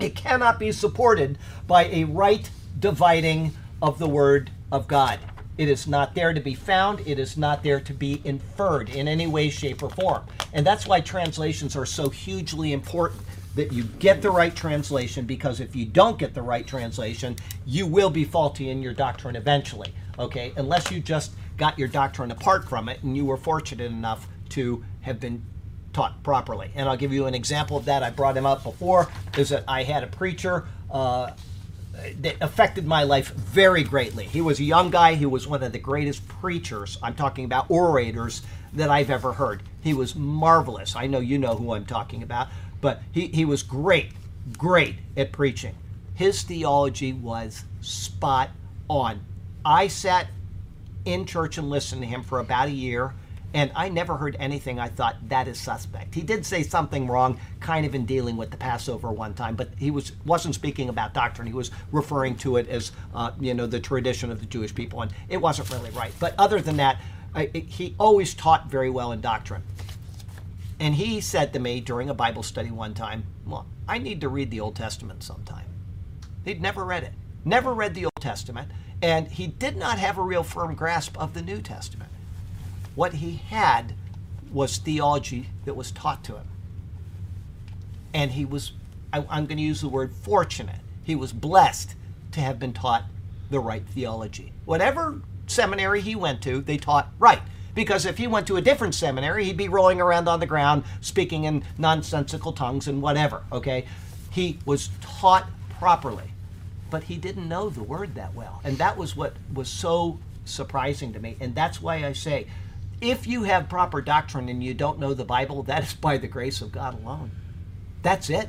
it 0.00 0.16
cannot 0.16 0.58
be 0.58 0.72
supported 0.72 1.38
by 1.66 1.84
a 1.86 2.04
right 2.04 2.50
dividing 2.78 3.52
of 3.80 3.98
the 3.98 4.08
word 4.08 4.50
of 4.72 4.88
God. 4.88 5.18
It 5.56 5.68
is 5.68 5.86
not 5.86 6.14
there 6.14 6.32
to 6.32 6.40
be 6.40 6.54
found. 6.54 7.00
It 7.06 7.18
is 7.18 7.36
not 7.36 7.62
there 7.62 7.78
to 7.80 7.94
be 7.94 8.20
inferred 8.24 8.88
in 8.88 9.06
any 9.06 9.26
way, 9.26 9.50
shape, 9.50 9.82
or 9.82 9.90
form. 9.90 10.24
And 10.52 10.66
that's 10.66 10.86
why 10.86 11.00
translations 11.00 11.76
are 11.76 11.86
so 11.86 12.08
hugely 12.08 12.72
important 12.72 13.22
that 13.54 13.72
you 13.72 13.84
get 13.84 14.20
the 14.20 14.30
right 14.30 14.54
translation 14.54 15.26
because 15.26 15.60
if 15.60 15.76
you 15.76 15.84
don't 15.84 16.18
get 16.18 16.34
the 16.34 16.42
right 16.42 16.66
translation, 16.66 17.36
you 17.64 17.86
will 17.86 18.10
be 18.10 18.24
faulty 18.24 18.70
in 18.70 18.82
your 18.82 18.94
doctrine 18.94 19.36
eventually. 19.36 19.94
Okay? 20.18 20.52
Unless 20.56 20.90
you 20.90 20.98
just 20.98 21.32
got 21.56 21.78
your 21.78 21.86
doctrine 21.86 22.32
apart 22.32 22.68
from 22.68 22.88
it 22.88 23.00
and 23.04 23.16
you 23.16 23.24
were 23.24 23.36
fortunate 23.36 23.92
enough 23.92 24.26
to 24.50 24.84
have 25.02 25.20
been 25.20 25.44
taught 25.94 26.22
properly. 26.22 26.70
And 26.74 26.88
I'll 26.88 26.96
give 26.96 27.12
you 27.12 27.26
an 27.26 27.34
example 27.34 27.76
of 27.76 27.86
that. 27.86 28.02
I 28.02 28.10
brought 28.10 28.36
him 28.36 28.44
up 28.44 28.62
before. 28.62 29.08
Is 29.38 29.48
that 29.48 29.64
I 29.66 29.84
had 29.84 30.02
a 30.02 30.08
preacher 30.08 30.66
uh, 30.90 31.30
that 32.20 32.36
affected 32.40 32.86
my 32.86 33.04
life 33.04 33.30
very 33.30 33.82
greatly. 33.82 34.24
He 34.26 34.40
was 34.40 34.60
a 34.60 34.64
young 34.64 34.90
guy. 34.90 35.14
He 35.14 35.26
was 35.26 35.46
one 35.46 35.62
of 35.62 35.72
the 35.72 35.78
greatest 35.78 36.26
preachers. 36.28 36.98
I'm 37.02 37.14
talking 37.14 37.44
about 37.44 37.70
orators 37.70 38.42
that 38.74 38.90
I've 38.90 39.10
ever 39.10 39.32
heard. 39.32 39.62
He 39.82 39.94
was 39.94 40.14
marvelous. 40.14 40.96
I 40.96 41.06
know 41.06 41.20
you 41.20 41.38
know 41.38 41.54
who 41.54 41.72
I'm 41.72 41.86
talking 41.86 42.22
about, 42.22 42.48
but 42.80 43.00
he, 43.12 43.28
he 43.28 43.44
was 43.44 43.62
great, 43.62 44.10
great 44.58 44.96
at 45.16 45.32
preaching. 45.32 45.74
His 46.14 46.42
theology 46.42 47.12
was 47.12 47.64
spot 47.80 48.50
on. 48.88 49.20
I 49.64 49.88
sat 49.88 50.28
in 51.04 51.26
church 51.26 51.58
and 51.58 51.70
listened 51.70 52.02
to 52.02 52.08
him 52.08 52.22
for 52.22 52.38
about 52.38 52.68
a 52.68 52.72
year, 52.72 53.14
and 53.54 53.70
I 53.76 53.88
never 53.88 54.16
heard 54.16 54.36
anything 54.40 54.78
I 54.80 54.88
thought 54.88 55.16
that 55.28 55.46
is 55.48 55.58
suspect. 55.60 56.14
He 56.14 56.22
did 56.22 56.44
say 56.44 56.64
something 56.64 57.06
wrong, 57.06 57.38
kind 57.60 57.86
of 57.86 57.94
in 57.94 58.04
dealing 58.04 58.36
with 58.36 58.50
the 58.50 58.56
Passover 58.56 59.10
one 59.12 59.32
time, 59.32 59.54
but 59.54 59.68
he 59.78 59.90
was 59.92 60.12
wasn't 60.26 60.56
speaking 60.56 60.88
about 60.88 61.14
doctrine. 61.14 61.46
He 61.46 61.54
was 61.54 61.70
referring 61.92 62.36
to 62.38 62.56
it 62.56 62.68
as 62.68 62.90
uh, 63.14 63.30
you 63.40 63.54
know 63.54 63.66
the 63.66 63.80
tradition 63.80 64.30
of 64.30 64.40
the 64.40 64.46
Jewish 64.46 64.74
people, 64.74 65.00
and 65.02 65.14
it 65.28 65.38
wasn't 65.38 65.70
really 65.70 65.90
right. 65.90 66.12
But 66.18 66.34
other 66.36 66.60
than 66.60 66.76
that, 66.78 66.98
I, 67.34 67.48
it- 67.54 67.66
he 67.66 67.94
always 67.98 68.34
taught 68.34 68.66
very 68.66 68.90
well 68.90 69.12
in 69.12 69.20
doctrine. 69.20 69.62
And 70.80 70.96
he 70.96 71.20
said 71.20 71.52
to 71.52 71.60
me 71.60 71.80
during 71.80 72.10
a 72.10 72.14
Bible 72.14 72.42
study 72.42 72.72
one 72.72 72.94
time, 72.94 73.24
"Well, 73.46 73.66
I 73.86 73.98
need 73.98 74.20
to 74.22 74.28
read 74.28 74.50
the 74.50 74.60
Old 74.60 74.74
Testament 74.74 75.22
sometime." 75.22 75.66
He'd 76.44 76.60
never 76.60 76.84
read 76.84 77.04
it, 77.04 77.12
never 77.44 77.72
read 77.72 77.94
the 77.94 78.04
Old 78.06 78.20
Testament, 78.20 78.68
and 79.00 79.28
he 79.28 79.46
did 79.46 79.76
not 79.76 79.98
have 80.00 80.18
a 80.18 80.22
real 80.22 80.42
firm 80.42 80.74
grasp 80.74 81.16
of 81.16 81.34
the 81.34 81.40
New 81.42 81.60
Testament. 81.62 82.10
What 82.94 83.14
he 83.14 83.36
had 83.36 83.94
was 84.52 84.76
theology 84.76 85.48
that 85.64 85.74
was 85.74 85.90
taught 85.90 86.22
to 86.24 86.36
him. 86.36 86.48
And 88.12 88.32
he 88.32 88.44
was, 88.44 88.72
I, 89.12 89.24
I'm 89.28 89.46
going 89.46 89.58
to 89.58 89.62
use 89.62 89.80
the 89.80 89.88
word 89.88 90.12
fortunate. 90.14 90.80
He 91.02 91.16
was 91.16 91.32
blessed 91.32 91.94
to 92.32 92.40
have 92.40 92.58
been 92.58 92.72
taught 92.72 93.04
the 93.50 93.60
right 93.60 93.86
theology. 93.86 94.52
Whatever 94.64 95.20
seminary 95.46 96.00
he 96.00 96.14
went 96.14 96.40
to, 96.42 96.60
they 96.60 96.76
taught 96.76 97.08
right. 97.18 97.42
Because 97.74 98.06
if 98.06 98.18
he 98.18 98.28
went 98.28 98.46
to 98.46 98.56
a 98.56 98.62
different 98.62 98.94
seminary, 98.94 99.44
he'd 99.44 99.56
be 99.56 99.68
rolling 99.68 100.00
around 100.00 100.28
on 100.28 100.38
the 100.38 100.46
ground, 100.46 100.84
speaking 101.00 101.44
in 101.44 101.64
nonsensical 101.76 102.52
tongues 102.52 102.86
and 102.86 103.02
whatever, 103.02 103.42
okay? 103.50 103.84
He 104.30 104.58
was 104.64 104.90
taught 105.00 105.48
properly 105.70 106.30
but 106.94 107.02
he 107.02 107.16
didn't 107.16 107.48
know 107.48 107.68
the 107.68 107.82
word 107.82 108.14
that 108.14 108.32
well. 108.34 108.60
And 108.62 108.78
that 108.78 108.96
was 108.96 109.16
what 109.16 109.34
was 109.52 109.68
so 109.68 110.20
surprising 110.44 111.12
to 111.14 111.18
me. 111.18 111.36
And 111.40 111.52
that's 111.52 111.82
why 111.82 112.04
I 112.04 112.12
say, 112.12 112.46
if 113.00 113.26
you 113.26 113.44
have 113.44 113.68
proper 113.68 114.00
doctrine 114.00 114.48
and 114.48 114.62
you 114.62 114.74
don't 114.74 114.98
know 114.98 115.14
the 115.14 115.24
Bible, 115.24 115.62
that 115.64 115.84
is 115.84 115.94
by 115.94 116.18
the 116.18 116.28
grace 116.28 116.60
of 116.60 116.72
God 116.72 117.00
alone. 117.00 117.30
That's 118.02 118.30
it. 118.30 118.48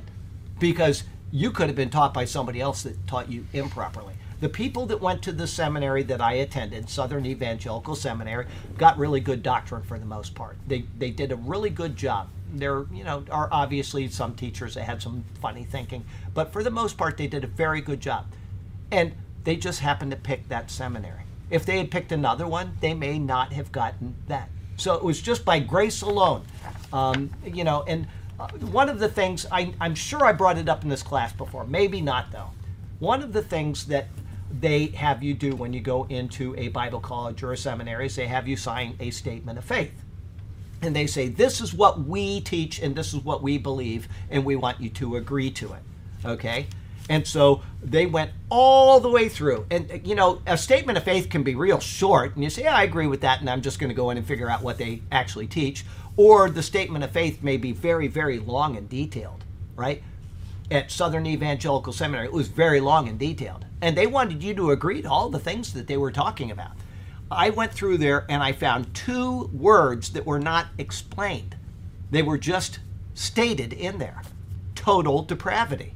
Because 0.60 1.04
you 1.32 1.52
could 1.52 1.68
have 1.68 1.76
been 1.76 1.90
taught 1.90 2.14
by 2.14 2.26
somebody 2.26 2.62
else 2.62 2.84
that 2.84 3.08
taught 3.08 3.30
you 3.30 3.46
improperly. 3.54 4.14
The 4.40 4.50
people 4.50 4.86
that 4.88 5.02
went 5.02 5.22
to 5.24 5.32
the 5.32 5.48
seminary 5.48 6.04
that 6.04 6.22
I 6.22 6.34
attended, 6.34 6.90
Southern 6.90 7.26
Evangelical 7.26 7.96
Seminary, 7.96 8.46
got 8.78 8.98
really 8.98 9.20
good 9.20 9.42
doctrine 9.42 9.84
for 9.84 9.98
the 9.98 10.06
most 10.06 10.36
part. 10.36 10.58
They 10.68 10.86
they 10.98 11.12
did 11.12 11.32
a 11.32 11.36
really 11.36 11.70
good 11.70 11.96
job. 11.96 12.30
There, 12.54 12.86
you 12.94 13.04
know, 13.04 13.26
are 13.32 13.50
obviously 13.52 14.08
some 14.08 14.36
teachers 14.36 14.76
that 14.76 14.84
had 14.84 15.02
some 15.02 15.26
funny 15.42 15.66
thinking, 15.66 16.06
but 16.34 16.54
for 16.54 16.64
the 16.64 16.72
most 16.72 16.98
part, 16.98 17.18
they 17.18 17.28
did 17.28 17.44
a 17.44 17.48
very 17.48 17.82
good 17.82 18.00
job. 18.00 18.28
And 18.92 19.14
they 19.44 19.56
just 19.56 19.80
happened 19.80 20.12
to 20.12 20.18
pick 20.18 20.48
that 20.50 20.72
seminary. 20.72 21.25
If 21.50 21.66
they 21.66 21.78
had 21.78 21.92
picked 21.92 22.12
another 22.12 22.48
one, 22.48 22.78
they 22.82 22.94
may 22.94 23.20
not 23.20 23.54
have 23.54 23.72
gotten 23.72 24.16
that. 24.28 24.50
So 24.78 24.96
it 24.96 25.04
was 25.04 25.22
just 25.22 25.46
by 25.46 25.60
grace 25.60 26.02
alone. 26.02 26.44
Um, 26.92 27.30
you 27.46 27.64
know, 27.64 27.84
and 27.88 28.08
uh, 28.40 28.48
one 28.50 28.90
of 28.90 29.00
the 29.00 29.08
things, 29.08 29.46
I, 29.52 29.74
I'm 29.80 29.96
sure 29.96 30.26
I 30.26 30.34
brought 30.34 30.58
it 30.58 30.68
up 30.68 30.84
in 30.84 30.90
this 30.90 31.04
class 31.04 31.32
before, 31.34 31.66
maybe 31.66 32.02
not 32.02 32.32
though. 32.32 32.50
One 33.00 33.22
of 33.22 33.34
the 33.34 33.42
things 33.42 33.86
that 33.88 34.08
they 34.60 34.88
have 34.88 35.24
you 35.24 35.34
do 35.34 35.56
when 35.56 35.74
you 35.74 35.82
go 35.82 36.06
into 36.10 36.56
a 36.58 36.70
Bible 36.70 37.00
college 37.00 37.44
or 37.44 37.54
a 37.54 37.58
seminary 37.58 38.08
is 38.08 38.16
they 38.16 38.28
have 38.28 38.48
you 38.48 38.58
sign 38.58 38.96
a 39.00 39.12
statement 39.12 39.58
of 39.58 39.66
faith. 39.66 39.94
And 40.82 40.96
they 40.96 41.08
say, 41.08 41.30
this 41.30 41.62
is 41.62 41.74
what 41.74 42.02
we 42.02 42.42
teach 42.42 42.80
and 42.80 42.96
this 42.96 43.14
is 43.14 43.22
what 43.22 43.42
we 43.42 43.58
believe, 43.58 44.08
and 44.30 44.46
we 44.46 44.56
want 44.56 44.80
you 44.80 44.90
to 44.92 45.16
agree 45.16 45.52
to 45.52 45.74
it. 45.74 45.82
Okay? 46.26 46.68
And 47.10 47.28
so 47.28 47.62
they 47.84 48.06
went 48.06 48.32
all 48.50 49.00
the 49.00 49.10
way 49.10 49.30
through. 49.30 49.68
And, 49.70 50.02
you 50.06 50.16
know, 50.16 50.42
a 50.48 50.58
statement 50.58 50.98
of 50.98 51.04
faith 51.04 51.30
can 51.30 51.44
be 51.44 51.54
real 51.54 51.80
short, 51.80 52.36
and 52.36 52.44
you 52.44 52.50
say, 52.50 52.64
yeah, 52.64 52.76
I 52.76 52.84
agree 52.84 53.08
with 53.08 53.22
that, 53.22 53.42
and 53.42 53.50
I'm 53.50 53.62
just 53.62 53.80
going 53.80 53.90
to 53.90 53.96
go 53.96 54.10
in 54.10 54.18
and 54.18 54.26
figure 54.26 54.50
out 54.50 54.64
what 54.64 54.78
they 54.78 55.02
actually 55.12 55.48
teach. 55.48 55.86
Or 56.18 56.50
the 56.50 56.64
statement 56.64 57.04
of 57.04 57.12
faith 57.12 57.44
may 57.44 57.58
be 57.58 57.74
very, 57.74 58.08
very 58.08 58.40
long 58.40 58.76
and 58.76 58.90
detailed, 58.90 59.44
right? 59.76 60.02
At 60.72 60.90
Southern 60.90 61.28
Evangelical 61.28 61.94
Seminary, 61.94 62.26
it 62.26 62.34
was 62.34 62.48
very 62.48 62.80
long 62.80 63.08
and 63.08 63.20
detailed. 63.20 63.66
And 63.82 63.96
they 63.96 64.08
wanted 64.08 64.42
you 64.42 64.56
to 64.56 64.72
agree 64.72 65.02
to 65.04 65.10
all 65.10 65.30
the 65.30 65.40
things 65.40 65.74
that 65.74 65.88
they 65.88 65.98
were 65.98 66.12
talking 66.12 66.50
about. 66.50 66.72
I 67.30 67.50
went 67.50 67.74
through 67.74 67.98
there 67.98 68.26
and 68.30 68.42
I 68.42 68.52
found 68.52 68.94
two 68.94 69.50
words 69.54 70.12
that 70.12 70.26
were 70.26 70.40
not 70.40 70.68
explained. 70.78 71.56
They 72.10 72.22
were 72.22 72.38
just 72.38 72.80
stated 73.14 73.74
in 73.74 73.98
there 73.98 74.22
total 74.76 75.24
depravity. 75.24 75.95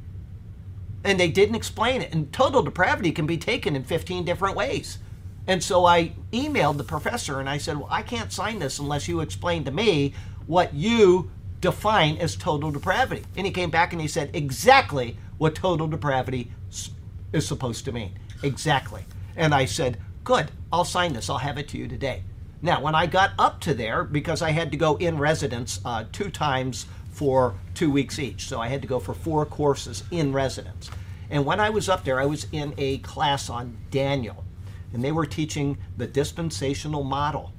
And 1.03 1.19
they 1.19 1.29
didn't 1.29 1.55
explain 1.55 2.01
it. 2.01 2.13
And 2.13 2.31
total 2.33 2.61
depravity 2.61 3.11
can 3.11 3.25
be 3.25 3.37
taken 3.37 3.75
in 3.75 3.83
15 3.83 4.25
different 4.25 4.55
ways. 4.55 4.99
And 5.47 5.63
so 5.63 5.85
I 5.85 6.13
emailed 6.31 6.77
the 6.77 6.83
professor 6.83 7.39
and 7.39 7.49
I 7.49 7.57
said, 7.57 7.77
Well, 7.77 7.87
I 7.89 8.01
can't 8.01 8.31
sign 8.31 8.59
this 8.59 8.79
unless 8.79 9.07
you 9.07 9.21
explain 9.21 9.63
to 9.63 9.71
me 9.71 10.13
what 10.45 10.73
you 10.73 11.31
define 11.61 12.17
as 12.17 12.35
total 12.35 12.71
depravity. 12.71 13.23
And 13.35 13.45
he 13.45 13.51
came 13.51 13.69
back 13.69 13.91
and 13.91 14.01
he 14.01 14.07
said 14.07 14.29
exactly 14.33 15.17
what 15.37 15.55
total 15.55 15.87
depravity 15.87 16.51
is 17.33 17.47
supposed 17.47 17.85
to 17.85 17.91
mean. 17.91 18.11
Exactly. 18.43 19.05
And 19.35 19.53
I 19.53 19.65
said, 19.65 19.99
Good, 20.23 20.51
I'll 20.71 20.85
sign 20.85 21.13
this. 21.13 21.29
I'll 21.29 21.37
have 21.39 21.57
it 21.57 21.67
to 21.69 21.77
you 21.77 21.87
today. 21.87 22.23
Now, 22.61 22.81
when 22.81 22.93
I 22.93 23.05
got 23.05 23.31
up 23.39 23.61
to 23.61 23.73
there, 23.73 24.03
because 24.03 24.41
I 24.41 24.51
had 24.51 24.69
to 24.71 24.77
go 24.77 24.97
in 24.97 25.17
residence 25.17 25.79
uh, 25.85 26.03
two 26.11 26.29
times 26.29 26.87
for 27.19 27.53
two 27.73 27.91
weeks 27.91 28.17
each, 28.17 28.47
so 28.47 28.61
I 28.61 28.69
had 28.69 28.81
to 28.81 28.87
go 28.87 28.97
for 28.97 29.13
four 29.13 29.45
courses 29.45 30.05
in 30.09 30.31
residence. 30.31 30.89
And 31.29 31.45
when 31.45 31.59
I 31.59 31.69
was 31.69 31.89
up 31.89 32.05
there, 32.05 32.17
I 32.17 32.25
was 32.25 32.47
in 32.53 32.73
a 32.77 32.99
class 32.99 33.49
on 33.49 33.75
Daniel, 33.91 34.45
and 34.93 35.03
they 35.03 35.11
were 35.11 35.25
teaching 35.25 35.77
the 35.97 36.07
dispensational 36.07 37.03
model 37.03 37.51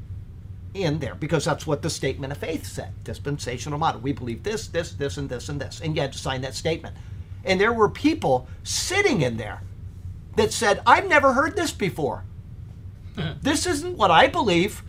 in 0.72 0.98
there 0.98 1.14
because 1.14 1.44
that's 1.44 1.66
what 1.66 1.82
the 1.82 1.90
statement 1.90 2.32
of 2.32 2.38
faith 2.38 2.64
said 2.64 2.94
dispensational 3.04 3.78
model. 3.78 4.00
We 4.00 4.12
believe 4.12 4.44
this, 4.44 4.66
this, 4.66 4.92
this, 4.92 5.18
and 5.18 5.28
this, 5.28 5.50
and 5.50 5.60
this. 5.60 5.82
And 5.82 5.94
you 5.94 6.00
had 6.00 6.14
to 6.14 6.18
sign 6.18 6.40
that 6.40 6.54
statement. 6.54 6.96
And 7.44 7.60
there 7.60 7.74
were 7.74 7.90
people 7.90 8.48
sitting 8.62 9.20
in 9.20 9.36
there 9.36 9.60
that 10.36 10.54
said, 10.54 10.80
I've 10.86 11.06
never 11.06 11.34
heard 11.34 11.54
this 11.54 11.70
before. 11.70 12.24
This 13.42 13.66
isn't 13.66 13.98
what 13.98 14.10
I 14.10 14.26
believe. 14.26 14.82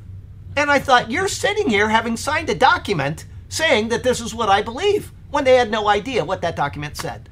And 0.56 0.72
I 0.72 0.80
thought, 0.80 1.12
you're 1.12 1.28
sitting 1.28 1.70
here 1.70 1.90
having 1.90 2.16
signed 2.16 2.50
a 2.50 2.56
document 2.56 3.26
saying 3.52 3.90
that 3.90 4.02
this 4.02 4.22
is 4.22 4.34
what 4.34 4.48
I 4.48 4.62
believe 4.62 5.12
when 5.30 5.44
they 5.44 5.56
had 5.56 5.70
no 5.70 5.90
idea 5.90 6.24
what 6.24 6.42
that 6.42 6.56
document 6.56 6.96
said. 6.96 7.28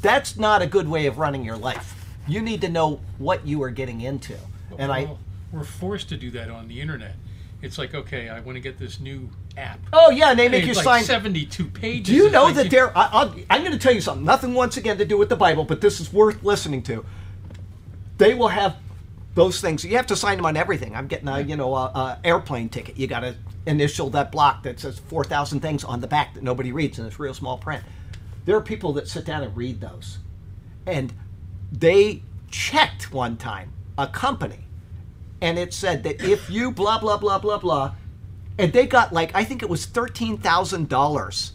That's 0.00 0.36
not 0.38 0.62
a 0.62 0.66
good 0.66 0.88
way 0.88 1.06
of 1.06 1.18
running 1.18 1.44
your 1.44 1.56
life. 1.56 2.06
You 2.28 2.40
need 2.40 2.60
to 2.60 2.68
know 2.68 3.00
what 3.18 3.44
you 3.46 3.60
are 3.64 3.70
getting 3.70 4.00
into. 4.00 4.36
And 4.78 4.92
I, 4.92 5.10
we're 5.52 5.64
forced 5.64 6.08
to 6.10 6.16
do 6.16 6.30
that 6.30 6.50
on 6.50 6.68
the 6.68 6.80
internet. 6.80 7.16
It's 7.62 7.78
like, 7.78 7.94
okay, 7.94 8.28
I 8.28 8.38
want 8.40 8.56
to 8.56 8.60
get 8.60 8.78
this 8.78 9.00
new 9.00 9.28
app. 9.56 9.80
oh 9.92 10.10
yeah, 10.10 10.30
and 10.30 10.38
they 10.38 10.48
make 10.48 10.60
It's 10.64 10.68
you 10.68 10.74
like 10.74 10.84
sign. 10.84 11.04
72 11.04 11.66
pages. 11.66 12.06
Do 12.06 12.14
you 12.14 12.30
know 12.30 12.44
like 12.44 12.54
that 12.54 12.64
you- 12.66 12.70
there? 12.70 12.96
I, 12.96 13.08
I'll, 13.12 13.34
I'm 13.50 13.60
going 13.62 13.72
to 13.72 13.78
tell 13.78 13.92
you 13.92 14.00
something. 14.00 14.24
Nothing 14.24 14.54
once 14.54 14.76
again 14.76 14.98
to 14.98 15.04
do 15.04 15.18
with 15.18 15.28
the 15.28 15.36
Bible, 15.36 15.64
but 15.64 15.80
this 15.80 16.00
is 16.00 16.12
worth 16.12 16.42
listening 16.44 16.82
to. 16.84 17.04
They 18.18 18.34
will 18.34 18.48
have 18.48 18.76
those 19.34 19.60
things. 19.60 19.84
You 19.84 19.96
have 19.96 20.06
to 20.08 20.16
sign 20.16 20.36
them 20.36 20.46
on 20.46 20.56
everything. 20.56 20.96
I'm 20.96 21.06
getting 21.06 21.28
a 21.28 21.40
you 21.40 21.56
know 21.56 21.74
a, 21.74 21.84
a 21.84 22.20
airplane 22.24 22.68
ticket. 22.68 22.96
You 22.96 23.06
got 23.06 23.20
to 23.20 23.36
initial 23.66 24.10
that 24.10 24.32
block 24.32 24.62
that 24.64 24.80
says 24.80 24.98
four 24.98 25.24
thousand 25.24 25.60
things 25.60 25.84
on 25.84 26.00
the 26.00 26.06
back 26.06 26.34
that 26.34 26.42
nobody 26.42 26.72
reads 26.72 26.98
in 26.98 27.04
this 27.04 27.18
real 27.18 27.34
small 27.34 27.58
print. 27.58 27.84
There 28.44 28.56
are 28.56 28.62
people 28.62 28.92
that 28.94 29.08
sit 29.08 29.24
down 29.24 29.42
and 29.42 29.56
read 29.56 29.80
those, 29.80 30.18
and 30.86 31.12
they 31.70 32.22
checked 32.50 33.12
one 33.12 33.36
time 33.36 33.72
a 33.96 34.06
company, 34.06 34.64
and 35.40 35.58
it 35.58 35.72
said 35.72 36.02
that 36.02 36.22
if 36.22 36.50
you 36.50 36.70
blah 36.72 36.98
blah 36.98 37.16
blah 37.16 37.38
blah 37.38 37.58
blah, 37.58 37.94
and 38.58 38.72
they 38.72 38.86
got 38.86 39.12
like 39.12 39.34
I 39.34 39.44
think 39.44 39.62
it 39.62 39.68
was 39.68 39.86
thirteen 39.86 40.38
thousand 40.38 40.88
dollars 40.88 41.52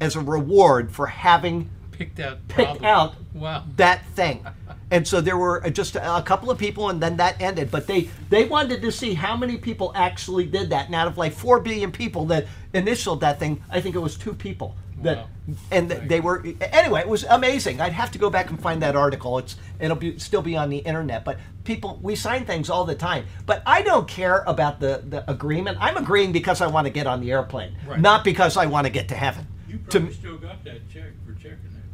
as 0.00 0.14
a 0.14 0.20
reward 0.20 0.92
for 0.92 1.06
having 1.06 1.70
picked 1.98 2.20
out. 2.20 2.38
picked 2.48 2.78
problem. 2.80 2.84
out 2.84 3.14
Wow. 3.34 3.64
that 3.76 4.04
thing. 4.14 4.44
And 4.88 5.06
so 5.06 5.20
there 5.20 5.36
were 5.36 5.68
just 5.70 5.96
a 5.96 6.22
couple 6.24 6.48
of 6.48 6.58
people, 6.58 6.90
and 6.90 7.02
then 7.02 7.16
that 7.16 7.42
ended. 7.42 7.72
But 7.72 7.88
they 7.88 8.08
they 8.30 8.44
wanted 8.44 8.82
to 8.82 8.92
see 8.92 9.14
how 9.14 9.36
many 9.36 9.56
people 9.56 9.90
actually 9.96 10.46
did 10.46 10.70
that. 10.70 10.86
And 10.86 10.94
out 10.94 11.08
of 11.08 11.18
like 11.18 11.32
four 11.32 11.58
billion 11.58 11.90
people 11.90 12.24
that 12.26 12.46
initialed 12.72 13.20
that 13.22 13.40
thing, 13.40 13.64
I 13.68 13.80
think 13.80 13.96
it 13.96 13.98
was 13.98 14.16
two 14.16 14.32
people 14.32 14.76
that, 15.02 15.16
Wow. 15.16 15.26
and 15.72 15.90
they 15.90 16.20
were 16.20 16.44
anyway. 16.60 17.00
It 17.00 17.08
was 17.08 17.24
amazing. 17.24 17.80
I'd 17.80 17.94
have 17.94 18.12
to 18.12 18.18
go 18.20 18.30
back 18.30 18.48
and 18.50 18.60
find 18.62 18.80
that 18.82 18.94
article. 18.94 19.38
It's 19.38 19.56
it'll 19.80 19.96
be 19.96 20.20
still 20.20 20.40
be 20.42 20.56
on 20.56 20.70
the 20.70 20.78
internet. 20.78 21.24
But 21.24 21.38
people, 21.64 21.98
we 22.00 22.14
sign 22.14 22.44
things 22.44 22.70
all 22.70 22.84
the 22.84 22.94
time. 22.94 23.26
But 23.44 23.64
I 23.66 23.82
don't 23.82 24.06
care 24.06 24.44
about 24.46 24.78
the 24.78 25.02
the 25.04 25.28
agreement. 25.28 25.78
I'm 25.80 25.96
agreeing 25.96 26.30
because 26.30 26.60
I 26.60 26.68
want 26.68 26.86
to 26.86 26.92
get 26.92 27.08
on 27.08 27.20
the 27.20 27.32
airplane, 27.32 27.76
Right. 27.88 28.00
not 28.00 28.22
because 28.22 28.56
I 28.56 28.66
want 28.66 28.86
to 28.86 28.92
get 28.92 29.08
to 29.08 29.16
heaven. 29.16 29.48
You 29.68 29.78
To 29.78 29.98
probably 29.98 30.14
still 30.14 30.38
got 30.38 30.62
that 30.62 30.88
check 30.88 31.10
for 31.25 31.25
checking 31.25 31.25
it. 31.25 31.25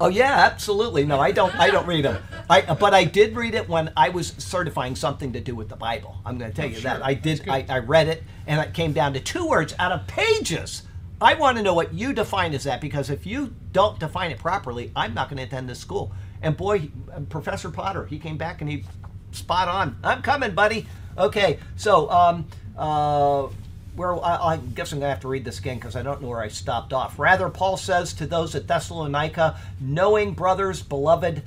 Oh 0.02 0.08
yeah, 0.08 0.32
absolutely. 0.50 1.04
No, 1.04 1.20
I 1.20 1.30
don't. 1.30 1.54
I 1.54 1.70
don't 1.70 1.86
read 1.86 2.04
them. 2.04 2.20
I 2.50 2.62
but 2.74 2.92
I 2.92 3.04
did 3.04 3.36
read 3.36 3.54
it 3.54 3.68
when 3.68 3.92
I 3.96 4.08
was 4.08 4.34
certifying 4.36 4.96
something 4.96 5.32
to 5.32 5.40
do 5.40 5.54
with 5.54 5.68
the 5.68 5.76
Bible. 5.76 6.16
I'm 6.26 6.38
going 6.38 6.50
to 6.50 6.56
tell 6.56 6.68
you 6.68 6.80
that. 6.80 7.04
I 7.04 7.14
did. 7.14 7.48
I. 7.48 7.64
I 7.68 7.78
read 7.78 8.08
it, 8.08 8.24
and 8.48 8.60
it 8.60 8.74
came 8.74 8.92
down 8.92 9.12
to 9.12 9.20
two 9.20 9.46
words 9.46 9.76
out 9.78 9.92
of 9.92 10.04
pages. 10.08 10.82
I 11.20 11.34
want 11.34 11.56
to 11.58 11.62
know 11.62 11.74
what 11.74 11.94
you 11.94 12.12
define 12.12 12.52
as 12.52 12.64
that 12.64 12.80
because 12.80 13.10
if 13.10 13.26
you 13.26 13.54
don't 13.70 14.00
define 14.00 14.32
it 14.32 14.40
properly, 14.40 14.90
I'm 14.96 15.14
not 15.14 15.28
going 15.28 15.36
to 15.36 15.44
attend 15.44 15.68
this 15.68 15.78
school. 15.78 16.10
And 16.42 16.56
boy, 16.56 16.90
Professor 17.28 17.70
Potter, 17.70 18.04
he 18.04 18.18
came 18.18 18.36
back 18.36 18.60
and 18.60 18.68
he 18.68 18.84
spot 19.30 19.68
on. 19.68 19.96
I'm 20.02 20.20
coming, 20.20 20.52
buddy. 20.52 20.88
Okay, 21.16 21.60
so 21.76 22.10
um, 22.10 22.48
uh, 22.76 23.46
where 23.94 24.14
I, 24.24 24.54
I 24.54 24.56
guess 24.56 24.92
I'm 24.92 25.00
gonna 25.00 25.10
have 25.10 25.20
to 25.20 25.28
read 25.28 25.44
this 25.44 25.58
again 25.58 25.76
because 25.76 25.96
I 25.96 26.02
don't 26.02 26.22
know 26.22 26.28
where 26.28 26.40
I 26.40 26.48
stopped 26.48 26.92
off. 26.92 27.18
Rather, 27.18 27.48
Paul 27.48 27.76
says 27.76 28.12
to 28.14 28.26
those 28.26 28.54
at 28.54 28.66
Thessalonica, 28.66 29.58
knowing 29.80 30.32
brothers, 30.32 30.82
beloved 30.82 31.42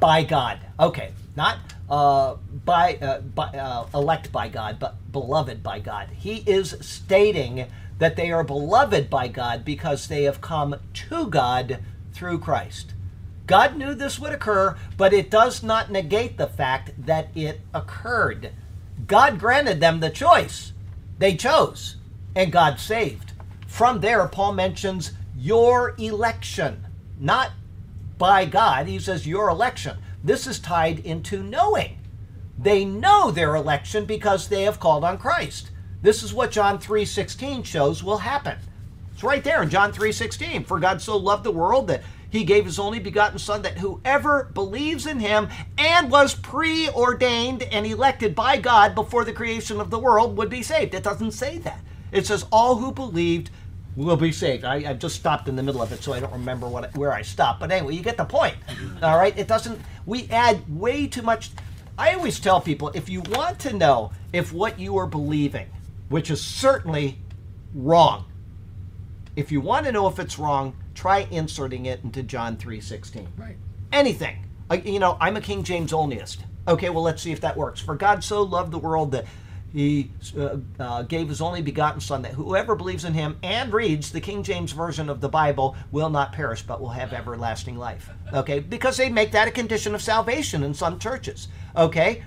by 0.00 0.24
God. 0.24 0.60
Okay, 0.78 1.12
not 1.36 1.58
uh, 1.88 2.36
by, 2.64 2.96
uh, 2.96 3.20
by 3.20 3.46
uh, 3.46 3.86
elect 3.94 4.30
by 4.32 4.48
God, 4.48 4.78
but 4.78 4.96
beloved 5.12 5.62
by 5.62 5.78
God. 5.78 6.08
He 6.10 6.38
is 6.46 6.76
stating 6.80 7.66
that 7.98 8.16
they 8.16 8.30
are 8.30 8.44
beloved 8.44 9.10
by 9.10 9.28
God 9.28 9.64
because 9.64 10.06
they 10.06 10.24
have 10.24 10.40
come 10.40 10.76
to 10.92 11.26
God 11.26 11.80
through 12.12 12.38
Christ. 12.38 12.94
God 13.46 13.76
knew 13.76 13.94
this 13.94 14.18
would 14.18 14.32
occur, 14.32 14.76
but 14.96 15.12
it 15.12 15.30
does 15.30 15.62
not 15.62 15.90
negate 15.90 16.36
the 16.36 16.46
fact 16.46 17.06
that 17.06 17.28
it 17.34 17.60
occurred. 17.72 18.50
God 19.06 19.38
granted 19.38 19.80
them 19.80 20.00
the 20.00 20.10
choice. 20.10 20.72
They 21.18 21.34
chose, 21.34 21.96
and 22.34 22.52
God 22.52 22.78
saved. 22.78 23.32
From 23.66 24.00
there, 24.00 24.26
Paul 24.28 24.52
mentions 24.54 25.12
your 25.36 25.94
election, 25.98 26.86
not 27.18 27.52
by 28.16 28.44
God. 28.44 28.86
He 28.86 28.98
says 28.98 29.26
your 29.26 29.48
election. 29.48 29.98
This 30.22 30.46
is 30.46 30.58
tied 30.58 30.98
into 31.00 31.42
knowing. 31.42 31.98
They 32.58 32.84
know 32.84 33.30
their 33.30 33.54
election 33.54 34.04
because 34.04 34.48
they 34.48 34.62
have 34.62 34.80
called 34.80 35.04
on 35.04 35.18
Christ. 35.18 35.70
This 36.02 36.22
is 36.22 36.32
what 36.34 36.50
John 36.50 36.78
3:16 36.78 37.62
shows 37.62 38.02
will 38.02 38.18
happen. 38.18 38.58
It's 39.12 39.22
right 39.22 39.42
there 39.42 39.62
in 39.62 39.70
John 39.70 39.92
3:16. 39.92 40.64
For 40.64 40.78
God 40.78 41.00
so 41.00 41.16
loved 41.16 41.44
the 41.44 41.50
world 41.50 41.88
that 41.88 42.02
he 42.30 42.44
gave 42.44 42.64
his 42.64 42.78
only 42.78 42.98
begotten 42.98 43.38
son 43.38 43.62
that 43.62 43.78
whoever 43.78 44.50
believes 44.52 45.06
in 45.06 45.20
him 45.20 45.48
and 45.78 46.10
was 46.10 46.34
preordained 46.34 47.62
and 47.62 47.86
elected 47.86 48.34
by 48.34 48.58
God 48.58 48.94
before 48.94 49.24
the 49.24 49.32
creation 49.32 49.80
of 49.80 49.90
the 49.90 49.98
world 49.98 50.36
would 50.36 50.50
be 50.50 50.62
saved. 50.62 50.94
It 50.94 51.02
doesn't 51.02 51.32
say 51.32 51.58
that. 51.58 51.80
It 52.12 52.26
says 52.26 52.44
all 52.52 52.76
who 52.76 52.92
believed 52.92 53.50
will 53.96 54.16
be 54.16 54.32
saved. 54.32 54.64
I, 54.64 54.90
I 54.90 54.94
just 54.94 55.16
stopped 55.16 55.48
in 55.48 55.56
the 55.56 55.62
middle 55.62 55.82
of 55.82 55.92
it, 55.92 56.02
so 56.02 56.12
I 56.12 56.20
don't 56.20 56.32
remember 56.32 56.68
what 56.68 56.96
where 56.96 57.12
I 57.12 57.22
stopped. 57.22 57.60
But 57.60 57.70
anyway, 57.70 57.94
you 57.94 58.02
get 58.02 58.16
the 58.16 58.24
point. 58.24 58.56
Mm-hmm. 58.68 59.04
All 59.04 59.18
right. 59.18 59.36
It 59.36 59.48
doesn't. 59.48 59.80
We 60.06 60.28
add 60.30 60.62
way 60.68 61.06
too 61.06 61.22
much. 61.22 61.50
I 61.96 62.14
always 62.14 62.38
tell 62.38 62.60
people 62.60 62.90
if 62.94 63.08
you 63.08 63.22
want 63.30 63.58
to 63.60 63.72
know 63.72 64.12
if 64.32 64.52
what 64.52 64.78
you 64.78 64.96
are 64.98 65.06
believing, 65.06 65.66
which 66.08 66.30
is 66.30 66.40
certainly 66.40 67.18
wrong, 67.74 68.26
if 69.34 69.50
you 69.50 69.60
want 69.60 69.86
to 69.86 69.92
know 69.92 70.06
if 70.06 70.18
it's 70.18 70.38
wrong, 70.38 70.76
try 70.98 71.28
inserting 71.30 71.86
it 71.86 72.00
into 72.02 72.24
John 72.24 72.56
3:16. 72.56 73.28
Right. 73.36 73.56
Anything. 73.92 74.44
You 74.84 74.98
know, 74.98 75.16
I'm 75.20 75.36
a 75.36 75.40
King 75.40 75.62
James 75.62 75.92
onlyist. 75.92 76.38
Okay, 76.66 76.90
well, 76.90 77.04
let's 77.04 77.22
see 77.22 77.30
if 77.30 77.40
that 77.40 77.56
works. 77.56 77.80
For 77.80 77.94
God 77.94 78.24
so 78.24 78.42
loved 78.42 78.72
the 78.72 78.78
world 78.78 79.12
that 79.12 79.24
he 79.72 80.10
uh, 80.36 80.56
uh, 80.80 81.02
gave 81.02 81.28
his 81.28 81.40
only 81.40 81.62
begotten 81.62 82.00
Son, 82.00 82.22
that 82.22 82.32
whoever 82.32 82.74
believes 82.74 83.04
in 83.04 83.14
him 83.14 83.38
and 83.42 83.72
reads 83.72 84.10
the 84.10 84.20
King 84.20 84.42
James 84.42 84.72
Version 84.72 85.08
of 85.08 85.20
the 85.20 85.28
Bible 85.28 85.76
will 85.92 86.10
not 86.10 86.32
perish, 86.32 86.62
but 86.62 86.80
will 86.80 86.88
have 86.88 87.12
everlasting 87.12 87.78
life. 87.78 88.10
Okay, 88.32 88.58
because 88.58 88.96
they 88.96 89.08
make 89.08 89.30
that 89.32 89.46
a 89.46 89.52
condition 89.52 89.94
of 89.94 90.02
salvation 90.02 90.64
in 90.64 90.74
some 90.74 90.98
churches. 90.98 91.48
Okay, 91.76 92.24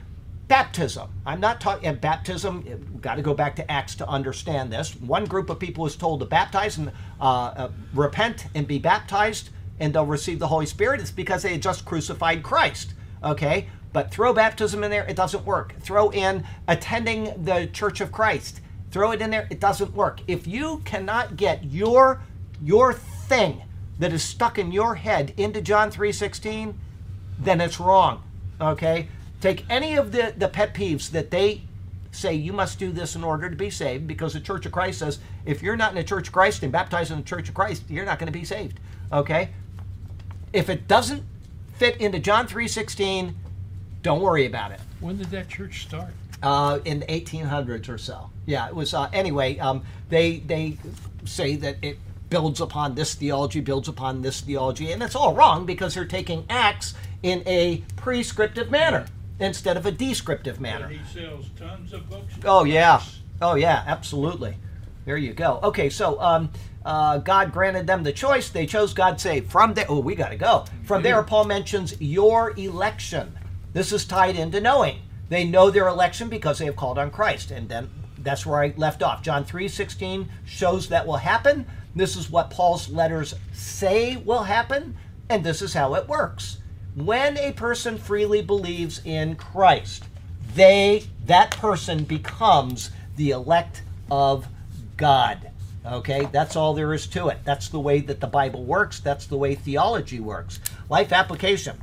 baptism. 0.52 1.10
I'm 1.26 1.40
not 1.40 1.61
talking 1.61 1.95
baptism. 1.95 2.65
We've 2.65 3.02
got 3.02 3.15
to 3.15 3.22
go 3.22 3.34
back 3.34 3.56
to 3.56 3.72
Acts 3.72 3.95
to 3.95 4.10
understand 4.10 4.69
this. 4.69 4.98
One 4.98 5.23
group 5.23 5.49
of 5.49 5.60
people 5.60 5.86
is 5.86 5.95
told 5.95 6.19
to 6.19 6.26
baptize 6.26 6.78
and 6.78 6.91
uh, 7.22 7.23
uh, 7.23 7.69
repent 7.94 8.48
and 8.53 8.68
be 8.68 8.78
baptized, 8.78 9.52
and 9.80 9.94
they'll 9.94 10.06
receive 10.06 10.40
the 10.40 10.48
Holy 10.48 10.65
Spirit. 10.65 10.99
It's 10.99 11.10
because 11.10 11.44
they 11.44 11.53
had 11.53 11.61
just 11.61 11.86
crucified 11.86 12.44
Christ. 12.44 12.95
Okay, 13.23 13.69
but 13.94 14.11
throw 14.11 14.34
baptism 14.34 14.84
in 14.84 14.91
there, 14.91 15.06
it 15.06 15.15
doesn't 15.15 15.45
work. 15.45 15.73
Throw 15.80 16.10
in 16.10 16.44
attending 16.68 17.45
the 17.45 17.69
Church 17.72 18.02
of 18.02 18.11
Christ. 18.11 18.60
Throw 18.91 19.11
it 19.14 19.22
in 19.22 19.30
there, 19.30 19.48
it 19.49 19.61
doesn't 19.61 19.94
work. 19.94 20.19
If 20.28 20.48
you 20.48 20.82
cannot 20.84 21.38
get 21.38 21.64
your 21.64 22.23
your 22.61 22.91
thing 22.91 23.61
that 23.99 24.11
is 24.11 24.22
stuck 24.22 24.60
in 24.60 24.73
your 24.73 24.95
head 24.95 25.34
into 25.38 25.61
John 25.61 25.91
3:16, 25.91 26.73
then 27.40 27.61
it's 27.61 27.80
wrong. 27.80 28.23
Okay? 28.60 29.07
Take 29.41 29.65
any 29.69 29.95
of 29.95 30.11
the, 30.11 30.34
the 30.38 30.47
pet 30.47 30.73
peeves 30.76 31.09
that 31.11 31.31
they 31.31 31.63
say 32.11 32.34
you 32.34 32.53
must 32.53 32.77
do 32.77 32.91
this 32.91 33.15
in 33.15 33.23
order 33.23 33.49
to 33.49 33.55
be 33.55 33.69
saved, 33.69 34.07
because 34.07 34.34
the 34.34 34.39
Church 34.39 34.65
of 34.65 34.72
Christ 34.72 34.99
says 34.99 35.19
if 35.45 35.63
you're 35.63 35.76
not 35.76 35.91
in 35.91 35.95
the 35.95 36.03
Church 36.03 36.27
of 36.27 36.34
Christ 36.34 36.61
and 36.63 36.72
baptized 36.72 37.11
in 37.11 37.18
the 37.18 37.23
Church 37.23 37.49
of 37.49 37.55
Christ, 37.55 37.84
you're 37.89 38.05
not 38.05 38.19
going 38.19 38.31
to 38.31 38.38
be 38.38 38.45
saved. 38.45 38.80
Okay? 39.11 39.49
If 40.53 40.69
it 40.69 40.88
doesn't 40.88 41.23
fit 41.73 41.97
into 41.97 42.19
John 42.19 42.47
3:16, 42.47 43.34
don't 44.03 44.22
worry 44.22 44.45
about 44.45 44.72
it. 44.72 44.80
When 44.99 45.18
did 45.18 45.31
that 45.31 45.49
church 45.49 45.84
start? 45.84 46.13
Uh, 46.43 46.80
in 46.85 46.99
the 47.01 47.05
1800s 47.05 47.88
or 47.88 47.97
so. 47.97 48.30
Yeah, 48.45 48.68
it 48.68 48.76
was. 48.76 48.93
Uh, 48.93 49.09
anyway, 49.13 49.57
um, 49.59 49.84
they 50.09 50.39
they 50.39 50.77
say 51.23 51.55
that 51.55 51.77
it 51.81 51.97
builds 52.30 52.61
upon 52.61 52.95
this 52.95 53.15
theology, 53.15 53.59
builds 53.61 53.88
upon 53.88 54.22
this 54.22 54.41
theology, 54.41 54.91
and 54.91 55.01
it's 55.01 55.15
all 55.15 55.34
wrong 55.34 55.65
because 55.65 55.93
they're 55.93 56.05
taking 56.05 56.45
Acts 56.49 56.93
in 57.23 57.43
a 57.45 57.84
prescriptive 57.95 58.69
manner 58.69 59.05
instead 59.41 59.77
of 59.77 59.85
a 59.85 59.91
descriptive 59.91 60.61
manner. 60.61 60.88
He 60.88 60.99
sells 61.11 61.49
tons 61.57 61.93
of 61.93 62.09
books. 62.09 62.34
Oh 62.45 62.63
yeah. 62.63 63.01
Oh 63.41 63.55
yeah. 63.55 63.84
Absolutely. 63.85 64.55
There 65.05 65.18
you 65.18 65.34
go. 65.34 65.59
Okay, 65.63 65.89
so 65.89 66.22
um, 66.22 66.51
uh, 66.85 67.18
God 67.18 67.51
granted 67.51 67.88
them 67.88 68.03
the 68.03 68.13
choice. 68.13 68.49
They 68.49 68.68
chose 68.68 68.93
God. 68.93 69.19
Say 69.19 69.41
from 69.41 69.73
there. 69.73 69.85
Oh, 69.89 69.99
we 69.99 70.15
got 70.15 70.30
to 70.30 70.35
go. 70.35 70.65
From 70.84 71.01
there, 71.01 71.22
Paul 71.23 71.45
mentions 71.45 71.99
your 71.99 72.57
election. 72.57 73.38
This 73.73 73.91
is 73.91 74.05
tied 74.05 74.35
into 74.35 74.61
knowing. 74.61 75.01
They 75.30 75.43
know 75.43 75.72
their 75.72 75.88
election 75.88 76.30
because 76.30 76.59
they 76.59 76.65
have 76.65 76.76
called 76.76 76.99
on 76.99 77.09
Christ, 77.09 77.51
and 77.51 77.68
then 77.68 77.89
that's 78.19 78.45
where 78.45 78.61
I 78.61 78.73
left 78.77 79.01
off. 79.01 79.23
John 79.23 79.43
three 79.43 79.68
sixteen 79.68 80.30
shows 80.45 80.89
that 80.89 81.07
will 81.07 81.18
happen. 81.18 81.65
This 81.95 82.15
is 82.15 82.30
what 82.30 82.51
Paul's 82.51 82.89
letters 82.89 83.34
say 83.53 84.18
will 84.18 84.43
happen, 84.43 84.95
and 85.30 85.43
this 85.43 85.61
is 85.61 85.73
how 85.73 85.95
it 85.95 86.07
works. 86.07 86.59
When 86.95 87.38
a 87.38 87.53
person 87.53 87.97
freely 87.97 88.41
believes 88.41 89.01
in 89.05 89.35
Christ, 89.35 90.03
they 90.55 91.05
that 91.26 91.51
person 91.51 92.03
becomes 92.03 92.91
the 93.15 93.31
elect 93.31 93.84
of 94.09 94.47
God. 94.97 95.51
Okay, 95.85 96.27
that's 96.34 96.55
all 96.55 96.73
there 96.73 96.93
is 96.93 97.07
to 97.07 97.30
it. 97.30 97.39
That's 97.45 97.69
the 97.69 97.80
way 97.80 98.01
that 98.01 98.19
the 98.19 98.27
Bible 98.27 98.65
works. 98.65 98.99
That's 98.99 99.26
the 99.26 99.38
way 99.38 99.55
theology 99.55 100.19
works. 100.19 100.59
Life 100.89 101.13
application. 101.13 101.81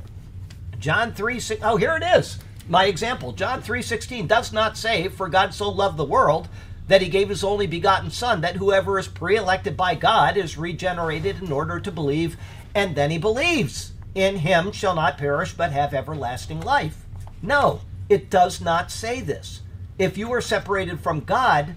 John 0.77 1.13
3 1.13 1.39
6, 1.39 1.61
oh 1.63 1.77
here 1.77 1.97
it 1.97 2.03
is. 2.03 2.37
My 2.69 2.85
example. 2.85 3.31
John 3.31 3.63
3:16 3.63 4.27
does 4.27 4.53
not 4.53 4.77
say 4.77 5.07
for 5.07 5.27
God 5.27 5.55
so 5.55 5.69
loved 5.69 5.97
the 5.97 6.05
world 6.05 6.47
that 6.87 7.01
he 7.01 7.09
gave 7.09 7.29
his 7.29 7.43
only 7.43 7.65
begotten 7.65 8.11
son 8.11 8.41
that 8.41 8.57
whoever 8.57 8.99
is 8.99 9.07
pre-elected 9.07 9.75
by 9.75 9.95
God 9.95 10.37
is 10.37 10.55
regenerated 10.55 11.41
in 11.41 11.51
order 11.51 11.79
to 11.79 11.91
believe 11.91 12.37
and 12.75 12.95
then 12.95 13.09
he 13.09 13.17
believes 13.17 13.93
in 14.15 14.37
him 14.37 14.71
shall 14.71 14.95
not 14.95 15.17
perish 15.17 15.53
but 15.53 15.71
have 15.71 15.93
everlasting 15.93 16.61
life. 16.61 17.05
No, 17.41 17.81
it 18.09 18.29
does 18.29 18.59
not 18.59 18.91
say 18.91 19.21
this. 19.21 19.61
If 19.97 20.17
you 20.17 20.31
are 20.31 20.41
separated 20.41 20.99
from 20.99 21.21
God, 21.21 21.75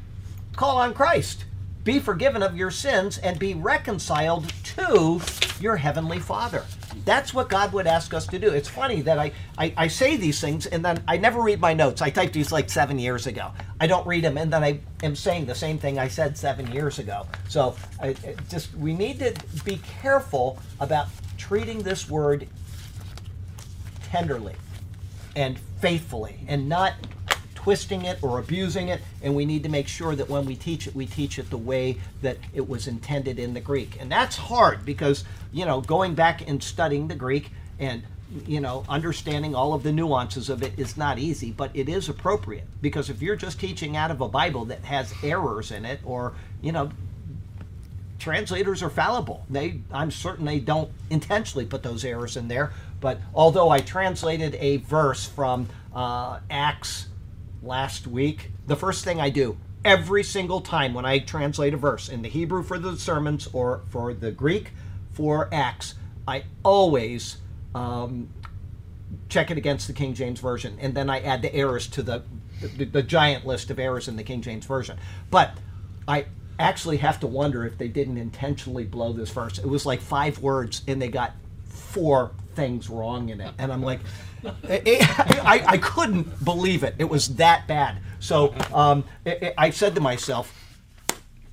call 0.56 0.78
on 0.78 0.94
Christ. 0.94 1.44
Be 1.84 1.98
forgiven 1.98 2.42
of 2.42 2.56
your 2.56 2.70
sins 2.70 3.18
and 3.18 3.38
be 3.38 3.54
reconciled 3.54 4.48
to 4.76 5.20
your 5.60 5.76
heavenly 5.76 6.20
Father. 6.20 6.64
That's 7.04 7.34
what 7.34 7.48
God 7.48 7.72
would 7.72 7.88
ask 7.88 8.14
us 8.14 8.26
to 8.28 8.38
do. 8.38 8.50
It's 8.50 8.68
funny 8.68 9.02
that 9.02 9.18
I, 9.18 9.32
I, 9.58 9.74
I 9.76 9.88
say 9.88 10.16
these 10.16 10.40
things 10.40 10.66
and 10.66 10.84
then 10.84 11.02
I 11.08 11.16
never 11.16 11.42
read 11.42 11.60
my 11.60 11.74
notes. 11.74 12.00
I 12.00 12.10
typed 12.10 12.34
these 12.34 12.52
like 12.52 12.70
seven 12.70 12.98
years 12.98 13.26
ago. 13.26 13.50
I 13.80 13.88
don't 13.88 14.06
read 14.06 14.22
them 14.22 14.38
and 14.38 14.52
then 14.52 14.62
I 14.62 14.78
am 15.02 15.16
saying 15.16 15.46
the 15.46 15.54
same 15.54 15.78
thing 15.78 15.98
I 15.98 16.06
said 16.06 16.38
seven 16.38 16.70
years 16.70 17.00
ago. 17.00 17.26
So 17.48 17.74
I, 18.00 18.14
just 18.48 18.72
we 18.76 18.94
need 18.94 19.18
to 19.18 19.34
be 19.64 19.80
careful 20.00 20.58
about 20.78 21.08
treating 21.42 21.82
this 21.82 22.08
word 22.08 22.46
tenderly 24.04 24.54
and 25.34 25.58
faithfully 25.80 26.38
and 26.46 26.68
not 26.68 26.94
twisting 27.56 28.04
it 28.04 28.16
or 28.22 28.38
abusing 28.38 28.88
it 28.88 29.00
and 29.24 29.34
we 29.34 29.44
need 29.44 29.64
to 29.64 29.68
make 29.68 29.88
sure 29.88 30.14
that 30.14 30.28
when 30.28 30.46
we 30.46 30.54
teach 30.54 30.86
it 30.86 30.94
we 30.94 31.04
teach 31.04 31.40
it 31.40 31.50
the 31.50 31.58
way 31.58 31.98
that 32.20 32.36
it 32.54 32.68
was 32.68 32.86
intended 32.86 33.40
in 33.40 33.54
the 33.54 33.60
greek. 33.60 34.00
And 34.00 34.10
that's 34.10 34.36
hard 34.36 34.84
because 34.84 35.24
you 35.52 35.66
know 35.66 35.80
going 35.80 36.14
back 36.14 36.48
and 36.48 36.62
studying 36.62 37.08
the 37.08 37.16
greek 37.16 37.50
and 37.80 38.04
you 38.46 38.60
know 38.60 38.84
understanding 38.88 39.52
all 39.52 39.74
of 39.74 39.82
the 39.82 39.90
nuances 39.90 40.48
of 40.48 40.62
it 40.62 40.78
is 40.78 40.96
not 40.96 41.18
easy 41.18 41.50
but 41.50 41.72
it 41.74 41.88
is 41.88 42.08
appropriate. 42.08 42.68
Because 42.80 43.10
if 43.10 43.20
you're 43.20 43.34
just 43.34 43.58
teaching 43.58 43.96
out 43.96 44.12
of 44.12 44.20
a 44.20 44.28
bible 44.28 44.64
that 44.66 44.84
has 44.84 45.12
errors 45.24 45.72
in 45.72 45.84
it 45.84 45.98
or 46.04 46.34
you 46.60 46.70
know 46.70 46.92
translators 48.22 48.82
are 48.84 48.90
fallible. 48.90 49.44
They, 49.50 49.80
I'm 49.92 50.12
certain 50.12 50.46
they 50.46 50.60
don't 50.60 50.90
intentionally 51.10 51.66
put 51.66 51.82
those 51.82 52.04
errors 52.04 52.36
in 52.36 52.46
there. 52.46 52.72
But 53.00 53.18
although 53.34 53.68
I 53.68 53.80
translated 53.80 54.54
a 54.60 54.76
verse 54.76 55.26
from 55.26 55.68
uh, 55.92 56.38
Acts 56.48 57.08
last 57.64 58.06
week, 58.06 58.52
the 58.68 58.76
first 58.76 59.04
thing 59.04 59.20
I 59.20 59.28
do 59.28 59.58
every 59.84 60.22
single 60.22 60.60
time 60.60 60.94
when 60.94 61.04
I 61.04 61.18
translate 61.18 61.74
a 61.74 61.76
verse 61.76 62.08
in 62.08 62.22
the 62.22 62.28
Hebrew 62.28 62.62
for 62.62 62.78
the 62.78 62.96
sermons 62.96 63.48
or 63.52 63.82
for 63.88 64.14
the 64.14 64.30
Greek 64.30 64.70
for 65.10 65.52
Acts, 65.52 65.94
I 66.28 66.44
always 66.62 67.38
um, 67.74 68.28
check 69.28 69.50
it 69.50 69.58
against 69.58 69.88
the 69.88 69.92
King 69.92 70.14
James 70.14 70.38
version, 70.38 70.78
and 70.80 70.94
then 70.94 71.10
I 71.10 71.20
add 71.20 71.42
the 71.42 71.52
errors 71.52 71.88
to 71.88 72.02
the 72.04 72.22
the, 72.60 72.84
the 72.84 73.02
giant 73.02 73.44
list 73.44 73.72
of 73.72 73.80
errors 73.80 74.06
in 74.06 74.14
the 74.14 74.22
King 74.22 74.40
James 74.40 74.64
version. 74.64 74.96
But 75.32 75.58
I 76.06 76.26
actually 76.62 76.98
have 76.98 77.20
to 77.20 77.26
wonder 77.26 77.66
if 77.66 77.76
they 77.76 77.88
didn't 77.88 78.16
intentionally 78.16 78.84
blow 78.84 79.12
this 79.12 79.30
verse. 79.30 79.58
It 79.58 79.66
was 79.66 79.84
like 79.84 80.00
five 80.00 80.38
words, 80.38 80.82
and 80.86 81.02
they 81.02 81.08
got 81.08 81.32
four 81.66 82.32
things 82.54 82.88
wrong 82.88 83.28
in 83.28 83.40
it, 83.40 83.52
and 83.58 83.72
I'm 83.72 83.82
like, 83.82 84.00
I, 84.44 85.64
I 85.66 85.78
couldn't 85.78 86.44
believe 86.44 86.82
it. 86.82 86.94
It 86.98 87.08
was 87.08 87.36
that 87.36 87.66
bad. 87.66 87.98
So 88.20 88.54
um, 88.72 89.04
I, 89.26 89.54
I 89.58 89.70
said 89.70 89.94
to 89.96 90.00
myself. 90.00 90.58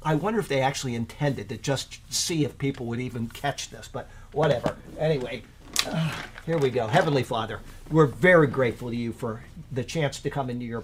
I 0.02 0.16
wonder 0.16 0.40
if 0.40 0.48
they 0.48 0.62
actually 0.62 0.96
intended 0.96 1.50
to 1.50 1.58
just 1.58 2.00
see 2.12 2.46
if 2.46 2.58
people 2.58 2.86
would 2.86 3.02
even 3.02 3.28
catch 3.28 3.70
this, 3.70 3.90
but 3.92 4.10
whatever. 4.32 4.78
Anyway, 4.98 5.44
uh, 5.86 6.14
here 6.46 6.58
we 6.58 6.70
go. 6.70 6.88
Heavenly 6.88 7.24
Father, 7.24 7.60
we're 7.92 8.06
very 8.06 8.48
grateful 8.48 8.90
to 8.90 8.96
you 8.96 9.12
for 9.12 9.44
the 9.72 9.84
chance 9.84 10.22
to 10.22 10.30
come 10.30 10.50
into 10.50 10.66
your 10.66 10.84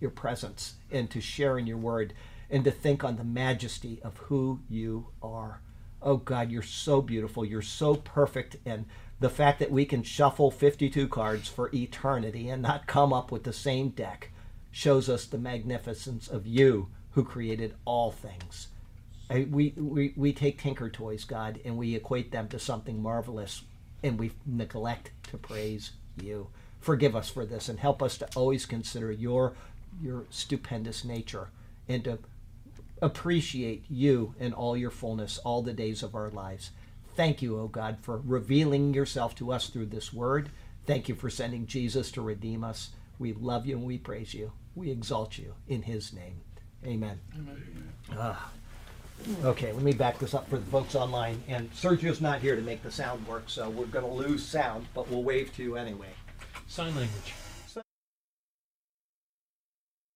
your 0.00 0.10
presence 0.10 0.74
and 0.90 1.10
to 1.10 1.20
share 1.22 1.58
in 1.58 1.66
your 1.66 1.78
word 1.78 2.12
and 2.50 2.64
to 2.64 2.70
think 2.70 3.04
on 3.04 3.16
the 3.16 3.24
majesty 3.24 4.00
of 4.02 4.16
who 4.18 4.60
you 4.68 5.08
are. 5.22 5.60
Oh 6.02 6.16
God, 6.18 6.50
you're 6.50 6.62
so 6.62 7.02
beautiful. 7.02 7.44
You're 7.44 7.62
so 7.62 7.96
perfect. 7.96 8.56
And 8.64 8.86
the 9.18 9.30
fact 9.30 9.58
that 9.60 9.70
we 9.70 9.84
can 9.84 10.02
shuffle 10.02 10.50
52 10.50 11.08
cards 11.08 11.48
for 11.48 11.70
eternity 11.74 12.48
and 12.48 12.62
not 12.62 12.86
come 12.86 13.12
up 13.12 13.32
with 13.32 13.44
the 13.44 13.52
same 13.52 13.90
deck 13.90 14.30
shows 14.70 15.08
us 15.08 15.24
the 15.24 15.38
magnificence 15.38 16.28
of 16.28 16.46
you 16.46 16.88
who 17.12 17.24
created 17.24 17.74
all 17.86 18.10
things. 18.10 18.68
We, 19.30 19.72
we, 19.76 20.12
we 20.14 20.32
take 20.32 20.60
Tinker 20.60 20.90
Toys, 20.90 21.24
God, 21.24 21.58
and 21.64 21.76
we 21.76 21.96
equate 21.96 22.30
them 22.30 22.46
to 22.48 22.58
something 22.58 23.02
marvelous, 23.02 23.62
and 24.02 24.18
we 24.18 24.32
neglect 24.44 25.10
to 25.30 25.38
praise 25.38 25.92
you. 26.22 26.48
Forgive 26.78 27.16
us 27.16 27.28
for 27.28 27.44
this 27.44 27.68
and 27.68 27.80
help 27.80 28.02
us 28.02 28.18
to 28.18 28.28
always 28.36 28.66
consider 28.66 29.10
your, 29.10 29.54
your 30.00 30.26
stupendous 30.30 31.04
nature 31.04 31.48
and 31.88 32.04
to 32.04 32.18
appreciate 33.00 33.84
you 33.88 34.34
in 34.38 34.52
all 34.52 34.76
your 34.76 34.90
fullness 34.90 35.38
all 35.38 35.62
the 35.62 35.72
days 35.72 36.02
of 36.02 36.14
our 36.14 36.30
lives. 36.30 36.70
Thank 37.14 37.40
you, 37.42 37.58
O 37.58 37.68
God, 37.68 37.98
for 38.02 38.20
revealing 38.24 38.92
yourself 38.94 39.34
to 39.36 39.52
us 39.52 39.68
through 39.68 39.86
this 39.86 40.12
word. 40.12 40.50
Thank 40.86 41.08
you 41.08 41.14
for 41.14 41.30
sending 41.30 41.66
Jesus 41.66 42.10
to 42.12 42.22
redeem 42.22 42.62
us. 42.62 42.90
We 43.18 43.32
love 43.32 43.66
you 43.66 43.76
and 43.76 43.86
we 43.86 43.98
praise 43.98 44.34
you. 44.34 44.52
We 44.74 44.90
exalt 44.90 45.38
you 45.38 45.54
in 45.66 45.82
his 45.82 46.12
name. 46.12 46.40
Amen. 46.84 47.18
Ah. 48.12 48.50
Okay, 49.42 49.72
let 49.72 49.82
me 49.82 49.92
back 49.92 50.18
this 50.18 50.34
up 50.34 50.48
for 50.48 50.58
the 50.58 50.66
folks 50.66 50.94
online. 50.94 51.42
And 51.48 51.70
Sergio's 51.74 52.20
not 52.20 52.40
here 52.40 52.54
to 52.54 52.62
make 52.62 52.82
the 52.82 52.90
sound 52.90 53.26
work, 53.26 53.44
so 53.46 53.70
we're 53.70 53.86
going 53.86 54.04
to 54.04 54.10
lose 54.10 54.44
sound, 54.44 54.86
but 54.94 55.10
we'll 55.10 55.22
wave 55.22 55.54
to 55.56 55.62
you 55.62 55.76
anyway. 55.76 56.10
Sign 56.68 56.94
language. 56.94 57.32